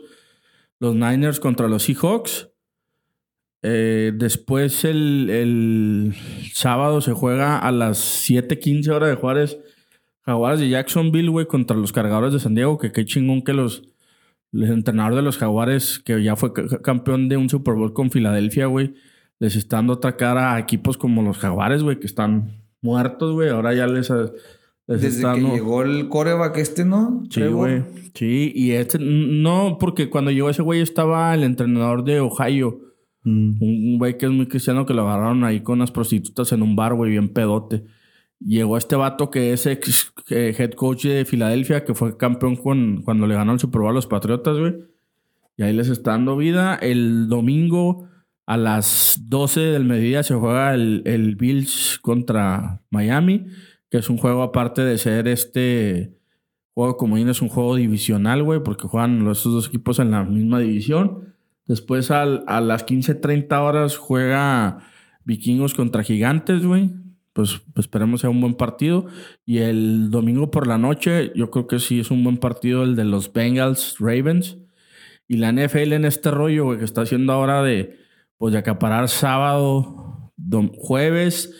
los 0.80 0.96
Niners 0.96 1.40
contra 1.40 1.68
los 1.68 1.84
Seahawks. 1.84 2.50
Eh, 3.64 4.12
después 4.16 4.84
el, 4.84 5.30
el 5.30 6.14
sábado 6.54 7.00
se 7.02 7.14
juega 7.14 7.58
a 7.58 7.72
las 7.72 7.98
7:15 8.30 8.90
horas 8.92 9.10
de 9.10 9.16
Juárez. 9.16 9.58
Jaguares 10.26 10.60
de 10.60 10.70
Jacksonville, 10.70 11.30
güey, 11.30 11.46
contra 11.48 11.76
los 11.76 11.92
cargadores 11.92 12.34
de 12.34 12.40
San 12.40 12.56
Diego. 12.56 12.78
Que 12.78 12.92
qué 12.92 13.06
chingón 13.06 13.42
que 13.42 13.54
los, 13.54 13.84
el 14.54 14.64
entrenador 14.64 15.16
de 15.16 15.22
los 15.22 15.38
Jaguares, 15.38 16.00
que 16.00 16.22
ya 16.24 16.36
fue 16.36 16.54
ca- 16.54 16.80
campeón 16.82 17.28
de 17.30 17.38
un 17.38 17.50
Super 17.50 17.74
Bowl 17.74 17.94
con 17.94 18.10
Filadelfia, 18.12 18.68
güey, 18.68 18.94
les 19.40 19.56
está 19.58 19.78
dando 19.78 19.94
otra 19.94 20.16
cara 20.16 20.54
a 20.56 20.60
equipos 20.60 20.98
como 20.98 21.22
los 21.24 21.38
Jaguares, 21.38 21.84
güey, 21.84 22.00
que 22.00 22.06
están 22.08 22.62
muertos, 22.82 23.34
güey. 23.34 23.50
Ahora 23.50 23.74
ya 23.74 23.86
les, 23.88 24.10
les 24.10 25.02
Desde 25.02 25.18
que 25.22 25.28
dando- 25.28 25.54
llegó 25.54 25.84
el 25.84 26.08
coreback 26.10 26.58
este, 26.58 26.86
¿no? 26.86 27.24
Sí, 27.30 27.44
güey. 27.48 27.84
Sí, 28.14 28.52
y 28.56 28.72
este, 28.72 29.00
no, 29.00 29.78
porque 29.80 30.10
cuando 30.10 30.32
llegó 30.32 30.50
ese 30.50 30.62
güey 30.62 30.82
estaba 30.82 31.34
el 31.34 31.44
entrenador 31.44 32.04
de 32.06 32.20
Ohio. 32.22 32.80
Mm. 33.24 33.62
Un 33.62 33.98
güey 33.98 34.18
que 34.18 34.26
es 34.26 34.32
muy 34.32 34.48
cristiano 34.48 34.86
que 34.86 34.94
lo 34.94 35.04
agarraron 35.08 35.44
ahí 35.44 35.62
con 35.62 35.80
unas 35.80 35.92
prostitutas 35.92 36.52
en 36.52 36.62
un 36.62 36.76
bar, 36.76 36.94
güey, 36.94 37.12
bien 37.12 37.30
pedote. 37.30 37.84
Llegó 38.40 38.78
este 38.78 38.96
vato 38.98 39.30
que 39.30 39.54
es 39.54 39.66
ex 39.66 40.14
head 40.30 40.72
coach 40.72 41.06
de 41.06 41.24
Filadelfia, 41.26 41.86
que 41.86 41.94
fue 41.94 42.18
campeón 42.18 42.58
con, 42.58 43.02
cuando 43.04 43.26
le 43.28 43.36
ganó 43.36 43.54
el 43.54 43.60
Super 43.60 43.82
Bowl 43.82 43.92
a 43.92 43.94
los 43.94 44.08
Patriotas, 44.08 44.58
güey. 44.58 44.76
Y 45.56 45.64
ahí 45.64 45.74
les 45.74 45.88
está 45.90 46.12
dando 46.12 46.36
vida. 46.36 46.76
El 46.76 47.30
domingo 47.30 48.10
a 48.46 48.58
las 48.58 49.22
12 49.30 49.62
del 49.62 49.86
mediodía 49.86 50.24
se 50.24 50.36
juega 50.36 50.74
el, 50.74 51.04
el 51.06 51.36
Bills 51.38 52.00
contra 52.02 52.82
Miami, 52.90 53.46
que 53.90 54.00
es 54.00 54.10
un 54.10 54.18
juego 54.18 54.42
aparte 54.44 54.84
de 54.84 54.98
ser 54.98 55.28
este 55.30 56.18
juego 56.74 56.98
como 56.98 57.18
es 57.18 57.42
un 57.42 57.50
juego 57.50 57.76
divisional, 57.76 58.44
güey, 58.44 58.62
porque 58.64 58.88
juegan 58.88 59.24
los- 59.24 59.44
dos 59.44 59.68
equipos 59.68 60.00
en 60.00 60.12
la 60.12 60.24
misma 60.24 60.60
división. 60.60 61.33
Después 61.66 62.12
al- 62.12 62.44
a 62.48 62.62
las 62.62 62.86
15.30 62.86 63.62
horas 63.62 63.98
juega 63.98 64.80
Vikingos 65.24 65.74
contra 65.74 66.04
Gigantes, 66.04 66.66
güey. 66.66 66.92
Pues, 67.34 67.62
pues 67.74 67.86
esperemos 67.86 68.22
sea 68.22 68.30
un 68.30 68.42
buen 68.42 68.54
partido. 68.56 69.08
Y 69.46 69.60
el 69.60 70.12
domingo 70.12 70.52
por 70.52 70.68
la 70.68 70.78
noche, 70.78 71.32
yo 71.36 71.50
creo 71.50 71.68
que 71.68 71.80
sí 71.80 72.00
es 72.00 72.12
un 72.12 72.24
buen 72.24 72.38
partido 72.38 72.84
el 72.84 72.96
de 72.96 73.06
los 73.06 73.32
Bengals 73.32 73.96
Ravens. 74.00 74.58
Y 75.28 75.38
la 75.38 75.52
NFL 75.52 75.94
en 75.94 76.06
este 76.06 76.30
rollo, 76.32 76.66
güey, 76.66 76.80
que 76.80 76.86
está 76.86 77.02
haciendo 77.02 77.34
ahora 77.34 77.64
de, 77.64 77.98
pues, 78.38 78.52
de 78.54 78.60
acaparar 78.60 79.08
sábado, 79.10 80.32
jueves, 80.76 81.54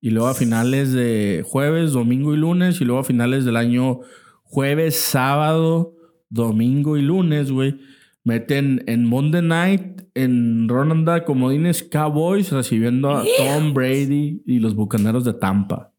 y 0.00 0.10
luego 0.10 0.28
a 0.28 0.34
finales 0.34 0.92
de 0.92 1.44
jueves, 1.44 1.92
domingo 1.92 2.32
y 2.32 2.36
lunes, 2.36 2.80
y 2.80 2.84
luego 2.84 3.00
a 3.00 3.04
finales 3.04 3.44
del 3.44 3.56
año 3.56 4.00
jueves, 4.44 4.96
sábado, 4.98 5.94
domingo 6.30 6.96
y 6.96 7.02
lunes, 7.02 7.50
güey. 7.50 7.80
Meten 8.28 8.84
en 8.86 9.06
Monday 9.06 9.40
Night, 9.40 10.02
en 10.14 10.68
Ronanda, 10.68 11.24
comodines 11.24 11.82
Cowboys 11.82 12.52
recibiendo 12.52 13.10
a 13.16 13.24
Tom 13.38 13.72
Brady 13.72 14.42
y 14.44 14.58
los 14.58 14.74
Bucaneros 14.74 15.24
de 15.24 15.32
Tampa. 15.32 15.94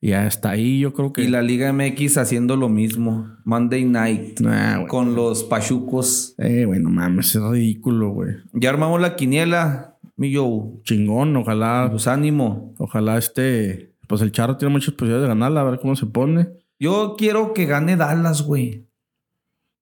Y 0.00 0.12
hasta 0.12 0.48
ahí 0.48 0.80
yo 0.80 0.94
creo 0.94 1.12
que... 1.12 1.22
Y 1.22 1.28
la 1.28 1.42
Liga 1.42 1.70
MX 1.70 2.16
haciendo 2.16 2.56
lo 2.56 2.70
mismo. 2.70 3.28
Monday 3.44 3.84
Night. 3.84 4.40
Nah, 4.40 4.76
güey. 4.78 4.88
Con 4.88 5.14
los 5.14 5.44
pachucos. 5.44 6.34
Eh, 6.38 6.64
güey, 6.64 6.80
no 6.80 6.88
mames, 6.88 7.34
es 7.34 7.42
ridículo, 7.42 8.08
güey. 8.12 8.30
Ya 8.54 8.70
armamos 8.70 8.98
la 8.98 9.14
quiniela, 9.14 9.98
mi 10.16 10.34
Joe. 10.34 10.80
Chingón, 10.82 11.36
ojalá, 11.36 11.88
Pues 11.90 12.06
ánimo. 12.08 12.74
ojalá 12.78 13.18
este... 13.18 13.92
Pues 14.08 14.22
el 14.22 14.32
Charro 14.32 14.56
tiene 14.56 14.72
muchas 14.72 14.94
posibilidades 14.94 15.24
de 15.24 15.28
ganarla, 15.28 15.60
a 15.60 15.64
ver 15.64 15.78
cómo 15.78 15.94
se 15.94 16.06
pone. 16.06 16.48
Yo 16.80 17.16
quiero 17.18 17.52
que 17.52 17.66
gane 17.66 17.96
Dallas, 17.98 18.42
güey. 18.42 18.86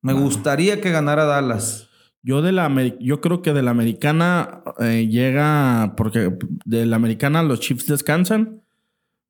Me 0.02 0.12
gustaría 0.12 0.80
que 0.80 0.90
ganara 0.90 1.24
Dallas. 1.24 1.88
Yo 2.22 2.42
de 2.42 2.52
la 2.52 2.70
yo 3.00 3.20
creo 3.20 3.40
que 3.42 3.52
de 3.52 3.62
la 3.62 3.70
americana 3.70 4.62
eh, 4.78 5.08
llega 5.08 5.94
porque 5.96 6.36
de 6.64 6.86
la 6.86 6.96
americana 6.96 7.42
los 7.42 7.60
Chiefs 7.60 7.86
descansan 7.86 8.62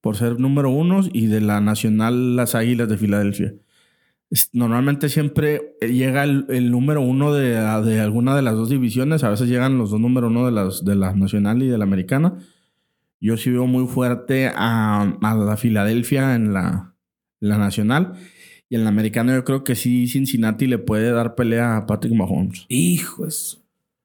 por 0.00 0.16
ser 0.16 0.40
número 0.40 0.70
uno 0.70 1.02
y 1.12 1.26
de 1.26 1.40
la 1.40 1.60
nacional 1.60 2.36
las 2.36 2.54
Águilas 2.54 2.88
de 2.88 2.98
Filadelfia. 2.98 3.54
Normalmente 4.52 5.08
siempre 5.08 5.76
llega 5.80 6.22
el, 6.24 6.46
el 6.48 6.70
número 6.70 7.00
uno 7.00 7.32
de, 7.32 7.50
de 7.84 8.00
alguna 8.00 8.36
de 8.36 8.42
las 8.42 8.54
dos 8.54 8.70
divisiones. 8.70 9.24
A 9.24 9.30
veces 9.30 9.48
llegan 9.48 9.76
los 9.76 9.90
dos 9.90 10.00
número 10.00 10.28
uno 10.28 10.46
de 10.46 10.52
las 10.52 10.84
de 10.84 10.94
la 10.94 11.12
nacional 11.14 11.62
y 11.62 11.68
de 11.68 11.78
la 11.78 11.84
americana. 11.84 12.34
Yo 13.20 13.36
sí 13.36 13.50
veo 13.50 13.66
muy 13.66 13.86
fuerte 13.86 14.50
a, 14.54 15.02
a 15.20 15.34
la 15.34 15.56
Filadelfia 15.56 16.34
en 16.34 16.52
la, 16.54 16.94
en 17.40 17.48
la 17.48 17.58
nacional. 17.58 18.14
Y 18.70 18.76
en 18.76 18.84
la 18.84 18.90
americana 18.90 19.34
yo 19.34 19.44
creo 19.44 19.64
que 19.64 19.74
sí 19.74 20.06
Cincinnati 20.06 20.66
le 20.66 20.78
puede 20.78 21.10
dar 21.10 21.34
pelea 21.34 21.76
a 21.76 21.86
Patrick 21.86 22.14
Mahomes. 22.14 22.64
Hijo 22.68 23.26
eso. 23.26 23.58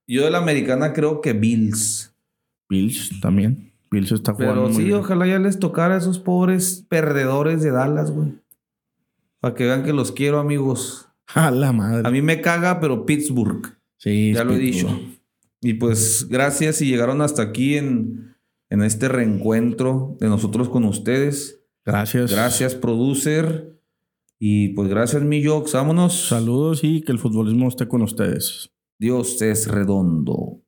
Yo 0.08 0.26
de 0.26 0.32
la 0.32 0.40
americana 0.40 0.92
creo 0.92 1.22
que 1.22 1.34
Bills. 1.34 2.14
Bills 2.68 3.12
también. 3.22 3.72
Bills 3.92 4.12
está 4.12 4.34
jugando 4.34 4.56
Pero 4.56 4.68
muy 4.70 4.76
sí, 4.78 4.84
bien. 4.86 4.96
ojalá 4.98 5.28
ya 5.28 5.38
les 5.40 5.60
tocara 5.60 5.94
a 5.96 5.98
esos 6.00 6.18
pobres 6.20 6.84
perdedores 6.90 7.62
de 7.62 7.72
Dallas, 7.72 8.10
güey. 8.12 8.34
Para 9.40 9.54
que 9.54 9.66
vean 9.66 9.84
que 9.84 9.94
los 9.94 10.12
quiero, 10.12 10.40
amigos. 10.40 11.08
A 11.36 11.52
la 11.52 11.72
madre. 11.72 12.08
A 12.08 12.12
mí 12.12 12.22
me 12.24 12.42
caga, 12.42 12.80
pero 12.80 13.06
Pittsburgh. 13.06 13.78
sí, 13.98 14.34
Ya 14.34 14.44
lo 14.44 14.54
he 14.56 14.60
dicho. 14.60 14.90
Y 15.62 15.76
pues 15.76 16.28
gracias 16.30 16.78
si 16.78 16.88
llegaron 16.88 17.22
hasta 17.22 17.42
aquí 17.44 17.78
en, 17.78 18.36
en 18.70 18.82
este 18.84 19.08
reencuentro 19.10 20.18
de 20.20 20.28
nosotros 20.28 20.70
con 20.70 20.86
ustedes. 20.86 21.62
Gracias. 21.86 22.32
Gracias, 22.32 22.74
producer. 22.76 23.75
Y 24.40 24.70
pues 24.70 24.90
gracias, 24.90 25.24
mi 25.24 25.44
Jox. 25.44 25.74
Vámonos. 25.74 26.28
Saludos 26.28 26.84
y 26.84 27.02
que 27.02 27.12
el 27.12 27.20
futbolismo 27.20 27.68
esté 27.68 27.88
con 27.88 28.02
ustedes. 28.02 28.72
Dios 29.00 29.42
es 29.42 29.68
redondo. 29.68 30.65